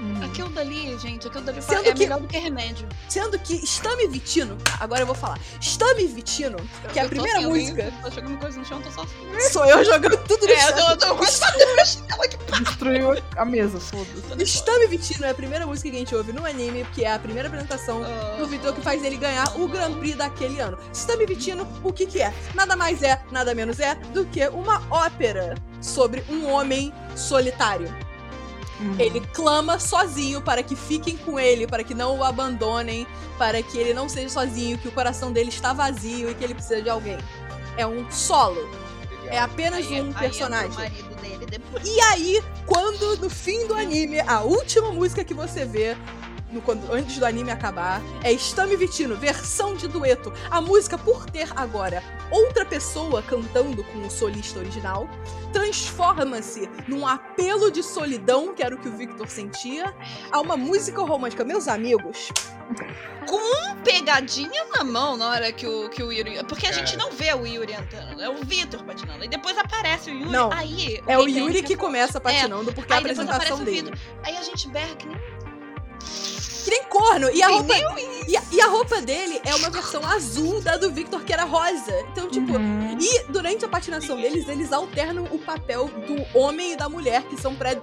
Hum. 0.00 0.24
Aquilo 0.24 0.48
dali, 0.50 0.98
gente, 0.98 1.26
aquilo 1.28 1.44
dali 1.44 1.60
foi, 1.60 1.76
Sendo 1.76 1.88
é 1.88 1.92
que- 1.92 1.98
melhor 2.00 2.20
do 2.20 2.26
que 2.26 2.38
remédio. 2.38 2.88
Sendo 3.08 3.38
que 3.38 3.54
Está 3.54 3.94
Me 3.96 4.06
Vitino, 4.08 4.56
agora 4.80 5.02
eu 5.02 5.06
vou 5.06 5.14
falar, 5.14 5.38
Está 5.60 5.92
Me 5.94 6.06
Vitino, 6.06 6.56
que 6.92 6.98
é 6.98 7.02
a 7.02 7.04
Eu 7.04 7.08
tô 7.08 7.14
primeira 7.16 7.38
assim, 7.38 7.46
alguém 7.46 7.62
música, 7.70 7.92
Tá 8.02 8.10
jogando 8.10 8.38
coisa 8.38 8.58
no 8.58 8.64
chão, 8.64 8.80
tô 8.80 8.90
só. 8.90 9.04
sou 9.52 9.64
eu 9.66 9.84
jogando 9.84 10.16
tudo 10.24 10.46
no 10.46 10.52
É, 10.52 10.56
chão. 10.58 10.90
eu 10.90 10.96
tô, 10.96 11.06
eu 11.06 11.16
tô 11.16 11.26
chinelo 11.84 12.22
aqui. 12.22 12.36
Destruiu 12.64 13.22
a 13.36 13.44
mesa, 13.44 13.78
foda-se. 13.78 14.42
Está 14.42 14.78
Me 14.78 14.86
Vitino 14.86 15.24
é 15.26 15.30
a 15.30 15.34
primeira 15.34 15.66
música 15.66 15.90
que 15.90 15.96
a 15.96 15.98
gente 15.98 16.14
ouve 16.14 16.32
no 16.32 16.46
anime, 16.46 16.86
que 16.94 17.04
é 17.04 17.12
a 17.12 17.18
primeira 17.18 17.48
apresentação 17.48 18.02
do 18.38 18.46
Vitor 18.46 18.72
que 18.74 18.80
faz 18.80 19.04
ele 19.04 19.16
ganhar 19.16 19.54
o 19.58 19.68
Grand 19.68 19.94
Prix 19.94 20.16
daquele 20.16 20.60
ano. 20.60 20.78
Está 20.92 21.16
Me 21.16 21.26
Vitino, 21.26 21.66
o 21.84 21.92
que 21.92 22.06
que 22.06 22.22
é? 22.22 22.32
Nada 22.54 22.74
mais 22.74 23.02
é, 23.02 23.20
nada 23.30 23.54
menos 23.54 23.78
é, 23.80 23.94
do 23.94 24.24
que 24.24 24.46
uma 24.48 24.82
ópera 24.90 25.54
sobre 25.80 26.24
um 26.30 26.50
homem 26.50 26.92
solitário. 27.14 27.94
Hum. 28.80 28.96
Ele 28.98 29.20
clama 29.34 29.78
sozinho 29.78 30.40
para 30.40 30.62
que 30.62 30.74
fiquem 30.74 31.16
com 31.16 31.38
ele, 31.38 31.66
para 31.66 31.84
que 31.84 31.92
não 31.94 32.18
o 32.18 32.24
abandonem, 32.24 33.06
para 33.36 33.62
que 33.62 33.76
ele 33.76 33.92
não 33.92 34.08
seja 34.08 34.30
sozinho, 34.30 34.78
que 34.78 34.88
o 34.88 34.92
coração 34.92 35.30
dele 35.30 35.50
está 35.50 35.72
vazio 35.72 36.30
e 36.30 36.34
que 36.34 36.42
ele 36.42 36.54
precisa 36.54 36.80
de 36.80 36.88
alguém. 36.88 37.18
É 37.76 37.86
um 37.86 38.10
solo. 38.10 38.68
É 39.26 39.38
apenas 39.38 39.86
Aí- 39.86 40.00
um 40.00 40.06
aí 40.08 40.14
personagem. 40.14 40.92
E 41.84 42.00
aí, 42.00 42.42
quando 42.66 43.16
no 43.18 43.28
fim 43.30 43.66
do 43.66 43.74
anime, 43.74 44.20
a 44.20 44.40
última 44.40 44.90
música 44.92 45.22
que 45.22 45.34
você 45.34 45.64
vê, 45.64 45.96
no, 46.52 46.60
quando, 46.60 46.92
antes 46.92 47.18
do 47.18 47.26
anime 47.26 47.50
acabar, 47.50 48.00
é 48.22 48.32
Stami 48.32 48.76
Vitino, 48.76 49.16
versão 49.16 49.74
de 49.74 49.86
dueto. 49.88 50.32
A 50.50 50.60
música, 50.60 50.98
por 50.98 51.28
ter 51.30 51.48
agora 51.56 52.02
outra 52.30 52.64
pessoa 52.64 53.22
cantando 53.22 53.82
com 53.84 54.00
o 54.00 54.10
solista 54.10 54.58
original, 54.58 55.08
transforma-se 55.52 56.68
num 56.86 57.06
apelo 57.06 57.70
de 57.70 57.82
solidão, 57.82 58.54
que 58.54 58.62
era 58.62 58.74
o 58.74 58.78
que 58.78 58.88
o 58.88 58.96
Victor 58.96 59.28
sentia, 59.28 59.94
a 60.30 60.40
uma 60.40 60.56
música 60.56 61.00
romântica. 61.02 61.44
Meus 61.44 61.68
amigos, 61.68 62.28
Com 63.26 63.76
pegadinha 63.82 64.64
na 64.76 64.84
mão 64.84 65.16
na 65.16 65.28
hora 65.28 65.52
que 65.52 65.66
o, 65.66 65.88
que 65.88 66.02
o 66.02 66.12
Yuri. 66.12 66.44
Porque 66.44 66.66
a 66.66 66.70
Cara. 66.70 66.86
gente 66.86 66.96
não 66.96 67.10
vê 67.10 67.32
o 67.34 67.46
Yuri 67.46 67.72
entrando, 67.72 68.20
é 68.20 68.28
o 68.28 68.36
Vitor 68.44 68.82
patinando. 68.84 69.24
E 69.24 69.28
depois 69.28 69.56
aparece 69.58 70.10
o 70.10 70.14
Yuri. 70.14 70.30
Não, 70.30 70.52
aí, 70.52 71.00
é 71.06 71.18
o 71.18 71.26
Yuri 71.26 71.62
que 71.62 71.76
começa 71.76 72.20
patinando, 72.20 72.72
porque 72.72 72.92
é 72.92 72.96
a 72.96 72.98
Aí 72.98 73.04
depois 73.04 73.18
apresentação 73.18 73.56
aparece 73.56 73.62
o 73.62 73.64
dele. 73.64 74.00
Aí 74.22 74.36
a 74.36 74.42
gente 74.42 74.68
berra 74.68 74.94
que 74.94 75.06
nem. 75.06 75.18
Que 76.70 76.76
nem 76.76 76.84
corno. 76.84 77.28
E 77.32 77.42
a, 77.42 77.48
roupa, 77.48 77.74
e, 78.28 78.36
a, 78.36 78.42
e 78.52 78.60
a 78.60 78.66
roupa 78.66 79.02
dele 79.02 79.40
é 79.44 79.52
uma 79.56 79.70
versão 79.70 80.06
azul 80.08 80.60
da 80.60 80.76
do 80.76 80.88
Victor, 80.92 81.24
que 81.24 81.32
era 81.32 81.42
rosa. 81.42 81.92
Então, 82.12 82.28
tipo. 82.28 82.52
Uhum. 82.52 82.96
E 83.00 83.24
durante 83.24 83.64
a 83.64 83.68
patinação 83.68 84.16
deles, 84.16 84.48
eles 84.48 84.72
alternam 84.72 85.24
o 85.32 85.38
papel 85.40 85.88
do 85.88 86.38
homem 86.38 86.74
e 86.74 86.76
da 86.76 86.88
mulher, 86.88 87.24
que 87.24 87.36
são 87.40 87.56
pré- 87.56 87.80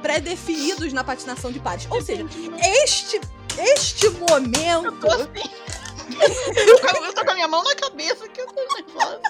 pré-definidos 0.00 0.90
na 0.94 1.04
patinação 1.04 1.52
de 1.52 1.60
pares. 1.60 1.86
Ou 1.90 2.00
seja, 2.00 2.24
este, 2.82 3.20
este 3.58 4.08
momento. 4.08 4.92
Tô 5.00 5.10
assim. 5.10 5.28
eu 7.04 7.12
tô 7.12 7.24
com 7.24 7.30
a 7.30 7.34
minha 7.34 7.48
mão 7.48 7.62
na 7.62 7.74
cabeça 7.74 8.26
que 8.26 8.40
eu 8.40 8.46
tô 8.46 8.74
nervosa. 8.74 9.20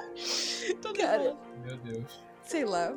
Tô 0.81 0.93
Cara. 0.93 1.37
Meu 1.65 1.77
Deus. 1.79 2.05
Sei 2.47 2.65
lá. 2.65 2.93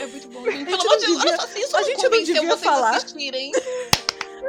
É 0.00 0.06
muito 0.06 0.28
bom. 0.28 0.44
Gente. 0.50 0.58
gente 0.58 0.64
Pelo 0.70 0.80
amor 0.82 0.98
de 0.98 1.06
Deus, 1.06 1.20
olha 1.20 1.36
só 1.36 1.46
se 1.46 1.60
isso 1.60 1.76
a 1.76 1.80
não 1.80 1.86
gente 1.86 2.02
não 2.02 2.10
devia 2.10 2.42
vocês 2.42 2.60
falar. 2.62 2.90
a 2.92 2.96
assistirem. 2.96 3.52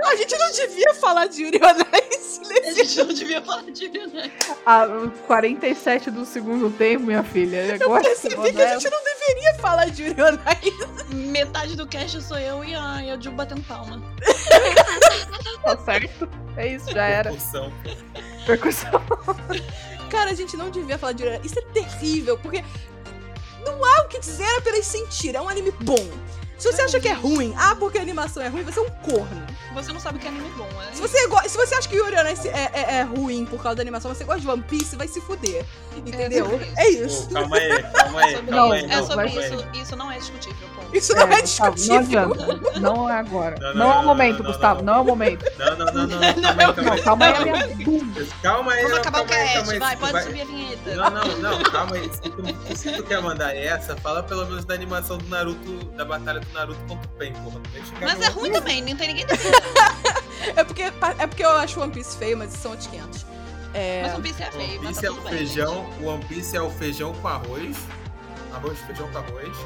A 0.05 0.15
gente 0.15 0.37
não 0.37 0.51
devia 0.51 0.93
falar 0.95 1.27
de 1.27 1.43
Yuri 1.43 1.59
on 1.63 2.15
Ice 2.15 2.41
A 2.67 2.71
gente 2.71 2.97
não 2.97 3.13
devia 3.13 3.41
falar 3.41 3.63
de 3.63 3.89
né? 3.89 4.31
A 4.65 4.87
47 5.27 6.11
do 6.11 6.25
segundo 6.25 6.69
tempo, 6.71 7.05
minha 7.05 7.23
filha. 7.23 7.75
Agora 7.75 8.03
você 8.03 8.29
Percebi 8.29 8.53
que 8.53 8.61
a 8.61 8.73
gente 8.79 8.89
não 8.89 9.03
deveria 9.03 9.53
falar 9.55 9.85
de 9.89 10.03
Yuri 10.03 10.21
on 10.21 10.39
Ice. 10.61 11.15
Metade 11.15 11.75
do 11.75 11.87
cast 11.87 12.21
sou 12.21 12.37
eu 12.37 12.63
e 12.63 12.73
a, 12.75 13.03
e 13.03 13.11
a 13.11 13.19
Ju 13.19 13.31
batendo 13.31 13.61
palma. 13.63 14.01
tá 15.63 15.77
certo. 15.77 16.29
É 16.57 16.67
isso, 16.67 16.91
já 16.91 17.05
era. 17.05 17.29
Percussão. 17.29 17.73
Percussão. 18.45 18.91
Cara, 20.09 20.31
a 20.31 20.35
gente 20.35 20.55
não 20.55 20.69
devia 20.69 20.97
falar 20.97 21.13
de 21.13 21.23
Yuri. 21.23 21.39
Isso 21.43 21.59
é 21.59 21.61
terrível, 21.73 22.37
porque 22.37 22.63
não 23.65 23.83
há 23.83 24.01
o 24.01 24.07
que 24.07 24.19
dizer 24.19 24.47
apenas 24.57 24.85
sentir. 24.85 25.35
É 25.35 25.41
um 25.41 25.49
anime 25.49 25.71
bom. 25.81 26.09
Se 26.63 26.71
você 26.71 26.81
acha 26.83 26.97
que 26.99 27.09
é 27.09 27.13
ruim, 27.13 27.53
ah, 27.57 27.75
porque 27.77 27.97
a 27.97 28.01
animação 28.01 28.41
é 28.41 28.47
ruim, 28.47 28.63
você 28.63 28.79
é 28.79 28.83
um 28.83 28.89
corno. 28.89 29.45
Você 29.73 29.91
não 29.91 29.99
sabe 29.99 30.17
o 30.17 30.21
que 30.21 30.27
é 30.27 30.29
anime 30.29 30.49
bom, 30.51 30.69
é? 30.81 30.95
Se 30.95 31.01
você, 31.01 31.17
se 31.49 31.57
você 31.57 31.75
acha 31.75 31.89
que 31.89 31.95
Yuri 31.97 32.15
on 32.15 32.27
Ice 32.31 32.47
é, 32.47 32.71
é- 32.73 32.95
é 32.99 33.01
ruim 33.01 33.43
por 33.45 33.61
causa 33.61 33.75
da 33.75 33.81
animação, 33.81 34.13
você 34.13 34.23
gosta 34.23 34.39
de 34.39 34.47
One 34.47 34.61
Piece, 34.63 34.95
vai 34.95 35.07
se 35.07 35.19
fuder. 35.19 35.65
Entendeu? 35.97 36.45
sobre 36.49 36.65
isso. 36.65 36.73
É 36.79 36.89
isso. 36.89 37.27
Pô, 37.27 37.33
calma 37.33 37.57
aí, 37.57 37.83
calma 37.83 38.21
aí, 38.21 38.35
Sobre 38.35 38.51
calma 38.51 38.77
isso. 38.77 38.85
aí. 38.85 38.91
é 38.91 38.95
não, 38.95 39.05
sobre 39.07 39.25
calma 39.25 39.41
aí. 39.41 39.47
isso. 39.53 39.67
Isso 39.83 39.95
não 39.97 40.11
é 40.11 40.17
discutível, 40.17 40.67
ponto. 40.75 40.95
Isso 40.95 41.13
não 41.15 41.21
é, 41.23 41.25
não 41.27 41.41
discutível. 41.41 41.97
adianta. 41.99 42.79
Não 42.79 43.09
é 43.09 43.19
agora. 43.19 43.55
Não, 43.59 43.73
Não, 43.73 43.75
não, 43.75 43.85
é 43.91 43.93
o 43.93 43.97
não, 43.97 44.05
momento, 44.05 44.43
não, 44.43 44.51
Gustavo. 44.51 44.81
não. 44.83 44.93
Não. 44.93 44.99
é 44.99 45.01
o 45.01 45.05
momento. 45.05 45.45
Não, 45.57 45.65
não, 45.77 45.85
não, 45.93 46.07
não, 46.07 46.07
não, 46.07 46.23
calma 46.43 46.65
aí, 46.65 46.73
calma 46.73 46.83
Não, 46.83 46.93
aí. 46.93 47.01
calma 47.01 47.25
aí, 47.25 47.35
a 47.35 47.65
minha 47.75 47.85
bunda. 47.85 48.27
Calma 48.41 48.71
aí, 48.73 48.77
Vamos 48.83 48.91
não, 48.93 49.01
acabar 49.01 49.21
o 49.21 49.25
cast, 49.25 49.79
vai, 49.79 49.97
pode 49.97 50.23
subir 50.23 50.41
a 50.41 50.45
vinheta. 50.45 50.95
Não, 50.95 51.09
não, 51.09 51.37
não, 51.37 51.63
calma 51.63 51.95
aí. 51.95 52.09
Se 52.13 52.21
tu, 52.21 52.75
se 52.77 52.91
tu 52.93 53.03
quer 53.03 53.21
mandar 53.21 53.55
essa, 53.55 53.95
fala 53.97 54.23
pelo 54.23 54.45
menos 54.45 54.63
da 54.65 54.73
animação 54.73 55.17
do 55.17 55.25
Naruto, 55.27 55.83
da 55.95 56.05
batalha 56.05 56.39
do 56.39 56.52
Naruto 56.53 56.79
contra 56.87 57.09
o 57.09 57.13
Pen, 57.15 57.33
porra. 57.33 57.55
Não 57.55 57.71
deixa 57.71 57.91
Mas 58.01 58.21
é 58.21 58.27
ruim 58.29 58.51
também, 58.51 58.81
não 58.81 58.95
tem 58.95 59.07
ninguém 59.09 59.25
É 60.55 60.63
porque, 60.63 60.83
é 60.83 61.27
porque 61.27 61.43
eu 61.45 61.51
acho 61.51 61.79
One 61.81 61.91
Piece 61.91 62.17
feio, 62.17 62.37
mas 62.37 62.51
são 62.53 62.71
outros 62.71 62.87
500. 62.89 63.25
É, 63.73 64.03
Mas 64.03 64.13
One 64.13 64.23
Piece 64.23 64.43
é 64.43 64.45
One 64.47 64.55
feio, 64.55 64.81
mas 64.83 64.87
Piece 64.97 65.01
tá 65.01 65.07
é 65.07 65.11
o 65.11 65.15
bem. 65.21 65.33
feijão, 65.37 65.89
o 66.01 66.05
One 66.05 66.25
Piece 66.25 66.57
é 66.57 66.61
o 66.61 66.69
feijão 66.69 67.13
com 67.13 67.27
arroz. 67.27 67.77
Arroz, 68.53 68.79
feijão 68.79 69.09
com 69.11 69.17
arroz. 69.17 69.57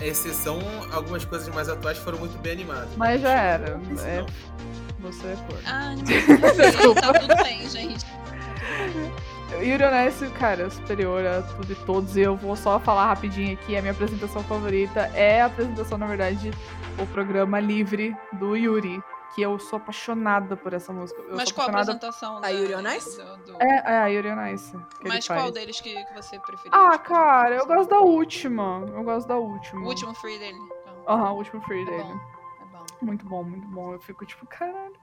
Exceção, 0.00 0.58
algumas 0.92 1.24
coisas 1.24 1.48
mais 1.54 1.68
atuais 1.68 1.98
foram 1.98 2.18
muito 2.18 2.36
bem 2.38 2.52
animadas. 2.54 2.88
Mas 2.96 3.20
já 3.20 3.30
era. 3.32 3.74
One 3.76 3.86
Piece 3.86 4.04
É, 4.06 4.16
não. 4.20 5.10
você 5.10 5.26
é 5.28 5.36
cor. 5.36 5.58
Ah, 5.66 5.94
é 6.64 6.72
feio, 6.72 6.94
tá 6.94 7.12
tudo 7.12 7.36
bem, 7.44 7.68
gente. 7.70 8.04
Yuri 9.60 9.84
Ice, 10.08 10.26
cara, 10.30 10.62
é 10.64 10.70
superior 10.70 11.24
a 11.26 11.42
tudo 11.42 11.72
e 11.72 11.74
todos. 11.74 12.16
E 12.16 12.20
eu 12.20 12.36
vou 12.36 12.56
só 12.56 12.78
falar 12.80 13.06
rapidinho 13.06 13.52
aqui. 13.54 13.76
A 13.76 13.80
minha 13.80 13.92
apresentação 13.92 14.42
favorita 14.44 15.00
é 15.14 15.42
a 15.42 15.46
apresentação, 15.46 15.98
na 15.98 16.06
verdade, 16.06 16.50
o 16.98 17.06
programa 17.08 17.58
livre 17.60 18.16
do 18.34 18.56
Yuri. 18.56 19.02
Que 19.34 19.40
eu 19.40 19.58
sou 19.58 19.78
apaixonada 19.78 20.54
por 20.58 20.74
essa 20.74 20.92
música. 20.92 21.18
Eu 21.22 21.36
Mas 21.36 21.50
qual 21.50 21.66
a 21.66 21.70
apresentação? 21.70 22.36
A 22.36 22.40
da- 22.40 22.48
Yuri 22.50 22.74
on 22.74 22.86
Ice? 22.96 23.16
do- 23.16 23.56
É, 23.62 23.92
é 23.94 23.96
a 24.00 24.06
Yuri 24.08 24.28
on 24.28 24.46
Ice. 24.48 24.76
Que 25.00 25.08
Mas 25.08 25.26
qual 25.26 25.38
faz. 25.40 25.52
deles 25.54 25.80
que, 25.80 26.04
que 26.04 26.12
você 26.14 26.38
preferiu? 26.38 26.70
Ah, 26.70 26.90
Tipo, 26.98 27.04
cara, 27.04 27.54
eu 27.56 27.66
gosto 27.66 27.88
da 27.88 28.00
última. 28.00 28.84
Eu 28.94 29.02
gosto 29.02 29.26
da 29.26 29.38
última. 29.38 29.80
O 29.80 29.86
último 29.86 30.12
free 30.16 30.38
dele. 30.38 30.58
Então, 30.82 30.94
Aham, 31.14 31.32
o 31.32 31.36
último 31.36 31.62
free 31.62 31.80
É 31.80 31.84
dele. 31.86 32.02
bom. 32.02 32.12
é 32.12 32.64
bom. 32.76 32.84
Muito 33.00 33.26
bom, 33.26 33.42
muito 33.42 33.66
bom. 33.68 33.94
Eu 33.94 34.00
fico 34.00 34.26
tipo, 34.26 34.46
caralho, 34.46 34.74
cara. 34.92 35.01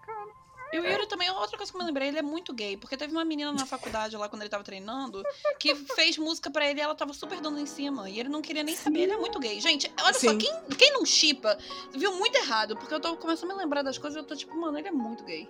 E 0.71 0.79
o 0.79 0.85
Yuri 0.85 1.07
também, 1.07 1.29
outra 1.31 1.57
coisa 1.57 1.71
que 1.71 1.77
eu 1.77 1.81
me 1.81 1.87
lembrei, 1.87 2.09
ele 2.09 2.19
é 2.19 2.21
muito 2.21 2.53
gay. 2.53 2.77
Porque 2.77 2.95
teve 2.95 3.11
uma 3.11 3.25
menina 3.25 3.51
na 3.51 3.65
faculdade 3.65 4.15
lá, 4.15 4.29
quando 4.29 4.43
ele 4.43 4.49
tava 4.49 4.63
treinando, 4.63 5.23
que 5.59 5.73
fez 5.75 6.17
música 6.17 6.49
pra 6.51 6.69
ele 6.69 6.79
e 6.79 6.83
ela 6.83 6.95
tava 6.95 7.13
super 7.13 7.39
dando 7.41 7.59
em 7.59 7.65
cima. 7.65 8.09
E 8.09 8.19
ele 8.19 8.29
não 8.29 8.41
queria 8.41 8.63
nem 8.63 8.75
saber, 8.75 9.01
ele 9.01 9.13
é 9.13 9.17
muito 9.17 9.39
gay. 9.39 9.59
Gente, 9.59 9.91
olha 10.01 10.13
só, 10.13 10.31
Sim. 10.31 10.37
quem, 10.37 10.53
quem 10.77 10.93
não 10.93 11.05
chipa, 11.05 11.57
viu 11.93 12.13
muito 12.13 12.35
errado. 12.35 12.75
Porque 12.75 12.93
eu 12.93 12.99
tô 12.99 13.15
começando 13.17 13.51
a 13.51 13.55
me 13.55 13.61
lembrar 13.61 13.81
das 13.81 13.97
coisas 13.97 14.15
e 14.17 14.19
eu 14.19 14.23
tô 14.23 14.35
tipo, 14.35 14.55
mano, 14.55 14.77
ele 14.77 14.87
é 14.87 14.91
muito 14.91 15.23
gay. 15.23 15.47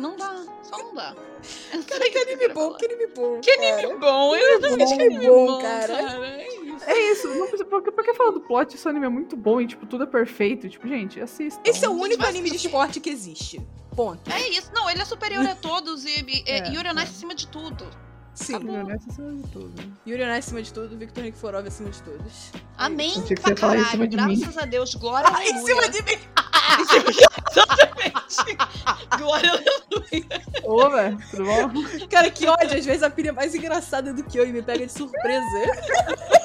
não 0.00 0.16
dá, 0.16 0.44
só 0.62 0.78
não 0.78 0.94
dá. 0.94 1.14
É 1.72 1.82
Cara, 1.82 2.10
que 2.10 2.18
anime 2.18 2.48
bom, 2.48 2.74
que 2.74 2.84
anime 2.86 3.06
bom. 3.06 3.40
Que 3.40 3.50
anime 3.52 3.96
bom, 3.98 4.34
eu 4.34 4.60
também 4.60 4.78
bom, 4.78 4.96
que 4.96 5.02
anime 5.02 5.26
bom, 5.26 5.62
cara. 5.62 5.96
cara. 5.96 6.49
É 6.86 7.12
isso. 7.12 7.28
É 7.28 7.34
não 7.34 7.46
precisa, 7.46 7.64
porque, 7.64 7.90
porque 7.90 8.14
fala 8.14 8.32
do 8.32 8.40
plot, 8.40 8.74
esse 8.74 8.88
anime 8.88 9.06
é 9.06 9.08
muito 9.08 9.36
bom 9.36 9.60
e, 9.60 9.66
tipo, 9.66 9.86
tudo 9.86 10.04
é 10.04 10.06
perfeito. 10.06 10.68
Tipo, 10.68 10.88
gente, 10.88 11.20
assista. 11.20 11.60
Esse 11.64 11.84
é 11.84 11.88
o 11.88 11.92
único 11.92 12.24
anime 12.24 12.50
de 12.50 12.56
esporte 12.56 13.00
que 13.00 13.10
existe. 13.10 13.60
Ponto. 13.96 14.30
É 14.30 14.48
isso, 14.50 14.70
não, 14.74 14.88
ele 14.88 15.02
é 15.02 15.04
superior 15.04 15.46
a 15.46 15.54
todos 15.56 16.04
e, 16.04 16.24
e, 16.26 16.42
É, 16.46 16.68
e 16.68 16.74
Yuri 16.74 16.88
on 16.88 16.98
é. 16.98 17.04
Ice 17.04 17.12
acima 17.12 17.34
de 17.34 17.46
tudo. 17.48 17.84
Sim. 18.34 18.54
Yuri 18.54 18.70
on 18.70 18.94
Ice 18.96 19.10
acima 19.10 19.32
de 19.32 19.48
tudo. 19.48 19.82
Yuri 20.06 20.22
on 20.22 20.28
Ice 20.30 20.38
acima 20.38 20.62
de 20.62 20.72
tudo, 20.72 20.96
Victor 20.96 21.24
Nikiforov 21.24 21.66
acima 21.66 21.90
de 21.90 22.02
todos. 22.02 22.52
Amém 22.78 23.10
Achei 23.10 23.22
que 23.22 23.34
pra 23.34 23.42
você 23.42 23.52
em 23.52 23.54
caralho, 23.56 23.86
cima 23.86 24.08
de 24.08 24.16
mim. 24.16 24.38
graças 24.40 24.58
a 24.58 24.64
Deus, 24.64 24.94
glória 24.94 25.28
Ah, 25.34 25.44
em 25.44 25.58
cima 25.66 25.88
de 25.88 26.02
mim! 26.02 26.18
Exatamente. 27.50 28.20
Glória 29.18 29.50
aleluia. 29.50 30.42
Ô, 30.64 30.88
velho, 30.88 31.18
tudo 31.30 31.44
bom? 31.44 32.08
Cara, 32.08 32.30
que 32.30 32.46
ódio. 32.46 32.78
Às 32.78 32.84
vezes 32.86 33.02
a 33.02 33.10
pilha 33.10 33.30
é 33.30 33.32
mais 33.32 33.54
engraçada 33.54 34.12
do 34.14 34.22
que 34.22 34.38
eu 34.38 34.46
e 34.46 34.52
me 34.52 34.62
pega 34.62 34.86
de 34.86 34.92
surpresa. 34.92 35.44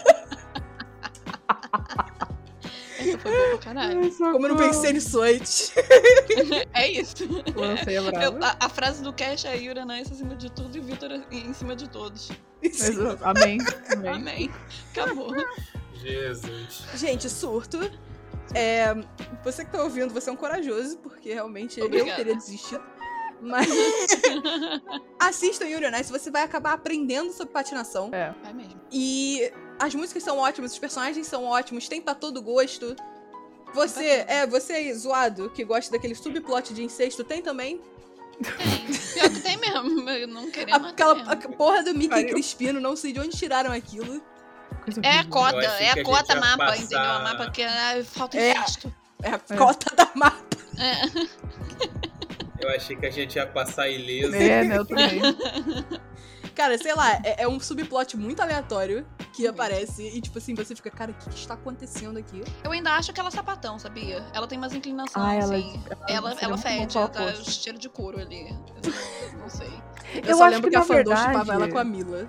Essa 3.00 3.18
foi 3.20 3.32
boa 3.32 3.50
pra 3.50 3.58
caralho. 3.58 4.12
Como 4.18 4.46
eu 4.46 4.50
não 4.50 4.58
pensei 4.58 4.94
nisso 4.94 5.22
antes. 5.22 5.74
É 6.74 6.90
isso. 6.92 7.24
É 7.88 8.28
Eu- 8.28 8.44
a, 8.44 8.58
a 8.60 8.70
frase 8.70 9.02
do 9.02 9.14
Cash 9.14 9.46
é 9.46 9.56
Yuri 9.58 9.80
on 9.80 9.92
Ice 9.94 10.12
acima 10.14 10.36
de 10.36 10.52
tudo 10.52 10.78
e 10.78 10.82
Vitor 10.82 11.10
em 11.32 11.54
cima 11.54 11.76
de 11.76 11.90
todos. 11.90 12.30
Uh, 12.30 13.18
amém, 13.24 13.60
amém. 13.94 14.12
Amém. 14.14 14.52
Acabou. 14.92 15.34
Jesus. 15.96 16.84
Gente, 16.96 17.30
surto. 17.30 17.80
É, 18.54 18.94
você 19.44 19.66
que 19.66 19.72
tá 19.72 19.84
ouvindo, 19.84 20.14
você 20.14 20.30
é 20.30 20.34
um 20.34 20.36
corajoso, 20.36 20.98
porque 21.00 21.34
realmente 21.34 21.80
eu 21.80 21.86
Obrigada. 21.88 22.16
teria 22.18 22.36
desistido. 22.36 22.84
Mas 23.42 23.68
assista 25.20 25.66
Yuri 25.66 25.86
on 25.88 26.00
Ice, 26.00 26.12
você 26.12 26.30
vai 26.32 26.44
acabar 26.44 26.74
aprendendo 26.74 27.32
sobre 27.32 27.54
patinação. 27.54 28.10
É. 28.14 28.34
Vai 28.44 28.54
mesmo. 28.54 28.80
E 28.92 29.52
as 29.80 29.94
músicas 29.96 30.24
são 30.24 30.38
ótimas, 30.38 30.72
os 30.74 30.80
personagens 30.80 31.28
são 31.28 31.44
ótimos, 31.46 31.88
tem 31.88 32.02
pra 32.02 32.16
todo 32.16 32.42
gosto. 32.42 32.96
Você, 33.74 34.26
é, 34.28 34.48
você 34.48 34.74
aí, 34.74 34.94
zoado, 34.94 35.50
que 35.50 35.64
gosta 35.66 35.92
daquele 35.92 36.16
subplot 36.16 36.74
de 36.74 36.84
incesto, 36.84 37.24
tem 37.24 37.42
também. 37.42 37.82
Tem. 38.42 38.86
Pior 39.14 39.30
que 39.30 39.40
tem 39.42 39.58
mesmo. 39.58 40.10
Eu 40.10 40.28
não 40.28 40.50
queria 40.52 40.76
Aquela 40.76 41.16
tem 41.36 41.52
a 41.52 41.56
porra 41.58 41.84
do 41.84 41.94
Mickey 41.94 42.10
Pariu. 42.10 42.30
Crispino, 42.30 42.80
não 42.80 42.96
sei 42.96 43.12
de 43.14 43.20
onde 43.20 43.36
tiraram 43.38 43.72
aquilo. 43.72 44.22
É 45.02 45.20
a 45.20 45.26
cota, 45.26 45.58
Eu 45.58 45.70
é 45.72 45.94
que 45.94 46.00
a 46.00 46.02
a 46.02 46.06
cota 46.06 46.34
ia 46.34 46.40
mapa, 46.40 46.58
passar- 46.66 46.78
entendeu? 46.78 47.00
A 47.00 47.20
mapa 47.20 47.52
que 47.52 47.62
é, 47.62 48.04
falta 48.04 48.38
É. 48.38 48.52
incesto. 48.52 48.94
É 49.24 49.30
a 49.30 49.40
cota 49.58 49.96
da 49.96 50.10
mapa. 50.16 50.46
É. 50.78 52.64
Eu 52.64 52.70
achei 52.70 52.96
que 52.96 53.06
a 53.06 53.10
gente 53.10 53.36
ia 53.36 53.46
passar 53.48 53.90
ileso. 53.90 54.36
É, 54.36 54.64
né, 54.64 54.78
eu 54.78 54.86
também. 54.86 55.22
Cara, 56.56 56.78
sei 56.78 56.93
lá, 56.95 57.14
é, 57.24 57.43
é 57.43 57.47
um 57.47 57.60
subplot 57.60 58.16
muito 58.16 58.41
aleatório 58.41 59.06
que 59.34 59.43
Muito. 59.43 59.56
aparece 59.56 60.03
e, 60.08 60.22
tipo 60.22 60.38
assim, 60.38 60.56
você 60.56 60.74
fica, 60.76 60.89
cara, 60.89 61.12
o 61.12 61.14
que, 61.14 61.30
que 61.30 61.36
está 61.36 61.53
acontecendo 61.56 62.18
aqui? 62.18 62.41
Eu 62.64 62.72
ainda 62.72 62.91
acho 62.93 63.12
que 63.12 63.20
ela 63.20 63.28
é 63.28 63.32
sapatão, 63.32 63.78
sabia? 63.78 64.26
Ela 64.34 64.47
tem 64.47 64.58
umas 64.58 64.74
inclinações, 64.74 65.14
Ah, 65.26 65.34
ela- 65.36 65.56
assim. 65.56 65.84
Ela, 66.08 66.32
ela 66.39 66.56
bom 66.56 66.58
fede, 66.58 66.97
ela 66.97 67.12
ela 67.14 67.34
tá 67.34 67.43
cheiro 67.43 67.78
de 67.78 67.89
couro 67.89 68.20
ali. 68.20 68.47
Eu 68.49 68.82
não, 69.39 69.49
sei. 69.49 69.68
Eu, 70.14 70.22
Eu 70.30 70.38
só 70.38 70.43
acho 70.45 70.56
lembro 70.56 70.70
que, 70.70 70.70
que, 70.70 70.76
a 70.76 70.80
na 70.80 70.86
fandom 70.86 70.95
verdade- 70.95 71.34
chupava 71.34 71.53
ela 71.53 71.68
com 71.70 71.78
a 71.78 71.84
Mila. 71.84 72.28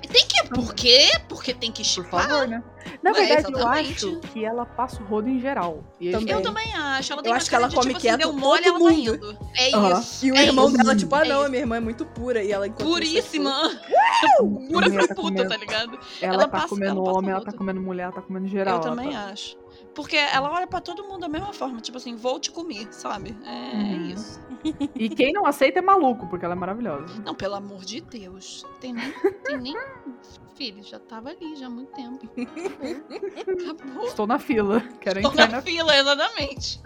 Tem 0.00 0.26
que. 0.26 0.48
Por 0.48 0.74
quê? 0.74 1.08
Porque 1.28 1.52
tem 1.54 1.72
que 1.72 1.82
Por 1.82 1.88
chipar. 1.88 2.28
favor, 2.28 2.46
né? 2.48 2.62
Na 3.02 3.10
É, 3.10 3.14
verdade, 3.14 3.52
eu 3.52 3.58
exatamente. 3.58 4.06
acho 4.06 4.20
que 4.32 4.44
ela 4.44 4.64
passa 4.64 5.02
o 5.02 5.06
rodo 5.06 5.28
em 5.28 5.40
geral. 5.40 5.82
E 6.00 6.10
Também. 6.12 6.32
Eu 6.34 6.40
também 6.42 6.72
acho. 6.74 7.12
Ela 7.12 7.22
tem 7.22 7.30
Eu 7.30 7.32
uma 7.34 7.36
acho 7.38 7.48
que 7.48 7.54
ela 7.56 7.68
de, 7.68 7.74
come 7.74 7.86
tipo, 7.88 7.96
assim, 7.98 8.06
quieto 8.08 8.18
deu 8.20 8.32
mole, 8.32 8.62
todo 8.62 8.68
ela 8.76 8.78
tá 8.78 8.96
mundo. 8.96 9.14
indo. 9.14 9.38
É 9.56 9.74
Aham. 9.74 10.00
isso. 10.00 10.26
E 10.26 10.32
o 10.32 10.36
é 10.36 10.42
irmão 10.44 10.68
isso. 10.68 10.76
dela, 10.76 10.96
tipo, 10.96 11.14
ah, 11.14 11.24
É 11.24 11.28
não, 11.28 11.40
isso. 11.42 11.50
minha 11.50 11.62
irmã 11.62 11.76
é 11.76 11.80
muito 11.80 12.06
pura. 12.06 12.42
E 12.42 12.52
ela 12.52 12.66
é 12.66 12.70
Puríssima. 12.70 13.52
Pura 14.70 14.90
pra 14.90 15.06
tá 15.08 15.14
puta, 15.14 15.22
comendo- 15.28 15.48
tá 15.48 15.56
ligado? 15.56 15.98
Ela, 16.20 16.34
Ela 16.34 16.42
tá 16.44 16.48
passa- 16.48 16.68
comendo 16.68 17.00
ela 17.00 17.18
homem, 17.18 17.30
ela 17.30 17.44
tá 17.44 17.52
comendo 17.52 17.80
mulher, 17.80 18.04
ela 18.04 18.12
tá 18.12 18.22
comendo 18.22 18.46
geral. 18.48 18.76
Eu 18.76 18.80
também 18.82 19.10
tá- 19.10 19.24
acho. 19.30 19.56
Porque 19.96 20.14
ela 20.16 20.52
olha 20.52 20.66
pra 20.66 20.80
todo 20.80 21.02
mundo 21.04 21.20
da 21.20 21.28
mesma 21.28 21.52
forma, 21.54 21.80
tipo 21.80 21.96
assim, 21.96 22.14
vou 22.14 22.38
te 22.38 22.50
comer, 22.52 22.86
sabe? 22.92 23.34
É, 23.44 23.74
Uhum. 23.74 24.06
isso. 24.10 24.40
E 24.94 25.08
quem 25.08 25.32
não 25.32 25.46
aceita 25.46 25.78
é 25.78 25.82
maluco, 25.82 26.26
porque 26.28 26.44
ela 26.44 26.54
é 26.54 26.58
maravilhosa. 26.58 27.14
Não, 27.24 27.34
pelo 27.34 27.54
amor 27.54 27.84
de 27.84 28.00
Deus. 28.02 28.64
Tem 28.80 28.92
nem. 28.92 29.10
Tem 29.44 29.58
nem... 29.58 29.74
Filho, 30.54 30.82
já 30.82 30.98
tava 30.98 31.30
ali 31.30 31.54
já 31.56 31.66
há 31.66 31.70
muito 31.70 31.92
tempo. 31.92 32.28
Acabou. 33.70 34.06
Estou 34.06 34.26
na 34.26 34.38
fila. 34.38 34.80
Quero 35.00 35.20
Tô 35.22 35.28
entrar 35.28 35.48
na 35.48 35.56
na 35.56 35.62
fila, 35.62 35.96
exatamente. 35.96 36.80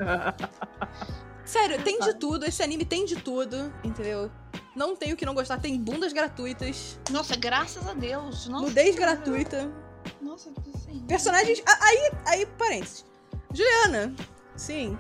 Sério, 1.45 1.83
tem 1.83 1.99
de 2.01 2.15
tudo. 2.15 2.45
Esse 2.45 2.63
anime 2.63 2.85
tem 2.85 3.05
de 3.05 3.17
tudo, 3.17 3.73
entendeu? 3.83 4.31
Não 4.77 4.95
tem 4.95 5.13
o 5.13 5.17
que 5.17 5.25
não 5.27 5.35
gostar. 5.35 5.59
Tem 5.61 5.77
bundas 5.79 6.13
gratuitas, 6.13 6.99
Nossa, 7.11 7.35
graças 7.37 7.87
a 7.89 7.95
Deus. 7.95 8.47
Nossa, 8.49 8.67
nudez 8.67 8.95
gratuita, 8.97 9.73
Nossa, 10.21 10.51
assim. 10.75 11.01
personagens. 11.07 11.63
Aí, 11.81 12.11
aí, 12.27 12.47
parênteses. 12.59 13.05
Juliana, 13.53 14.15
sim. 14.57 14.97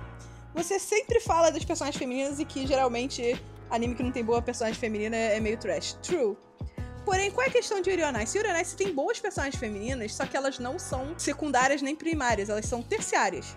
Você 0.54 0.78
sempre 0.78 1.20
fala 1.20 1.50
das 1.50 1.64
personagens 1.64 1.98
femininas 1.98 2.40
e 2.40 2.44
que 2.44 2.66
geralmente 2.66 3.40
anime 3.70 3.94
que 3.94 4.02
não 4.02 4.10
tem 4.10 4.24
boa 4.24 4.42
personagem 4.42 4.78
feminina 4.78 5.16
é 5.16 5.38
meio 5.38 5.56
trash. 5.56 5.94
True. 6.02 6.36
Porém, 7.04 7.30
qual 7.30 7.46
é 7.46 7.48
a 7.48 7.52
questão 7.52 7.80
de 7.80 7.88
Yuri 7.90 8.02
on 8.04 8.18
Ice? 8.20 8.36
Yuri 8.36 8.50
on 8.50 8.56
Ice 8.60 8.76
tem 8.76 8.92
boas 8.92 9.18
personagens 9.18 9.58
femininas, 9.58 10.14
só 10.14 10.26
que 10.26 10.36
elas 10.36 10.58
não 10.58 10.78
são 10.78 11.14
secundárias 11.16 11.80
nem 11.80 11.94
primárias, 11.96 12.48
elas 12.50 12.66
são 12.66 12.82
terciárias. 12.82 13.56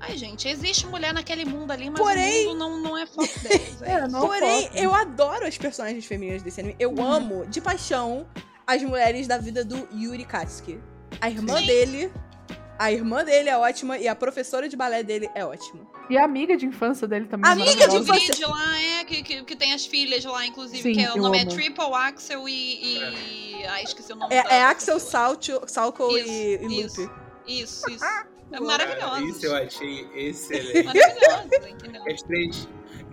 Ai, 0.00 0.16
gente, 0.16 0.48
existe 0.48 0.86
mulher 0.86 1.12
naquele 1.12 1.44
mundo 1.44 1.70
ali, 1.70 1.90
mas 1.90 2.00
Porém- 2.00 2.46
o 2.46 2.50
mundo 2.50 2.58
não, 2.58 2.80
não 2.80 2.98
é 2.98 3.06
foco 3.06 3.38
delas. 3.40 3.82
É, 3.82 3.90
É, 3.92 4.08
não 4.08 4.20
Porém, 4.20 4.62
foco. 4.64 4.76
eu 4.78 4.94
adoro 4.94 5.46
as 5.46 5.58
personagens 5.58 6.04
femininas 6.06 6.42
desse 6.42 6.60
anime. 6.60 6.76
Eu 6.78 6.94
amo, 7.02 7.44
de 7.46 7.60
paixão, 7.60 8.26
as 8.74 8.82
mulheres 8.82 9.26
da 9.26 9.38
vida 9.38 9.64
do 9.64 9.88
Yuri 9.94 10.24
Katsuki. 10.24 10.78
A 11.20 11.28
irmã 11.30 11.58
Sim. 11.58 11.66
dele. 11.66 12.12
A 12.78 12.90
irmã 12.90 13.24
dele 13.24 13.48
é 13.48 13.56
ótima 13.56 13.96
e 13.96 14.08
a 14.08 14.14
professora 14.14 14.68
de 14.68 14.76
balé 14.76 15.02
dele 15.04 15.30
é 15.36 15.44
ótima. 15.44 15.86
E 16.10 16.16
a 16.18 16.24
amiga 16.24 16.56
de 16.56 16.66
infância 16.66 17.06
dele 17.06 17.26
também 17.26 17.48
Amiga 17.48 17.70
é 17.70 17.74
de 17.74 17.82
Amiga 17.96 18.12
do 18.12 18.16
infância. 18.18 18.48
lá, 18.48 18.80
é, 18.80 19.04
que, 19.04 19.22
que, 19.22 19.44
que 19.44 19.54
tem 19.54 19.72
as 19.72 19.86
filhas 19.86 20.24
lá, 20.24 20.44
inclusive, 20.44 20.82
Sim, 20.82 20.92
que 20.92 21.00
é, 21.00 21.12
o 21.12 21.16
nome 21.16 21.38
é 21.38 21.42
amo. 21.42 21.50
Triple 21.52 21.84
Axel 21.94 22.48
e. 22.48 22.98
e... 23.60 23.64
Ai, 23.66 23.84
esqueci 23.84 24.12
o 24.12 24.16
nome 24.16 24.34
É, 24.34 24.42
da- 24.42 24.50
é 24.50 24.62
Axel. 24.64 24.98
Salto, 24.98 25.62
Salco 25.68 26.10
e, 26.18 26.56
e 26.56 26.80
Isso, 26.84 27.02
Lupe. 27.02 27.14
Isso, 27.46 27.88
isso. 27.90 28.04
É 28.50 28.60
maravilhoso. 28.60 29.24
isso 29.28 29.46
eu 29.46 29.54
achei 29.56 30.08
excelente. 30.16 30.82
Maravilhosa, 30.82 31.70
entendeu? 31.70 32.02
As 32.12 32.22
três, 32.22 32.68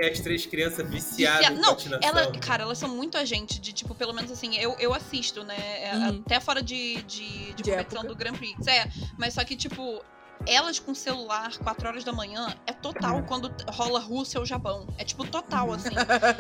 as 0.08 0.20
três 0.20 0.46
crianças 0.46 0.88
viciadas 0.90 1.48
Vicia- 1.48 1.60
Não, 1.62 1.78
ela, 2.02 2.32
cara, 2.40 2.64
elas 2.64 2.78
são 2.78 2.90
muito 2.90 3.18
a 3.18 3.26
gente 3.26 3.60
de, 3.60 3.74
tipo, 3.74 3.94
pelo 3.96 4.14
menos 4.14 4.32
assim, 4.32 4.56
eu, 4.58 4.76
eu 4.80 4.94
assisto, 4.94 5.44
né? 5.44 5.56
é, 5.58 5.92
Uhum. 5.96 6.24
Até 6.26 6.40
fora 6.40 6.62
de, 6.62 7.02
de, 7.04 7.54
de 7.54 7.64
De 7.64 7.64
competição 7.72 8.02
época. 8.02 8.08
do 8.08 8.16
Grand 8.16 8.34
Prix. 8.34 8.68
É, 8.68 8.88
mas 9.18 9.34
só 9.34 9.44
que, 9.44 9.56
tipo, 9.56 10.02
elas 10.48 10.80
com 10.80 10.94
celular 10.96 11.52
4 11.58 11.88
horas 11.88 12.04
da 12.04 12.14
manhã 12.14 12.48
é 12.66 12.72
total 12.74 13.18
Uhum. 13.18 13.24
quando 13.24 13.52
rola 13.70 14.00
Rússia 14.00 14.40
ou 14.40 14.46
Japão. 14.46 14.88
É 14.98 15.04
tipo 15.04 15.26
total, 15.28 15.68
Uhum. 15.68 15.74
assim. 15.74 15.90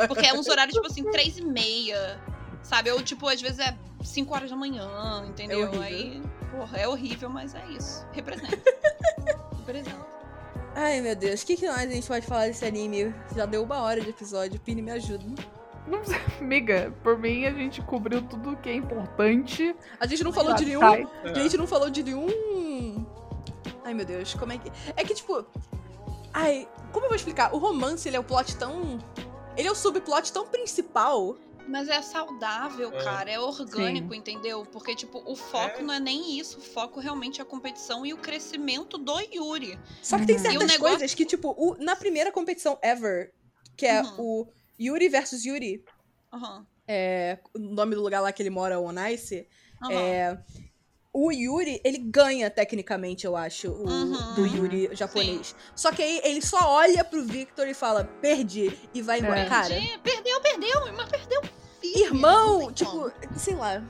Porque 0.07 0.25
é 0.25 0.33
uns 0.33 0.47
horários, 0.47 0.73
tipo 0.75 0.87
assim, 0.87 1.03
3 1.11 1.37
e 1.39 1.41
meia. 1.43 2.19
Sabe? 2.63 2.91
Ou, 2.91 3.01
tipo, 3.01 3.27
às 3.27 3.41
vezes 3.41 3.59
é 3.59 3.75
5 4.03 4.33
horas 4.35 4.49
da 4.49 4.55
manhã, 4.55 5.25
entendeu? 5.27 5.61
horrível. 5.67 5.81
Aí, 5.81 6.21
porra, 6.51 6.77
é 6.77 6.87
horrível, 6.87 7.29
mas 7.29 7.55
é 7.55 7.65
isso. 7.71 8.05
Representa. 8.13 8.57
Representa. 9.65 10.18
Ai, 10.75 11.01
meu 11.01 11.15
Deus. 11.15 11.41
O 11.41 11.45
que, 11.45 11.55
que 11.57 11.67
mais 11.67 11.89
a 11.89 11.93
gente 11.93 12.07
pode 12.07 12.25
falar 12.25 12.47
desse 12.47 12.65
anime? 12.65 13.13
Já 13.35 13.45
deu 13.45 13.63
uma 13.63 13.81
hora 13.81 14.01
de 14.01 14.09
episódio. 14.09 14.59
Pini, 14.59 14.81
me 14.81 14.91
ajuda. 14.91 15.25
Não 15.87 16.03
sei, 16.05 16.19
Amiga, 16.39 16.93
por 17.03 17.17
mim 17.17 17.45
a 17.45 17.51
gente 17.51 17.81
cobriu 17.81 18.21
tudo 18.21 18.55
que 18.57 18.69
é 18.69 18.75
importante. 18.75 19.75
A 19.99 20.05
gente 20.05 20.23
não 20.23 20.31
falou 20.31 20.53
de 20.53 20.65
nenhum 20.65 20.79
Sai. 20.79 21.07
A 21.23 21.39
gente 21.39 21.57
não 21.57 21.65
falou 21.65 21.89
de 21.89 22.03
nenhum. 22.03 23.05
Ai, 23.83 23.93
meu 23.93 24.05
Deus, 24.05 24.33
como 24.35 24.53
é 24.53 24.57
que. 24.57 24.71
É 24.95 25.03
que, 25.03 25.15
tipo. 25.15 25.45
Ai, 26.31 26.67
como 26.91 27.05
eu 27.05 27.09
vou 27.09 27.15
explicar? 27.15 27.53
O 27.53 27.57
romance, 27.57 28.07
ele 28.07 28.17
é 28.17 28.19
o 28.19 28.23
plot 28.23 28.55
tão. 28.55 28.99
Ele 29.57 29.67
é 29.67 29.71
o 29.71 29.75
subplot 29.75 30.31
tão 30.31 30.45
principal. 30.45 31.35
Mas 31.69 31.87
é 31.87 32.01
saudável, 32.01 32.91
É. 32.93 33.03
cara. 33.03 33.29
É 33.31 33.39
orgânico, 33.39 34.13
entendeu? 34.13 34.65
Porque, 34.65 34.95
tipo, 34.95 35.21
o 35.25 35.35
foco 35.35 35.83
não 35.83 35.93
é 35.93 35.99
nem 35.99 36.39
isso. 36.39 36.57
O 36.57 36.61
foco 36.61 36.99
realmente 36.99 37.39
é 37.39 37.43
a 37.43 37.45
competição 37.45 38.05
e 38.05 38.11
o 38.13 38.17
crescimento 38.17 38.97
do 38.97 39.19
Yuri. 39.19 39.79
Só 40.01 40.17
que 40.17 40.25
tem 40.25 40.35
Uhum. 40.37 40.41
Certas 40.41 40.61
negócio- 40.67 40.79
coisas 40.79 41.13
que, 41.13 41.25
tipo, 41.25 41.49
o- 41.57 41.75
na 41.77 41.95
primeira 41.95 42.31
competição 42.31 42.79
ever, 42.81 43.31
que 43.77 43.85
é 43.85 44.01
Uhum. 44.01 44.15
o 44.19 44.47
Yuri 44.79 45.09
versus 45.09 45.45
Yuri, 45.45 45.83
Aham. 46.33 46.65
é, 46.87 47.37
o 47.53 47.59
nome 47.59 47.93
do 47.95 48.01
lugar 48.01 48.19
lá 48.21 48.31
que 48.31 48.41
ele 48.41 48.49
mora, 48.49 48.79
o 48.79 48.91
Ice, 49.09 49.47
aham. 49.83 49.93
é. 49.93 50.39
O 51.11 51.31
Yuri, 51.31 51.81
ele 51.83 51.97
ganha 51.97 52.49
tecnicamente, 52.51 53.25
eu 53.25 53.35
acho, 53.35 53.67
o, 53.71 53.87
Uhum. 53.89 54.33
do 54.35 54.45
Yuri 54.45 54.89
japonês. 54.95 55.55
Só 55.75 55.91
que 55.91 56.03
aí 56.03 56.21
ele 56.23 56.39
só 56.41 56.59
olha 56.71 57.03
pro 57.03 57.23
Victor 57.25 57.67
e 57.67 57.73
fala, 57.73 58.03
perdi, 58.21 58.77
e 58.93 59.01
vai 59.01 59.19
embora. 59.19 59.39
É. 59.41 59.45
Cara, 59.49 59.69
Perdi, 59.69 59.97
Perdeu, 60.03 60.39
perdeu, 60.41 60.93
mas 60.95 61.09
perdeu. 61.09 61.41
Firme, 61.79 62.01
irmão, 62.05 62.59
não 62.61 62.71
tipo, 62.71 62.91
como. 62.91 63.11
sei 63.35 63.55
lá. 63.55 63.81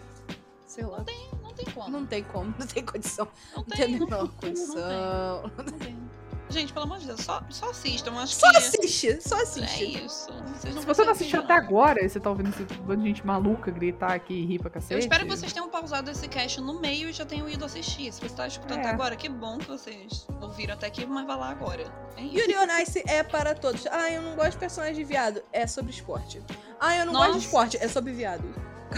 Sei 0.68 0.86
lá. 0.86 0.98
Não 1.00 1.06
tem, 1.06 1.30
não 1.42 1.54
tem 1.54 1.66
como. 1.66 1.90
Não 1.90 2.06
tem 2.06 2.24
como, 2.24 2.56
não 2.58 2.68
tem 2.68 2.86
condição. 2.86 3.28
Não 3.56 3.58
Não 3.58 3.64
tem, 3.66 3.78
tem 3.78 3.96
a 3.96 4.00
não 4.00 4.06
menor 4.08 4.28
tem, 4.28 4.50
condição. 4.50 5.52
não 5.58 5.66
tem. 5.80 6.10
Gente, 6.52 6.74
pelo 6.74 6.86
amor 6.86 6.98
de 6.98 7.06
Deus, 7.06 7.22
só, 7.22 7.44
só 7.52 7.70
assistam. 7.70 8.12
Acho 8.18 8.34
Só 8.40 8.50
que 8.50 8.58
assiste, 8.58 9.20
só 9.22 9.38
é 9.38 9.44
assiste. 9.44 10.04
isso. 10.04 10.32
Vocês 10.34 10.34
não 10.34 10.48
Se 10.48 10.64
você 10.64 10.78
não 10.80 10.84
conseguem, 10.86 11.12
assistiu 11.12 11.40
até 11.42 11.54
agora 11.54 12.10
você 12.10 12.20
tá 12.20 12.28
ouvindo 12.28 12.50
esse 12.50 12.64
bando 12.64 13.04
de 13.04 13.08
gente 13.10 13.24
maluca 13.24 13.70
gritar 13.70 14.14
aqui 14.14 14.34
e 14.34 14.46
rir 14.48 14.58
pra 14.58 14.72
cacete. 14.72 14.94
Eu 14.94 15.00
espero 15.00 15.26
que 15.26 15.30
vocês 15.30 15.54
tenham 15.54 15.70
pausado 15.70 16.10
esse 16.10 16.28
cast 16.28 16.60
no 16.60 16.80
meio 16.80 17.08
e 17.08 17.14
já 17.14 17.24
tenham 17.24 17.48
ido 17.48 17.64
assistir. 17.66 18.12
Se 18.12 18.20
você 18.20 18.34
tá 18.34 18.48
escutando 18.48 18.78
É. 18.78 18.82
até 18.82 18.90
agora, 18.90 19.16
que 19.16 19.30
bom 19.30 19.60
que 19.60 19.68
vocês 19.68 20.26
ouviram 20.42 20.74
até 20.74 20.88
aqui, 20.88 21.06
mas 21.06 21.28
vai 21.28 21.38
lá 21.38 21.50
agora. 21.52 21.84
É 22.18 22.24
isso. 22.24 22.36
Yuri 22.36 22.56
on 22.58 22.80
Ice 22.82 23.04
é 23.06 23.22
para 23.22 23.54
todos. 23.54 23.86
Ah, 23.86 24.10
eu 24.12 24.24
não 24.24 24.36
gosto 24.36 24.54
de 24.54 24.58
personagem 24.58 24.96
de 24.96 25.04
viado. 25.04 25.44
É 25.54 25.68
sobre 25.68 25.92
esporte. 25.92 26.42
Ah, 26.80 26.96
eu 26.98 27.06
não 27.06 27.14
gosto 27.14 27.28
de 27.28 27.34
Nossa. 27.36 27.46
esporte. 27.46 27.78
É 27.82 27.88
sobre 27.88 28.14
viado. 28.14 28.44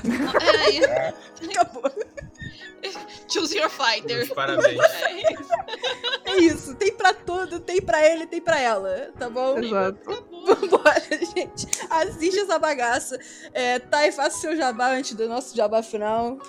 É, 0.03 1.13
Acabou. 1.45 1.91
choose 3.27 3.57
your 3.57 3.69
fighter. 3.69 4.17
Meus 4.17 4.29
parabéns. 4.29 4.79
É 4.79 5.11
isso. 5.33 5.49
É 6.25 6.37
isso. 6.37 6.75
Tem 6.75 6.93
pra 6.93 7.13
tudo, 7.13 7.59
tem 7.59 7.81
pra 7.81 8.05
ele, 8.07 8.25
tem 8.25 8.39
pra 8.41 8.59
ela. 8.59 9.09
Tá 9.17 9.29
bom? 9.29 9.57
Exato. 9.59 9.99
Acabou. 10.09 10.45
Vambora, 10.45 11.03
gente. 11.35 11.67
Assiste 11.89 12.39
essa 12.39 12.57
bagaça. 12.57 13.19
É, 13.53 13.79
tá, 13.79 14.07
e 14.07 14.11
faça 14.11 14.37
o 14.37 14.41
seu 14.41 14.55
jabá 14.55 14.91
antes 14.91 15.13
do 15.13 15.27
nosso 15.27 15.55
jabá 15.55 15.83
final. 15.83 16.39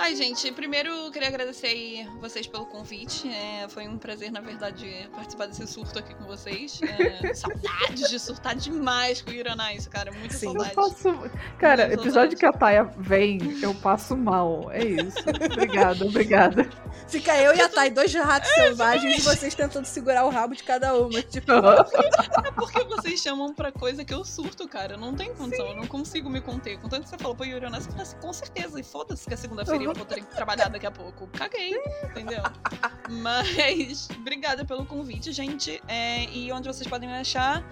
Ai, 0.00 0.14
gente, 0.14 0.52
primeiro 0.52 0.88
eu 0.88 1.10
queria 1.10 1.26
agradecer 1.26 1.66
aí 1.66 2.08
vocês 2.20 2.46
pelo 2.46 2.64
convite. 2.66 3.28
É, 3.28 3.68
foi 3.68 3.88
um 3.88 3.98
prazer, 3.98 4.30
na 4.30 4.40
verdade, 4.40 5.10
participar 5.12 5.46
desse 5.46 5.66
surto 5.66 5.98
aqui 5.98 6.14
com 6.14 6.24
vocês. 6.24 6.80
É, 6.82 7.34
saudades 7.34 8.08
de 8.08 8.18
surtar 8.20 8.54
demais 8.54 9.20
com 9.20 9.30
o 9.30 9.34
Ironais, 9.34 9.88
cara. 9.88 10.12
Muita 10.12 10.34
Sim. 10.34 10.46
Eu 10.46 10.52
saudade. 10.52 10.74
passo. 10.76 11.30
Cara, 11.58 11.88
Muitas 11.88 12.06
episódio 12.06 12.38
que 12.38 12.46
a 12.46 12.52
Taia 12.52 12.84
vem, 12.96 13.40
eu 13.60 13.74
passo 13.74 14.16
mal. 14.16 14.70
É 14.70 14.84
isso. 14.84 15.18
Obrigada, 15.52 16.06
obrigada. 16.06 16.70
Fica 17.08 17.36
eu 17.36 17.54
e 17.56 17.60
a 17.60 17.68
Thay, 17.68 17.90
dois 17.90 18.14
ratos 18.14 18.50
selvagens, 18.50 19.18
e 19.18 19.20
vocês 19.22 19.54
tentando 19.54 19.86
segurar 19.86 20.24
o 20.26 20.28
rabo 20.28 20.54
de 20.54 20.62
cada 20.62 20.94
uma. 20.94 21.20
Tipo, 21.22 21.50
É 21.52 22.50
porque 22.52 22.84
vocês 22.84 23.20
chamam 23.20 23.52
pra 23.52 23.72
coisa 23.72 24.04
que 24.04 24.14
eu 24.14 24.24
surto, 24.24 24.68
cara. 24.68 24.96
Não 24.96 25.12
tem 25.14 25.34
condição, 25.34 25.66
eu 25.66 25.76
não 25.76 25.86
consigo 25.86 26.30
me 26.30 26.40
conter. 26.40 26.78
Contanto 26.78 27.02
que 27.02 27.08
você 27.08 27.18
falou, 27.18 27.34
pô, 27.34 27.44
Yuri 27.44 27.66
Onassi, 27.66 27.86
eu 27.86 27.92
falei 27.92 28.06
assim, 28.06 28.16
com 28.20 28.32
certeza. 28.32 28.78
E 28.78 28.82
foda-se 28.84 29.26
que 29.26 29.34
é 29.34 29.36
segunda-feira 29.36 29.87
eu 29.90 29.94
vou 29.94 30.04
ter 30.04 30.24
que 30.24 30.34
trabalhar 30.34 30.68
daqui 30.68 30.86
a 30.86 30.90
pouco. 30.90 31.26
Caguei, 31.28 31.74
entendeu? 32.04 32.42
Mas, 33.08 34.08
obrigada 34.10 34.64
pelo 34.64 34.86
convite, 34.86 35.32
gente. 35.32 35.82
É, 35.88 36.24
e 36.24 36.52
onde 36.52 36.68
vocês 36.68 36.88
podem 36.88 37.08
me 37.08 37.16
achar? 37.16 37.64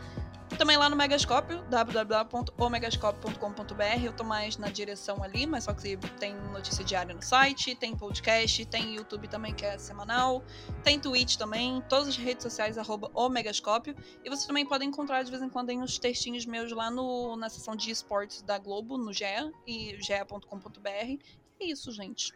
Também 0.59 0.77
lá 0.79 0.89
no 0.89 0.97
Megascópio, 0.97 1.63
www.omegascópio.com.br. 1.65 4.03
Eu 4.03 4.13
tô 4.13 4.25
mais 4.25 4.57
na 4.57 4.69
direção 4.69 5.23
ali, 5.23 5.47
mas 5.47 5.65
só 5.65 5.75
que 5.75 5.99
tem 6.19 6.35
notícia 6.35 6.83
diária 6.83 7.15
no 7.15 7.21
site, 7.21 7.75
tem 7.75 7.95
podcast, 7.95 8.65
tem 8.65 8.95
YouTube 8.95 9.29
também, 9.29 9.53
que 9.53 9.67
é 9.67 9.77
semanal, 9.77 10.43
tem 10.83 10.99
Twitch 10.99 11.37
também, 11.37 11.83
todas 11.91 12.09
as 12.09 12.17
redes 12.17 12.43
sociais, 12.43 12.79
arroba 12.79 13.11
Omegascópio. 13.13 13.95
E 14.25 14.31
vocês 14.31 14.47
também 14.47 14.65
podem 14.65 14.89
encontrar 14.89 15.23
de 15.25 15.31
vez 15.31 15.43
em 15.43 15.51
quando 15.51 15.73
uns 15.73 15.99
textinhos 15.99 16.47
meus 16.47 16.73
lá 16.73 16.91
no, 16.91 17.37
na 17.37 17.51
seção 17.51 17.77
de 17.77 17.91
esportes 17.91 18.41
da 18.41 18.57
Globo, 18.57 18.97
no 18.97 19.13
GE, 19.13 19.27
e 19.67 19.99
ge.com.br. 20.01 21.19
É 21.59 21.65
isso, 21.65 21.91
gente. 21.91 22.33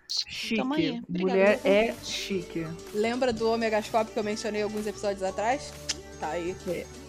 Tamo 0.56 0.74
aí. 0.74 0.92
Chique. 0.92 1.04
Obrigada 1.08 1.38
Mulher 1.38 1.60
é 1.64 1.94
chique. 2.04 2.66
lembra 2.94 3.32
do 3.32 3.50
Omegascope 3.50 4.12
que 4.12 4.18
eu 4.18 4.24
mencionei 4.24 4.62
alguns 4.62 4.86
episódios 4.86 5.22
atrás? 5.22 5.72
Tá 6.18 6.30
aí. 6.30 6.56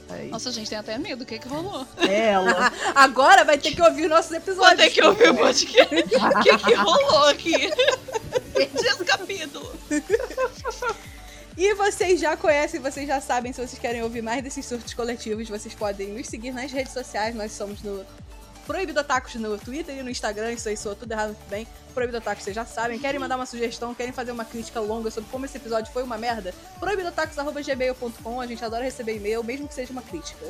Aí. 0.09 0.29
Nossa, 0.29 0.51
gente, 0.51 0.69
tem 0.69 0.77
até 0.77 0.97
medo. 0.97 1.23
O 1.23 1.25
que 1.25 1.39
que 1.39 1.47
rolou? 1.47 1.87
Ela. 1.97 2.71
Agora 2.93 3.45
vai 3.45 3.57
ter 3.57 3.73
que 3.73 3.81
ouvir 3.81 4.09
nossos 4.09 4.31
episódios. 4.31 4.77
ter 4.77 4.89
que 4.89 5.03
ouvir 5.03 5.29
o 5.29 5.35
podcast. 5.35 5.95
O 5.95 6.43
que 6.43 6.57
que 6.57 6.73
rolou 6.73 7.27
aqui? 7.27 7.53
Perdi 8.53 8.85
esse 8.85 9.05
capítulo. 9.05 9.71
E 11.57 11.73
vocês 11.75 12.19
já 12.19 12.35
conhecem, 12.35 12.79
vocês 12.79 13.07
já 13.07 13.21
sabem, 13.21 13.53
se 13.53 13.65
vocês 13.65 13.79
querem 13.79 14.03
ouvir 14.03 14.21
mais 14.21 14.43
desses 14.43 14.65
surtos 14.65 14.93
coletivos, 14.93 15.47
vocês 15.47 15.73
podem 15.73 16.09
nos 16.09 16.27
seguir 16.27 16.51
nas 16.51 16.71
redes 16.71 16.93
sociais. 16.93 17.35
Nós 17.35 17.51
somos 17.51 17.81
no 17.81 18.05
Proibido 18.71 19.01
Otakus 19.01 19.35
no 19.35 19.57
Twitter 19.57 19.97
e 19.97 20.01
no 20.01 20.09
Instagram. 20.09 20.53
Isso 20.53 20.69
aí 20.69 20.77
soa 20.77 20.95
tudo 20.95 21.11
errado 21.11 21.27
muito 21.33 21.49
bem. 21.49 21.67
Proibido 21.93 22.19
Otakus, 22.19 22.45
vocês 22.45 22.55
já 22.55 22.65
sabem. 22.65 22.97
Querem 22.97 23.19
mandar 23.19 23.35
uma 23.35 23.45
sugestão, 23.45 23.93
querem 23.93 24.13
fazer 24.13 24.31
uma 24.31 24.45
crítica 24.45 24.79
longa 24.79 25.11
sobre 25.11 25.29
como 25.29 25.45
esse 25.45 25.57
episódio 25.57 25.91
foi 25.91 26.03
uma 26.03 26.17
merda? 26.17 26.53
proibidotakus.gmail.com. 26.79 28.39
A 28.39 28.47
gente 28.47 28.63
adora 28.63 28.85
receber 28.85 29.17
e-mail, 29.17 29.43
mesmo 29.43 29.67
que 29.67 29.73
seja 29.73 29.91
uma 29.91 30.01
crítica. 30.01 30.45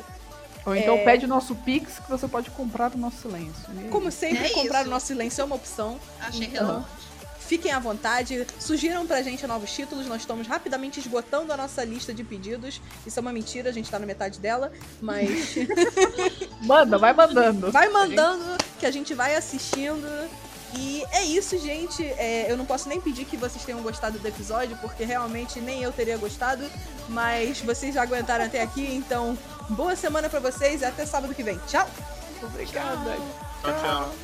Ou 0.64 0.76
então 0.76 0.94
É. 0.94 1.04
pede 1.04 1.24
o 1.24 1.28
nosso 1.28 1.56
Pix 1.56 1.98
que 1.98 2.08
você 2.08 2.28
pode 2.28 2.48
comprar 2.50 2.92
o 2.94 2.96
nosso 2.96 3.22
silêncio. 3.22 3.64
E- 3.84 3.88
Como 3.88 4.08
sempre, 4.12 4.46
É 4.46 4.50
comprar 4.50 4.86
o 4.86 4.88
nosso 4.90 5.06
silêncio 5.06 5.42
é 5.42 5.44
uma 5.44 5.56
opção. 5.56 5.98
Achei 6.20 6.46
Então, 6.46 6.64
relevante. 6.64 7.01
Fiquem 7.52 7.70
à 7.70 7.78
vontade, 7.78 8.46
sugiram 8.58 9.06
pra 9.06 9.20
gente 9.20 9.46
novos 9.46 9.70
títulos, 9.70 10.06
nós 10.06 10.22
estamos 10.22 10.46
rapidamente 10.46 10.98
esgotando 10.98 11.52
a 11.52 11.56
nossa 11.58 11.84
lista 11.84 12.14
de 12.14 12.24
pedidos. 12.24 12.80
Isso 13.06 13.18
é 13.18 13.20
uma 13.20 13.30
mentira, 13.30 13.68
a 13.68 13.72
gente 13.74 13.90
tá 13.90 13.98
na 13.98 14.06
metade 14.06 14.40
dela, 14.40 14.72
mas 15.02 15.54
Manda, 16.64 16.96
vai 16.96 17.12
mandando. 17.12 17.70
vai 17.70 17.90
mandando 17.90 18.56
que 18.80 18.86
a 18.86 18.90
gente 18.90 19.12
vai 19.12 19.36
assistindo. 19.36 20.08
E 20.74 21.04
é 21.10 21.24
isso, 21.24 21.58
gente. 21.58 22.02
É, 22.02 22.50
eu 22.50 22.56
não 22.56 22.64
posso 22.64 22.88
nem 22.88 22.98
pedir 22.98 23.26
que 23.26 23.36
vocês 23.36 23.62
tenham 23.62 23.82
gostado 23.82 24.18
do 24.18 24.26
episódio, 24.26 24.74
porque 24.80 25.04
realmente 25.04 25.60
nem 25.60 25.82
eu 25.82 25.92
teria 25.92 26.16
gostado. 26.16 26.64
Mas 27.06 27.60
vocês 27.60 27.94
já 27.94 28.00
aguentaram 28.00 28.46
até 28.46 28.62
aqui, 28.62 28.94
então 28.94 29.36
boa 29.68 29.94
semana 29.94 30.30
pra 30.30 30.40
vocês 30.40 30.80
e 30.80 30.86
até 30.86 31.04
sábado 31.04 31.34
que 31.34 31.42
vem. 31.42 31.60
Tchau! 31.68 31.86
Obrigada. 32.42 33.18
Tchau, 33.62 33.74
tchau. 33.82 34.14